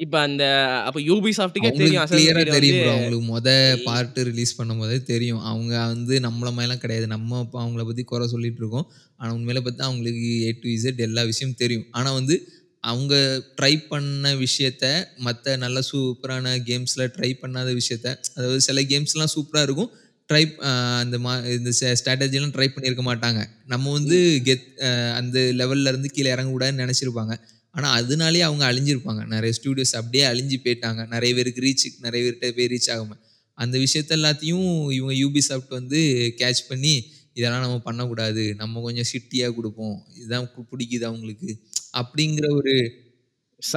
இப்ப 0.00 0.16
அந்த 0.20 0.44
அப்ப 0.86 0.98
யூபி 1.08 1.30
சாஃப்ட்டுக்கே 1.36 1.70
தெரியும் 1.74 2.06
கிளியரா 2.08 2.42
தெரியும். 2.54 2.80
அவங்களுக்கு 2.92 3.26
மொத 3.28 3.48
பார்ட் 3.84 4.18
ரிலீஸ் 4.28 4.56
பண்ணும்போதே 4.58 4.98
தெரியும். 5.10 5.42
அவங்க 5.50 5.72
வந்து 5.92 6.14
நம்மள 6.26 6.48
மாதிரிலாம் 6.56 6.82
கிடையாது. 6.84 7.06
நம்ம 7.14 7.30
அவங்கள 7.54 7.82
பத்தி 7.90 8.04
குறை 8.04 8.26
சொல்லிட்டு 8.34 8.60
இருக்கோம். 8.62 8.86
ஆனா 9.20 9.30
உண்மையில 9.36 9.60
பார்த்தா 9.66 9.88
அவங்களுக்கு 9.90 10.24
ஏ 10.40 10.50
டு 10.62 10.68
இசட் 10.76 11.02
எல்லா 11.06 11.22
விஷயமும் 11.30 11.60
தெரியும். 11.62 11.86
ஆனா 11.98 12.10
வந்து 12.18 12.36
அவங்க 12.84 13.14
ட்ரை 13.58 13.74
பண்ண 13.90 14.32
விஷயத்த 14.42 14.84
மற்ற 15.26 15.54
நல்ல 15.56 15.78
சூப்பரான 15.90 16.56
கேம்ஸ்ல 16.66 17.04
ட்ரை 17.14 17.30
பண்ணாத 17.42 17.68
விஷயத்த 17.78 18.06
அதாவது 18.36 18.60
சில 18.60 18.80
கேம்ஸ்லாம் 18.90 19.32
சூப்பரா 19.36 19.62
இருக்கும். 19.68 19.90
ட்ரை 20.28 20.42
அந்த 21.02 21.16
மா 21.24 21.32
இந்த 21.56 21.70
ஸ்ட்ராட்டஜிலாம் 21.94 22.54
ட்ரை 22.54 22.68
பண்ணியிருக்க 22.74 23.04
மாட்டாங்க. 23.08 23.40
நம்ம 23.66 23.90
வந்து 23.92 24.18
கெத் 24.46 24.68
அந்த 25.18 25.38
லெவல்ல 25.60 25.90
இருந்து 25.92 26.10
கீழே 26.14 26.30
இறங்கக்கூடாதுன்னு 26.34 26.84
நினச்சிருப்பாங்க. 26.84 27.34
ஆனா 27.74 27.88
அதனாலேயே 27.98 28.44
அவங்க 28.48 28.64
அழிஞ்சிருப்பாங்க. 28.70 29.22
நிறைய 29.26 29.52
ஸ்டூடியோஸ் 29.58 29.94
அப்படியே 30.00 30.24
அழிஞ்சு 30.32 30.56
போயிட்டாங்க. 30.64 31.02
நிறைய 31.14 31.30
பேருக்கு 31.38 31.64
ரீச் 31.66 31.86
நிறைய 32.06 32.20
பேர்கிட்ட 32.24 32.50
போய் 32.58 32.70
ரீச் 32.74 32.90
ஆகாம. 32.94 33.12
அந்த 33.58 33.74
விஷயத்த 33.78 34.12
எல்லாத்தையும் 34.18 34.68
இவங்க 34.98 35.14
யூபி 35.22 35.40
சாஃப்ட் 35.48 35.76
வந்து 35.78 35.98
கேட்ச் 36.40 36.62
பண்ணி 36.68 36.94
இதெல்லாம் 37.36 37.62
நம்ம 37.62 37.78
பண்ணக்கூடாது. 37.80 38.42
நம்ம 38.54 38.82
கொஞ்சம் 38.82 39.08
சிட்டியா 39.12 39.46
கொடுப்போம். 39.54 39.96
இதுதான் 40.18 40.46
பிடிக்குது 40.72 41.04
அவங்களுக்கு. 41.10 41.50
அப்படிங்கிற 42.00 42.46
ஒரு 42.60 42.74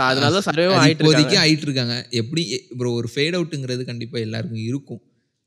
அதனால 0.07 0.37
சர்வே 0.41 0.65
ஆயிட்டு 0.75 0.93
இப்போதைக்கு 0.93 1.35
இருக்காங்க. 1.35 1.43
ஆயிட்டு 1.43 1.65
இருக்காங்க 1.67 1.95
எப்படி 2.21 2.43
ப்ரோ 2.79 2.89
ஒரு 2.99 3.09
ஃபேட் 3.13 3.35
அவுட்டுங்கிறது 3.35 3.83
கண்டிப்பா 3.85 4.17
எல்லாருக்கும் 4.19 4.63
இருக்கும். 4.71 5.01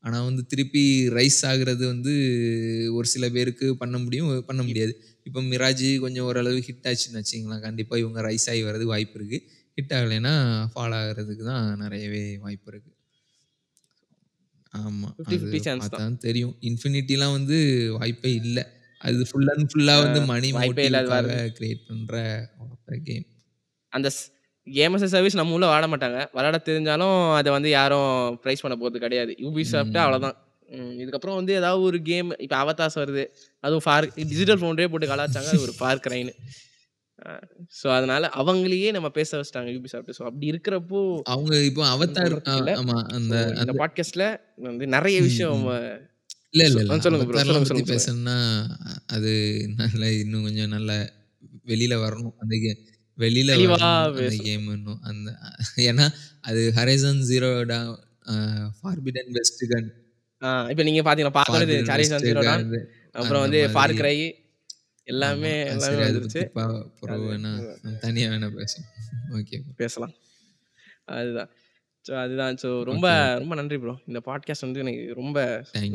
ஆனா 0.05 0.19
வந்து 0.25 0.43
திருப்பி 0.47 0.83
ரைஸ் 1.19 1.41
ஆகுறது 1.43 1.85
வந்து 1.93 2.13
ஒரு 2.95 3.07
சில 3.07 3.25
பேருக்கு 3.29 3.67
பண்ண 3.77 3.97
முடியும் 3.99 4.31
பண்ண 4.45 4.63
முடியாது. 4.63 4.93
இப்போ 5.27 5.41
மிராஜ் 5.51 5.87
கொஞ்சம் 6.05 6.27
ஓரளவு 6.29 6.59
ஹிட் 6.69 6.87
ஆச்சுன்னு 6.91 7.21
வச்சிங்களேன் 7.21 7.65
கண்டிப்பா 7.67 7.95
இவங்க 8.03 8.21
ரைஸ் 8.29 8.47
ஆகி 8.53 8.63
வர்றதுக்கு 8.67 8.95
வாய்ப்பு 8.95 9.19
இருக்கு. 9.21 9.39
ஹிட் 9.79 9.95
ஆகலைன்னா 9.99 10.33
ஃபால் 10.73 10.97
ஆகுறதுக்கு 11.01 11.45
தான் 11.51 11.67
நிறையவே 11.83 12.23
வாய்ப்பு 12.45 12.71
இருக்கு. 12.73 12.91
ஆமா 14.75 15.09
50 15.21 15.29
அது 15.29 15.47
50 15.47 15.61
chance 15.67 15.85
தான். 15.85 15.93
பார்த்தா 15.95 16.25
தெரியும். 16.27 16.55
இன்ஃபினிட்டிலாம் 16.69 17.35
வந்து 17.39 17.57
வாய்ப்பே 17.99 18.33
இல்லை. 18.43 18.65
அது 19.01 19.23
ஃபுல் 19.31 19.51
அண்ட் 19.53 19.69
ஃபுல்லா 19.71 19.95
வந்து 20.05 20.21
மணி 20.33 20.49
மோட்டிவ்காக 20.57 21.37
கிரியேட் 21.59 21.87
பண்ற 21.89 22.15
கேம் 23.09 23.27
அந்த 23.93 24.09
கேம் 24.67 24.97
as 24.97 25.05
a 25.07 25.09
சர்வீஸ் 25.15 25.39
நம்ம 25.39 25.55
உள்ள 25.57 25.67
விளாட 25.69 25.87
மாட்டாங்க. 25.93 26.19
விளாட 26.37 26.57
தெரிஞ்சாலும் 26.67 27.19
அதை 27.39 27.51
வந்து 27.57 27.69
யாரும் 27.79 28.11
ப்ரைஸ் 28.43 28.63
பண்ண 28.65 28.75
போகிறது 28.77 29.05
கிடையாது. 29.05 29.33
யூபி 29.45 29.63
சாப்பிட்டா 29.73 30.01
அவ்வளோதான் 30.07 30.37
இதுக்கப்புறம் 31.01 31.39
வந்து 31.39 31.53
ஏதாவது 31.55 31.83
ஒரு 31.83 31.99
கேம் 32.03 32.31
இப்போ 32.39 32.57
அவதாஸ் 32.63 32.99
வருது. 33.01 33.25
அதுவும் 33.65 33.85
ஃபார் 33.87 34.07
டிஜிட்டல் 34.25 34.61
ஃபோன்லேயே 34.61 34.91
போட்டு 34.93 35.13
கலாச்சாங்க. 35.13 35.51
அது 35.53 35.67
ஒரு 35.69 35.77
ஃபார் 35.79 36.03
கிரைன்னு 36.07 36.35
ஸோ 37.79 37.87
அதனால 37.95 38.29
அவங்களையே 38.35 38.91
நம்ம 38.93 39.09
பேச 39.11 39.31
வச்சிட்டாங்க 39.39 39.71
யூபி 39.75 39.91
சாப்பிட்டு 39.93 40.17
ஸோ 40.19 40.25
அப்படி 40.25 40.47
இருக்கிறப்போ 40.53 41.01
அவங்க 41.27 41.55
இப்போ 41.65 41.83
அவதார் 41.89 42.37
அந்த 43.17 43.35
இந்த 43.61 43.73
பாட்காஸ்ட்ல 43.81 44.27
வந்து 44.69 44.87
நிறைய 44.87 45.17
விஷயம் 45.23 45.65
இல்ல 46.55 46.63
இல்ல 46.65 46.81
இல்ல. 46.83 46.97
சொல்லுங்க 46.99 47.27
பத்தி 47.65 47.85
பேசணும்னா 47.93 48.37
அது 49.07 49.33
நல்ல 49.77 50.13
இன்னும் 50.15 50.43
கொஞ்சம் 50.43 50.73
நல்ல 50.77 50.93
வெளியில 51.67 51.95
வரணும். 52.05 52.35
அந்த 52.43 52.55
வெளியில 53.19 53.51
அந்த. 53.57 54.23
கேம் 54.41 54.67
இன்னும். 54.71 55.01
அந்த 55.03 55.29
ஏன்னா 55.89 56.07
அது 56.41 56.61
Horizon 56.77 57.23
Zero 57.29 57.51
Forbidden 58.79 59.31
West 59.37 59.63
gun 59.73 59.89
இப்போ 60.73 60.83
நீங்க 60.83 61.01
பாத்தீங்கன்னா 61.07 61.37
பார்த்தோன்னே 61.39 61.79
டான் 62.49 62.67
அப்புறம் 63.21 63.43
வந்து 63.45 63.61
ஃபார் 63.71 63.95
கிரை 64.01 64.15
எல்லாமே 65.09 65.53
எல்லாமே 65.73 66.03
வந்துருச்சு. 66.09 66.43
தனியா 68.05 68.27
வேணா 68.33 68.49
பேசணும் 68.59 68.89
ஓகே 69.39 69.57
பேசலாம். 69.77 70.12
அதுதான். 71.05 71.51
ஸோ 72.05 72.12
அதுதான். 72.23 72.55
ஸோ 72.62 72.69
ரொம்ப 72.83 73.07
ரொம்ப 73.39 73.55
நன்றி 73.55 73.79
ப்ரோ 73.79 73.95
இந்த 74.07 74.21
பாட்காஸ்ட் 74.29 74.67
வந்து 74.67 74.81
எனக்கு 74.81 75.03
ரொம்ப. 75.15 75.39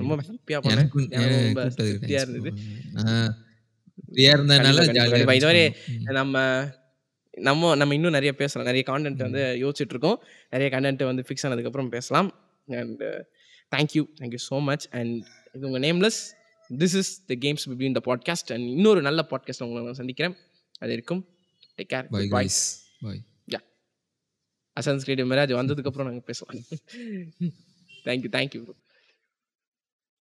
ரொம்ப 0.02 0.16
ஹாப்பியாக 0.28 0.60
பண்ணேன் 0.66 0.82
ரொம்ப 0.82 0.94
கூப்பிட்டதுக்கு 0.94 1.80
திருப்தியா 1.80 2.22
thanks 2.22 2.26
இருந்தது. 2.26 2.52
bro. 2.52 3.04
நான் 3.04 3.32
ஃப்ரீயா 4.10 4.32
இருந்தனால 4.36 4.78
கண்டிப்பா, 4.78 4.98
ஜாலியா 4.98 5.12
கண்டிப்பா. 5.12 5.36
இது 5.40 5.48
மாதிரி 5.48 5.62
இருந்துச்சு. 5.64 6.14
நம்ம 6.20 6.36
நம்ம 7.48 7.76
நம்ம 7.76 7.94
இன்னும் 7.94 8.18
நிறைய 8.18 8.32
பேசலாம். 8.36 8.68
நிறைய 8.68 8.84
கான்டென்ட் 8.88 9.26
வந்து 9.28 9.42
யோசிச்சுட்டு 9.64 9.96
இருக்கோம். 9.96 10.20
நிறைய 10.50 10.68
கண்டென்ட் 10.76 11.04
வந்து 11.04 11.26
ஃபிக்ஸ் 11.28 11.46
ஆனதுக்கப்புறம் 11.48 11.90
பேசலாம். 11.98 12.30
And 12.68 13.04
thank you 13.76 14.04
thank you 14.20 14.38
so 14.50 14.62
much 14.62 14.88
and 14.88 15.24
இது 15.54 15.70
உங்கள் 15.70 15.82
nameless 15.82 16.20
this 16.70 16.96
is 16.96 17.26
the 17.26 17.36
games 17.40 17.64
between 17.66 17.98
the 18.00 18.02
podcast 18.06 18.54
and 18.54 18.68
இன்னொரு 18.68 19.02
நல்ல 19.02 19.26
பாட்காஸ்ட் 19.30 19.64
உங்களை 19.64 19.84
நான் 19.84 19.94
சந்திக்கிறேன். 19.94 20.36
அது 20.80 20.94
இருக்கும். 20.94 21.26
Take 21.78 21.94
care 21.94 22.06
Bye 22.12 22.30
bye 22.30 22.46
guys. 22.46 22.60
Bye. 23.06 23.24
Assassin's 24.80 25.04
creed 25.04 25.22
mirage 25.22 25.54
வந்ததுக்கப்புறம் 25.56 26.04
நாங்கள் 26.04 26.26
பேசலாம். 26.26 26.64
Thank you 28.06 28.30
thank you 28.38 28.64
bro 28.64 28.76